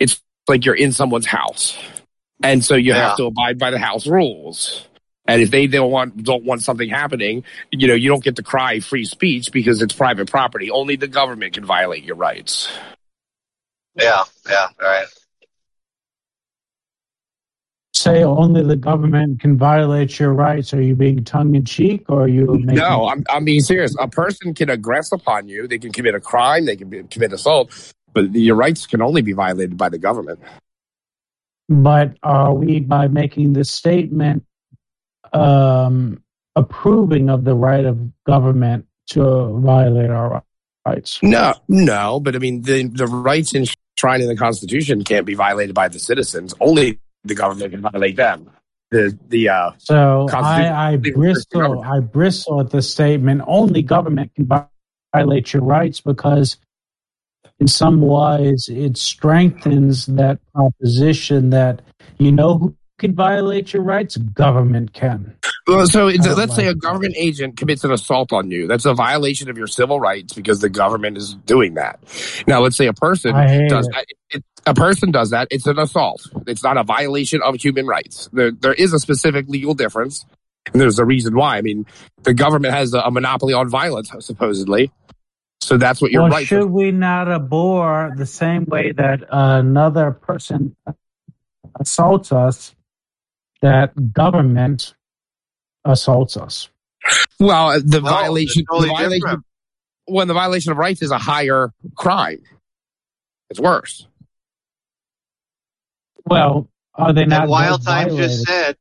[0.00, 1.78] It's like you're in someone's house.
[2.42, 3.08] And so you Yeah.
[3.08, 4.86] have to abide by the house rules.
[5.26, 8.42] And if they don't want don't want something happening, you know, you don't get to
[8.42, 10.70] cry free speech because it's private property.
[10.70, 12.68] Only the government can violate your rights.
[13.94, 15.06] Yeah, yeah, right.
[17.94, 20.74] Say only the government can violate your rights.
[20.74, 23.94] Are you being tongue in cheek or are you making No, I'm, I'm being serious.
[24.00, 25.68] A person can aggress upon you.
[25.68, 26.66] They can commit a crime.
[26.66, 30.40] They can be, commit assault, but your rights can only be violated by the government.
[31.68, 34.44] But are we, by making this statement,
[35.32, 36.22] um,
[36.56, 40.42] approving of the right of government to violate our
[40.84, 41.20] rights?
[41.22, 45.76] No, no, but I mean, the, the rights enshrined in the Constitution can't be violated
[45.76, 46.54] by the citizens.
[46.60, 48.50] Only the government can violate them.
[48.90, 53.42] The, the, uh, So I, I bristle, I bristle at the statement.
[53.46, 54.48] Only government can
[55.12, 56.58] violate your rights because,
[57.58, 61.82] in some wise, it strengthens that proposition that
[62.18, 64.16] you know who can violate your rights.
[64.16, 65.34] Government can.
[65.66, 68.66] Well, so it's, let's say a government agent commits an assault on you.
[68.66, 72.00] That's a violation of your civil rights because the government is doing that.
[72.46, 73.32] Now, let's say a person
[73.68, 73.92] does it.
[73.94, 74.06] that.
[74.30, 75.48] It, a person does that.
[75.50, 76.28] It's an assault.
[76.46, 78.28] It's not a violation of human rights.
[78.32, 80.24] There, there is a specific legal difference,
[80.72, 81.58] and there's a reason why.
[81.58, 81.86] I mean,
[82.22, 84.90] the government has a, a monopoly on violence, supposedly.
[85.60, 86.46] So that's what your well, right.
[86.46, 90.76] should we not abhor the same way that another person
[91.80, 92.74] assaults us,
[93.62, 94.94] that government
[95.84, 96.68] assaults us?
[97.40, 99.44] Well, uh, the No, violation, totally the violation, different.
[100.06, 102.42] when the violation of rights is a higher crime,
[103.50, 104.06] it's worse.
[106.26, 108.30] Well, are they not And Wild both Time violated?
[108.30, 108.76] just said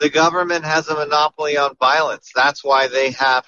[0.00, 2.30] the government has a monopoly on violence.
[2.34, 3.44] That's why they have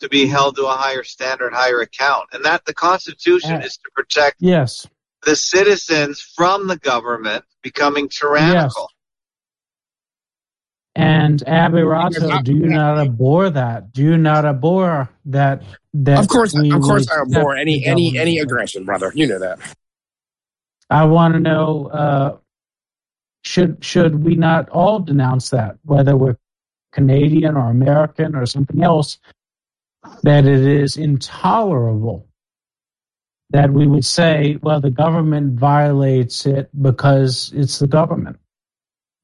[0.00, 2.28] to be held to a higher standard, higher account.
[2.32, 4.86] And that the Constitution Uh, is to protect Yes.
[5.24, 8.88] the citizens from the government becoming tyrannical.
[8.88, 8.94] Yes.
[10.94, 13.92] And Abby Because do you not abhor that?
[13.92, 15.62] Do you not abhor that?
[15.94, 18.16] That Of course, of course, I abhor any any government?
[18.16, 19.12] any aggression, brother.
[19.14, 19.58] You know that.
[20.90, 22.36] I want to know: uh,
[23.42, 26.36] should should we not all denounce that, whether we're
[26.92, 29.18] Canadian or American or something else?
[30.22, 32.28] That it is intolerable
[33.50, 38.38] that we would say, well, the government violates it because it's the government.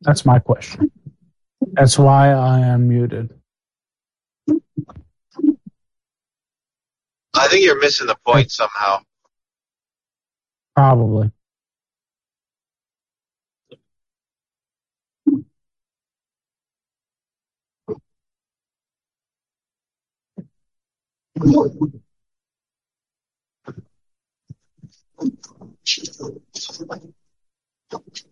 [0.01, 0.91] That's my question.
[1.73, 3.35] That's why I am muted.
[7.35, 9.01] I think you're missing the point somehow.
[10.75, 11.31] Probably.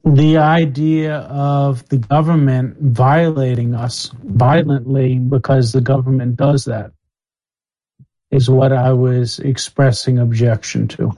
[0.05, 6.93] The idea of the government violating us violently because the government does that
[8.31, 11.13] is what I was expressing objection to.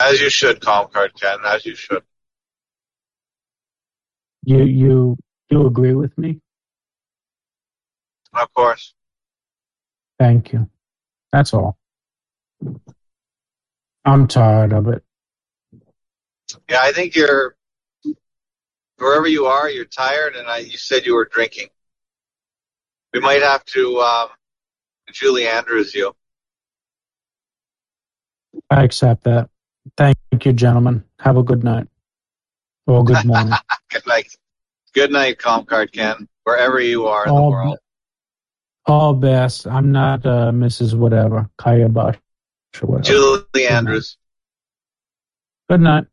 [0.00, 1.38] As you should, Cold Card Ken.
[1.44, 2.02] As you should.
[4.44, 5.16] You
[5.52, 6.40] you agree with me?
[8.32, 8.94] Of course.
[10.18, 10.68] Thank you.
[11.30, 11.76] That's all.
[14.04, 15.04] I'm tired of it.
[16.68, 17.54] Yeah, I think you're
[18.96, 19.68] wherever you are.
[19.68, 21.68] You're tired, and I, you said you were drinking.
[23.12, 24.28] We might have to um,
[25.12, 26.14] Julie Andrews you.
[28.70, 29.50] I accept that.
[29.96, 31.04] Thank you, gentlemen.
[31.20, 31.88] Have a good night.
[32.86, 33.52] Or good morning.
[33.90, 34.36] Good night.
[34.94, 36.28] Good night, Cold Card Ken.
[36.44, 37.78] Wherever you are in the all, world.
[38.84, 39.66] all best.
[39.66, 40.94] I'm not uh, Mrs.
[40.94, 41.48] Whatever.
[41.56, 42.16] Kaya Bush
[42.82, 43.04] or whatever.
[43.04, 44.18] Julie Andrews.
[45.70, 46.04] Good night.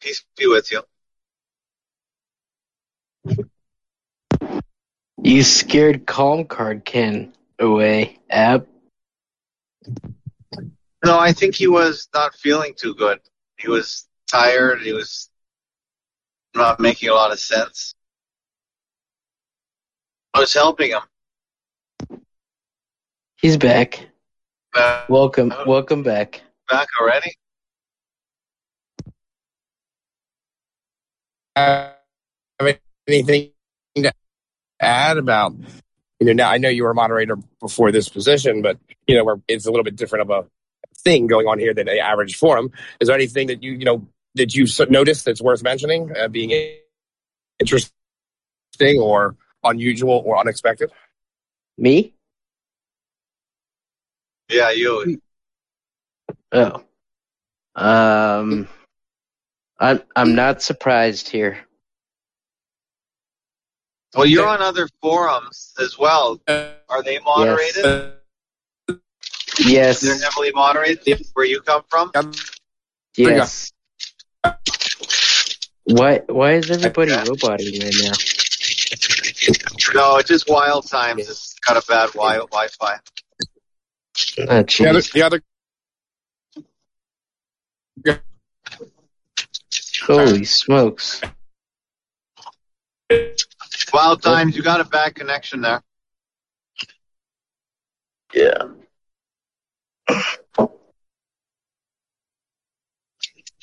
[0.00, 0.82] Peace be with you.
[5.22, 8.66] You scared Cold Card Ken away, Ab.
[11.04, 13.20] No, I think he was not feeling too good.
[13.58, 14.80] He was tired.
[14.80, 15.29] He was
[16.54, 17.94] not making a lot of sense.
[20.34, 22.20] I was helping him.
[23.36, 24.06] He's back.
[24.74, 26.42] Uh, Welcome, welcome back.
[26.68, 27.34] back already?
[31.56, 31.94] have
[33.08, 33.50] anything
[33.96, 34.12] to
[34.80, 35.52] add about
[36.20, 39.24] you know now i know you were a moderator before this position but you know
[39.24, 40.48] where it's a little bit different of a
[40.98, 42.70] thing going on here than the average forum
[43.00, 46.28] is there anything that you you know that you s- noticed that's worth mentioning uh,
[46.28, 46.50] being
[47.58, 47.90] interesting
[49.00, 50.90] or unusual or unexpected
[51.78, 52.14] Me?
[54.48, 55.20] Yeah, you.
[56.52, 56.82] Oh.
[57.74, 58.68] Um
[59.78, 61.58] I'm I'm not surprised here.
[64.14, 66.40] Well, you're on other forums as well.
[66.48, 68.14] Are they moderated?
[69.60, 70.00] Yes.
[70.00, 71.24] They're heavily moderated.
[71.34, 72.10] Where you come from?
[73.16, 73.72] Yes.
[75.84, 78.12] Why why is everybody roboting right now?
[79.94, 81.28] No, it's just Wild Times.
[81.28, 82.96] It's got a bad wi- Wi-Fi.
[84.48, 85.42] Ah, the other, the other
[90.02, 91.20] Holy smokes.
[93.92, 95.82] Wild Times, you got a bad connection there.
[98.34, 98.68] Yeah.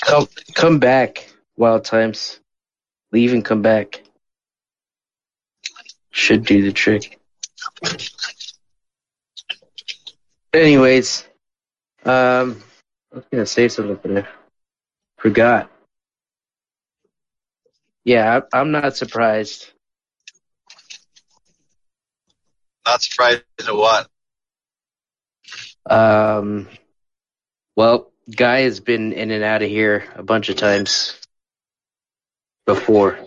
[0.04, 2.40] Come come back, Wild Times.
[3.12, 4.04] Leave and come back.
[6.12, 7.20] Should do the trick.
[10.54, 11.28] Anyways,
[12.06, 12.62] um,
[13.12, 14.28] I was gonna say something, but I
[15.18, 15.72] forgot.
[18.04, 19.72] Yeah, I- I'm not surprised.
[22.86, 24.10] Not surprised at what?
[25.90, 26.70] Um,
[27.76, 31.16] well, Guy has been in and out of here a bunch of times
[32.68, 33.18] before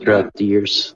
[0.00, 0.94] throughout the years.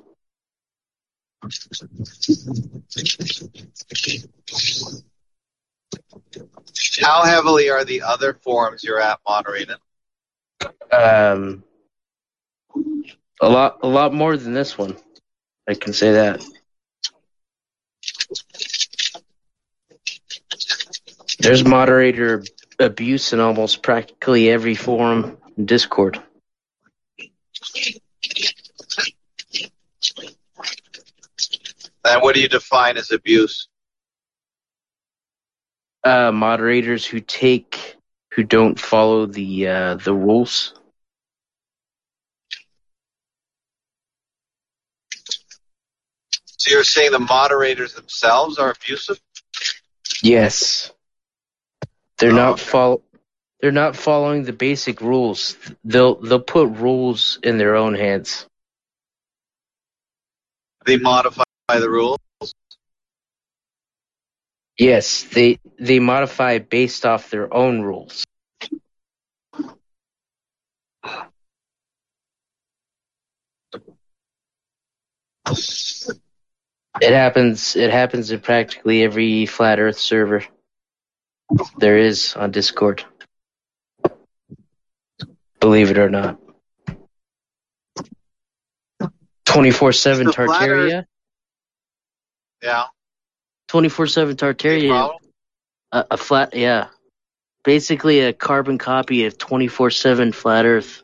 [7.00, 9.78] How heavily are the other forums you're at moderated?
[10.92, 11.65] Um,
[13.41, 14.97] a lot, a lot more than this one.
[15.68, 16.44] I can say that.
[21.39, 22.44] There's moderator
[22.78, 26.23] abuse in almost practically every forum in Discord.
[32.04, 33.68] And what do you define as abuse?
[36.02, 37.96] Uh, moderators who take,
[38.32, 40.74] who don't follow the uh, the rules.
[46.44, 49.20] So you're saying the moderators themselves are abusive?
[50.22, 50.92] Yes.
[52.18, 53.02] They're not follow.
[53.60, 55.56] They're not following the basic rules.
[55.84, 58.46] They'll they'll put rules in their own hands.
[60.84, 61.44] They modify
[61.78, 62.18] the rules?
[64.78, 68.24] Yes, they they modify based off their own rules.
[77.00, 77.76] It happens.
[77.76, 80.44] It happens in practically every flat Earth server
[81.78, 83.05] there is on Discord.
[85.60, 86.39] Believe it or not.
[89.44, 91.05] Twenty-four seven The flat Tartaria.
[92.62, 92.86] Yeah.
[93.68, 95.10] Twenty-four seven Tartaria.
[95.92, 96.89] A, a flat, yeah.
[97.64, 101.02] Basically, a carbon copy of twenty-four seven flat Earth.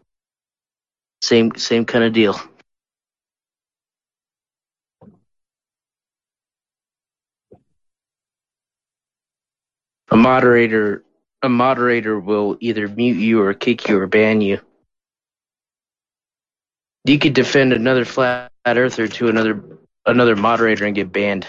[1.23, 2.39] Same, same kind of deal.
[10.10, 11.02] A moderator,
[11.43, 14.60] a moderator will either mute you or kick you or ban you.
[17.05, 19.62] You could defend another flat earther to another
[20.07, 21.47] another moderator and get banned.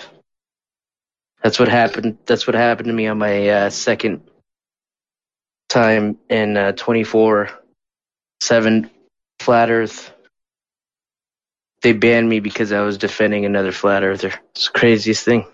[1.44, 2.18] That's what happened.
[2.26, 4.22] That's what happened to me on my uh, second
[5.70, 7.50] time in uh, 24
[8.42, 8.90] 7
[9.40, 10.12] flat earth.
[11.82, 14.34] They banned me because I was defending another flat earther.
[14.52, 15.46] It's the craziest thing.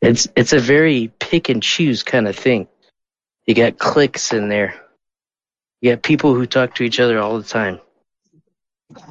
[0.00, 2.68] It's it's a very pick and choose kind of thing.
[3.46, 4.83] You got clicks in there.
[5.84, 7.78] You got people who talk to each other all the time.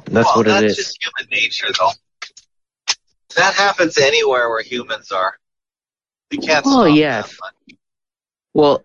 [0.06, 0.76] That's well, what that's it is.
[0.76, 1.92] just human nature, though.
[3.36, 5.38] That happens anywhere where humans are.
[6.32, 6.66] You can't.
[6.66, 7.22] Oh stop yeah.
[7.22, 7.76] that.
[8.54, 8.84] Well,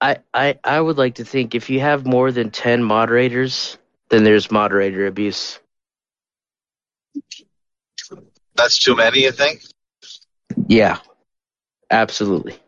[0.00, 3.76] I I I would like to think if you have more than ten moderators,
[4.08, 5.58] then there's moderator abuse.
[8.54, 9.64] That's too many, you think?
[10.66, 11.00] Yeah,
[11.90, 12.58] absolutely.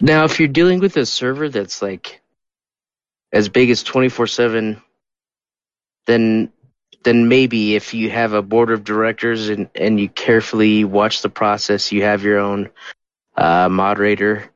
[0.00, 2.20] Now, if you're dealing with a server that's like
[3.32, 4.82] as big as 24/7,
[6.06, 6.52] then
[7.04, 11.30] then maybe if you have a board of directors and and you carefully watch the
[11.30, 12.70] process, you have your own
[13.36, 14.50] uh, moderator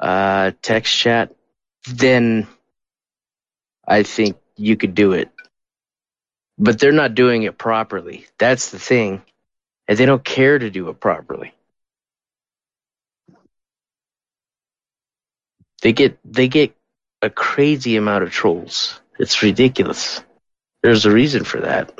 [0.00, 1.34] uh, text chat,
[1.88, 2.46] then
[3.86, 5.30] I think you could do it.
[6.58, 8.26] But they're not doing it properly.
[8.38, 9.22] That's the thing.
[9.88, 11.54] And they don't care to do it properly.
[15.82, 16.74] They get they get
[17.22, 19.00] a crazy amount of trolls.
[19.18, 20.22] It's ridiculous.
[20.82, 21.92] There's a reason for that.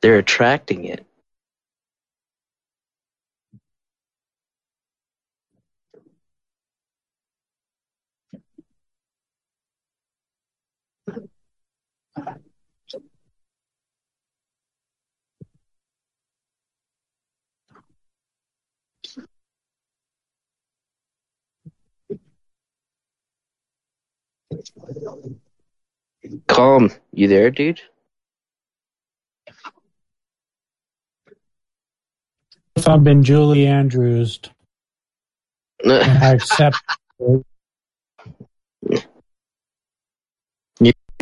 [0.00, 1.06] They're attracting it.
[26.48, 27.80] Calm, you there, dude?
[32.76, 34.40] If I've been Julie Andrews,
[35.86, 36.76] I accept.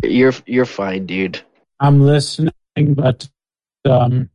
[0.03, 1.41] You're you're fine, dude.
[1.79, 3.29] I'm listening, but
[3.85, 4.29] um,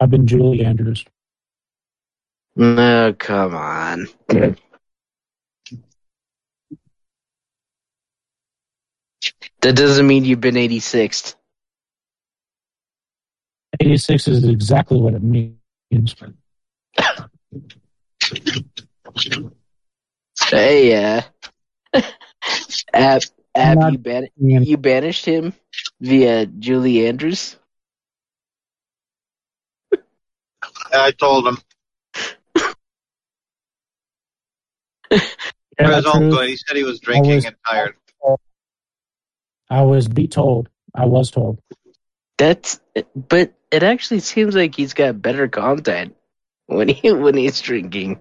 [0.00, 1.04] I've been Julie Andrews.
[2.54, 4.06] No, come on.
[9.66, 11.34] That doesn't mean you've been 86th.
[13.80, 16.14] 86 is exactly what it means.
[20.40, 22.00] Hey, uh,
[22.94, 23.22] Ab,
[23.56, 25.52] Ab not- you, ban- you banished him
[26.00, 27.56] via Julie Andrews?
[30.92, 31.58] I told him.
[32.54, 32.70] For
[35.80, 36.48] Yeah, his own truth, good.
[36.50, 37.96] He said he was drinking was- and tired.
[39.68, 40.68] I was be told.
[40.94, 41.60] I was told.
[42.38, 42.80] That's,
[43.14, 46.16] but it actually seems like he's got better content
[46.66, 48.20] when he when he's drinking.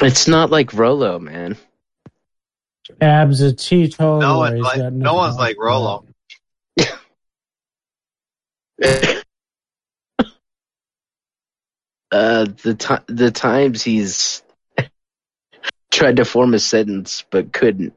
[0.00, 1.56] It's not like Rolo, man.
[3.00, 4.20] Ab's a teetotaler.
[4.20, 6.06] No one's like got no one's like Rolo.
[12.12, 14.42] Uh, the ti the times he's
[15.92, 17.94] tried to form a sentence but couldn't.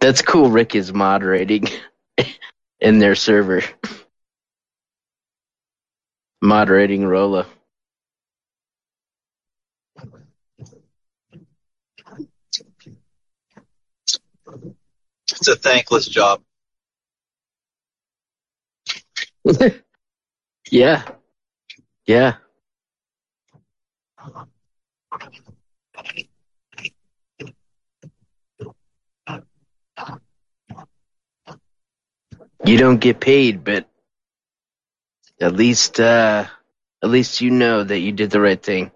[0.00, 0.50] That's cool.
[0.50, 1.68] Rick is moderating
[2.80, 3.62] in their server,
[6.42, 7.46] moderating Rolo.
[15.30, 16.42] It's a thankless job.
[20.70, 21.02] Yeah.
[22.06, 22.36] Yeah.
[32.64, 33.88] You don't get paid, but
[35.40, 36.46] at least uh
[37.02, 38.90] at least you know that you did the right thing.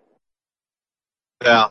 [1.43, 1.69] Yeah.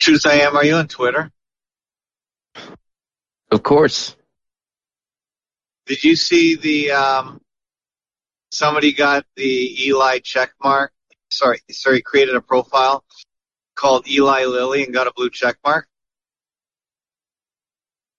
[0.00, 1.30] Tuesday am are you on Twitter?
[3.54, 4.16] Of course.
[5.86, 7.40] Did you see the um
[8.50, 10.92] somebody got the Eli check mark?
[11.30, 13.04] Sorry, sorry, created a profile
[13.76, 15.86] called Eli Lilly and got a blue check mark?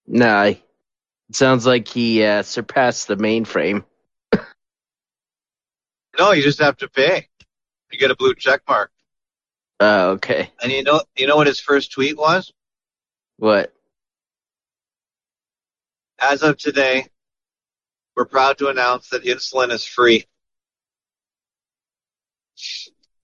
[0.07, 0.61] Nah, it
[1.33, 3.83] sounds like he uh, surpassed the mainframe.
[6.17, 7.27] No, you just have to pay.
[7.91, 8.89] You get a blue check mark.
[9.81, 10.49] Oh, okay.
[10.63, 12.53] And you know you know what his first tweet was?
[13.35, 13.73] What?
[16.19, 17.07] As of today,
[18.15, 20.25] we're proud to announce that insulin is free.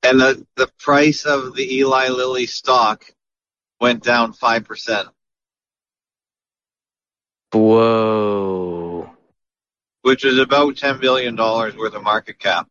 [0.03, 3.05] And the, the price of the Eli Lilly stock
[3.79, 5.07] went down 5%,
[7.53, 9.09] Whoa.
[10.01, 12.67] which is about $10 billion worth of market cap.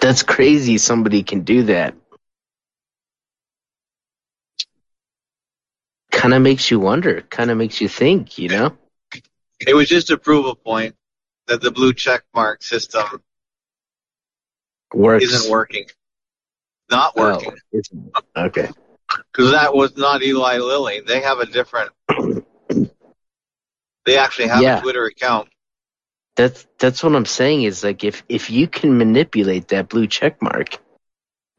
[0.00, 1.94] That's crazy somebody can do that.
[6.24, 8.78] Kind of makes you wonder, kind of makes you think, you know?
[9.60, 10.96] It was just a point
[11.48, 13.04] that the blue check mark system
[14.94, 15.24] Works.
[15.24, 15.84] isn't working.
[16.90, 17.52] Not working.
[17.74, 18.70] Oh, okay.
[19.32, 21.02] Because that was not Eli Lilly.
[21.06, 21.92] They have a different.
[24.06, 24.78] They actually have Yeah.
[24.78, 25.50] a Twitter account.
[26.36, 30.40] That's that's what I'm saying is like if if you can manipulate that blue check
[30.40, 30.78] mark,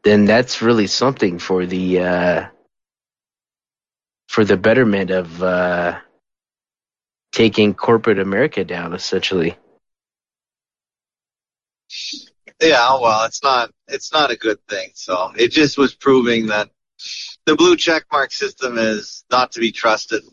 [0.03, 2.45] then that's really something for the uh
[4.35, 5.97] for the betterment of uh
[7.31, 9.57] taking corporate America down essentially.
[12.61, 13.71] Yeah, well, it's not.
[13.87, 14.89] It's not a good thing.
[14.93, 16.69] So it just was proving that
[17.45, 20.23] the blue checkmark system is not to be trusted.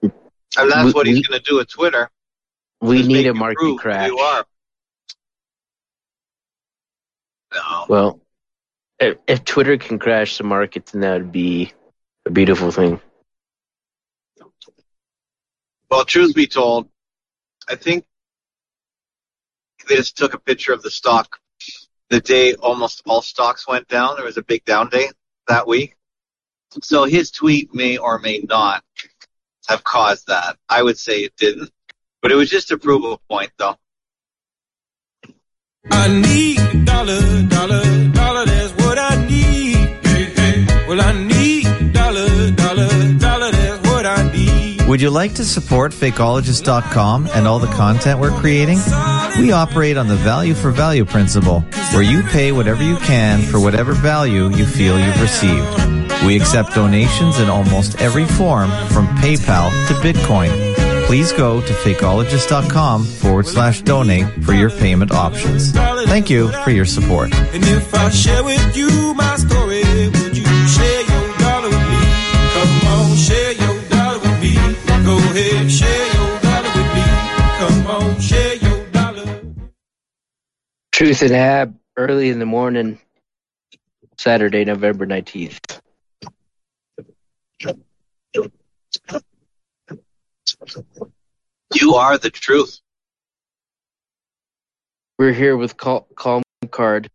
[0.00, 0.10] And
[0.56, 2.10] that's We- what he's going to do with Twitter.
[2.80, 4.08] We need a market crash.
[4.08, 4.46] You are.
[7.54, 7.84] No.
[7.90, 8.20] Well,
[8.98, 11.72] if, if Twitter can crash the market, then that would be
[12.26, 13.00] a beautiful thing.
[15.90, 16.88] Well, truth be told,
[17.68, 18.04] I think
[19.88, 21.38] they just took a picture of the stock
[22.08, 24.16] the day almost all stocks went down.
[24.16, 25.08] There was a big down day
[25.48, 25.96] that week.
[26.82, 28.84] So his tweet may or may not
[29.68, 30.56] have caused that.
[30.68, 31.70] I would say it didn't.
[32.22, 33.76] But it was just to prove a point, though.
[35.90, 38.85] I need a dollar, dollar, dollar, that's
[44.96, 48.78] Would you like to support Fakeologist.com and all the content we're creating?
[49.38, 51.60] We operate on the value for value principle,
[51.92, 55.68] where you pay whatever you can for whatever value you feel you've received.
[56.24, 60.74] We accept donations in almost every form, from PayPal to Bitcoin.
[61.04, 65.72] Please go to fakeologist.com forward slash donate for your payment options.
[65.72, 67.32] Thank you for your support.
[80.96, 82.98] Truth and Ab, early in the morning,
[84.16, 85.78] Saturday, November 19th.
[91.74, 92.80] You are the truth.
[95.18, 97.10] We're here with Cal- Cold Card,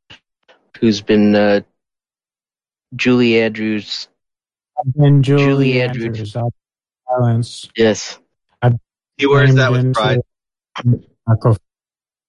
[0.79, 1.61] who's been uh,
[2.95, 4.09] Julie Andrews.
[4.95, 6.35] And Julie, Julie Andrews.
[6.35, 6.53] Andrews.
[7.09, 7.69] Silence.
[7.75, 8.19] Yes.
[9.17, 10.19] He wears that with pride.
[10.85, 11.07] into.
[11.35, 11.57] All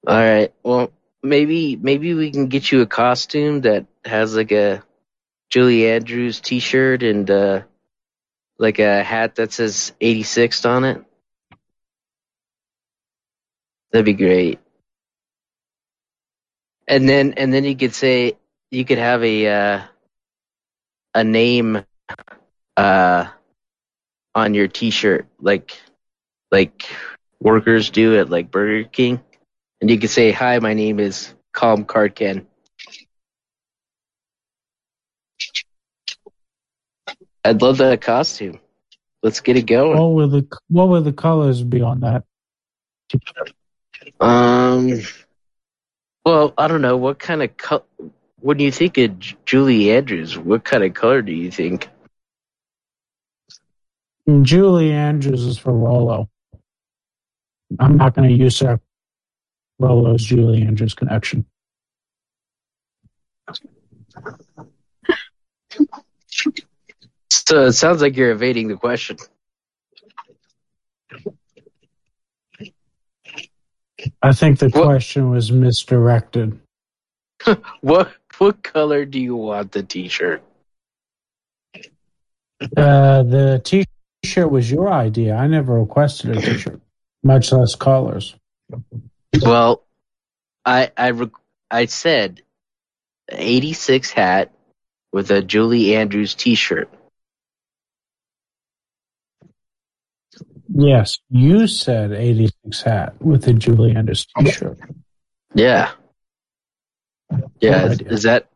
[0.06, 0.50] right.
[0.62, 0.90] Well,
[1.23, 4.83] maybe maybe we can get you a costume that has like a
[5.51, 7.62] Julie Andrews T-shirt and uh,
[8.59, 11.05] like a hat that says '86 on it.
[13.92, 14.59] That'd be great.
[16.89, 18.34] And then and then you could say
[18.70, 19.83] you could have a uh,
[21.15, 21.84] a name
[22.76, 23.26] uh,
[24.34, 25.78] on your T-shirt, like
[26.51, 26.84] like
[27.41, 29.20] workers do at like Burger King,
[29.82, 32.46] and you can say, "Hi, my name is Cold Card Ken."
[37.44, 38.60] I'd love that costume.
[39.24, 39.98] Let's get it going.
[39.98, 42.24] What will the what would the colors be on that?
[44.20, 45.00] Um.
[46.24, 46.96] Well, I don't know.
[46.96, 47.84] What kind of co-
[48.38, 51.88] when you think of Julie Andrews, what kind of color do you think?
[54.42, 56.28] Julie Andrews is for Rolo.
[57.80, 58.62] I'm not going to use
[59.82, 61.44] that Rolo's Julie Andrews connection.
[67.30, 69.16] So it sounds like you're evading the question.
[74.22, 76.58] I think the question was misdirected.
[77.80, 80.44] What what color do you want the T-shirt?
[82.76, 85.34] Uh, the T-shirt was your idea.
[85.34, 86.80] I never requested a T-shirt,
[87.24, 88.36] much less colors.
[89.40, 89.84] Well,
[90.64, 91.30] I I rec-
[91.70, 92.42] I said
[93.30, 94.52] 86 hat
[95.12, 96.90] with a Julie Andrews T-shirt.
[100.74, 104.78] Yes, you said 86 hat with a Julie Andrews T-shirt.
[105.54, 105.92] Yeah.
[107.60, 108.48] Yeah, is, is that?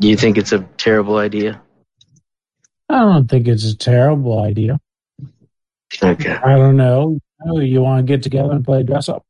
[0.00, 1.60] Do you think it's a terrible idea?
[2.88, 4.80] I don't think it's a terrible idea.
[6.02, 6.32] Okay.
[6.32, 7.18] I don't know.
[7.46, 9.24] Oh, you want to get together and play dress up?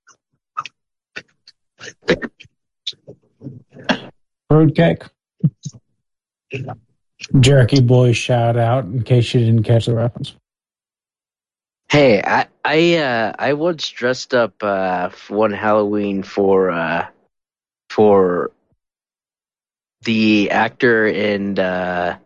[4.51, 5.03] Fruitcake.
[7.41, 10.35] Jerky boy shout out in case you didn't catch the reference.
[11.91, 17.09] Hey, I I uh, I once dressed up uh, one Halloween for uh,
[17.91, 18.53] for
[20.03, 22.19] the actor in uh,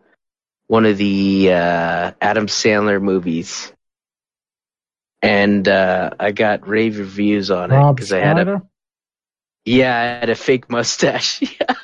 [0.67, 3.71] one of the uh, Adam Sandler movies,
[5.23, 8.61] and uh, I got rave reviews on it because I had a
[9.65, 11.75] yeah I had a fake mustache, yeah,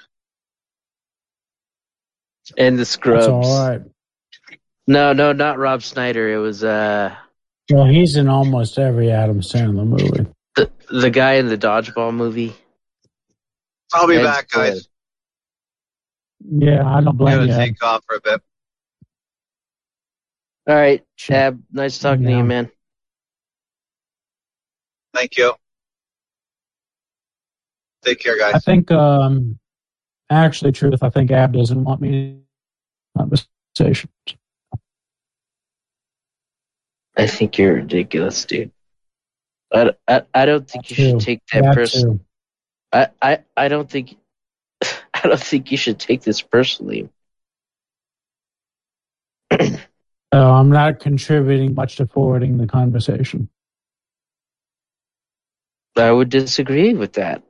[2.57, 3.25] and the scrubs.
[3.25, 3.81] That's all right.
[4.87, 6.31] No, no, not Rob Schneider.
[6.33, 7.15] It was uh
[7.71, 10.27] Well, he's in almost every Adam Sandler movie.
[10.55, 12.53] the the guy in the dodgeball movie.
[13.93, 14.87] I'll be Ed's back, guys.
[16.41, 17.57] Yeah, I don't I'm blame gonna you.
[17.57, 18.41] take off for a bit.
[20.67, 21.59] All right, Chab.
[21.71, 22.71] Nice talking to you, man.
[25.13, 25.53] Thank you.
[28.03, 28.55] Take care, guys.
[28.55, 29.59] I think, um,
[30.29, 32.43] actually, truth, I think Ab doesn't want me in
[33.17, 34.09] conversation.
[37.17, 38.71] I think you're ridiculous, dude.
[39.73, 41.03] I, I, I don't think you too.
[41.03, 42.19] should take that That person.
[42.19, 42.25] too.
[42.91, 44.15] I, I, I don't think
[45.13, 47.09] I don't think you should take this personally.
[50.31, 53.49] Uh, I'm not contributing much to forwarding the conversation.
[55.99, 57.43] I would disagree with that.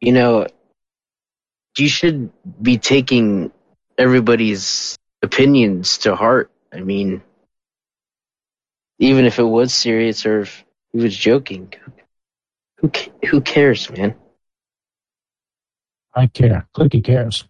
[0.00, 0.46] You know,
[1.78, 2.30] you should
[2.60, 3.52] be taking
[3.98, 6.50] everybody's opinions to heart.
[6.72, 7.22] I mean,
[8.98, 11.72] even if it was serious or if he was joking,
[12.78, 14.14] who ca- who cares, man?
[16.14, 16.68] I care.
[16.76, 17.44] Clicky cares.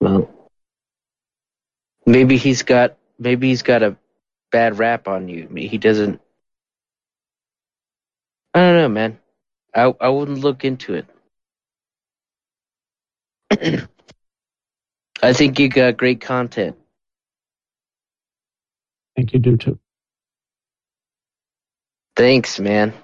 [0.00, 0.28] Well,
[2.04, 3.96] maybe he's got maybe he's got a
[4.50, 5.48] bad rap on you.
[5.48, 6.20] He doesn't.
[8.56, 9.18] I don't know, man.
[9.74, 11.06] I I wouldn't look into it.
[15.22, 16.74] I think you got great content.
[19.14, 19.78] I think you do too.
[22.16, 22.94] Thanks, man.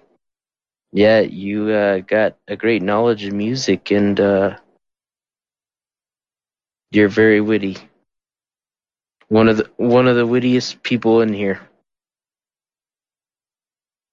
[0.91, 4.57] Yeah, you uh, got a great knowledge of music, and uh,
[6.93, 7.77] you're very witty.
[9.29, 11.61] One of the one of the wittiest people in here.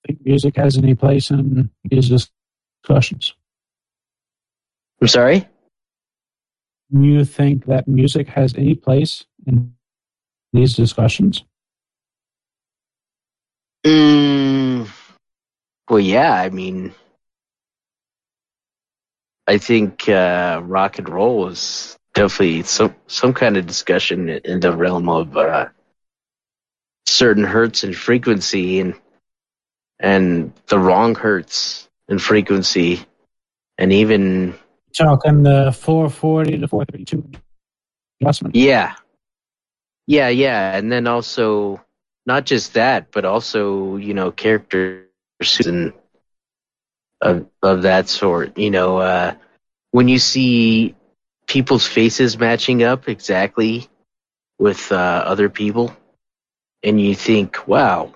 [0.10, 3.36] Think music has any place in these discussions?
[5.00, 5.48] I'm sorry.
[6.90, 9.72] You think that music has any place in
[10.52, 11.44] these discussions?
[13.86, 14.90] Mm,
[15.88, 16.34] well, yeah.
[16.34, 16.96] I mean,
[19.46, 24.76] I think uh, rock and roll is definitely some some kind of discussion in the
[24.76, 25.68] realm of uh,
[27.06, 28.96] certain hertz and frequency, and
[30.00, 33.06] and the wrong hertz and frequency,
[33.78, 34.56] and even
[34.98, 37.40] Talking the 440 to 432
[38.22, 38.56] adjustment.
[38.56, 38.96] Yeah.
[40.08, 40.76] Yeah, yeah.
[40.76, 41.82] And then also
[42.26, 45.06] not just that, but also, you know, characters
[45.66, 45.94] and
[47.22, 48.58] of of that sort.
[48.58, 49.36] You know, uh
[49.92, 50.96] when you see
[51.48, 53.88] people's faces matching up exactly
[54.60, 54.96] with uh,
[55.26, 55.96] other people
[56.84, 58.14] and you think, wow,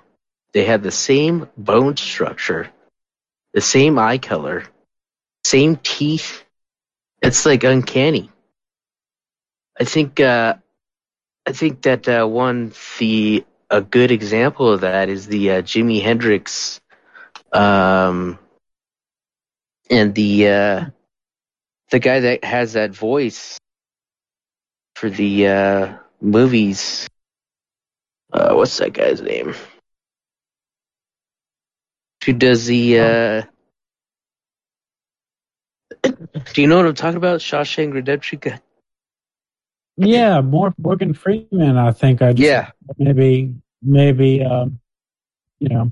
[0.53, 2.69] they have the same bone structure,
[3.53, 4.64] the same eye color,
[5.43, 6.43] same teeth.
[7.22, 8.30] It's like uncanny.
[9.80, 10.56] I think uh,
[11.45, 16.01] I think that uh, one the a good example of that is the uh, Jimi
[16.01, 16.80] Hendrix
[17.51, 18.38] um,
[19.90, 20.85] and the uh,
[21.90, 23.57] the guy that has that voice
[24.95, 27.07] for the uh, movies.
[28.32, 29.56] Uh, what's that guy's name?
[32.26, 33.00] Who does the?
[33.00, 33.42] Uh,
[36.53, 37.40] do you know what I'm talking about?
[37.40, 38.40] Shawshank Redemption.
[39.98, 41.77] Yeah, more Morgan Freeman.
[41.77, 42.72] I think I just Yeah.
[42.98, 44.80] maybe maybe um,
[45.60, 45.92] you know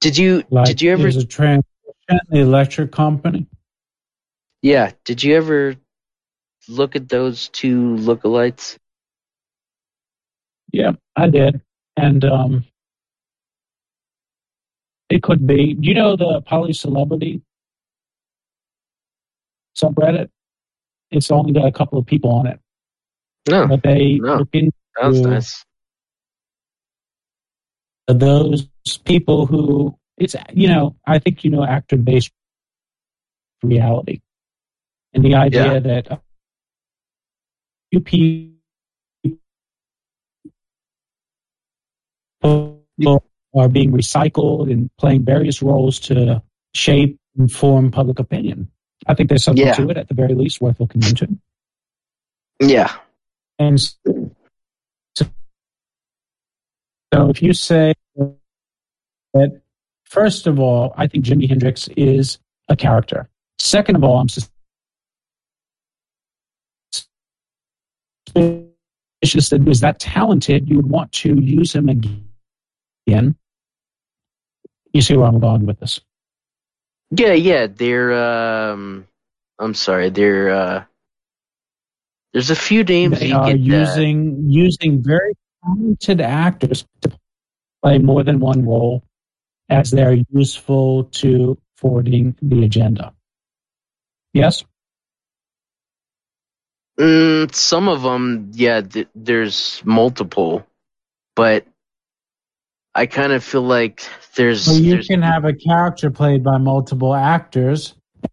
[0.00, 1.64] Did you like did you ever a transition
[2.08, 3.46] the electric company.
[4.62, 4.92] Yeah.
[5.04, 5.76] Did you ever
[6.68, 8.78] look at those two lookalikes?
[10.72, 11.60] Yeah, I did.
[11.96, 12.64] And um,
[15.10, 15.74] it could be.
[15.74, 17.40] Do you know the poly celebrity
[19.76, 20.30] subreddit?
[21.10, 22.60] It's only got a couple of people on it.
[23.48, 23.66] No.
[23.66, 24.36] But they No.
[24.36, 25.64] look into Sounds nice.
[28.08, 28.68] those
[29.04, 32.32] people who it's you know I think you know actor based
[33.62, 34.20] reality,
[35.12, 35.78] and the idea Yeah.
[35.80, 36.22] that
[37.90, 38.54] you people
[43.54, 46.42] are being recycled and playing various roles to
[46.74, 48.70] shape and form public opinion.
[49.06, 49.74] I think there's something Yeah.
[49.74, 51.28] to it at the very least worth looking into.
[52.60, 52.92] Yeah.
[53.58, 54.30] And so,
[55.16, 55.28] so
[57.12, 57.94] if you say
[59.34, 59.60] that,
[60.04, 63.28] first of all, I think Jimi Hendrix is a character.
[63.58, 64.52] Second of all, I'm suspicious
[68.34, 72.27] that he was that talented, you would want to use him again.
[74.92, 76.00] You see where I'm going with this.
[77.10, 77.66] Yeah, yeah.
[77.66, 79.06] They're um
[79.58, 80.84] I'm sorry, they're uh
[82.32, 87.12] there's a few names They you are get that- using using very talented actors to
[87.82, 89.02] play more than one role
[89.68, 93.14] as they're useful to forwarding the agenda.
[94.32, 94.64] Yes?
[96.98, 100.66] Mm, some of them, yeah, th- there's multiple,
[101.36, 101.64] but
[102.98, 104.04] I kind of feel like
[104.34, 107.94] there's, So you there's can have a character played by multiple actors.
[108.22, 108.32] Have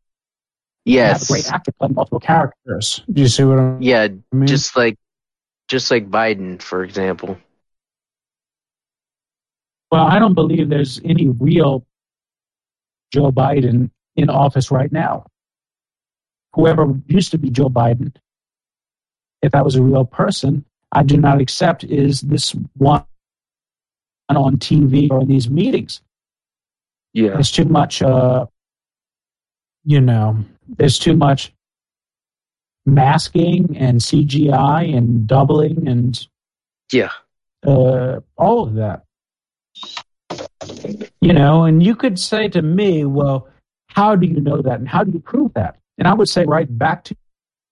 [0.85, 3.03] yes, a great actor play multiple characters.
[3.13, 4.07] Do you see what I'm yeah,
[4.45, 4.97] just like
[5.67, 7.37] just like Biden, for example.
[9.91, 11.85] Well, I don't believe there's any real
[13.13, 15.27] Joe Biden in office right now.
[16.53, 18.15] Whoever used to be Joe Biden,
[19.43, 23.05] if that was a real person, I do not accept is this one
[24.29, 26.01] on TV or in these meetings.
[27.13, 28.45] Yeah, There's too much, uh,
[29.83, 31.53] you know, there's too much
[32.85, 36.27] masking and CGI and doubling and
[36.91, 37.11] yeah,
[37.65, 39.03] uh, all of that.
[41.21, 43.47] You know, and you could say to me, well,
[43.87, 44.79] how do you know that?
[44.79, 45.77] And how do you prove that?
[45.97, 47.15] And I would say right back to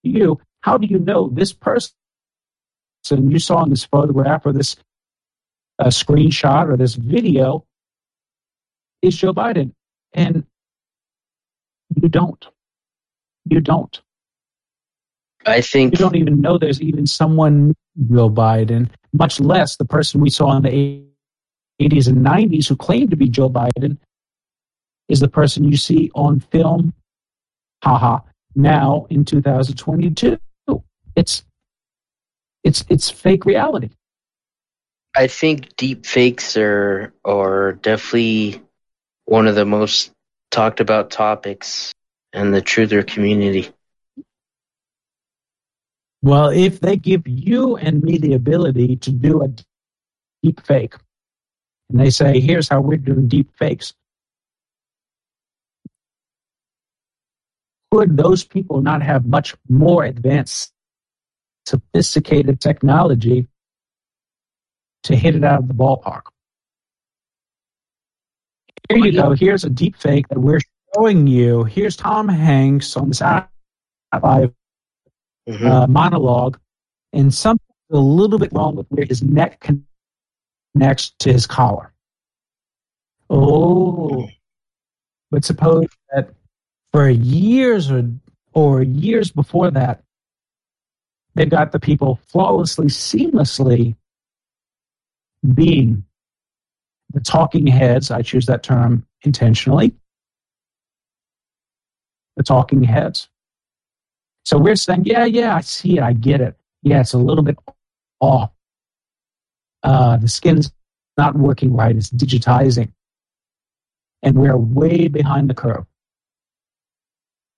[0.04, 1.92] you, how do you know this person
[3.12, 4.78] you saw in this photograph or this
[5.84, 7.66] uh, screenshot or this video
[9.02, 9.74] is Joe Biden?
[10.14, 10.46] And
[12.02, 12.46] you don't.
[13.46, 14.02] You don't.
[15.46, 17.74] I think You don't even know there's even someone
[18.10, 21.04] Joe Biden, much less the person we saw in the
[21.82, 23.98] 80s and 90s who claimed to be Joe Biden
[25.10, 26.94] is the person you see on film,
[27.84, 28.20] haha,
[28.56, 30.40] now in 2022.
[31.16, 31.44] It's
[32.64, 33.90] it's it's fake reality.
[35.16, 38.62] I think deep fakes are are definitely
[39.26, 40.12] one of the most
[40.50, 41.94] talked about topics
[42.34, 43.70] in the truther community.
[46.24, 49.50] Well, if they give you and me the ability to do a
[50.42, 50.96] deep fake,
[51.90, 53.94] and they say, here's how we're doing deep fakes,
[57.92, 60.72] could those people not have much more advanced,
[61.66, 63.48] sophisticated technology
[65.04, 66.24] to hit it out of the ballpark?
[68.90, 69.32] Here you go.
[69.32, 70.60] Here's a deep fake that we're
[70.96, 71.64] showing you.
[71.64, 74.54] Here's Tom Hanks on this live
[75.48, 76.60] uh, monologue,
[77.14, 79.66] and something's a little bit wrong with where his neck
[80.74, 81.94] connects to his collar.
[83.30, 84.28] Oh,
[85.32, 86.30] but suppose that
[86.92, 88.10] for years or
[88.54, 90.04] or years before that,
[91.36, 93.96] they got the people flawlessly, seamlessly
[95.54, 96.04] being
[97.12, 98.12] the talking heads.
[98.12, 99.96] I choose that term intentionally.
[102.38, 103.30] The talking heads.
[104.46, 106.58] So we're saying, yeah, yeah, I see it, I get it.
[106.82, 107.58] Yeah, it's a little bit
[108.20, 108.52] off.
[109.84, 110.72] Uh, the skin's
[111.18, 112.92] not working right, it's digitizing.
[114.22, 115.86] And we're way behind the curve.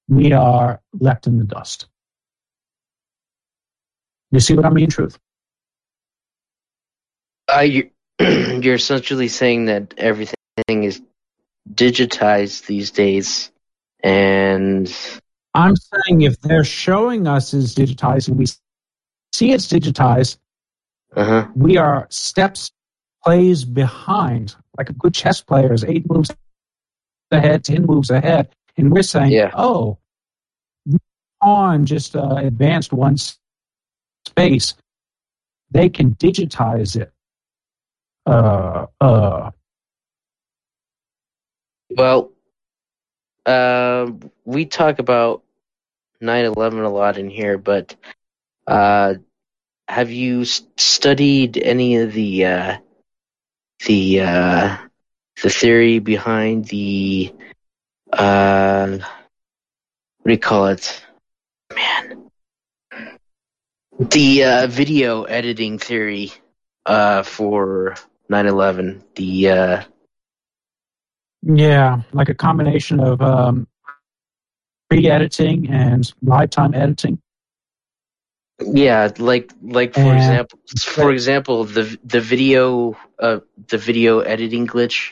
[0.07, 1.87] We are left in the dust.
[4.31, 5.17] You see what I mean, Truth?
[7.63, 10.35] You, you're essentially saying that everything
[10.67, 11.01] is
[11.73, 13.51] digitized these days,
[14.03, 14.91] and
[15.55, 18.45] I'm saying if they're showing us is digitized and we
[19.31, 20.37] see it's digitized,
[21.15, 21.47] uh-huh.
[21.55, 22.71] we are steps,
[23.23, 24.55] plays behind.
[24.77, 26.29] Like a good chess player is eight moves
[27.31, 28.49] ahead, 10 moves ahead.
[28.77, 29.51] And we're saying, Yeah.
[29.55, 29.97] oh,
[31.41, 33.15] on just uh, advanced one
[34.27, 34.73] space,
[35.71, 37.13] they can digitize it.
[38.25, 39.51] Uh, uh,
[41.95, 42.31] Well,
[43.45, 44.11] uh,
[44.43, 45.43] we talk about
[46.21, 47.95] 9/11 a lot in here, but
[48.67, 49.15] uh,
[49.87, 52.77] have you studied any of the uh,
[53.85, 54.77] the uh,
[55.41, 57.33] the theory behind the
[58.11, 61.01] uh, what do you call it?
[61.73, 62.29] Man,
[63.99, 66.33] the uh, video editing theory
[66.85, 67.95] uh, for
[68.31, 69.03] 9/11.
[69.15, 69.83] The uh,
[71.43, 73.67] yeah, like a combination of um,
[74.89, 77.19] pre-editing and lifetime editing.
[78.59, 84.65] Yeah, like like for And- example, for example, the the video uh the video editing
[84.65, 85.11] glitch.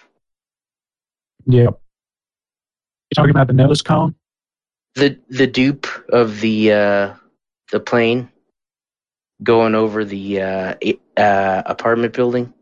[1.45, 1.63] Yeah.
[1.63, 4.15] You're talking about the nose cone?
[4.95, 7.13] The the dupe of the uh
[7.71, 8.29] the plane
[9.43, 10.75] going over the uh,
[11.17, 12.53] uh apartment building.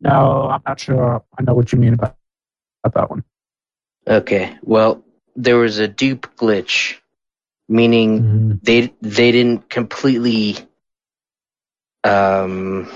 [0.00, 1.22] No, I'm not sure.
[1.38, 2.16] I know what you mean about,
[2.84, 3.24] about that one.
[4.06, 4.56] Okay.
[4.62, 5.04] Well,
[5.36, 6.96] there was a dupe glitch,
[7.68, 10.56] meaning they they didn't completely
[12.04, 12.88] um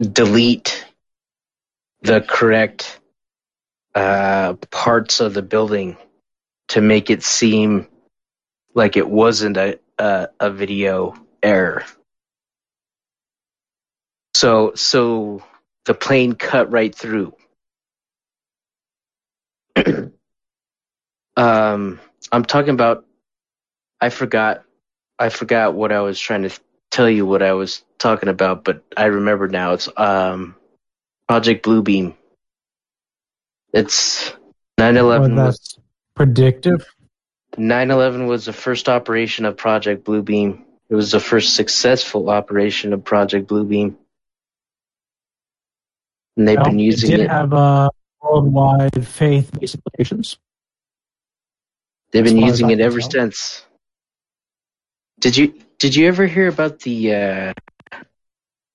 [0.00, 0.84] delete
[2.02, 3.00] the correct
[3.94, 5.96] uh parts of the building
[6.68, 7.86] to make it seem
[8.74, 11.84] like it wasn't a a, a video error.
[14.36, 15.42] So so
[15.86, 17.34] the plane cut right through.
[21.38, 22.00] um,
[22.30, 23.06] I'm talking about.
[23.98, 24.62] I forgot.
[25.18, 26.50] I forgot what I was trying to
[26.90, 27.24] tell you.
[27.24, 29.72] What I was talking about, but I remember now.
[29.72, 30.54] It's um,
[31.26, 32.14] Project Bluebeam.
[33.72, 34.34] It's
[34.78, 35.78] 9/11 Well, was that's
[36.14, 36.86] predictive.
[37.56, 40.62] 9/11 was the first operation of Project Bluebeam.
[40.90, 43.96] It was the first successful operation of Project Bluebeam,
[46.36, 47.16] and they've Well, been using it it.
[47.22, 47.90] did have uh,
[48.22, 50.38] worldwide faith-based implications.
[52.10, 53.64] They've been using it ever since.
[55.20, 57.52] Did you did you ever hear about the uh,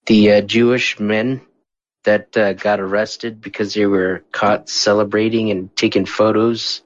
[0.05, 1.41] the uh, Jewish men
[2.03, 6.81] that uh, got arrested because they were caught celebrating and taking photos?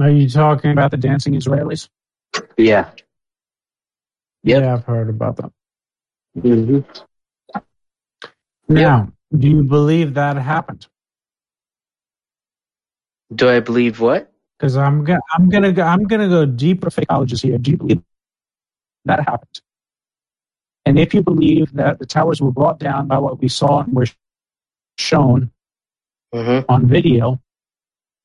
[0.00, 1.88] Are you talking about the dancing Israelis?
[2.56, 2.90] Yeah.
[4.42, 5.52] Yeah, I've heard about them.
[6.36, 6.80] Mm-hmm.
[8.68, 10.86] Now, do you believe that happened?
[13.34, 14.32] Do I believe what?
[14.58, 17.58] Because I'm gonna, I'm gonna, go, I'm gonna go deeper fakeologist here.
[17.58, 18.02] Do you believe
[19.04, 19.60] that happened?
[20.86, 23.94] And if you believe that the towers were brought down by what we saw and
[23.94, 24.06] were
[24.98, 25.50] shown
[26.34, 26.70] Mm-hmm.
[26.70, 27.40] on video,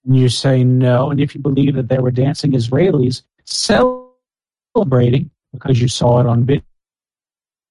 [0.06, 5.80] and you say no, and if you believe that there were dancing Israelis celebrating because
[5.80, 6.66] you saw it on video,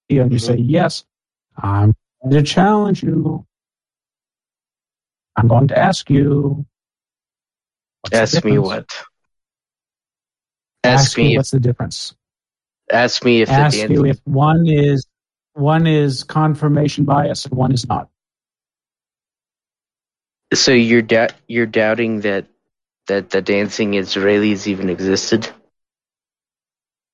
[0.08, 1.04] and you say yes,
[1.58, 3.46] I'm going to challenge you.
[5.36, 6.66] I'm going to ask you.
[8.12, 8.86] Ask me what?
[10.84, 11.36] Ask, me.
[11.36, 12.14] what's the difference.
[12.90, 15.06] ask me if the you if one is
[15.54, 18.08] one is confirmation bias and one is not.
[20.52, 22.46] So you're doubt you're doubting that
[23.06, 25.48] that the dancing Israelis even existed?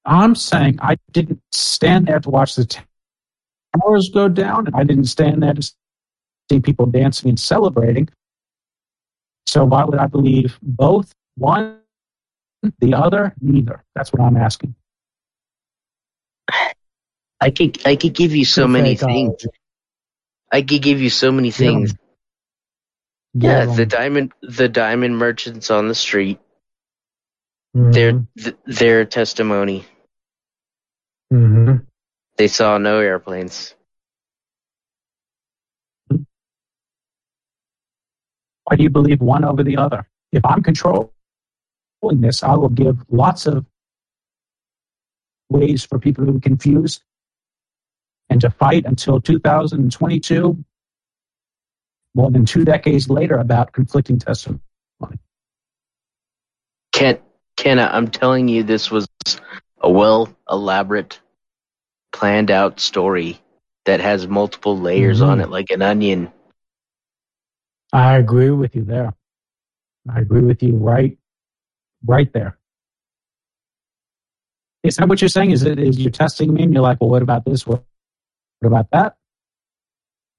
[0.05, 2.65] I'm saying I didn't stand there to watch the
[3.77, 5.63] towers go down, and I didn't stand there to
[6.51, 8.09] see people dancing and celebrating.
[9.47, 11.81] So why would I believe both one,
[12.81, 13.85] the other, neither?
[13.95, 14.75] That's what I'm asking.
[17.41, 19.47] I could I could give you so Good many things.
[20.51, 21.95] I could give you so many things.
[23.35, 23.77] Yeah, Yeah, 'em.
[23.77, 26.41] the diamond the diamond merchants on the street.
[27.77, 27.93] Mhm.
[27.93, 29.85] Their th- their testimony.
[31.33, 31.87] Mhm.
[32.39, 33.75] They saw no airplanes.
[38.65, 40.09] Why do you believe one over the other?
[40.31, 41.11] If I'm controlling
[42.03, 43.67] this, I will give lots of
[45.49, 47.03] ways for people to be confused
[48.31, 50.65] and to fight until 2022,
[52.15, 54.61] more than two decades later, about conflicting testimony.
[56.93, 57.19] Ken,
[57.57, 59.09] Kenna, I'm telling you, this was
[59.81, 61.21] a well elaborate,
[62.13, 63.39] planned out story
[63.85, 65.45] that has multiple layers on Mhm.
[65.45, 66.33] it, like an onion.
[67.93, 69.15] I agree with you there.
[70.09, 71.19] I agree with you right,
[72.07, 72.59] right there.
[74.83, 75.51] Is that what you're saying?
[75.51, 77.67] Is it is you're testing me and you're like, well, what about this?
[77.67, 77.85] What,
[78.61, 79.17] what about that?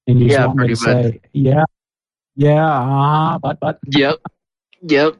[0.08, 0.80] And you Yeah, want me to much.
[0.80, 1.66] say, yeah,
[2.36, 3.80] yeah, uh, but, but.
[3.86, 4.20] Yep.
[4.82, 5.18] Yep.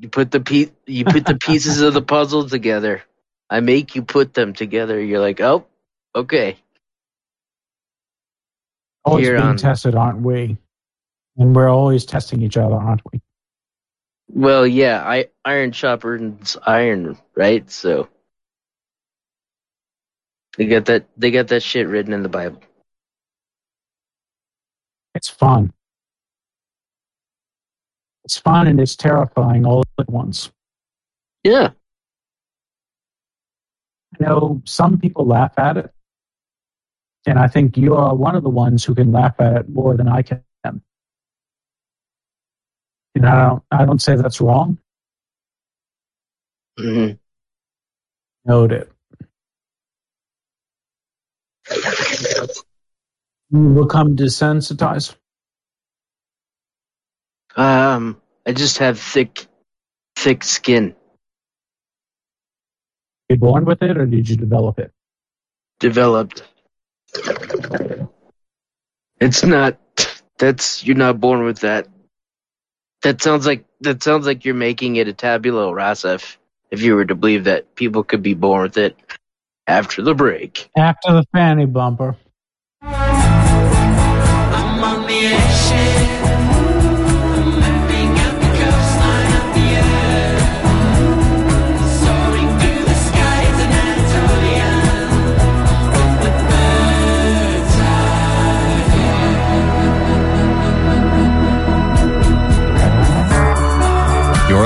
[0.00, 3.02] You put the piece you put the pieces of the puzzle together.
[3.50, 5.00] I make you put them together.
[5.02, 5.66] You're like, oh,
[6.14, 6.56] okay.
[9.04, 10.58] Always Here being on- tested, aren't we?
[11.36, 13.20] And we're always testing each other, aren't we?
[14.30, 17.70] Well, yeah, I iron sharpens iron, right?
[17.70, 18.08] So
[20.58, 22.60] they got that they got that shit written in the Bible.
[25.14, 25.72] It's fun.
[28.24, 30.50] It's fun and it's terrifying all at once.
[31.44, 31.70] Yeah.
[34.20, 35.90] I know some people laugh at it,
[37.28, 39.96] and I think you are one of the ones who can laugh at it more
[39.96, 40.42] than I can.
[43.14, 44.78] And I don't, I don't say that's wrong.
[46.78, 47.12] hmm
[48.44, 48.88] Noted.
[53.50, 55.16] You become desensitized.
[57.56, 59.46] Um, I just have thick,
[60.16, 60.94] thick skin.
[63.28, 64.92] You born with it, or did you develop it?
[65.80, 66.42] Developed.
[69.20, 69.78] It's not.
[70.38, 71.88] That's you're not born with that.
[73.02, 76.14] That sounds like that sounds like you're making it a tabula rasa.
[76.14, 76.38] If,
[76.70, 78.96] if you were to believe that people could be born with it
[79.66, 80.70] after the break.
[80.76, 82.16] After the fanny bumper.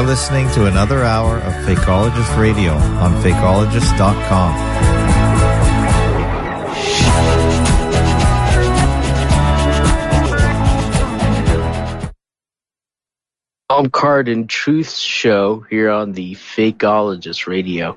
[0.02, 4.52] You're listening to another hour of Fakeologist Radio on fakeologist.com.
[13.68, 17.96] Cold Card and Truth show here on the Fakeologist Radio.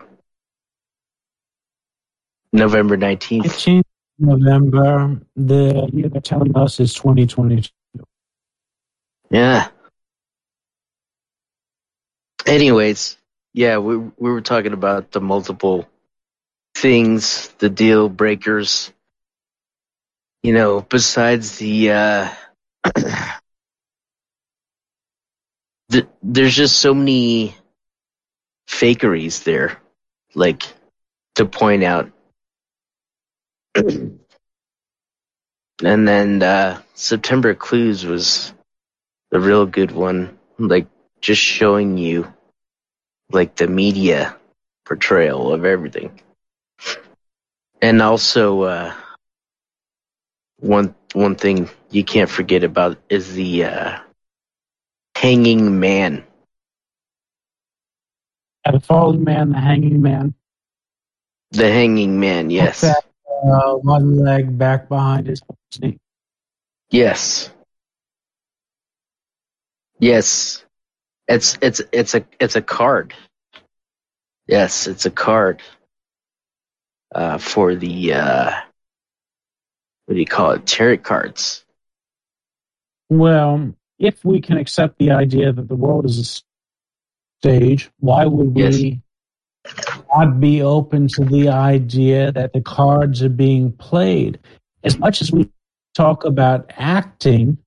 [2.53, 3.45] November 19th.
[3.45, 3.81] 15th
[4.19, 5.19] November.
[5.35, 7.71] The year they're telling us is 2022.
[9.31, 9.69] Yeah.
[12.45, 13.17] Anyways,
[13.53, 15.87] yeah, we we were talking about the multiple
[16.75, 18.91] things, the deal breakers.
[20.43, 22.29] You know, besides the uh
[25.91, 27.55] th- there's just so many
[28.69, 29.77] fakeries there
[30.35, 30.63] like
[31.35, 32.11] to point out.
[33.75, 34.19] and
[35.83, 38.53] then uh September Clues was
[39.31, 40.87] the real good one, like
[41.21, 42.33] just showing you
[43.31, 44.35] like the media
[44.85, 46.21] portrayal of everything.
[47.81, 48.93] And also uh
[50.59, 53.99] one one thing you can't forget about is the uh
[55.15, 56.23] hanging man.
[58.65, 60.33] The falling man, the hanging man.
[61.51, 62.81] The hanging man, yes.
[62.81, 63.05] That,
[63.47, 65.41] uh, one leg back behind his
[65.79, 65.99] knee.
[66.89, 67.49] Yes.
[69.99, 70.64] Yes.
[71.27, 73.13] It's it's it's a it's a card.
[74.47, 75.61] Yes, it's a card.
[77.13, 78.51] Uh for the uh
[80.05, 80.65] what do you call it?
[80.67, 81.65] Tarot cards.
[83.09, 86.43] Well, if we can accept the idea that the world is a
[87.41, 89.01] stage, why would we
[90.15, 94.39] not be open to the idea that the cards are being played?
[94.83, 95.49] As much as we
[95.95, 97.57] talk about acting,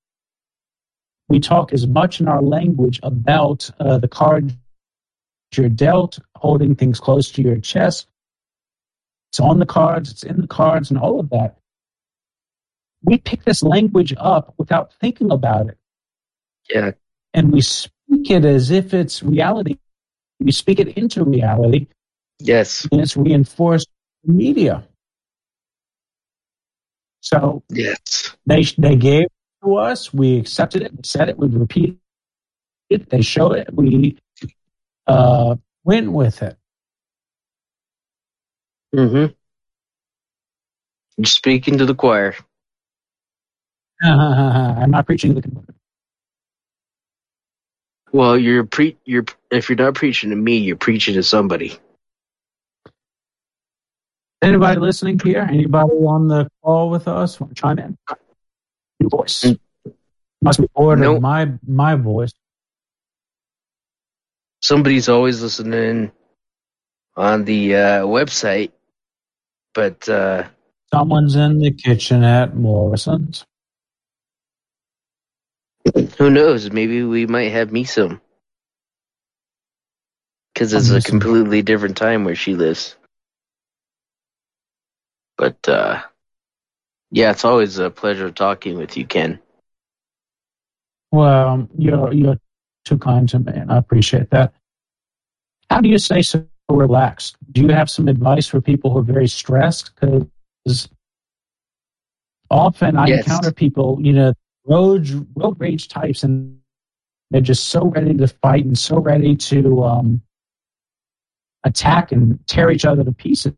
[1.29, 4.53] we talk as much in our language about uh, the cards
[5.55, 8.07] you're dealt, holding things close to your chest.
[9.31, 11.57] It's on the cards, it's in the cards, and all of that.
[13.03, 15.77] We pick this language up without thinking about it
[16.69, 16.91] Yeah.
[17.33, 19.77] and we speak it as if it's reality.
[20.39, 21.87] We speak it into reality,
[22.39, 22.87] Yes.
[22.91, 23.89] and it's reinforced
[24.23, 24.87] media.
[27.21, 28.35] So Yes.
[28.45, 29.27] they they gave
[29.63, 30.13] to us.
[30.13, 30.91] We accepted it.
[30.91, 31.37] We said it.
[31.37, 31.97] We repeated
[32.89, 33.09] it.
[33.09, 33.73] They showed it.
[33.73, 34.17] We
[35.07, 36.57] uh, went with it.
[38.95, 39.33] Mm-hmm.
[41.23, 42.35] Speaking to the choir.
[44.03, 45.51] I'm not preaching to the
[48.11, 51.77] Well, you're pre you're if you're not preaching to me, you're preaching to somebody.
[54.41, 55.45] Anybody listening here?
[55.49, 57.39] Anybody on the call with us?
[57.39, 57.97] Want to chime in?
[59.01, 59.45] Voice.
[60.41, 62.33] Must be bored of my my voice.
[64.61, 66.11] Somebody's always listening
[67.15, 68.71] on the uh, website,
[69.73, 70.47] but uh,
[70.93, 73.45] Someone's in the kitchen at Morrison's.
[76.17, 76.71] Who knows?
[76.71, 78.21] Maybe we might have me some.
[80.53, 82.95] Because it's a completely different time where she lives.
[85.37, 86.01] But, uh,
[87.11, 89.39] yeah, it's always a pleasure talking with you, Ken.
[91.11, 92.37] Well, you're you're
[92.85, 94.53] too kind to me, and I appreciate that.
[95.69, 97.37] How do you stay so relaxed?
[97.51, 99.91] Do you have some advice for people who are very stressed?
[99.95, 100.89] Because
[102.49, 103.25] often I Yes.
[103.25, 104.33] encounter people, you know,
[104.65, 106.59] road road rage types, and
[107.31, 110.21] they're just so ready to fight and so ready to um,
[111.63, 113.53] attack and tear each other to pieces.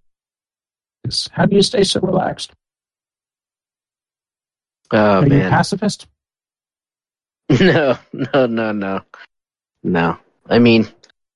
[1.32, 2.54] How do you stay so relaxed?
[4.92, 5.50] Oh, are you a man.
[5.50, 6.08] pacifist?
[7.60, 9.02] No, no, no, no,
[9.84, 10.18] no.
[10.50, 10.88] I mean,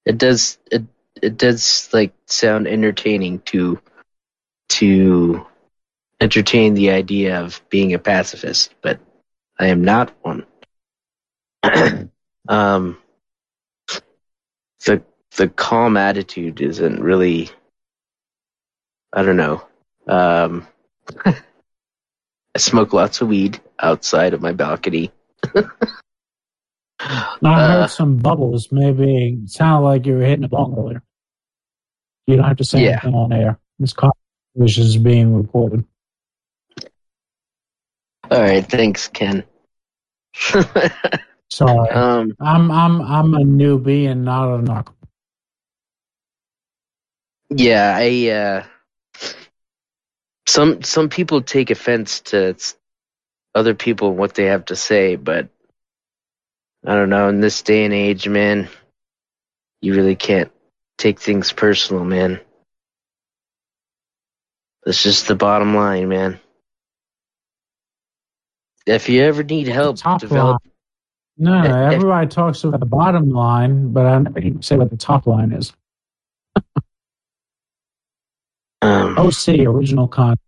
[0.06, 0.84] it does it
[1.22, 3.82] it does like sound entertaining to
[4.70, 5.46] to
[6.22, 9.00] entertain the idea of being a pacifist, but
[9.60, 10.46] I am not one.
[12.48, 12.98] um,
[14.86, 15.04] the
[15.36, 17.50] the calm attitude isn't really.
[19.12, 19.64] I don't know.
[20.08, 20.68] Um,
[22.56, 25.12] I smoke lots of weed outside of my balcony.
[25.54, 25.64] I
[27.44, 28.72] Uh, heard some bubbles.
[28.72, 31.04] Maybe it sounded like you were hitting a bong earlier.
[32.28, 32.92] You don't have to say Yeah.
[33.04, 33.60] anything on air.
[33.78, 35.84] This conversation is being recorded.
[38.32, 39.44] All right, thanks, Ken.
[41.52, 44.96] Sorry, um, I'm I'm I'm a newbie and not a knock.
[47.50, 48.64] yeah, I uh,
[50.56, 52.56] some some people take offense to
[53.54, 55.50] other people and what they have to say, but
[56.86, 57.28] I don't know.
[57.28, 58.70] In this day and age, man,
[59.82, 60.50] you really can't
[60.98, 62.40] take things personal, man.
[64.86, 66.40] That's just the bottom line, man.
[68.86, 70.62] If you ever need help, Top develop.
[71.38, 71.94] No, Eh, eh.
[71.94, 75.52] everybody talks about the bottom line, but I never even say what the top line
[75.52, 75.74] is.
[78.82, 80.40] Um, OC original content.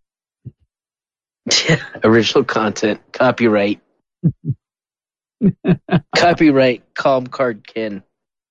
[2.04, 3.80] original content, copyright,
[6.16, 8.02] copyright, Cold Card Ken,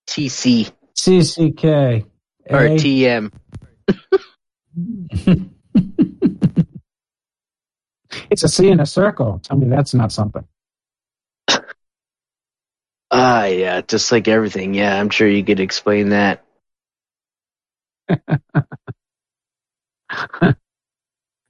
[0.07, 2.05] TC CCK.
[2.49, 2.69] or A.
[2.69, 3.31] TM.
[8.29, 9.39] It's a C in a circle.
[9.43, 10.45] Tell me that's not something.
[13.09, 14.73] Ah, yeah, just like everything.
[14.73, 16.43] Yeah, I'm sure you could explain that.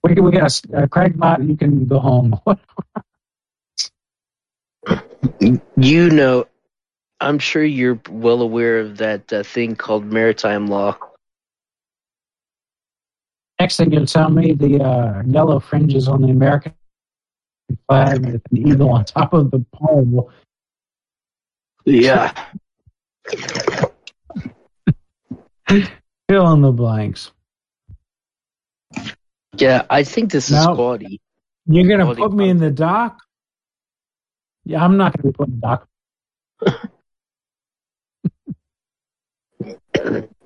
[0.04, 1.48] We, we got a, s- a Craigbot.
[1.48, 2.40] You can go home.
[5.76, 6.46] You know,
[7.20, 10.98] I'm sure you're well aware of that uh, thing called maritime law.
[13.60, 16.74] Next thing you'll tell me the uh, yellow fringes on the American
[17.90, 20.32] flag with an eagle on top of the pole.
[21.86, 22.32] Yeah.
[26.30, 27.32] Fill in the blanks.
[29.58, 30.98] Yeah, I think this is No.
[31.70, 33.20] You're gonna Quality put me in the dock?
[34.64, 35.88] Yeah, I'm not gonna be put in the dock.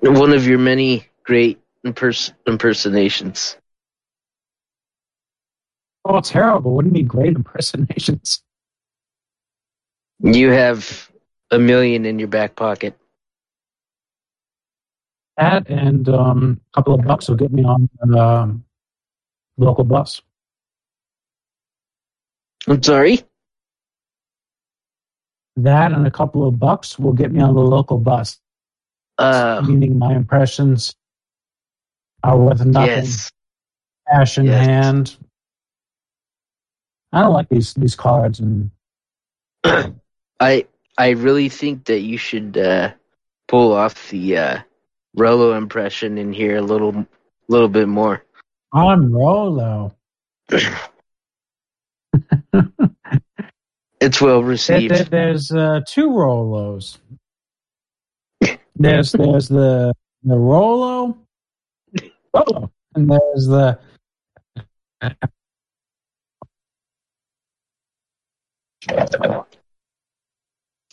[0.00, 3.56] One of your many great impers- impersonations.
[6.04, 6.74] Oh, terrible!
[6.74, 8.42] What do you mean, great impersonations?
[10.20, 11.10] You have
[11.50, 12.98] a million in your back pocket.
[15.36, 18.64] That and um, a couple of bucks will get me on the um,
[19.56, 20.22] local bus.
[22.66, 23.20] I'm sorry?
[25.56, 28.40] That and a couple of bucks will get me on the local bus.
[29.18, 30.94] Uh, Meaning my impressions
[32.24, 33.04] are worth nothing.
[33.04, 33.30] yes.
[34.10, 34.66] Cash in Yes.
[34.66, 35.16] hand.
[37.12, 38.70] I don't like these these cards and
[40.40, 40.66] I
[40.98, 42.92] I really think that you should uh,
[43.48, 44.58] pull off the uh,
[45.14, 47.06] Rolo impression in here a little
[47.48, 48.24] little bit more.
[48.72, 49.94] I'm Rolo.
[54.00, 54.92] It's well There- received.
[54.92, 56.98] there- there's uh, two Rolos.
[58.74, 59.94] There's there's the
[60.24, 61.16] the Rolo,
[62.34, 63.78] Rolo, and there's the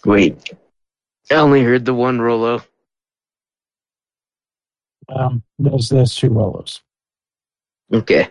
[0.05, 0.53] Wait,
[1.31, 2.61] I only heard the one Rolo.
[5.09, 6.81] um, there's there's two Rolos.
[7.91, 8.29] Okay,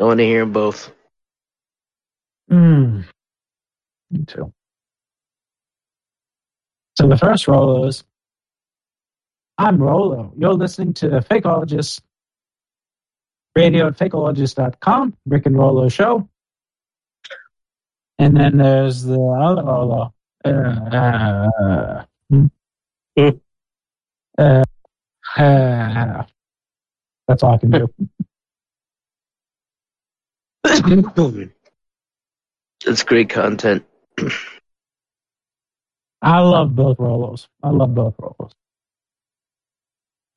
[0.00, 0.92] I want to hear them both.
[2.50, 3.04] Mm.
[4.10, 4.52] Me too.
[6.98, 8.04] So the first Rolo is
[9.58, 10.32] I'm Rolo.
[10.36, 12.00] You're listening to the Fakeologist
[13.54, 16.28] radio at fakeologist.com, Rick and Rolo show.
[18.18, 20.14] And then there's the other Rolo.
[20.44, 22.04] Uh, uh,
[24.38, 24.64] uh,
[25.38, 26.24] uh,
[27.32, 27.88] that's all I can do.
[32.84, 33.84] It's great content.
[36.22, 37.46] I love both Rolos.
[37.62, 38.50] I love both Rolos.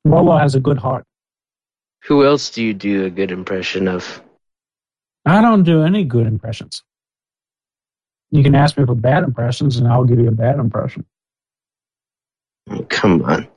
[0.05, 1.05] Rolo has a good heart.
[2.03, 4.21] Who else do you do a good impression of?
[5.25, 6.83] I don't do any good impressions.
[8.29, 11.03] You can ask me for bad impressions, and I'll give you a bad impression.
[12.69, 13.47] Oh, come on.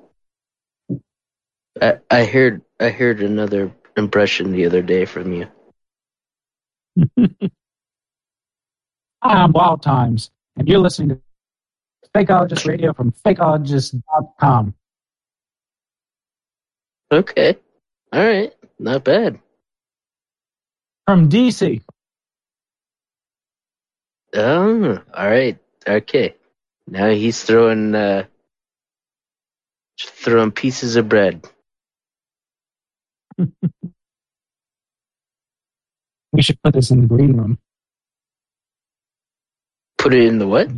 [1.80, 5.46] I, I heard I heard another impression the other day from you.
[9.22, 11.20] I'm Wild Times, and you're listening to
[12.14, 14.74] Fakeologist Radio from fakeologist.com.
[17.10, 17.56] Okay.
[18.12, 18.52] All right.
[18.78, 19.40] Not bad.
[21.06, 21.82] From DC.
[24.34, 25.58] Oh, all right.
[25.86, 26.34] Okay.
[26.86, 28.24] Now he's throwing uh
[30.00, 31.46] throwing pieces of bread.
[36.32, 37.58] We should put this in the green room.
[39.96, 40.68] Put it in the what?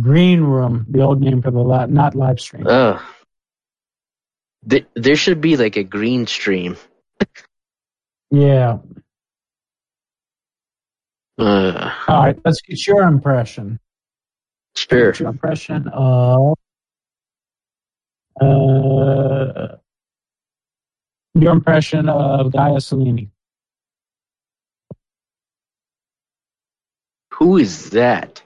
[0.00, 2.66] Green room, the old name for the li- not live stream.
[2.68, 3.02] Oh.
[4.68, 6.76] Th- there should be like a green stream.
[8.30, 8.78] Yeah.
[11.38, 13.80] Uh, All right, let's get your impression.
[14.76, 15.10] sure.
[15.12, 16.54] Get your impression of
[18.40, 19.76] uh,
[21.34, 23.30] your impression of Gaia Salini.
[27.34, 28.42] Who is that?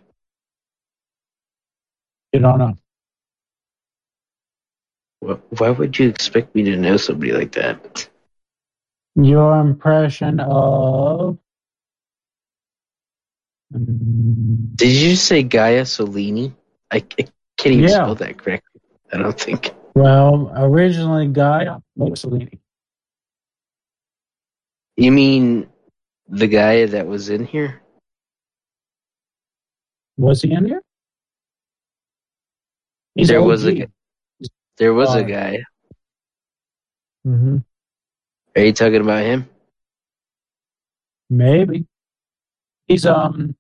[2.33, 2.75] You don't know.
[5.21, 8.09] Wh- Why would you expect me to know somebody like that?
[9.17, 11.39] Your impression of
[13.75, 16.55] Mm, Did you say Gaia Solini?
[16.93, 17.27] I, I
[17.59, 18.05] can't even Yeah.
[18.05, 18.81] spell that correctly.
[19.13, 19.75] I don't think.
[19.97, 21.81] well, originally Gaia
[22.15, 22.61] Salini.
[24.97, 25.69] You mean
[26.29, 27.83] the guy that was in here?
[30.17, 30.83] Was he in here?
[33.15, 33.91] He's there was a OG.
[34.79, 35.65] there was a guy.
[37.27, 37.59] Mm-hmm.
[38.57, 39.49] Are you talking about him?
[41.29, 41.87] Maybe.
[42.87, 43.55] He's um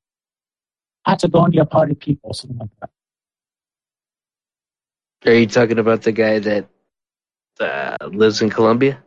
[1.06, 2.90] Patagonia Party people, something like that.
[5.26, 6.68] Are you talking about the guy that
[7.60, 9.02] uh, lives in Colombia?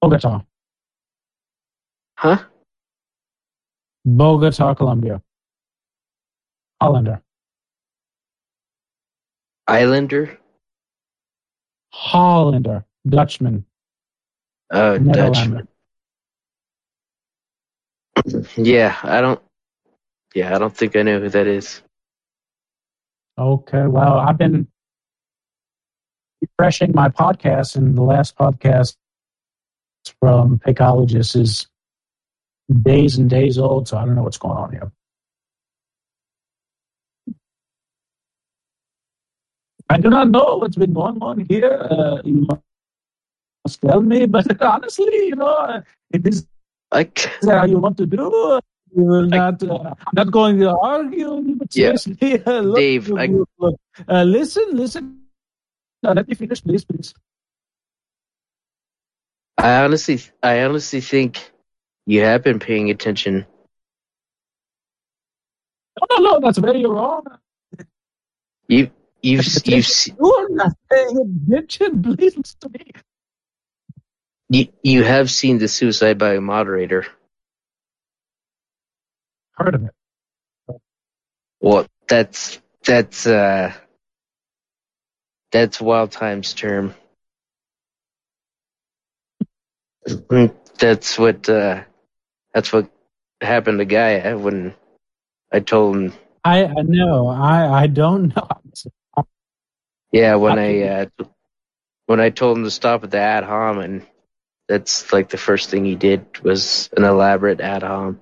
[0.00, 0.44] Bogota.
[2.18, 2.38] Huh?
[4.04, 5.22] Bogota, Colombia.
[6.80, 7.22] Hollander.
[9.66, 10.38] Islander?
[11.92, 12.84] Hollander.
[13.08, 13.64] Dutchman.
[14.70, 15.68] Oh, Dutchman.
[18.56, 19.40] Yeah, I don't.
[20.34, 21.82] Yeah, I don't think I know who that is.
[23.38, 24.66] Okay, well, I've been
[26.40, 28.96] refreshing my podcast, and the last podcast
[30.20, 31.66] from Fakeologist is
[32.82, 34.90] days and days old, so I don't know what's going on here.
[39.88, 41.86] I do not know what's been going on here.
[41.90, 42.46] Uh, you
[43.64, 45.80] must tell me, but honestly, you know, uh,
[46.12, 46.46] it is
[46.90, 47.08] I,
[47.44, 48.60] how you want to do.
[48.96, 49.62] You will not.
[49.62, 51.54] Uh, I'm not going to argue.
[51.56, 51.94] But Yeah.
[51.94, 53.76] seriously, uh, look, Dave, look, I- look.
[54.08, 55.22] Uh, listen, listen.
[56.02, 57.14] Let me finish, please, please.
[59.58, 61.50] I honestly, I honestly think
[62.06, 63.46] you have been paying attention.
[66.00, 67.24] No, no, no, that's very wrong.
[68.68, 68.90] You,
[69.22, 72.92] you've, you've, you are not paying attention, please, to me.
[74.48, 77.06] you, you have seen the suicide by a moderator.
[79.52, 79.90] Heard of it.
[81.60, 83.72] Well, that's that's uh,
[85.50, 86.94] that's Wild Times term.
[89.40, 89.95] Mm,
[90.78, 91.82] That's what uh,
[92.54, 92.90] that's what
[93.40, 94.74] happened to Gaia when
[95.52, 96.12] I told him.
[96.44, 97.28] I, I know.
[97.28, 98.48] I, I don't know.
[100.12, 101.06] Yeah, when I uh,
[102.06, 104.06] when I told him to stop at the ad hom, and
[104.68, 108.20] that's like the first thing he did was an elaborate ad hom.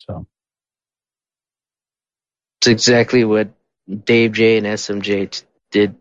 [0.00, 0.26] So
[2.60, 3.50] It's exactly what
[4.04, 5.96] Dave J and SMJ t- did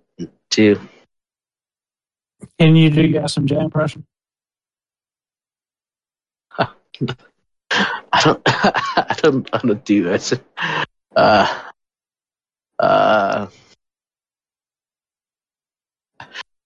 [0.50, 0.80] too.
[2.60, 4.06] Can you do some SMJ impression?
[6.58, 8.42] I don't.
[8.46, 9.50] I don't.
[9.54, 10.42] I don't do that.
[11.16, 11.62] Uh,
[12.80, 13.48] uh,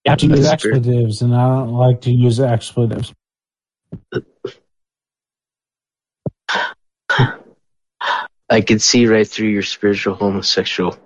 [0.06, 3.14] you have to use expletives, and I don't like to use expletives.
[8.50, 10.98] I can see right through your spiritual homosexual.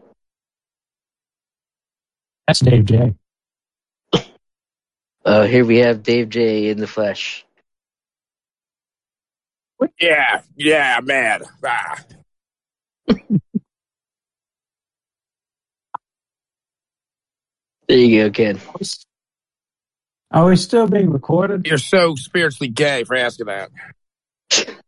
[2.48, 3.16] That's Dave J.
[5.26, 7.46] Uh, here we have Dave J in the flesh.
[10.00, 11.42] Yeah, yeah, man.
[11.66, 11.98] Ah.
[17.86, 18.62] There you go, Ken.
[20.32, 21.68] Are we still being recorded?
[21.68, 23.70] You're so spiritually gay for asking that.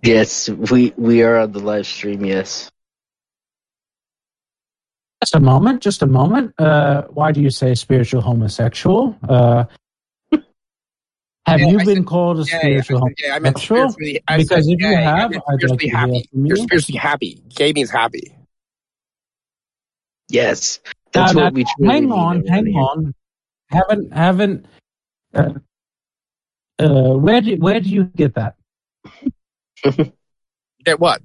[0.00, 2.24] Yes, we we are on the live stream.
[2.24, 2.70] Yes.
[5.28, 5.82] Just a moment.
[5.82, 6.54] Just a moment.
[6.58, 9.14] Uh, why do you say spiritual homosexual?
[9.28, 9.66] Uh,
[11.44, 12.56] have Yeah, you I been said called a gay.
[12.56, 13.30] I spiritual said gay.
[13.30, 13.90] I meant homosexual?
[13.90, 14.22] spiritually.
[14.26, 14.96] I Because said if you gay.
[14.96, 16.28] I have, meant I'd like spiritually to hear happy.
[16.32, 17.42] from You're spiritually happy.
[17.54, 18.34] Gay means happy.
[20.30, 20.80] Yes.
[21.12, 22.80] That's Now, what we truly hang on, hang here.
[22.80, 23.14] on.
[23.70, 24.66] Haven't haven't.
[25.34, 25.52] Uh,
[26.78, 28.54] uh, where do where do you get that?
[30.86, 31.20] Get what?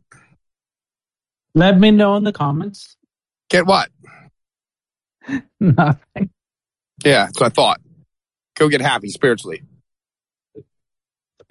[1.56, 2.98] Let me know in the comments.
[3.50, 3.90] Get what?
[5.60, 6.30] Nothing.
[7.04, 7.82] Yeah, that's what I thought.
[8.56, 9.64] Go get happy spiritually.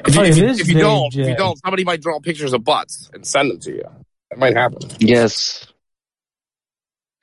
[0.05, 2.53] If you, Oh, if you, if you don't, if you don't, somebody might draw pictures
[2.53, 3.85] of butts and send them to you.
[4.31, 4.79] That might happen.
[4.99, 5.67] Yes.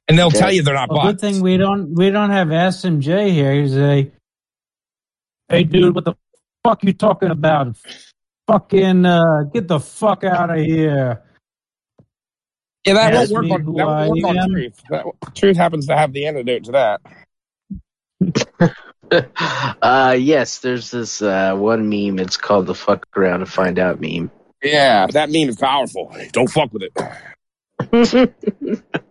[0.07, 0.39] And they'll Yes.
[0.39, 3.53] tell you they're not Well, good thing we don't we don't have SMJ here.
[3.61, 4.11] He's a
[5.49, 6.13] hey dude, what the
[6.63, 7.77] fuck you talking about?
[8.47, 11.21] Fucking uh, get the fuck out of here.
[12.85, 14.81] Yeah, that won't work on that won't work on truth.
[14.89, 17.01] That, truth happens to have the antidote to that.
[19.81, 22.19] uh yes, there's this uh one meme.
[22.19, 24.31] It's called the "fuck around and find out" meme.
[24.63, 26.13] Yeah, that meme is powerful.
[26.31, 28.33] Don't fuck with it.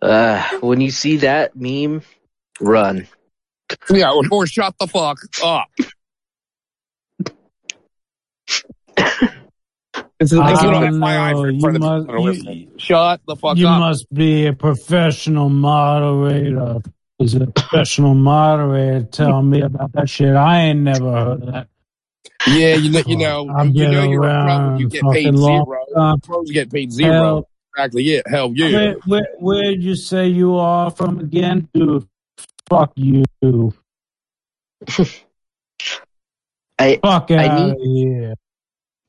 [0.00, 2.02] Uh, when you see that meme,
[2.60, 3.08] run.
[3.90, 5.68] Yeah, or, or shut the fuck up.
[10.18, 12.52] This is, this is Oh, an FYI for, you for the must- people that are
[12.52, 13.80] you- Shut the fuck You up.
[13.80, 16.80] must be a professional moderator.
[17.18, 20.34] Is a professional moderator tell me about that shit?
[20.34, 21.68] I ain't never heard of that.
[22.46, 25.34] Yeah, you know, you know, I've you know you're a pro around you get paid
[25.34, 25.84] long zero.
[25.94, 26.20] time.
[26.20, 27.12] Pros get paid zero.
[27.12, 28.26] Hell, Exactly it.
[28.28, 28.70] Hell yeah.
[28.72, 31.68] where, where, where'd you say you are from again?
[31.74, 32.06] Dude,
[32.68, 33.24] fuck you.
[36.78, 38.34] I Fuck I out need of here.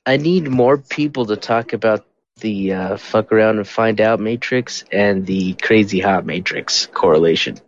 [0.08, 2.06] I need more people to talk about
[2.40, 7.60] the uh, fuck around and find out matrix and the crazy hot matrix correlation.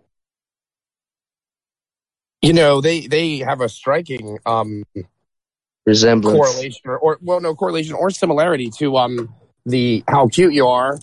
[2.41, 4.83] You know, they they have a striking um
[5.85, 6.39] Resemblance.
[6.39, 9.33] correlation or, or well no correlation or similarity to um
[9.65, 10.97] the how cute you are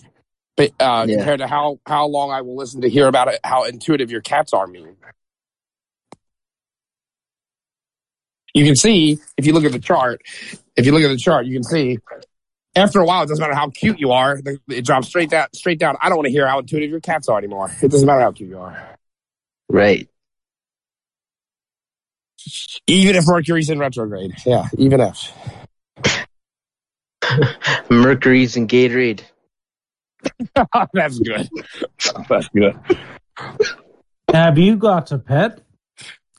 [0.55, 1.17] but uh Yeah.
[1.17, 4.21] compared to how how long I will listen to hear about it how intuitive your
[4.21, 4.95] cats are mean.
[8.57, 10.23] You can see if you look at the chart,
[10.75, 11.99] if you look at the chart, you can see
[12.75, 14.41] after a while, it doesn't matter how cute you are.
[14.67, 15.47] It drops straight down.
[15.53, 15.95] Straight down.
[16.01, 17.71] I don't want to hear how intuitive your cats are anymore.
[17.83, 18.97] It doesn't matter how cute you are.
[19.69, 20.09] Right.
[22.87, 24.33] Even if Mercury's in retrograde.
[24.43, 25.31] Yeah, even if.
[27.91, 29.21] Mercury's in Gatorade.
[30.93, 31.47] That's good.
[32.27, 32.79] That's good.
[34.31, 35.61] Have you got a pet?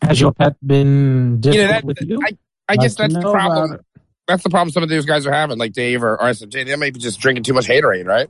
[0.02, 2.20] Has your pet been You know, that, with you?
[2.22, 2.36] I,
[2.68, 3.80] I guess Like to that's the problem.
[4.26, 6.66] That's the problem some of these guys are having, like Dave or, or SMJ.
[6.66, 8.28] They might be just drinking too much Haterade, right?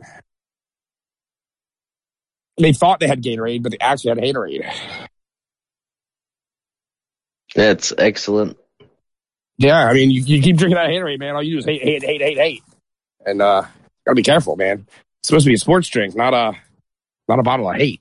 [2.56, 4.72] They thought they had Gatorade, but they actually had Haterade.
[7.54, 8.56] That's excellent.
[9.58, 11.34] Yeah, I mean, you, you keep drinking that Haterade, man.
[11.34, 12.62] All you do is hate, hate, hate, hate, hate.
[13.26, 13.64] And uh,
[14.06, 14.86] gotta be careful, man.
[15.20, 16.52] It's supposed to be a sports drink, not a
[17.28, 18.00] not a bottle of hate.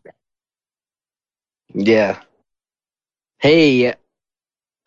[1.73, 2.19] Yeah.
[3.40, 3.93] Hey,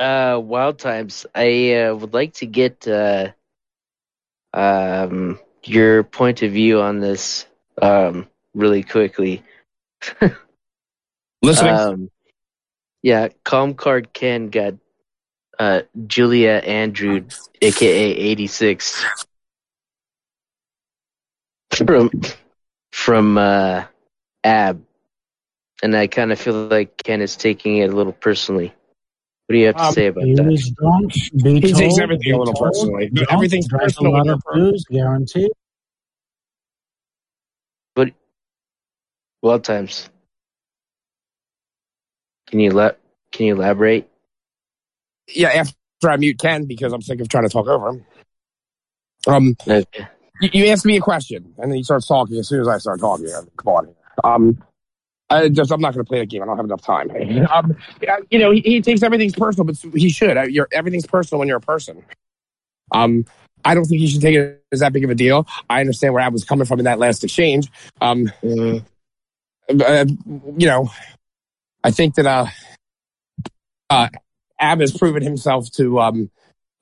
[0.00, 1.24] uh, Wild Times.
[1.34, 3.28] I uh, would like to get uh,
[4.52, 7.46] um, your point of view on this
[7.80, 9.44] um, really quickly.
[11.42, 11.74] Listening.
[11.74, 12.10] Um,
[13.02, 14.74] yeah, Cold Card Ken got
[15.58, 17.24] uh, Julia Andrew,
[17.62, 19.04] aka 86,
[21.70, 22.10] from
[22.92, 23.84] from uh,
[24.42, 24.82] Ab,
[25.82, 28.74] and I kind of feel like Ken is taking it a little personally.
[29.46, 30.44] What do you have to Um, say about He that?
[30.44, 31.12] was drunk.
[31.42, 34.16] Be He takes everything be a little told, personally, but drunk, everything's drank personal A
[34.16, 35.50] lot of you're booze, guaranteed.
[37.94, 38.12] But
[39.42, 40.08] Wild Times.
[42.46, 42.92] Can you la-
[43.32, 44.08] Can you elaborate?
[45.28, 45.74] Yeah, after
[46.10, 48.04] I mute Ken because I'm sick of trying to talk over him.
[49.26, 50.08] Um, Okay.
[50.40, 52.78] you, you asked me a question, and then he starts talking as soon as I
[52.78, 53.26] start talking.
[53.56, 53.94] Come on.
[54.24, 54.62] Um,
[55.30, 56.42] I just I'm not going to play that game.
[56.42, 57.10] I don't have enough time.
[57.50, 57.76] Um,
[58.30, 60.36] you know, he, he takes everything's personal, but he should.
[60.52, 62.04] You're, everything's personal when you're a person.
[62.92, 63.24] Um,
[63.64, 65.46] I don't think he should take it as that big of a deal.
[65.68, 67.70] I understand where I was coming from in that last exchange.
[68.00, 68.80] Um, uh,
[69.68, 70.90] you know,
[71.84, 72.46] I think that uh,
[73.88, 74.08] uh,
[74.58, 76.30] Ab has proven himself to um,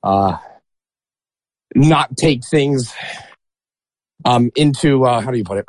[0.03, 0.37] uh,
[1.75, 2.93] not take things
[4.25, 5.65] um, into uh, how do you put it?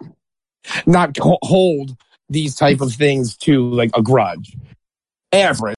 [0.87, 1.97] Not hold
[2.31, 4.57] these type of things to like a grudge.
[5.33, 5.77] Average.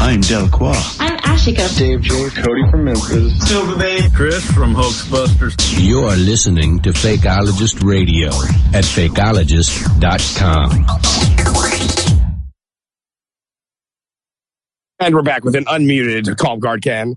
[0.00, 0.72] I'm Delacroix.
[0.98, 1.78] I'm Ashika.
[1.78, 2.28] Dave J.
[2.42, 3.48] Cody from Memphis.
[3.48, 4.00] Silver Bay.
[4.14, 5.54] Chris from Hoaxbusters.
[5.78, 8.28] You're listening to Fakeologist Radio
[8.76, 10.86] at fakeologist.com.
[14.98, 17.16] And we're back with an unmuted Cold Card Ken.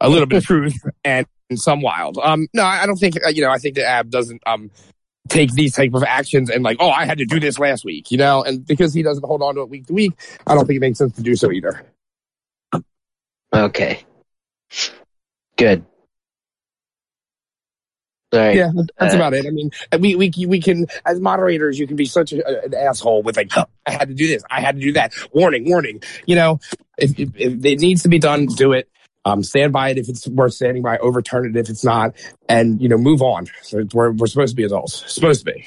[0.00, 1.26] A little bit of truth and
[1.56, 2.18] some wild.
[2.22, 4.70] Um, no, I don't think, uh, you know, I think that Ab doesn't, um,
[5.28, 8.10] take these type of actions and like, oh, I had to do this last week,
[8.10, 10.12] you know, and because he doesn't hold on to it week to week,
[10.46, 11.82] I don't think it makes sense to do so either.
[13.52, 14.04] Okay.
[15.56, 15.84] Good.
[18.32, 18.56] Right.
[18.56, 19.46] Yeah, that's Uh, about it.
[19.46, 23.22] I mean, we we we can as moderators, you can be such a, an asshole
[23.22, 25.14] with like, "Oh, I had to do this, I had to do that.
[25.32, 26.02] Warning, warning.
[26.26, 26.60] You know,
[26.98, 28.88] if, if it needs to be done, do it.
[29.26, 30.98] Um, stand by it if it's worth standing by.
[30.98, 32.14] Overturn it if it's not,
[32.48, 33.46] and you know, move on.
[33.62, 35.10] So it's- we're we're supposed to be adults.
[35.10, 35.66] Supposed to be.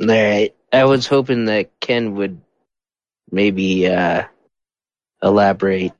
[0.00, 0.54] All right.
[0.72, 2.40] I was hoping that Ken would
[3.30, 4.24] maybe uh,
[5.22, 5.92] elaborate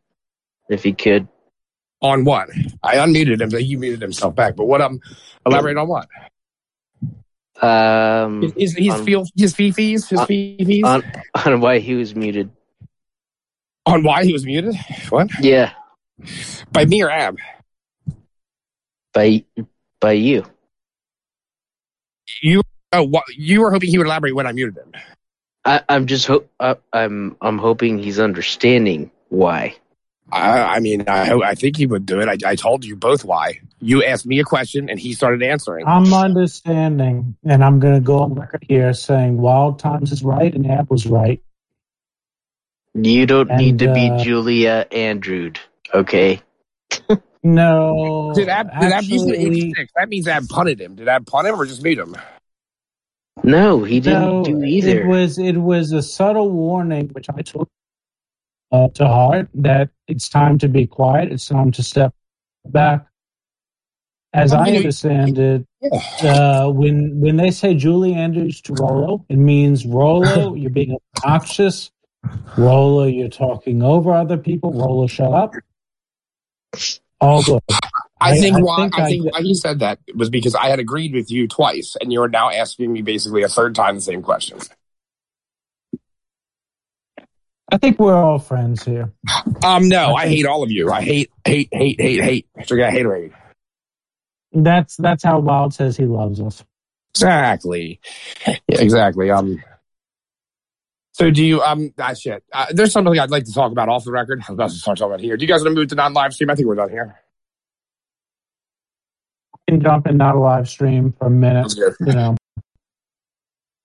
[0.69, 1.27] if he could.
[2.01, 2.49] On what?
[2.83, 4.55] I unmuted him, but he muted himself back.
[4.57, 4.81] But what?
[4.81, 5.01] Um,
[5.45, 6.07] elaborate on what?
[7.61, 11.03] Um, His his on, feel his fifis his on- fifis on,
[11.35, 12.51] on why he was muted.
[13.89, 14.77] On why he was muted.
[15.09, 15.29] What?
[15.41, 15.73] Yeah,
[16.73, 17.39] By me or Ab?
[19.15, 19.45] by
[20.01, 20.45] by you.
[22.43, 22.63] You.
[22.93, 24.93] Oh, what, you were hoping he would elaborate when I muted him.
[25.65, 29.77] I, I'm just ho- uh, I'm I'm hoping he's understanding why.
[30.31, 32.29] I, I mean, I, ho- I think he would do it.
[32.29, 33.61] I, I told you both why.
[33.81, 35.87] You asked me a question and he started answering.
[35.87, 40.55] I'm understanding, and I'm going to go on record here saying Wild Times is right
[40.55, 41.43] and Ab was right.
[43.05, 45.59] You don't And, need to be uh, Julia Andrewed,
[45.95, 46.43] okay?
[47.45, 49.93] No, Did Ab, did Ab you said actually, 86.
[49.95, 50.97] That means Ab punted him.
[50.97, 52.17] Did Ab punt him or just mute him?
[53.45, 55.03] No, he didn't no, do either.
[55.03, 57.69] It was it was a subtle warning, which I took
[58.73, 61.33] uh, to heart, that it's time to be quiet.
[61.33, 62.13] It's time to step
[62.67, 63.07] back.
[64.33, 65.67] As I you know, understand it,
[66.23, 71.91] uh, when when they say Julie Andrews to Rolo, it means Rolo, you're being obnoxious.
[72.57, 74.73] Rolo, you're talking over other people.
[74.73, 75.55] Rolo, shut up.
[77.21, 77.61] All good.
[78.21, 80.55] I, I- think I why think I, I- think why he said that was because
[80.55, 83.75] I had agreed with you twice, and you are now asking me basically a third
[83.75, 84.59] time the same question.
[87.71, 89.13] I think we're all friends here.
[89.63, 90.91] Um, no, I hate all of you.
[90.91, 92.47] I hate, hate, hate, hate, hate.
[92.67, 93.33] So I hate rate.
[94.53, 96.65] That's that's how Wild says he loves us.
[97.15, 98.01] Exactly.
[98.47, 99.31] Yeah, exactly.
[99.31, 99.63] Um.
[101.19, 102.45] So do you um that shit?
[102.53, 104.41] Uh, there's something I'd like to talk about off the record.
[104.41, 105.37] I was about to start talking about here.
[105.37, 106.49] Do you guys want to move to non-live stream?
[106.49, 107.19] I think we're done here.
[109.53, 112.37] I can jump in not a live stream for a minute, you know.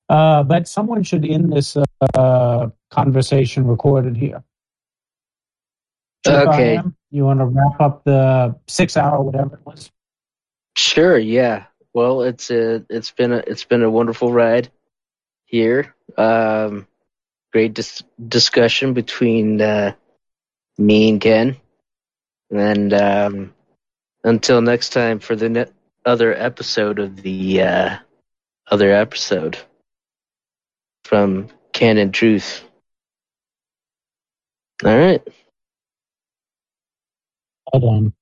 [0.09, 1.75] Uh, but someone should end this
[2.13, 4.43] uh, conversation recorded here.
[6.25, 6.79] Chip, Okay.
[7.09, 9.91] You want to wrap up the six hour, whatever it was?
[10.77, 11.65] Sure, yeah.
[11.93, 14.69] Well, it's a it's been a it's been a wonderful ride
[15.45, 15.95] here.
[16.15, 16.87] Um,
[17.53, 19.93] great dis- discussion between uh,
[20.77, 21.55] me and Ken,
[22.51, 23.53] and um,
[24.23, 25.65] until next time for the ne-
[26.05, 27.97] other episode of the uh,
[28.69, 29.57] other episode
[31.05, 32.63] from Ken and Truth.
[34.83, 35.21] All right.
[37.71, 38.13] Hold on.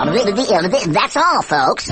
[0.00, 0.26] I'm a bit
[0.92, 1.90] that's all, folks.